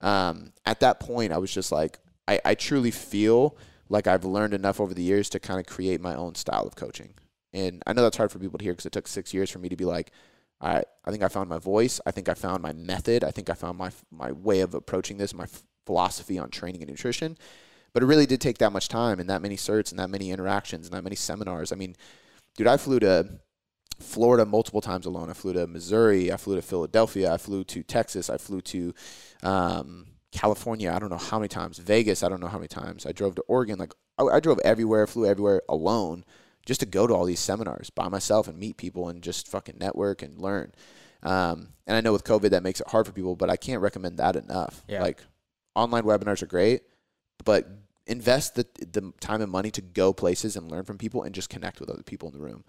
Um, 0.00 0.52
at 0.64 0.80
that 0.80 0.98
point, 0.98 1.32
I 1.32 1.38
was 1.38 1.52
just 1.52 1.70
like, 1.70 1.98
I, 2.26 2.40
I 2.44 2.54
truly 2.54 2.90
feel 2.90 3.56
like 3.88 4.06
I've 4.06 4.24
learned 4.24 4.54
enough 4.54 4.80
over 4.80 4.94
the 4.94 5.02
years 5.02 5.28
to 5.30 5.40
kind 5.40 5.60
of 5.60 5.66
create 5.66 6.00
my 6.00 6.14
own 6.14 6.34
style 6.34 6.62
of 6.66 6.74
coaching. 6.74 7.14
And 7.52 7.82
I 7.86 7.92
know 7.92 8.02
that's 8.02 8.16
hard 8.16 8.32
for 8.32 8.38
people 8.38 8.58
to 8.58 8.64
hear 8.64 8.72
because 8.72 8.86
it 8.86 8.92
took 8.92 9.06
six 9.06 9.32
years 9.32 9.50
for 9.50 9.58
me 9.58 9.68
to 9.68 9.76
be 9.76 9.84
like, 9.84 10.10
right, 10.60 10.84
I 11.04 11.10
think 11.10 11.22
I 11.22 11.28
found 11.28 11.48
my 11.48 11.58
voice. 11.58 12.00
I 12.06 12.10
think 12.10 12.28
I 12.28 12.34
found 12.34 12.62
my 12.62 12.72
method. 12.72 13.24
I 13.24 13.30
think 13.30 13.48
I 13.50 13.54
found 13.54 13.78
my 13.78 13.90
my 14.10 14.32
way 14.32 14.60
of 14.60 14.74
approaching 14.74 15.18
this, 15.18 15.34
my 15.34 15.44
f- 15.44 15.62
philosophy 15.84 16.38
on 16.38 16.50
training 16.50 16.82
and 16.82 16.90
nutrition. 16.90 17.38
But 17.92 18.02
it 18.02 18.06
really 18.06 18.26
did 18.26 18.40
take 18.40 18.58
that 18.58 18.72
much 18.72 18.88
time 18.88 19.20
and 19.20 19.30
that 19.30 19.42
many 19.42 19.56
certs 19.56 19.90
and 19.90 19.98
that 19.98 20.10
many 20.10 20.30
interactions 20.30 20.86
and 20.86 20.94
that 20.94 21.04
many 21.04 21.16
seminars. 21.16 21.72
I 21.72 21.76
mean, 21.76 21.96
dude, 22.56 22.66
I 22.66 22.76
flew 22.76 22.98
to 23.00 23.28
Florida 24.00 24.44
multiple 24.44 24.80
times 24.80 25.06
alone. 25.06 25.30
I 25.30 25.32
flew 25.32 25.54
to 25.54 25.66
Missouri. 25.66 26.30
I 26.30 26.36
flew 26.36 26.56
to 26.56 26.62
Philadelphia. 26.62 27.32
I 27.32 27.38
flew 27.38 27.64
to 27.64 27.82
Texas. 27.82 28.28
I 28.28 28.36
flew 28.36 28.60
to 28.62 28.94
um, 29.42 30.06
California. 30.32 30.92
I 30.92 30.98
don't 30.98 31.10
know 31.10 31.16
how 31.16 31.38
many 31.38 31.48
times. 31.48 31.78
Vegas. 31.78 32.22
I 32.22 32.28
don't 32.28 32.40
know 32.40 32.48
how 32.48 32.58
many 32.58 32.68
times. 32.68 33.06
I 33.06 33.12
drove 33.12 33.34
to 33.36 33.42
Oregon. 33.48 33.78
Like 33.78 33.94
I, 34.18 34.24
I 34.24 34.40
drove 34.40 34.58
everywhere. 34.64 35.06
Flew 35.06 35.26
everywhere 35.26 35.62
alone 35.68 36.24
just 36.66 36.80
to 36.80 36.86
go 36.86 37.06
to 37.06 37.14
all 37.14 37.24
these 37.24 37.40
seminars 37.40 37.88
by 37.90 38.08
myself 38.08 38.48
and 38.48 38.58
meet 38.58 38.76
people 38.76 39.08
and 39.08 39.22
just 39.22 39.48
fucking 39.48 39.78
network 39.78 40.20
and 40.20 40.38
learn. 40.38 40.72
Um, 41.22 41.68
and 41.86 41.96
I 41.96 42.00
know 42.00 42.12
with 42.12 42.24
COVID 42.24 42.50
that 42.50 42.62
makes 42.62 42.80
it 42.80 42.88
hard 42.88 43.06
for 43.06 43.12
people, 43.12 43.36
but 43.36 43.48
I 43.48 43.56
can't 43.56 43.80
recommend 43.80 44.18
that 44.18 44.36
enough. 44.36 44.84
Yeah. 44.88 45.00
Like 45.00 45.20
online 45.74 46.02
webinars 46.02 46.42
are 46.42 46.46
great, 46.46 46.82
but 47.44 47.68
invest 48.06 48.54
the 48.54 48.66
the 48.92 49.12
time 49.20 49.42
and 49.42 49.50
money 49.50 49.70
to 49.72 49.80
go 49.82 50.12
places 50.12 50.56
and 50.56 50.70
learn 50.70 50.84
from 50.84 50.96
people 50.98 51.22
and 51.24 51.34
just 51.34 51.48
connect 51.50 51.80
with 51.80 51.90
other 51.90 52.02
people 52.02 52.28
in 52.28 52.34
the 52.34 52.40
room. 52.44 52.64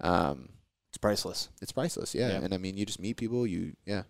Um, 0.00 0.48
It's 0.90 0.98
priceless. 0.98 1.48
it's 1.60 1.72
priceless, 1.72 2.14
yeah. 2.14 2.28
Yeah. 2.28 2.40
And 2.44 2.54
I 2.54 2.56
mean, 2.58 2.76
you 2.76 2.86
just 2.86 3.00
meet 3.00 3.16
people, 3.16 3.46
you 3.46 3.74
yeah. 3.84 4.02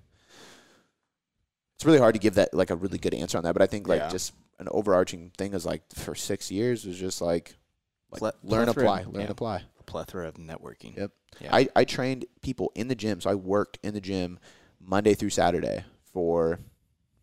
It's 1.76 1.84
really 1.84 1.98
hard 1.98 2.14
to 2.14 2.20
give 2.20 2.34
that 2.34 2.52
like 2.54 2.70
a 2.70 2.76
really 2.76 2.98
good 2.98 3.14
answer 3.14 3.38
on 3.38 3.44
that, 3.44 3.52
but 3.52 3.62
I 3.62 3.66
think 3.66 3.86
like 3.88 4.00
Yeah. 4.00 4.08
just 4.08 4.32
an 4.58 4.68
overarching 4.70 5.30
thing 5.38 5.54
is 5.54 5.64
like 5.64 5.82
for 5.94 6.14
six 6.14 6.50
years 6.50 6.84
was 6.84 6.98
just 6.98 7.20
like, 7.20 7.54
like 8.10 8.18
Ple- 8.20 8.32
learn, 8.42 8.64
plethora- 8.64 8.82
apply, 8.84 9.02
learn, 9.04 9.22
yeah. 9.26 9.30
apply. 9.30 9.62
A 9.78 9.82
plethora 9.84 10.26
of 10.28 10.34
networking. 10.34 10.96
Yep. 10.96 11.12
Yeah. 11.40 11.54
I, 11.54 11.68
I 11.76 11.84
trained 11.84 12.26
people 12.42 12.72
in 12.74 12.88
the 12.88 12.96
gym, 12.96 13.20
so 13.20 13.30
I 13.30 13.34
worked 13.36 13.78
in 13.84 13.94
the 13.94 14.00
gym 14.00 14.40
Monday 14.80 15.14
through 15.14 15.30
Saturday 15.30 15.84
for 16.12 16.58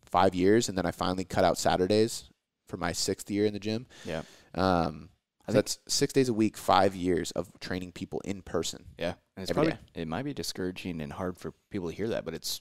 five 0.06 0.34
years, 0.34 0.68
and 0.70 0.78
then 0.78 0.86
I 0.86 0.90
finally 0.90 1.24
cut 1.24 1.44
out 1.44 1.58
Saturdays 1.58 2.30
for 2.68 2.76
my 2.76 2.92
sixth 2.92 3.30
year 3.30 3.46
in 3.46 3.52
the 3.52 3.60
gym. 3.60 3.86
Yeah. 4.04 4.22
Um, 4.54 5.10
so 5.48 5.52
that's 5.52 5.78
six 5.86 6.12
days 6.12 6.28
a 6.28 6.32
week, 6.32 6.56
five 6.56 6.96
years 6.96 7.30
of 7.32 7.48
training 7.60 7.92
people 7.92 8.20
in 8.24 8.42
person. 8.42 8.84
Yeah. 8.98 9.14
And 9.36 9.42
it's 9.44 9.52
probably 9.52 9.74
it 9.94 10.08
might 10.08 10.24
be 10.24 10.34
discouraging 10.34 11.00
and 11.00 11.12
hard 11.12 11.38
for 11.38 11.52
people 11.70 11.88
to 11.88 11.94
hear 11.94 12.08
that, 12.08 12.24
but 12.24 12.34
it's 12.34 12.60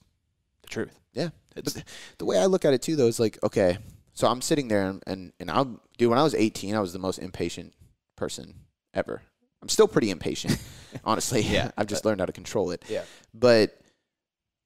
the 0.62 0.68
truth. 0.68 1.00
Yeah. 1.14 1.30
It's 1.56 1.74
But 1.74 1.84
the 2.20 2.26
way 2.26 2.38
I 2.38 2.46
look 2.46 2.64
at 2.64 2.74
it 2.74 2.84
too, 2.84 2.96
though, 2.96 3.08
is 3.08 3.20
like, 3.20 3.40
okay, 3.44 3.80
so 4.14 4.28
I'm 4.28 4.42
sitting 4.42 4.68
there 4.68 4.88
and 4.88 5.04
and, 5.08 5.34
and 5.40 5.50
I'm 5.50 5.80
dude. 5.98 6.10
When 6.10 6.20
I 6.20 6.24
was 6.24 6.36
18, 6.36 6.76
I 6.76 6.80
was 6.80 6.94
the 6.94 7.00
most 7.00 7.18
impatient 7.18 7.74
person 8.16 8.54
ever. 8.94 9.24
I'm 9.64 9.70
still 9.70 9.88
pretty 9.88 10.12
impatient, 10.12 10.60
honestly. 11.04 11.42
Yeah. 11.42 11.72
I've 11.78 11.88
just 11.88 12.06
learned 12.06 12.20
how 12.20 12.28
to 12.28 12.34
control 12.34 12.70
it. 12.70 12.86
Yeah. 12.88 13.04
But 13.34 13.80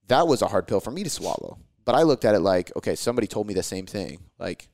that 0.07 0.27
was 0.27 0.41
a 0.41 0.47
hard 0.47 0.67
pill 0.67 0.81
for 0.81 0.91
me 0.91 1.03
to 1.03 1.09
swallow. 1.09 1.57
But 1.85 1.95
I 1.95 2.03
looked 2.03 2.25
at 2.25 2.35
it 2.35 2.39
like, 2.39 2.71
okay, 2.75 2.95
somebody 2.95 3.27
told 3.27 3.47
me 3.47 3.53
the 3.53 3.63
same 3.63 3.85
thing. 3.85 4.19
Like 4.37 4.67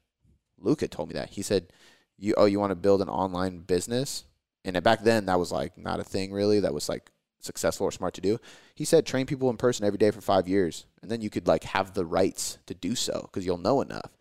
Luka 0.66 0.88
told 0.88 1.10
me 1.10 1.14
that. 1.14 1.30
He 1.30 1.42
said, 1.42 1.72
"You 2.18 2.34
oh, 2.38 2.46
you 2.46 2.60
want 2.60 2.72
to 2.72 2.76
build 2.76 3.02
an 3.02 3.10
online 3.10 3.60
business?" 3.60 4.26
And 4.66 4.82
back 4.84 5.04
then, 5.04 5.28
that 5.28 5.40
was 5.40 5.52
like 5.52 5.78
not 5.78 6.00
a 6.00 6.04
thing 6.04 6.32
really. 6.32 6.60
That 6.60 6.74
was 6.74 6.90
like 6.90 7.12
successful 7.46 7.86
or 7.86 7.92
smart 7.92 8.14
to 8.16 8.22
do. 8.22 8.40
He 8.74 8.84
said, 8.84 9.06
train 9.06 9.26
people 9.26 9.50
in 9.50 9.58
person 9.58 9.86
every 9.86 9.98
day 9.98 10.12
for 10.12 10.22
five 10.22 10.48
years, 10.48 10.86
and 11.02 11.10
then 11.10 11.22
you 11.22 11.30
could 11.30 11.48
like 11.48 11.64
have 11.64 11.94
the 11.94 12.06
rights 12.06 12.58
to 12.66 12.74
do 12.74 12.96
so 12.96 13.22
because 13.22 13.46
you'll 13.46 13.58
know 13.58 13.82
enough. 13.82 14.12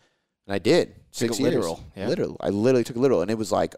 And 0.47 0.55
I 0.55 0.59
did 0.59 0.95
six 1.11 1.41
years. 1.41 1.55
literal, 1.55 1.85
yeah. 1.97 2.09
Literal. 2.09 2.37
I 2.41 2.51
literally 2.51 2.85
took 2.85 2.97
it 2.97 3.01
literal, 3.01 3.23
and 3.23 3.31
it 3.31 3.39
was 3.39 3.51
like 3.51 3.75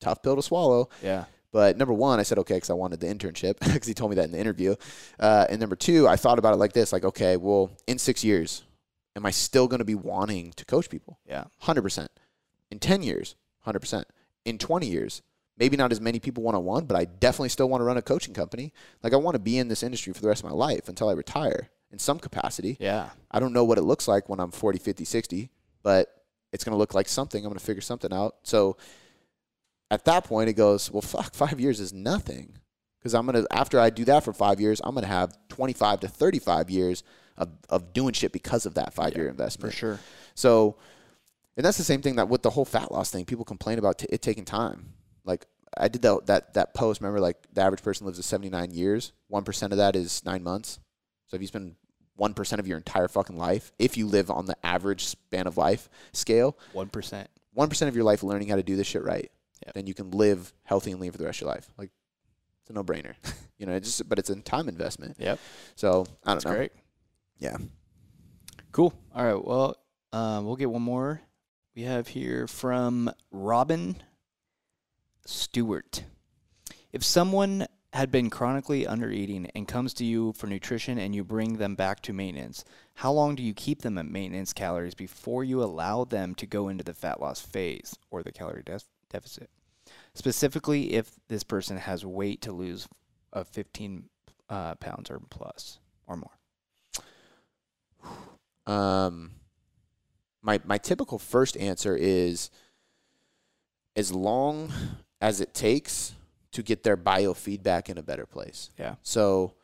tough 0.00 0.22
pill 0.22 0.36
to 0.36 0.42
swallow. 0.42 0.88
yeah. 1.02 1.26
But 1.50 1.78
number 1.78 1.94
one, 1.94 2.20
I 2.20 2.24
said 2.24 2.38
okay 2.40 2.54
because 2.54 2.68
I 2.68 2.74
wanted 2.74 3.00
the 3.00 3.06
internship 3.06 3.58
because 3.60 3.86
he 3.86 3.94
told 3.94 4.10
me 4.10 4.16
that 4.16 4.26
in 4.26 4.32
the 4.32 4.38
interview. 4.38 4.74
Uh, 5.18 5.46
and 5.48 5.58
number 5.58 5.76
two, 5.76 6.06
I 6.06 6.16
thought 6.16 6.38
about 6.38 6.52
it 6.52 6.58
like 6.58 6.74
this: 6.74 6.92
like, 6.92 7.04
okay, 7.04 7.36
well, 7.38 7.70
in 7.86 7.98
six 7.98 8.22
years, 8.22 8.64
am 9.18 9.26
I 9.26 9.30
still 9.30 9.68
going 9.68 9.80
to 9.80 9.84
be 9.84 9.94
wanting 9.94 10.52
to 10.52 10.64
coach 10.64 10.88
people? 10.88 11.18
Yeah. 11.28 11.44
Hundred 11.58 11.82
percent. 11.82 12.10
In 12.70 12.78
ten 12.78 13.02
years, 13.02 13.34
hundred 13.60 13.80
percent. 13.80 14.06
In 14.44 14.56
twenty 14.56 14.86
years, 14.86 15.22
maybe 15.58 15.76
not 15.76 15.92
as 15.92 16.00
many 16.00 16.20
people 16.20 16.42
one 16.42 16.54
on 16.54 16.64
one, 16.64 16.86
but 16.86 16.96
I 16.96 17.04
definitely 17.04 17.50
still 17.50 17.68
want 17.68 17.80
to 17.80 17.84
run 17.84 17.96
a 17.98 18.02
coaching 18.02 18.32
company. 18.32 18.72
Like, 19.02 19.12
I 19.12 19.16
want 19.16 19.34
to 19.34 19.40
be 19.40 19.58
in 19.58 19.68
this 19.68 19.82
industry 19.82 20.12
for 20.12 20.22
the 20.22 20.28
rest 20.28 20.42
of 20.42 20.50
my 20.50 20.56
life 20.56 20.88
until 20.88 21.08
I 21.08 21.12
retire 21.12 21.68
in 21.90 21.98
some 21.98 22.18
capacity. 22.18 22.76
Yeah. 22.80 23.10
I 23.30 23.40
don't 23.40 23.52
know 23.52 23.64
what 23.64 23.78
it 23.78 23.82
looks 23.82 24.08
like 24.08 24.28
when 24.28 24.40
I'm 24.40 24.52
40, 24.52 24.78
50, 24.78 25.04
60, 25.04 25.50
but 25.82 26.14
it's 26.52 26.64
going 26.64 26.72
to 26.72 26.78
look 26.78 26.94
like 26.94 27.08
something. 27.08 27.44
I'm 27.44 27.50
going 27.50 27.58
to 27.58 27.64
figure 27.64 27.82
something 27.82 28.12
out. 28.12 28.36
So 28.42 28.76
at 29.90 30.04
that 30.04 30.24
point, 30.24 30.48
it 30.48 30.54
goes, 30.54 30.90
well, 30.90 31.02
fuck, 31.02 31.34
five 31.34 31.58
years 31.60 31.80
is 31.80 31.92
nothing. 31.92 32.58
Because 32.98 33.14
I'm 33.14 33.26
going 33.26 33.42
to, 33.42 33.56
after 33.56 33.78
I 33.78 33.90
do 33.90 34.04
that 34.06 34.24
for 34.24 34.32
five 34.32 34.60
years, 34.60 34.80
I'm 34.82 34.94
going 34.94 35.04
to 35.04 35.10
have 35.10 35.36
25 35.48 36.00
to 36.00 36.08
35 36.08 36.70
years 36.70 37.02
of, 37.38 37.48
of 37.70 37.92
doing 37.92 38.12
shit 38.12 38.32
because 38.32 38.66
of 38.66 38.74
that 38.74 38.92
five 38.92 39.14
year 39.14 39.24
For 39.26 39.30
investment. 39.30 39.72
For 39.72 39.78
sure. 39.78 40.00
So, 40.34 40.76
and 41.56 41.64
that's 41.64 41.78
the 41.78 41.84
same 41.84 42.02
thing 42.02 42.16
that 42.16 42.28
with 42.28 42.42
the 42.42 42.50
whole 42.50 42.64
fat 42.64 42.92
loss 42.92 43.10
thing, 43.10 43.24
people 43.24 43.44
complain 43.44 43.78
about 43.78 43.98
t- 43.98 44.06
it 44.10 44.20
taking 44.22 44.44
time. 44.44 44.92
Like 45.24 45.46
I 45.76 45.88
did 45.88 46.02
that, 46.02 46.26
that, 46.26 46.54
that 46.54 46.74
post, 46.74 47.00
remember, 47.00 47.20
like 47.20 47.36
the 47.52 47.62
average 47.62 47.82
person 47.82 48.06
lives 48.06 48.18
to 48.18 48.22
79 48.22 48.70
years. 48.70 49.12
1% 49.32 49.62
of 49.70 49.76
that 49.78 49.96
is 49.96 50.24
nine 50.24 50.42
months. 50.42 50.78
So 51.26 51.34
if 51.36 51.40
you 51.40 51.48
spend 51.48 51.74
1% 52.18 52.58
of 52.58 52.66
your 52.66 52.76
entire 52.78 53.08
fucking 53.08 53.36
life, 53.36 53.72
if 53.78 53.96
you 53.96 54.06
live 54.06 54.30
on 54.30 54.46
the 54.46 54.56
average 54.66 55.04
span 55.04 55.46
of 55.46 55.56
life 55.56 55.88
scale, 56.12 56.56
One 56.72 56.88
percent. 56.88 57.28
1% 57.56 57.88
of 57.88 57.94
your 57.94 58.04
life 58.04 58.22
learning 58.22 58.48
how 58.48 58.56
to 58.56 58.62
do 58.62 58.76
this 58.76 58.86
shit 58.86 59.02
right, 59.04 59.30
Yep. 59.66 59.74
then 59.74 59.86
you 59.88 59.94
can 59.94 60.10
live 60.12 60.52
healthy 60.64 60.92
and 60.92 61.00
lean 61.00 61.10
for 61.12 61.18
the 61.18 61.24
rest 61.24 61.38
of 61.38 61.42
your 61.42 61.50
life. 61.50 61.68
Like 61.76 61.90
it's 62.62 62.70
a 62.70 62.72
no 62.72 62.84
brainer, 62.84 63.14
you 63.58 63.66
know, 63.66 63.72
it's 63.74 63.88
just, 63.88 64.08
but 64.08 64.18
it's 64.18 64.30
a 64.30 64.36
time 64.36 64.68
investment. 64.68 65.16
Yep. 65.18 65.38
So 65.74 65.90
I 65.90 65.94
don't 65.94 66.08
That's 66.36 66.44
know. 66.44 66.54
great. 66.54 66.72
Yeah. 67.38 67.56
Cool. 68.72 68.92
All 69.14 69.24
right. 69.24 69.44
Well, 69.44 69.76
um, 70.12 70.44
we'll 70.44 70.56
get 70.56 70.70
one 70.70 70.82
more. 70.82 71.20
We 71.74 71.82
have 71.82 72.08
here 72.08 72.46
from 72.46 73.10
Robin 73.30 74.02
Stewart. 75.24 76.04
If 76.92 77.04
someone 77.04 77.66
had 77.92 78.10
been 78.10 78.30
chronically 78.30 78.84
undereating 78.84 79.50
and 79.54 79.66
comes 79.66 79.94
to 79.94 80.04
you 80.04 80.32
for 80.34 80.46
nutrition 80.46 80.98
and 80.98 81.14
you 81.14 81.24
bring 81.24 81.56
them 81.56 81.74
back 81.74 82.00
to 82.02 82.12
maintenance, 82.12 82.64
how 82.94 83.12
long 83.12 83.34
do 83.34 83.42
you 83.42 83.54
keep 83.54 83.82
them 83.82 83.96
at 83.98 84.06
maintenance 84.06 84.52
calories 84.52 84.94
before 84.94 85.44
you 85.44 85.62
allow 85.62 86.04
them 86.04 86.34
to 86.34 86.46
go 86.46 86.68
into 86.68 86.84
the 86.84 86.94
fat 86.94 87.20
loss 87.20 87.40
phase 87.40 87.96
or 88.10 88.22
the 88.22 88.32
calorie 88.32 88.62
def- 88.64 88.84
deficit? 89.10 89.50
Specifically, 90.14 90.94
if 90.94 91.12
this 91.28 91.44
person 91.44 91.76
has 91.76 92.04
weight 92.04 92.42
to 92.42 92.52
lose 92.52 92.88
of 93.32 93.48
15 93.48 94.04
uh, 94.50 94.74
pounds 94.76 95.10
or 95.10 95.20
plus 95.30 95.78
or 96.06 96.16
more. 96.16 96.37
Um, 98.66 99.32
my 100.42 100.60
my 100.64 100.78
typical 100.78 101.18
first 101.18 101.56
answer 101.56 101.96
is 101.96 102.50
as 103.96 104.12
long 104.12 104.72
as 105.20 105.40
it 105.40 105.54
takes 105.54 106.14
to 106.52 106.62
get 106.62 106.82
their 106.82 106.96
biofeedback 106.96 107.88
in 107.88 107.98
a 107.98 108.02
better 108.02 108.26
place. 108.26 108.70
Yeah. 108.78 108.94
So, 109.02 109.54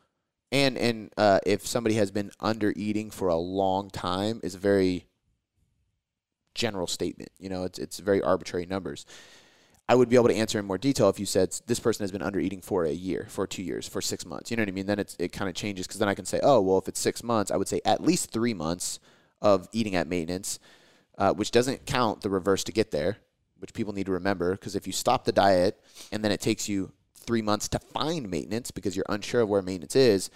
and 0.51 0.77
and 0.77 1.11
uh, 1.17 1.39
if 1.45 1.65
somebody 1.65 1.95
has 1.95 2.11
been 2.11 2.31
under 2.39 2.73
eating 2.75 3.11
for 3.11 3.27
a 3.29 3.35
long 3.35 3.89
time, 3.89 4.39
is 4.43 4.55
a 4.55 4.59
very 4.59 5.05
general 6.53 6.87
statement. 6.87 7.29
You 7.39 7.49
know, 7.49 7.63
it's 7.63 7.79
it's 7.79 7.99
very 7.99 8.21
arbitrary 8.21 8.65
numbers. 8.65 9.05
I 9.87 9.93
would 9.93 10.09
be 10.09 10.15
able 10.15 10.29
to 10.29 10.35
answer 10.35 10.57
in 10.57 10.65
more 10.65 10.79
detail 10.79 11.09
if 11.09 11.19
you 11.19 11.27
said 11.27 11.55
this 11.67 11.79
person 11.79 12.03
has 12.03 12.11
been 12.11 12.23
under 12.23 12.39
eating 12.39 12.61
for 12.61 12.85
a 12.85 12.91
year, 12.91 13.27
for 13.29 13.45
two 13.45 13.61
years, 13.61 13.87
for 13.87 14.01
six 14.01 14.25
months. 14.25 14.49
You 14.49 14.57
know 14.57 14.61
what 14.61 14.69
I 14.69 14.71
mean? 14.71 14.87
Then 14.87 14.97
it's, 14.99 15.15
it 15.19 15.31
kind 15.31 15.47
of 15.47 15.55
changes 15.55 15.85
because 15.85 15.99
then 15.99 16.09
I 16.09 16.15
can 16.15 16.25
say, 16.25 16.39
oh, 16.41 16.59
well, 16.61 16.79
if 16.79 16.87
it's 16.87 16.99
six 16.99 17.23
months, 17.23 17.51
I 17.51 17.57
would 17.57 17.67
say 17.67 17.81
at 17.85 18.01
least 18.01 18.31
three 18.31 18.53
months 18.53 18.99
of 19.41 19.69
eating 19.73 19.95
at 19.95 20.07
maintenance, 20.07 20.59
uh, 21.19 21.33
which 21.33 21.51
doesn't 21.51 21.85
count 21.85 22.21
the 22.21 22.31
reverse 22.31 22.63
to 22.63 22.71
get 22.71 22.89
there, 22.89 23.17
which 23.59 23.73
people 23.73 23.93
need 23.93 24.07
to 24.07 24.11
remember 24.11 24.51
because 24.51 24.75
if 24.75 24.87
you 24.87 24.93
stop 24.93 25.23
the 25.23 25.31
diet 25.31 25.79
and 26.11 26.23
then 26.23 26.31
it 26.31 26.41
takes 26.41 26.67
you 26.67 26.91
three 27.13 27.43
months 27.43 27.67
to 27.69 27.79
find 27.79 28.29
maintenance 28.29 28.71
because 28.71 28.95
you're 28.95 29.05
unsure 29.09 29.41
of 29.41 29.49
where 29.49 29.61
maintenance 29.61 29.95
is, 29.95 30.31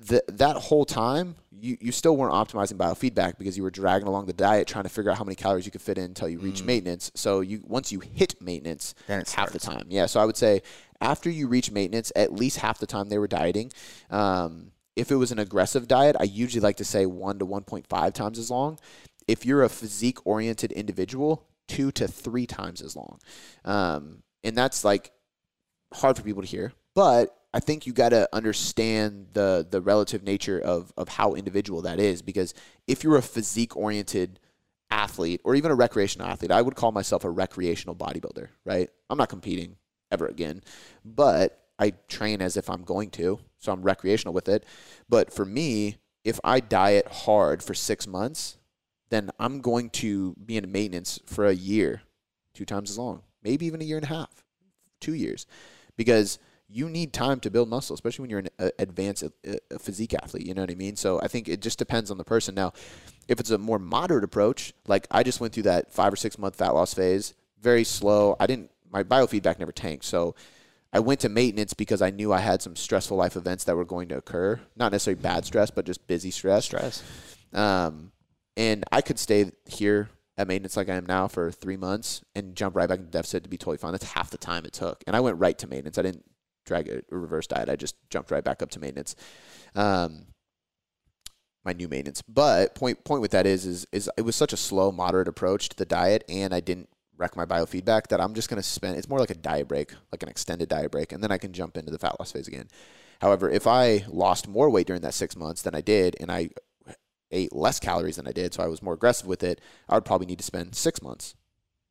the, 0.00 0.22
that 0.28 0.56
whole 0.56 0.84
time 0.84 1.34
you, 1.50 1.76
you 1.80 1.92
still 1.92 2.16
weren't 2.16 2.32
optimizing 2.32 2.74
biofeedback 2.74 3.36
because 3.36 3.56
you 3.56 3.62
were 3.62 3.70
dragging 3.70 4.06
along 4.06 4.26
the 4.26 4.32
diet 4.32 4.68
trying 4.68 4.84
to 4.84 4.90
figure 4.90 5.10
out 5.10 5.18
how 5.18 5.24
many 5.24 5.34
calories 5.34 5.66
you 5.66 5.72
could 5.72 5.82
fit 5.82 5.98
in 5.98 6.04
until 6.04 6.28
you 6.28 6.38
reach 6.38 6.62
mm. 6.62 6.66
maintenance. 6.66 7.10
So 7.14 7.40
you 7.40 7.62
once 7.66 7.90
you 7.90 8.00
hit 8.00 8.40
maintenance 8.40 8.94
then 9.06 9.20
it's 9.20 9.34
half 9.34 9.50
the 9.50 9.58
time. 9.58 9.86
Yeah 9.88 10.06
so 10.06 10.20
i 10.20 10.24
would 10.24 10.36
say 10.36 10.62
after 11.00 11.28
you 11.30 11.48
reach 11.48 11.70
maintenance 11.70 12.12
at 12.14 12.32
least 12.32 12.58
half 12.58 12.78
the 12.78 12.86
time 12.86 13.08
they 13.08 13.18
were 13.18 13.28
dieting. 13.28 13.72
Um, 14.10 14.72
if 14.94 15.10
it 15.10 15.16
was 15.16 15.32
an 15.32 15.38
aggressive 15.38 15.88
diet 15.88 16.16
i 16.18 16.24
usually 16.24 16.60
like 16.60 16.76
to 16.76 16.84
say 16.84 17.06
1 17.06 17.40
to 17.40 17.46
1.5 17.46 18.12
times 18.12 18.38
as 18.38 18.50
long. 18.50 18.78
If 19.26 19.44
you're 19.44 19.64
a 19.64 19.68
physique 19.68 20.24
oriented 20.26 20.72
individual 20.72 21.44
two 21.66 21.90
to 21.92 22.08
three 22.08 22.46
times 22.46 22.80
as 22.80 22.96
long. 22.96 23.18
Um, 23.64 24.22
and 24.42 24.56
that's 24.56 24.84
like 24.84 25.10
hard 25.92 26.16
for 26.16 26.22
people 26.22 26.42
to 26.42 26.48
hear 26.48 26.72
but 26.98 27.37
I 27.52 27.60
think 27.60 27.86
you 27.86 27.92
got 27.92 28.10
to 28.10 28.28
understand 28.32 29.28
the 29.32 29.66
the 29.68 29.80
relative 29.80 30.22
nature 30.22 30.60
of 30.60 30.92
of 30.96 31.08
how 31.08 31.34
individual 31.34 31.82
that 31.82 31.98
is 31.98 32.22
because 32.22 32.54
if 32.86 33.02
you're 33.02 33.16
a 33.16 33.22
physique 33.22 33.76
oriented 33.76 34.38
athlete 34.90 35.40
or 35.44 35.54
even 35.54 35.70
a 35.70 35.74
recreational 35.74 36.26
athlete, 36.26 36.50
I 36.50 36.62
would 36.62 36.74
call 36.74 36.92
myself 36.92 37.24
a 37.24 37.30
recreational 37.30 37.94
bodybuilder, 37.94 38.48
right? 38.64 38.90
I'm 39.10 39.18
not 39.18 39.28
competing 39.28 39.76
ever 40.10 40.26
again, 40.26 40.62
but 41.04 41.64
I 41.78 41.92
train 42.08 42.42
as 42.42 42.56
if 42.56 42.68
I'm 42.68 42.82
going 42.82 43.10
to, 43.10 43.38
so 43.58 43.72
I'm 43.72 43.82
recreational 43.82 44.34
with 44.34 44.48
it. 44.48 44.64
But 45.08 45.32
for 45.32 45.44
me, 45.44 45.98
if 46.24 46.40
I 46.42 46.60
diet 46.60 47.06
hard 47.08 47.62
for 47.62 47.74
6 47.74 48.06
months, 48.06 48.56
then 49.10 49.30
I'm 49.38 49.60
going 49.60 49.90
to 49.90 50.34
be 50.44 50.56
in 50.56 50.70
maintenance 50.72 51.20
for 51.24 51.46
a 51.46 51.54
year, 51.54 52.02
two 52.54 52.64
times 52.64 52.90
as 52.90 52.98
long, 52.98 53.22
maybe 53.42 53.66
even 53.66 53.80
a 53.80 53.84
year 53.84 53.96
and 53.96 54.04
a 54.04 54.08
half, 54.08 54.44
2 55.00 55.14
years. 55.14 55.46
Because 55.96 56.38
you 56.68 56.88
need 56.88 57.12
time 57.12 57.40
to 57.40 57.50
build 57.50 57.68
muscle, 57.68 57.94
especially 57.94 58.22
when 58.22 58.30
you're 58.30 58.42
an 58.58 58.70
advanced 58.78 59.24
physique 59.80 60.14
athlete. 60.14 60.46
You 60.46 60.54
know 60.54 60.62
what 60.62 60.70
I 60.70 60.74
mean? 60.74 60.96
So 60.96 61.20
I 61.20 61.28
think 61.28 61.48
it 61.48 61.62
just 61.62 61.78
depends 61.78 62.10
on 62.10 62.18
the 62.18 62.24
person. 62.24 62.54
Now, 62.54 62.72
if 63.26 63.40
it's 63.40 63.50
a 63.50 63.58
more 63.58 63.78
moderate 63.78 64.24
approach, 64.24 64.74
like 64.86 65.06
I 65.10 65.22
just 65.22 65.40
went 65.40 65.54
through 65.54 65.62
that 65.64 65.92
five 65.92 66.12
or 66.12 66.16
six 66.16 66.38
month 66.38 66.56
fat 66.56 66.74
loss 66.74 66.92
phase, 66.92 67.34
very 67.60 67.84
slow. 67.84 68.36
I 68.38 68.46
didn't, 68.46 68.70
my 68.90 69.02
biofeedback 69.02 69.58
never 69.58 69.72
tanked. 69.72 70.04
So 70.04 70.34
I 70.92 71.00
went 71.00 71.20
to 71.20 71.28
maintenance 71.28 71.74
because 71.74 72.02
I 72.02 72.10
knew 72.10 72.32
I 72.32 72.40
had 72.40 72.60
some 72.60 72.76
stressful 72.76 73.16
life 73.16 73.36
events 73.36 73.64
that 73.64 73.76
were 73.76 73.84
going 73.84 74.08
to 74.08 74.18
occur. 74.18 74.60
Not 74.76 74.92
necessarily 74.92 75.22
bad 75.22 75.46
stress, 75.46 75.70
but 75.70 75.86
just 75.86 76.06
busy 76.06 76.30
stress. 76.30 76.66
Stress. 76.66 77.02
Um, 77.52 78.12
and 78.56 78.84
I 78.92 79.00
could 79.00 79.18
stay 79.18 79.52
here 79.66 80.10
at 80.36 80.48
maintenance 80.48 80.76
like 80.76 80.88
I 80.88 80.94
am 80.94 81.06
now 81.06 81.28
for 81.28 81.50
three 81.50 81.76
months 81.76 82.22
and 82.34 82.54
jump 82.54 82.76
right 82.76 82.88
back 82.88 82.98
into 82.98 83.10
deficit 83.10 83.42
to 83.44 83.48
be 83.48 83.58
totally 83.58 83.78
fine. 83.78 83.92
That's 83.92 84.12
half 84.12 84.30
the 84.30 84.38
time 84.38 84.64
it 84.64 84.72
took. 84.72 85.02
And 85.06 85.16
I 85.16 85.20
went 85.20 85.38
right 85.38 85.58
to 85.58 85.66
maintenance. 85.66 85.98
I 85.98 86.02
didn't 86.02 86.24
drag 86.68 86.88
a, 86.88 87.02
reverse 87.10 87.46
diet. 87.46 87.68
I 87.68 87.76
just 87.76 87.96
jumped 88.10 88.30
right 88.30 88.44
back 88.44 88.62
up 88.62 88.70
to 88.70 88.80
maintenance. 88.80 89.16
Um, 89.74 90.26
my 91.64 91.72
new 91.72 91.88
maintenance. 91.88 92.22
But 92.22 92.74
point 92.74 93.02
point 93.04 93.22
with 93.22 93.32
that 93.32 93.46
is 93.46 93.66
is 93.66 93.86
is 93.92 94.10
it 94.16 94.22
was 94.22 94.36
such 94.36 94.52
a 94.52 94.56
slow, 94.56 94.92
moderate 94.92 95.28
approach 95.28 95.68
to 95.70 95.76
the 95.76 95.84
diet, 95.84 96.24
and 96.28 96.54
I 96.54 96.60
didn't 96.60 96.88
wreck 97.16 97.36
my 97.36 97.44
biofeedback 97.44 98.06
that 98.08 98.20
I'm 98.20 98.34
just 98.34 98.48
going 98.48 98.62
to 98.62 98.68
spend. 98.68 98.96
It's 98.96 99.08
more 99.08 99.18
like 99.18 99.30
a 99.30 99.34
diet 99.34 99.66
break, 99.66 99.92
like 100.12 100.22
an 100.22 100.28
extended 100.28 100.68
diet 100.68 100.92
break, 100.92 101.12
and 101.12 101.22
then 101.22 101.32
I 101.32 101.38
can 101.38 101.52
jump 101.52 101.76
into 101.76 101.90
the 101.90 101.98
fat 101.98 102.16
loss 102.18 102.32
phase 102.32 102.46
again. 102.48 102.68
However, 103.20 103.50
if 103.50 103.66
I 103.66 104.04
lost 104.08 104.46
more 104.46 104.70
weight 104.70 104.86
during 104.86 105.02
that 105.02 105.14
six 105.14 105.36
months 105.36 105.62
than 105.62 105.74
I 105.74 105.80
did, 105.80 106.16
and 106.20 106.30
I 106.30 106.50
ate 107.30 107.52
less 107.52 107.80
calories 107.80 108.16
than 108.16 108.28
I 108.28 108.32
did, 108.32 108.54
so 108.54 108.62
I 108.62 108.68
was 108.68 108.82
more 108.82 108.94
aggressive 108.94 109.26
with 109.26 109.42
it, 109.42 109.60
I 109.88 109.96
would 109.96 110.04
probably 110.04 110.26
need 110.26 110.38
to 110.38 110.44
spend 110.44 110.76
six 110.76 111.02
months, 111.02 111.34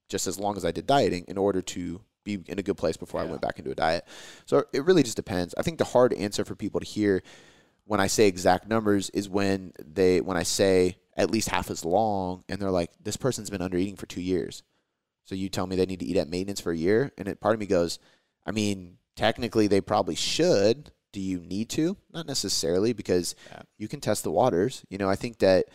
just 0.09 0.25
as 0.25 0.39
long 0.39 0.55
as 0.55 0.63
I 0.63 0.71
did 0.71 0.88
dieting, 0.88 1.25
in 1.28 1.38
order 1.38 1.61
to 1.61 2.01
be 2.28 2.51
in 2.51 2.59
a 2.59 2.63
good 2.63 2.78
place 2.78 2.97
before 2.97 3.21
yeah. 3.21 3.28
I 3.28 3.30
went 3.30 3.41
back 3.41 3.57
into 3.57 3.71
a 3.71 3.75
diet. 3.75 4.05
So 4.45 4.65
it 4.73 4.86
really 4.86 5.03
just 5.03 5.15
depends. 5.15 5.55
I 5.57 5.61
think 5.61 5.78
the 5.78 5.86
hard 5.86 6.13
answer 6.13 6.45
for 6.45 6.55
people 6.55 6.80
to 6.80 6.86
hear 6.86 7.23
when 7.86 7.99
I 7.99 8.07
say 8.07 8.28
exact 8.28 8.67
numbers 8.67 9.09
is 9.11 9.30
when 9.30 9.71
they 9.84 10.21
when 10.21 10.38
I 10.38 10.43
say 10.43 10.97
at 11.15 11.32
least 11.32 11.49
half 11.49 11.71
as 11.71 11.86
long 11.86 12.43
and 12.49 12.61
they're 12.61 12.69
like 12.69 12.91
this 13.01 13.17
person's 13.17 13.49
been 13.49 13.61
under 13.61 13.78
eating 13.78 13.95
for 13.95 14.05
2 14.05 14.21
years. 14.21 14.63
So 15.23 15.36
you 15.36 15.49
tell 15.49 15.67
me 15.67 15.75
they 15.75 15.86
need 15.86 16.01
to 16.01 16.05
eat 16.05 16.17
at 16.17 16.30
maintenance 16.30 16.61
for 16.61 16.71
a 16.71 16.78
year 16.78 17.11
and 17.17 17.28
it 17.28 17.39
part 17.39 17.53
of 17.53 17.59
me 17.59 17.65
goes, 17.65 17.99
I 18.45 18.51
mean, 18.51 18.97
technically 19.15 19.67
they 19.67 19.82
probably 19.82 20.15
should. 20.15 20.91
Do 21.13 21.21
you 21.21 21.39
need 21.39 21.69
to? 21.69 21.97
Not 22.13 22.28
necessarily 22.28 22.93
because 22.93 23.36
yeah. 23.49 23.61
you 23.78 23.88
can 23.88 24.01
test 24.01 24.23
the 24.23 24.32
waters. 24.32 24.84
You 24.89 24.97
know, 24.97 25.09
I 25.09 25.15
think 25.15 25.39
that 25.39 25.65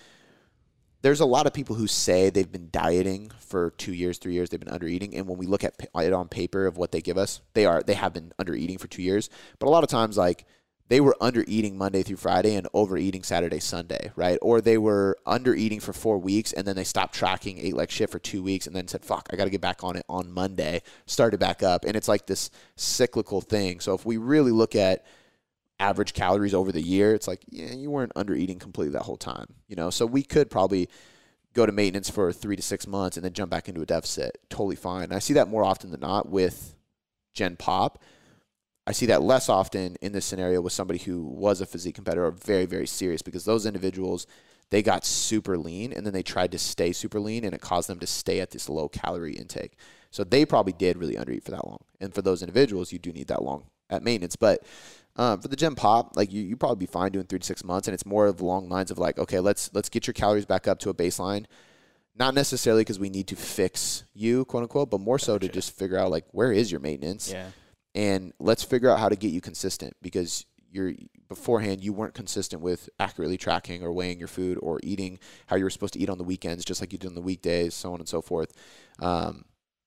there's 1.02 1.20
a 1.20 1.26
lot 1.26 1.46
of 1.46 1.52
people 1.52 1.76
who 1.76 1.86
say 1.86 2.30
they've 2.30 2.50
been 2.50 2.70
dieting 2.70 3.30
for 3.40 3.70
two 3.72 3.92
years, 3.92 4.18
three 4.18 4.32
years. 4.32 4.48
They've 4.48 4.60
been 4.60 4.72
under 4.72 4.86
eating, 4.86 5.14
and 5.16 5.26
when 5.26 5.36
we 5.36 5.46
look 5.46 5.64
at 5.64 5.74
it 5.94 6.12
on 6.12 6.28
paper 6.28 6.66
of 6.66 6.76
what 6.76 6.92
they 6.92 7.02
give 7.02 7.18
us, 7.18 7.40
they 7.54 7.66
are 7.66 7.82
they 7.82 7.94
have 7.94 8.14
been 8.14 8.32
under 8.38 8.54
eating 8.54 8.78
for 8.78 8.86
two 8.86 9.02
years. 9.02 9.28
But 9.58 9.66
a 9.66 9.70
lot 9.70 9.82
of 9.82 9.90
times, 9.90 10.16
like 10.16 10.46
they 10.88 11.00
were 11.00 11.16
under 11.20 11.44
eating 11.48 11.76
Monday 11.76 12.02
through 12.02 12.16
Friday 12.16 12.54
and 12.54 12.68
overeating 12.72 13.24
Saturday, 13.24 13.60
Sunday, 13.60 14.12
right? 14.14 14.38
Or 14.42 14.60
they 14.60 14.78
were 14.78 15.16
under 15.26 15.54
eating 15.54 15.80
for 15.80 15.92
four 15.92 16.18
weeks 16.18 16.52
and 16.52 16.66
then 16.66 16.76
they 16.76 16.84
stopped 16.84 17.14
tracking, 17.14 17.58
ate 17.58 17.74
like 17.74 17.90
shit 17.90 18.10
for 18.10 18.18
two 18.18 18.42
weeks, 18.42 18.66
and 18.66 18.76
then 18.76 18.86
said, 18.86 19.04
"Fuck, 19.04 19.28
I 19.32 19.36
got 19.36 19.44
to 19.44 19.50
get 19.50 19.60
back 19.60 19.82
on 19.82 19.96
it 19.96 20.04
on 20.08 20.30
Monday." 20.30 20.82
Started 21.06 21.40
back 21.40 21.62
up, 21.64 21.84
and 21.84 21.96
it's 21.96 22.08
like 22.08 22.26
this 22.26 22.50
cyclical 22.76 23.40
thing. 23.40 23.80
So 23.80 23.94
if 23.94 24.06
we 24.06 24.18
really 24.18 24.52
look 24.52 24.76
at 24.76 25.04
average 25.82 26.14
calories 26.14 26.54
over 26.54 26.70
the 26.70 26.80
year, 26.80 27.12
it's 27.12 27.26
like, 27.26 27.42
yeah, 27.48 27.72
you 27.72 27.90
weren't 27.90 28.12
under 28.14 28.34
eating 28.34 28.58
completely 28.58 28.92
that 28.92 29.02
whole 29.02 29.16
time, 29.16 29.46
you 29.66 29.74
know? 29.74 29.90
So 29.90 30.06
we 30.06 30.22
could 30.22 30.48
probably 30.48 30.88
go 31.54 31.66
to 31.66 31.72
maintenance 31.72 32.08
for 32.08 32.32
three 32.32 32.54
to 32.54 32.62
six 32.62 32.86
months 32.86 33.16
and 33.16 33.24
then 33.24 33.32
jump 33.32 33.50
back 33.50 33.68
into 33.68 33.82
a 33.82 33.86
deficit. 33.86 34.38
Totally 34.48 34.76
fine. 34.76 35.12
I 35.12 35.18
see 35.18 35.34
that 35.34 35.48
more 35.48 35.64
often 35.64 35.90
than 35.90 36.00
not 36.00 36.28
with 36.28 36.76
Gen 37.34 37.56
Pop. 37.56 38.00
I 38.86 38.92
see 38.92 39.06
that 39.06 39.22
less 39.22 39.48
often 39.48 39.96
in 40.00 40.12
this 40.12 40.24
scenario 40.24 40.60
with 40.60 40.72
somebody 40.72 41.00
who 41.00 41.22
was 41.22 41.60
a 41.60 41.66
physique 41.66 41.96
competitor 41.96 42.26
or 42.26 42.30
very, 42.30 42.64
very 42.64 42.86
serious 42.86 43.22
because 43.22 43.44
those 43.44 43.66
individuals, 43.66 44.26
they 44.70 44.82
got 44.82 45.04
super 45.04 45.58
lean 45.58 45.92
and 45.92 46.06
then 46.06 46.12
they 46.12 46.22
tried 46.22 46.52
to 46.52 46.58
stay 46.58 46.92
super 46.92 47.20
lean 47.20 47.44
and 47.44 47.54
it 47.54 47.60
caused 47.60 47.88
them 47.88 47.98
to 47.98 48.06
stay 48.06 48.40
at 48.40 48.50
this 48.50 48.68
low 48.68 48.88
calorie 48.88 49.34
intake. 49.34 49.76
So 50.10 50.22
they 50.24 50.46
probably 50.46 50.72
did 50.72 50.96
really 50.96 51.16
undereat 51.16 51.42
for 51.42 51.50
that 51.50 51.66
long. 51.66 51.80
And 52.00 52.14
for 52.14 52.22
those 52.22 52.42
individuals, 52.42 52.92
you 52.92 52.98
do 52.98 53.12
need 53.12 53.28
that 53.28 53.42
long 53.42 53.64
at 53.92 54.02
maintenance. 54.02 54.36
But 54.36 54.64
um, 55.16 55.40
for 55.40 55.48
the 55.48 55.56
Gen 55.56 55.74
Pop, 55.74 56.16
like 56.16 56.32
you, 56.32 56.42
you 56.42 56.56
probably 56.56 56.86
be 56.86 56.90
fine 56.90 57.12
doing 57.12 57.26
three 57.26 57.38
to 57.38 57.46
six 57.46 57.62
months, 57.62 57.86
and 57.86 57.94
it's 57.94 58.06
more 58.06 58.26
of 58.26 58.40
long 58.40 58.68
lines 58.68 58.90
of 58.90 58.98
like, 58.98 59.18
okay, 59.18 59.40
let's 59.40 59.70
let's 59.74 59.88
get 59.88 60.06
your 60.06 60.14
calories 60.14 60.46
back 60.46 60.66
up 60.66 60.78
to 60.80 60.90
a 60.90 60.94
baseline. 60.94 61.44
Not 62.14 62.34
necessarily 62.34 62.82
because 62.82 62.98
we 62.98 63.08
need 63.08 63.28
to 63.28 63.36
fix 63.36 64.04
you, 64.14 64.44
quote 64.44 64.64
unquote, 64.64 64.90
but 64.90 65.00
more 65.00 65.18
so 65.18 65.38
to 65.38 65.48
just 65.48 65.76
figure 65.76 65.98
out 65.98 66.10
like 66.10 66.24
where 66.32 66.52
is 66.52 66.70
your 66.70 66.80
maintenance, 66.80 67.30
yeah, 67.30 67.48
and 67.94 68.32
let's 68.38 68.62
figure 68.62 68.90
out 68.90 68.98
how 68.98 69.08
to 69.08 69.16
get 69.16 69.32
you 69.32 69.40
consistent 69.40 69.94
because 70.02 70.44
you're 70.70 70.92
beforehand 71.28 71.84
you 71.84 71.92
weren't 71.92 72.14
consistent 72.14 72.62
with 72.62 72.88
accurately 72.98 73.36
tracking 73.36 73.82
or 73.82 73.92
weighing 73.92 74.18
your 74.18 74.28
food 74.28 74.58
or 74.62 74.80
eating 74.82 75.18
how 75.46 75.56
you 75.56 75.64
were 75.64 75.70
supposed 75.70 75.94
to 75.94 76.00
eat 76.00 76.10
on 76.10 76.18
the 76.18 76.24
weekends, 76.24 76.64
just 76.64 76.80
like 76.80 76.92
you 76.92 76.98
did 76.98 77.08
on 77.08 77.14
the 77.14 77.20
weekdays, 77.22 77.74
so 77.74 77.92
on 77.92 78.00
and 78.00 78.08
so 78.08 78.20
forth. 78.20 78.52
Um, 78.98 79.44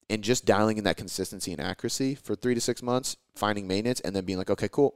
and 0.09 0.23
just 0.23 0.45
dialing 0.45 0.77
in 0.77 0.83
that 0.83 0.97
consistency 0.97 1.51
and 1.51 1.61
accuracy 1.61 2.15
for 2.15 2.35
three 2.35 2.53
to 2.53 2.61
six 2.61 2.83
months, 2.83 3.17
finding 3.35 3.67
maintenance, 3.67 3.99
and 4.01 4.15
then 4.15 4.25
being 4.25 4.37
like, 4.37 4.49
okay, 4.49 4.69
cool, 4.69 4.95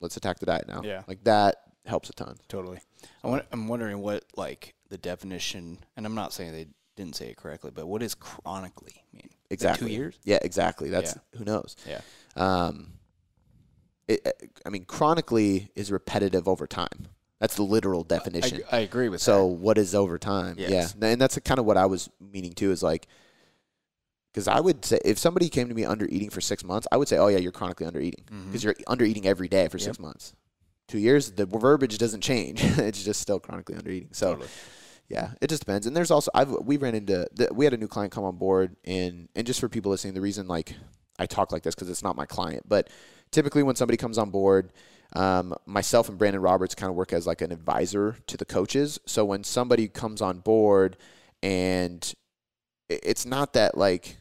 let's 0.00 0.16
attack 0.16 0.38
the 0.38 0.46
diet 0.46 0.66
now. 0.66 0.82
Yeah. 0.82 1.02
Like 1.06 1.24
that 1.24 1.56
helps 1.86 2.10
a 2.10 2.12
ton. 2.12 2.36
Totally. 2.48 2.78
I 3.24 3.42
am 3.52 3.68
wondering 3.68 3.98
what 4.00 4.24
like 4.36 4.74
the 4.88 4.98
definition, 4.98 5.78
and 5.96 6.06
I'm 6.06 6.14
not 6.14 6.32
saying 6.32 6.52
they 6.52 6.68
didn't 6.96 7.16
say 7.16 7.28
it 7.28 7.36
correctly, 7.36 7.70
but 7.74 7.86
what 7.86 8.00
does 8.00 8.14
chronically 8.14 9.04
mean? 9.12 9.30
Exactly. 9.50 9.88
two 9.88 9.94
years? 9.94 10.18
Yeah, 10.24 10.38
exactly. 10.42 10.90
That's 10.90 11.14
yeah. 11.14 11.38
who 11.38 11.44
knows. 11.44 11.76
Yeah. 11.88 12.00
Um, 12.36 12.92
it, 14.06 14.52
I 14.64 14.68
mean, 14.70 14.84
chronically 14.84 15.70
is 15.74 15.90
repetitive 15.90 16.48
over 16.48 16.66
time. 16.66 17.08
That's 17.40 17.56
the 17.56 17.62
literal 17.62 18.04
definition. 18.04 18.62
I, 18.70 18.78
I 18.78 18.80
agree 18.80 19.08
with 19.08 19.20
so 19.20 19.32
that. 19.32 19.38
So 19.38 19.46
what 19.46 19.78
is 19.78 19.94
over 19.94 20.18
time? 20.18 20.56
Yes. 20.58 20.94
Yeah. 21.00 21.08
And 21.08 21.20
that's 21.20 21.38
kind 21.40 21.58
of 21.58 21.64
what 21.64 21.76
I 21.76 21.86
was 21.86 22.10
meaning 22.20 22.52
too 22.52 22.70
is 22.70 22.82
like, 22.82 23.06
because 24.32 24.46
I 24.46 24.60
would 24.60 24.84
say 24.84 24.98
if 25.04 25.18
somebody 25.18 25.48
came 25.48 25.68
to 25.68 25.74
me 25.74 25.84
under 25.84 26.06
eating 26.06 26.30
for 26.30 26.40
six 26.40 26.62
months, 26.62 26.86
I 26.92 26.96
would 26.96 27.08
say, 27.08 27.18
oh 27.18 27.28
yeah, 27.28 27.38
you're 27.38 27.52
chronically 27.52 27.86
under 27.86 28.00
eating 28.00 28.24
because 28.26 28.62
mm-hmm. 28.62 28.68
you're 28.68 28.74
under 28.86 29.04
eating 29.04 29.26
every 29.26 29.48
day 29.48 29.68
for 29.68 29.78
yep. 29.78 29.84
six 29.84 29.98
months. 29.98 30.34
Two 30.88 30.98
years, 30.98 31.32
the 31.32 31.46
verbiage 31.46 31.98
doesn't 31.98 32.20
change. 32.20 32.62
it's 32.64 33.04
just 33.04 33.20
still 33.20 33.40
chronically 33.40 33.76
under 33.76 33.90
eating. 33.90 34.08
So, 34.12 34.32
totally. 34.32 34.48
yeah, 35.08 35.32
it 35.40 35.48
just 35.48 35.62
depends. 35.62 35.86
And 35.86 35.96
there's 35.96 36.10
also 36.10 36.30
I've 36.34 36.50
we 36.50 36.76
ran 36.76 36.94
into 36.94 37.28
the, 37.32 37.48
we 37.52 37.64
had 37.64 37.74
a 37.74 37.76
new 37.76 37.88
client 37.88 38.12
come 38.12 38.24
on 38.24 38.36
board, 38.36 38.76
and 38.84 39.28
and 39.34 39.46
just 39.46 39.60
for 39.60 39.68
people 39.68 39.90
listening, 39.90 40.14
the 40.14 40.20
reason 40.20 40.46
like 40.46 40.74
I 41.18 41.26
talk 41.26 41.52
like 41.52 41.62
this 41.62 41.74
because 41.74 41.90
it's 41.90 42.02
not 42.02 42.16
my 42.16 42.26
client, 42.26 42.64
but 42.68 42.88
typically 43.30 43.62
when 43.62 43.76
somebody 43.76 43.96
comes 43.96 44.18
on 44.18 44.30
board. 44.30 44.72
Um, 45.12 45.56
myself 45.66 46.08
and 46.08 46.16
Brandon 46.16 46.40
Roberts 46.40 46.76
kind 46.76 46.88
of 46.88 46.94
work 46.94 47.12
as 47.12 47.26
like 47.26 47.40
an 47.40 47.50
advisor 47.50 48.14
to 48.28 48.36
the 48.36 48.44
coaches. 48.44 49.00
So 49.06 49.24
when 49.24 49.42
somebody 49.42 49.88
comes 49.88 50.22
on 50.22 50.38
board 50.38 50.96
and 51.42 52.14
it's 52.88 53.26
not 53.26 53.54
that 53.54 53.76
like 53.76 54.19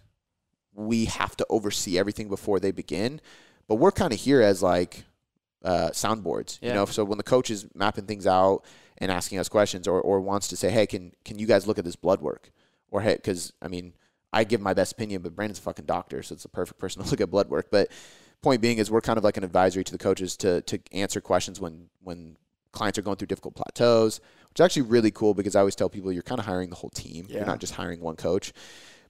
we 0.80 1.06
have 1.06 1.36
to 1.36 1.46
oversee 1.50 1.98
everything 2.00 2.30
before 2.30 2.60
they 2.60 2.72
begin. 2.72 3.20
But 3.68 3.76
we're 3.76 3.92
kind 3.92 4.14
of 4.14 4.20
here 4.20 4.42
as 4.42 4.64
like 4.64 5.04
uh, 5.64 5.90
soundboards, 5.90 6.58
Yeah. 6.62 6.70
you 6.70 6.74
know. 6.76 6.86
So 6.86 7.04
when 7.04 7.18
the 7.18 7.24
coach 7.24 7.50
is 7.52 7.68
mapping 7.76 8.06
things 8.06 8.26
out 8.26 8.64
and 8.98 9.12
asking 9.12 9.40
us 9.40 9.50
questions, 9.50 9.88
or, 9.88 10.02
or 10.02 10.22
wants 10.22 10.48
to 10.48 10.56
say, 10.56 10.70
"Hey, 10.72 10.88
can 10.88 11.12
can 11.26 11.38
you 11.38 11.46
guys 11.46 11.68
look 11.68 11.78
at 11.78 11.86
this 11.86 11.96
blood 11.98 12.22
work?" 12.22 12.52
Or 12.92 13.02
hey, 13.02 13.16
because 13.16 13.54
I 13.62 13.68
mean, 13.68 13.94
I 14.34 14.44
give 14.46 14.62
my 14.62 14.74
best 14.74 14.94
opinion, 14.94 15.22
but 15.22 15.36
Brandon's 15.36 15.60
a 15.60 15.62
fucking 15.64 15.86
doctor, 15.86 16.24
so 16.24 16.34
it's 16.34 16.44
the 16.44 16.50
perfect 16.50 16.80
person 16.80 17.04
to 17.04 17.10
look 17.12 17.22
at 17.22 17.30
blood 17.30 17.50
work. 17.50 17.68
But 17.72 17.92
point 18.42 18.62
being 18.62 18.78
is 18.78 18.90
we're 18.90 19.02
kind 19.02 19.18
of 19.18 19.24
like 19.26 19.36
an 19.38 19.44
advisory 19.44 19.84
to 19.84 19.92
the 19.92 19.98
coaches 19.98 20.38
to 20.38 20.62
to 20.62 20.80
answer 20.94 21.20
questions 21.22 21.60
when 21.60 21.90
when 22.02 22.38
clients 22.72 22.98
are 22.98 23.02
going 23.02 23.18
through 23.18 23.28
difficult 23.28 23.56
plateaus, 23.56 24.22
which 24.50 24.60
is 24.60 24.64
actually 24.64 24.84
really 24.84 25.12
cool 25.12 25.34
because 25.34 25.56
I 25.56 25.60
always 25.60 25.76
tell 25.76 25.90
people 25.90 26.12
you're 26.12 26.24
kind 26.24 26.40
of 26.40 26.46
hiring 26.46 26.70
the 26.70 26.76
whole 26.78 26.92
team. 26.92 27.26
Yeah. 27.28 27.38
You're 27.38 27.46
not 27.48 27.60
just 27.60 27.74
hiring 27.74 28.00
one 28.00 28.16
coach. 28.16 28.54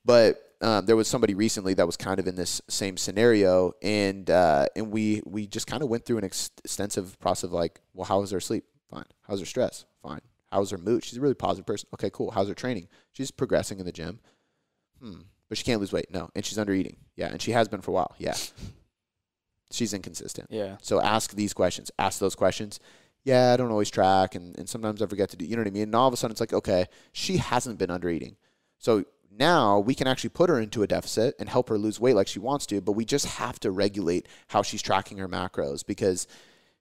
But 0.05 0.48
um, 0.61 0.85
there 0.85 0.95
was 0.95 1.07
somebody 1.07 1.33
recently 1.33 1.73
that 1.75 1.85
was 1.85 1.97
kind 1.97 2.19
of 2.19 2.27
in 2.27 2.35
this 2.35 2.61
same 2.67 2.97
scenario, 2.97 3.73
and 3.81 4.29
uh, 4.29 4.67
and 4.75 4.91
we 4.91 5.21
we 5.25 5.47
just 5.47 5.67
kind 5.67 5.81
of 5.81 5.89
went 5.89 6.05
through 6.05 6.17
an 6.17 6.25
ex- 6.25 6.51
extensive 6.63 7.19
process 7.19 7.45
of 7.45 7.53
like, 7.53 7.79
well, 7.93 8.05
how 8.05 8.19
was 8.19 8.31
her 8.31 8.39
sleep? 8.39 8.65
Fine. 8.89 9.05
How's 9.27 9.39
her 9.39 9.45
stress? 9.45 9.85
Fine. 10.01 10.21
How's 10.51 10.71
her 10.71 10.77
mood? 10.77 11.03
She's 11.03 11.17
a 11.17 11.21
really 11.21 11.35
positive 11.35 11.65
person. 11.65 11.87
Okay, 11.93 12.09
cool. 12.09 12.31
How's 12.31 12.47
her 12.47 12.55
training? 12.55 12.87
She's 13.13 13.31
progressing 13.31 13.79
in 13.79 13.85
the 13.85 13.91
gym. 13.91 14.19
Hmm. 15.01 15.21
But 15.47 15.57
she 15.57 15.63
can't 15.63 15.79
lose 15.79 15.93
weight. 15.93 16.11
No. 16.11 16.29
And 16.35 16.45
she's 16.45 16.57
under 16.57 16.73
eating. 16.73 16.97
Yeah. 17.15 17.27
And 17.27 17.41
she 17.41 17.51
has 17.51 17.67
been 17.67 17.81
for 17.81 17.91
a 17.91 17.93
while. 17.93 18.15
Yeah. 18.17 18.35
She's 19.71 19.93
inconsistent. 19.93 20.47
Yeah. 20.49 20.77
So 20.81 21.01
ask 21.01 21.33
these 21.35 21.53
questions. 21.53 21.91
Ask 21.99 22.19
those 22.19 22.35
questions. 22.35 22.79
Yeah, 23.23 23.53
I 23.53 23.57
don't 23.57 23.69
always 23.69 23.91
track, 23.91 24.35
and, 24.35 24.57
and 24.57 24.67
sometimes 24.67 25.01
I 25.01 25.05
forget 25.05 25.29
to 25.31 25.37
do. 25.37 25.45
You 25.45 25.55
know 25.55 25.61
what 25.61 25.67
I 25.67 25.71
mean? 25.71 25.83
And 25.83 25.95
all 25.95 26.07
of 26.07 26.13
a 26.13 26.17
sudden, 26.17 26.31
it's 26.31 26.39
like, 26.39 26.53
okay, 26.53 26.85
she 27.11 27.37
hasn't 27.37 27.77
been 27.77 27.91
under 27.91 28.09
eating. 28.09 28.37
So 28.77 29.03
now 29.31 29.79
we 29.79 29.95
can 29.95 30.07
actually 30.07 30.31
put 30.31 30.49
her 30.49 30.59
into 30.59 30.83
a 30.83 30.87
deficit 30.87 31.35
and 31.39 31.49
help 31.49 31.69
her 31.69 31.77
lose 31.77 31.99
weight 31.99 32.15
like 32.15 32.27
she 32.27 32.39
wants 32.39 32.65
to, 32.67 32.81
but 32.81 32.93
we 32.93 33.05
just 33.05 33.25
have 33.25 33.59
to 33.61 33.71
regulate 33.71 34.27
how 34.47 34.61
she's 34.61 34.81
tracking 34.81 35.17
her 35.17 35.27
macros 35.27 35.85
because 35.85 36.27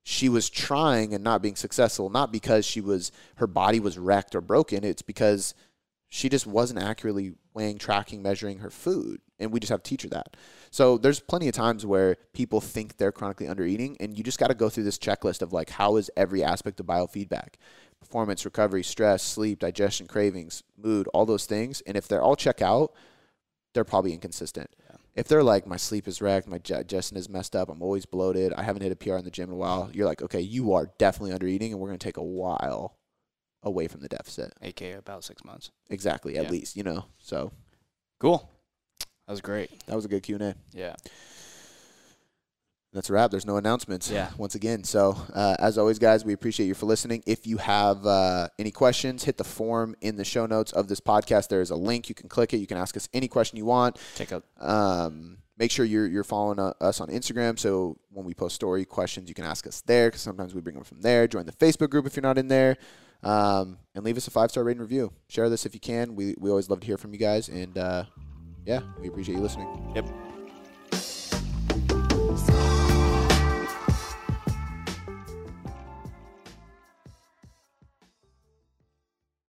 she 0.03 0.29
was 0.29 0.49
trying 0.49 1.13
and 1.13 1.23
not 1.23 1.43
being 1.43 1.57
successful, 1.57 2.09
not 2.09 2.33
because 2.33 2.65
she 2.65 2.81
was 2.81 3.13
her 3.37 3.47
body 3.47 3.81
was 3.81 3.99
wrecked 3.99 4.35
or 4.35 4.41
broken. 4.41 4.85
It's 4.85 5.03
because 5.03 5.55
she 6.09 6.29
just 6.29 6.47
wasn't 6.47 6.81
accurately 6.81 7.35
weighing, 7.53 7.77
tracking, 7.77 8.23
measuring 8.23 8.59
her 8.59 8.71
food. 8.71 9.21
And 9.39 9.53
we 9.53 9.61
just 9.61 9.71
have 9.71 9.83
to 9.83 9.89
teach 9.89 10.03
her 10.03 10.09
that. 10.09 10.37
So 10.71 10.99
there's 10.99 11.21
plenty 11.21 11.49
of 11.49 11.55
times 11.55 11.85
where 11.85 12.17
people 12.33 12.61
think 12.61 12.97
they're 12.97 13.13
chronically 13.13 13.47
under 13.47 13.65
eating, 13.65 13.97
and 14.01 14.17
you 14.17 14.25
just 14.25 14.39
got 14.39 14.49
to 14.49 14.55
go 14.55 14.69
through 14.69 14.85
this 14.85 14.99
checklist 14.99 15.43
of 15.43 15.53
like, 15.53 15.71
how 15.71 15.97
is 15.97 16.11
every 16.17 16.43
aspect 16.43 16.81
of 16.81 16.87
biofeedback? 16.87 17.55
Performance, 18.01 18.45
recovery, 18.45 18.83
stress, 18.83 19.23
sleep, 19.23 19.59
digestion, 19.59 20.07
cravings, 20.07 20.63
mood, 20.77 21.09
all 21.09 21.27
those 21.27 21.47
things. 21.47 21.81
And 21.83 21.97
if 21.97 22.09
they're 22.09 22.23
all 22.23 22.37
check 22.37 22.63
out, 22.63 22.93
they're 23.75 23.85
probably 23.85 24.13
inconsistent. 24.15 24.71
Yeah. 24.89 24.97
If 25.15 25.27
they're 25.29 25.43
like, 25.43 25.67
my 25.67 25.77
sleep 25.77 26.07
is 26.07 26.23
wrecked, 26.23 26.47
my 26.47 26.59
digestion 26.59 27.17
is 27.17 27.29
messed 27.29 27.57
up, 27.57 27.69
I'm 27.69 27.83
always 27.83 28.07
bloated, 28.07 28.53
I 28.55 28.63
haven't 28.63 28.83
hit 28.83 28.93
a 28.93 28.97
PR 28.97 29.17
in 29.17 29.25
the 29.25 29.31
gym 29.33 29.49
in 29.49 29.55
a 29.55 29.59
while, 29.59 29.91
you're 29.93 30.07
like, 30.07 30.23
okay, 30.23 30.41
you 30.41 30.75
are 30.75 30.91
definitely 30.99 31.33
under 31.33 31.47
eating, 31.49 31.73
and 31.73 31.81
we're 31.81 31.89
going 31.89 31.99
to 31.99 32.05
take 32.07 32.19
a 32.19 32.23
while 32.23 32.97
away 33.65 33.89
from 33.89 34.01
the 34.01 34.09
deficit. 34.09 34.53
AK 34.63 34.81
about 34.97 35.25
six 35.25 35.45
months. 35.45 35.73
Exactly, 35.91 36.39
at 36.39 36.45
Yeah. 36.45 36.51
least, 36.51 36.77
you 36.77 36.85
know. 36.85 37.05
So 37.19 37.51
Cool. 38.21 38.49
That 39.27 39.33
was 39.33 39.41
great. 39.41 39.71
that 39.87 39.97
was 39.97 40.05
a 40.05 40.09
good 40.09 40.23
Q&A. 40.23 40.55
Yeah. 40.73 40.95
That's 42.99 43.11
a 43.11 43.13
wrap. 43.13 43.31
There's 43.31 43.47
no 43.47 43.59
announcements. 43.59 44.11
Yeah. 44.11 44.31
Once 44.39 44.57
again, 44.57 44.83
so 44.83 45.17
uh, 45.33 45.55
as 45.61 45.79
always, 45.79 46.01
guys, 46.01 46.25
we 46.25 46.33
appreciate 46.33 46.67
you 46.67 46.75
for 46.75 46.87
listening. 46.87 47.23
If 47.29 47.47
you 47.47 47.59
have 47.59 48.05
uh, 48.05 48.49
any 48.59 48.73
questions, 48.73 49.23
hit 49.23 49.37
the 49.37 49.45
form 49.45 49.95
in 50.01 50.17
the 50.17 50.25
show 50.25 50.47
notes 50.47 50.73
of 50.73 50.89
this 50.89 50.99
podcast. 50.99 51.47
There 51.47 51.61
is 51.61 51.71
a 51.71 51.77
link. 51.77 52.09
You 52.09 52.17
can 52.17 52.29
click 52.29 52.53
it. 52.55 52.57
You 52.57 52.67
can 52.67 52.77
ask 52.77 52.97
us 52.97 53.09
any 53.15 53.29
question 53.29 53.57
you 53.57 53.67
want. 53.67 54.01
Take 54.17 54.33
a 54.33 54.43
Um, 54.61 55.39
make 55.57 55.71
sure 55.71 55.85
you're 55.85 56.09
you're 56.09 56.25
following 56.25 56.59
uh, 56.59 56.73
us 56.81 57.01
on 57.01 57.07
Instagram. 57.07 57.57
So 57.57 58.01
when 58.11 58.27
we 58.27 58.35
post 58.35 58.57
story 58.57 58.85
questions, 58.85 59.29
you 59.29 59.35
can 59.37 59.45
ask 59.45 59.65
us 59.69 59.81
there 59.83 60.09
because 60.09 60.23
sometimes 60.23 60.53
we 60.53 60.61
bring 60.61 60.75
them 60.75 60.83
from 60.83 61.01
there. 61.01 61.29
Join 61.29 61.47
the 61.47 61.53
Facebook 61.53 61.91
group 61.91 62.05
if 62.05 62.17
you're 62.17 62.23
not 62.25 62.37
in 62.37 62.49
there, 62.49 62.79
um, 63.23 63.79
and 63.95 64.03
leave 64.05 64.17
us 64.17 64.27
a 64.27 64.33
five 64.33 64.51
star 64.51 64.65
rating 64.65 64.83
review. 64.83 65.13
Share 65.29 65.49
this 65.49 65.65
if 65.65 65.73
you 65.73 65.81
can. 65.81 66.17
We 66.17 66.35
we 66.37 66.51
always 66.51 66.69
love 66.69 66.81
to 66.81 66.87
hear 66.87 66.99
from 66.99 67.13
you 67.13 67.21
guys, 67.21 67.49
and 67.49 67.79
uh, 67.79 68.07
yeah, 68.67 68.81
we 69.01 69.07
appreciate 69.07 69.37
you 69.37 69.41
listening. 69.41 69.93
Yep. 69.95 70.09
Smile. 72.39 72.68